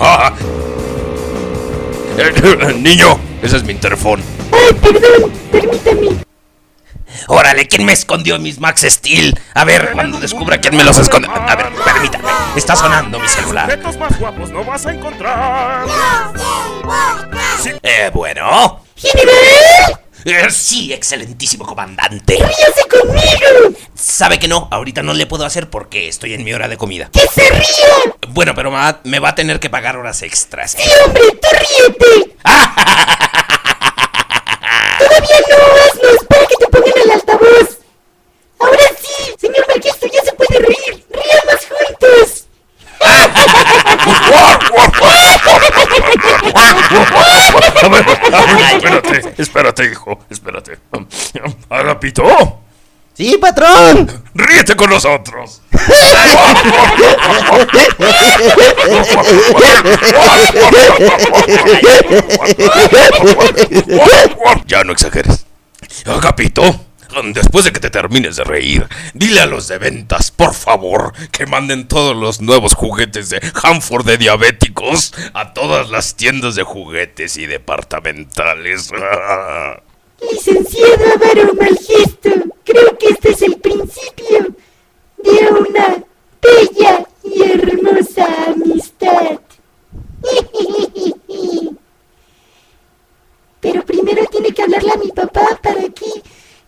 Eh, 2.19 2.75
niño, 2.79 3.19
ese 3.43 3.57
es 3.57 3.65
mi 3.65 3.73
interfón. 3.73 4.21
Ay, 4.53 4.75
perdón, 4.75 5.33
permítame. 5.51 6.26
Órale, 7.28 7.66
¿quién 7.66 7.85
me 7.85 7.93
escondió 7.93 8.39
mis 8.39 8.61
Max 8.61 8.82
Steel? 8.89 9.39
A 9.55 9.65
ver, 9.65 9.90
cuando 9.93 10.19
descubra 10.20 10.59
quién 10.59 10.77
me 10.77 10.85
los 10.85 10.98
esconde. 10.98 11.28
A 11.28 11.57
ver, 11.57 11.69
permítame. 11.85 12.24
Está 12.57 12.77
sonando 12.77 13.19
mi 13.19 13.28
celular. 13.28 13.69
Retos 13.69 13.97
más 13.98 14.19
guapos 14.19 14.51
no 14.51 14.65
vas 14.65 14.86
a 14.86 14.93
encontrar. 14.93 15.85
Eh, 17.82 18.11
bueno. 18.15 18.81
¡General! 18.97 20.01
Eh, 20.24 20.51
sí, 20.51 20.93
excelentísimo 20.93 21.65
comandante. 21.66 22.35
¡Ríase 22.36 22.89
conmigo! 22.90 23.78
Sabe 23.94 24.39
que 24.39 24.48
no, 24.48 24.69
ahorita 24.73 25.03
no 25.03 25.12
le 25.15 25.27
puedo 25.27 25.44
hacer 25.44 25.69
porque 25.70 26.09
estoy 26.09 26.35
en 26.35 26.43
mi 26.44 26.53
hora 26.53 26.66
de 26.69 26.77
comida. 26.77 27.11
¡Que 27.12 27.27
se 27.28 27.48
ría! 27.48 28.15
Bueno, 28.28 28.55
pero 28.55 28.70
ma- 28.73 29.01
me 29.05 29.19
va 29.20 29.31
a 29.31 29.35
tener 29.35 29.61
que 29.61 29.70
pagar 29.70 29.97
horas 29.97 30.23
extras. 30.23 30.73
¡Sí, 30.78 30.90
hombre, 31.05 31.23
tú 31.40 31.48
ríete! 31.53 32.36
¡Todavía 34.98 35.40
no! 35.51 35.57
¡Hazlo! 35.57 36.11
¡Espera 36.15 36.47
que 36.47 36.57
te 36.57 36.66
pongan 36.69 36.93
el 37.05 37.11
altavoz! 37.11 37.78
¡Ahora 38.59 38.89
sí! 39.01 39.35
Señor 39.39 39.66
Marquisto, 39.69 40.07
ya 40.07 40.23
se 40.23 40.32
puede 40.32 40.59
reír. 40.59 41.05
¡Ríamos 41.11 41.66
juntos! 41.69 42.47
A 47.82 47.89
ver, 47.89 48.07
espérate, 48.74 49.35
espérate, 49.43 49.85
hijo, 49.85 50.19
espérate. 50.31 50.78
Agapito, 51.69 52.61
Sí, 53.17 53.39
patrón. 53.41 54.23
ríete 54.35 54.77
con 54.77 54.91
nosotros. 54.91 55.63
Ya 64.67 64.85
no 64.85 64.93
exageres. 64.93 65.47
Agapito, 66.05 66.63
después 67.33 67.65
de 67.65 67.73
que 67.73 67.81
te 67.81 67.89
termines 67.89 68.37
de 68.37 68.45
reír, 68.45 68.87
dile 69.15 69.41
a 69.41 69.47
los 69.47 69.67
de 69.69 69.79
ventas, 69.79 70.31
por 70.31 70.53
favor, 70.53 71.15
que 71.33 71.47
manden 71.47 71.89
todos 71.89 72.15
los 72.15 72.43
nuevos 72.43 72.75
juguetes 72.75 73.31
de 73.31 73.41
Hanford 73.63 74.05
de 74.05 74.19
diabéticos 74.19 75.15
a 75.33 75.55
todas 75.55 75.89
las 75.89 76.17
tiendas 76.17 76.55
de 76.55 76.65
juguetes 76.65 77.39
y 77.39 77.47
departamentales. 77.47 78.91
Licenciado 80.21 81.05
Avaro 81.15 81.55
Malgesto, 81.55 82.31
creo 82.67 82.99
que 82.99 83.07
este 83.07 83.31
es 83.31 83.43
el 83.43 83.57
principio 83.59 84.55
de 85.19 85.49
una 85.49 86.05
bella 86.43 87.07
y 87.23 87.43
hermosa 87.43 88.27
amistad. 88.49 89.41
Pero 93.61 93.85
primero 93.85 94.25
tiene 94.27 94.53
que 94.53 94.63
hablarle 94.63 94.93
a 94.93 94.99
mi 94.99 95.11
papá 95.13 95.59
para 95.63 95.83
que... 95.89 96.07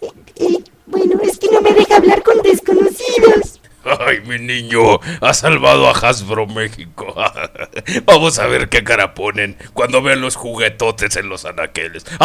eh, 0.01 0.13
eh, 0.37 0.65
bueno, 0.87 1.21
es 1.23 1.39
que 1.39 1.51
no 1.51 1.61
me 1.61 1.73
deja 1.73 1.97
hablar 1.97 2.23
con 2.23 2.41
desconocidos. 2.43 3.61
Ay, 3.85 4.21
mi 4.27 4.39
niño, 4.39 5.01
ha 5.21 5.35
salvado 5.35 5.89
a 5.89 5.93
Hasbro 5.93 6.47
México. 6.47 7.15
Vamos 8.05 8.39
a 8.39 8.47
ver 8.47 8.69
qué 8.69 8.85
cara 8.85 9.15
ponen 9.15 9.57
cuando 9.73 10.03
vean 10.03 10.21
los 10.21 10.37
juguetotes 10.37 11.17
en 11.17 11.29
los 11.29 11.45
anaqueles. 11.45 12.05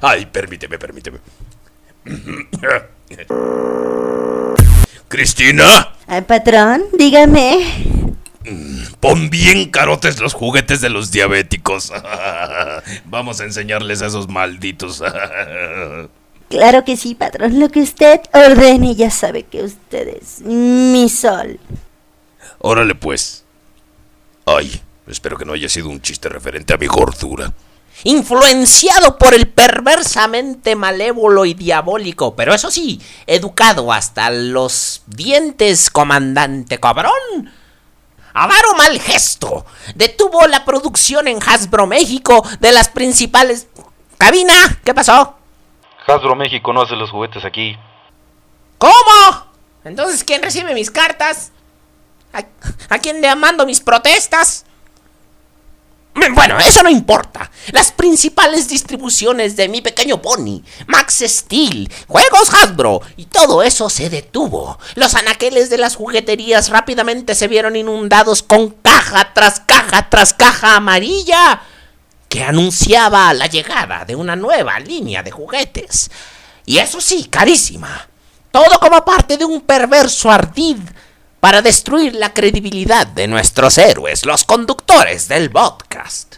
Ay, 0.00 0.26
permíteme, 0.26 0.78
permíteme. 0.78 1.18
Cristina, 5.08 5.94
Ay, 6.06 6.22
patrón, 6.22 6.82
dígame. 6.96 7.58
pon 9.00 9.28
bien 9.30 9.70
carotes 9.70 10.20
los 10.20 10.34
juguetes 10.34 10.80
de 10.80 10.90
los 10.90 11.10
diabéticos. 11.10 11.92
Vamos 13.06 13.40
a 13.40 13.44
enseñarles 13.44 14.02
a 14.02 14.06
esos 14.06 14.28
malditos. 14.28 15.02
Claro 16.50 16.84
que 16.84 16.96
sí, 16.96 17.14
patrón. 17.14 17.60
Lo 17.60 17.68
que 17.68 17.80
usted 17.80 18.22
ordene, 18.32 18.96
ya 18.96 19.08
sabe 19.08 19.44
que 19.44 19.62
usted 19.62 20.08
es 20.20 20.40
mi 20.40 21.08
sol. 21.08 21.60
Órale 22.58 22.96
pues. 22.96 23.44
Ay, 24.46 24.82
espero 25.06 25.38
que 25.38 25.44
no 25.44 25.52
haya 25.52 25.68
sido 25.68 25.88
un 25.88 26.02
chiste 26.02 26.28
referente 26.28 26.74
a 26.74 26.76
mi 26.76 26.88
gordura. 26.88 27.52
Influenciado 28.04 29.18
por 29.18 29.34
el 29.34 29.48
perversamente 29.48 30.74
malévolo 30.74 31.44
y 31.44 31.54
diabólico, 31.54 32.34
pero 32.34 32.54
eso 32.54 32.70
sí, 32.70 33.00
educado 33.26 33.92
hasta 33.92 34.30
los 34.30 35.02
dientes, 35.06 35.90
comandante 35.90 36.78
cabrón. 36.78 37.52
Avaro 38.32 38.74
mal 38.76 38.98
gesto. 39.00 39.66
Detuvo 39.94 40.46
la 40.46 40.64
producción 40.64 41.28
en 41.28 41.38
Hasbro 41.42 41.86
México 41.86 42.46
de 42.60 42.72
las 42.72 42.88
principales. 42.88 43.66
Cabina, 44.16 44.80
¿qué 44.84 44.94
pasó? 44.94 45.36
Hasbro 46.06 46.36
México 46.36 46.72
no 46.72 46.82
hace 46.82 46.96
los 46.96 47.10
juguetes 47.10 47.44
aquí. 47.44 47.76
¿Cómo? 48.78 49.46
Entonces, 49.84 50.24
¿quién 50.24 50.42
recibe 50.42 50.74
mis 50.74 50.90
cartas? 50.90 51.52
¿A, 52.32 52.44
a 52.88 52.98
quién 52.98 53.20
le 53.20 53.34
mando 53.34 53.66
mis 53.66 53.80
protestas? 53.80 54.64
Bueno, 56.14 56.58
eso 56.58 56.82
no 56.82 56.90
importa. 56.90 57.50
Las 57.72 57.92
principales 57.92 58.68
distribuciones 58.68 59.56
de 59.56 59.68
mi 59.68 59.80
pequeño 59.80 60.20
pony, 60.20 60.62
Max 60.86 61.22
Steel, 61.24 61.90
juegos 62.08 62.52
Hasbro 62.52 63.00
y 63.16 63.26
todo 63.26 63.62
eso 63.62 63.88
se 63.88 64.10
detuvo. 64.10 64.78
Los 64.96 65.14
anaqueles 65.14 65.70
de 65.70 65.78
las 65.78 65.94
jugueterías 65.94 66.68
rápidamente 66.68 67.34
se 67.34 67.46
vieron 67.46 67.76
inundados 67.76 68.42
con 68.42 68.70
caja 68.70 69.32
tras 69.34 69.60
caja 69.60 70.08
tras 70.10 70.34
caja 70.34 70.76
amarilla 70.76 71.62
que 72.28 72.42
anunciaba 72.42 73.32
la 73.32 73.46
llegada 73.46 74.04
de 74.04 74.16
una 74.16 74.34
nueva 74.34 74.80
línea 74.80 75.22
de 75.22 75.30
juguetes. 75.30 76.10
Y 76.66 76.78
eso 76.78 77.00
sí, 77.00 77.24
carísima. 77.24 78.08
Todo 78.50 78.80
como 78.80 79.04
parte 79.04 79.36
de 79.36 79.44
un 79.44 79.60
perverso 79.60 80.30
ardid 80.30 80.78
para 81.40 81.62
destruir 81.62 82.14
la 82.14 82.34
credibilidad 82.34 83.06
de 83.06 83.26
nuestros 83.26 83.78
héroes, 83.78 84.24
los 84.24 84.44
conductores 84.44 85.28
del 85.28 85.50
podcast. 85.50 86.36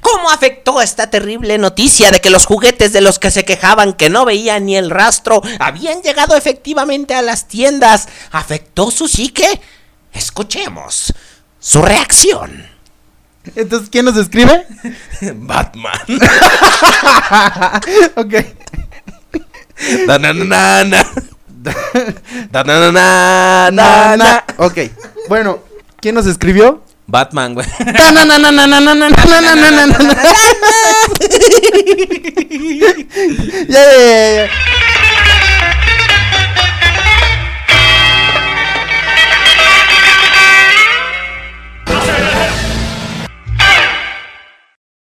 ¿Cómo 0.00 0.30
afectó 0.30 0.80
esta 0.80 1.10
terrible 1.10 1.58
noticia 1.58 2.10
de 2.10 2.20
que 2.20 2.30
los 2.30 2.46
juguetes 2.46 2.92
de 2.92 3.00
los 3.00 3.18
que 3.18 3.30
se 3.30 3.44
quejaban 3.44 3.92
que 3.92 4.08
no 4.08 4.24
veían 4.24 4.66
ni 4.66 4.76
el 4.76 4.90
rastro 4.90 5.42
habían 5.58 6.02
llegado 6.02 6.36
efectivamente 6.36 7.14
a 7.14 7.22
las 7.22 7.48
tiendas? 7.48 8.08
¿Afectó 8.30 8.90
su 8.90 9.08
psique? 9.08 9.60
Escuchemos 10.12 11.12
su 11.58 11.82
reacción. 11.82 12.66
Entonces, 13.56 13.90
¿quién 13.90 14.04
nos 14.04 14.16
escribe? 14.16 14.66
Batman. 15.34 16.00
ok. 18.16 18.34
Dananana. 22.50 23.70
Na, 23.70 24.16
na. 24.16 24.44
Ok. 24.58 24.78
Bueno, 25.28 25.60
¿quién 26.00 26.14
nos 26.14 26.26
escribió? 26.26 26.82
Batman, 27.06 27.54
güey. 27.54 27.66
Ya, 33.68 33.82
ya, 33.82 33.92
ya, 33.92 34.46
ya. 34.46 34.50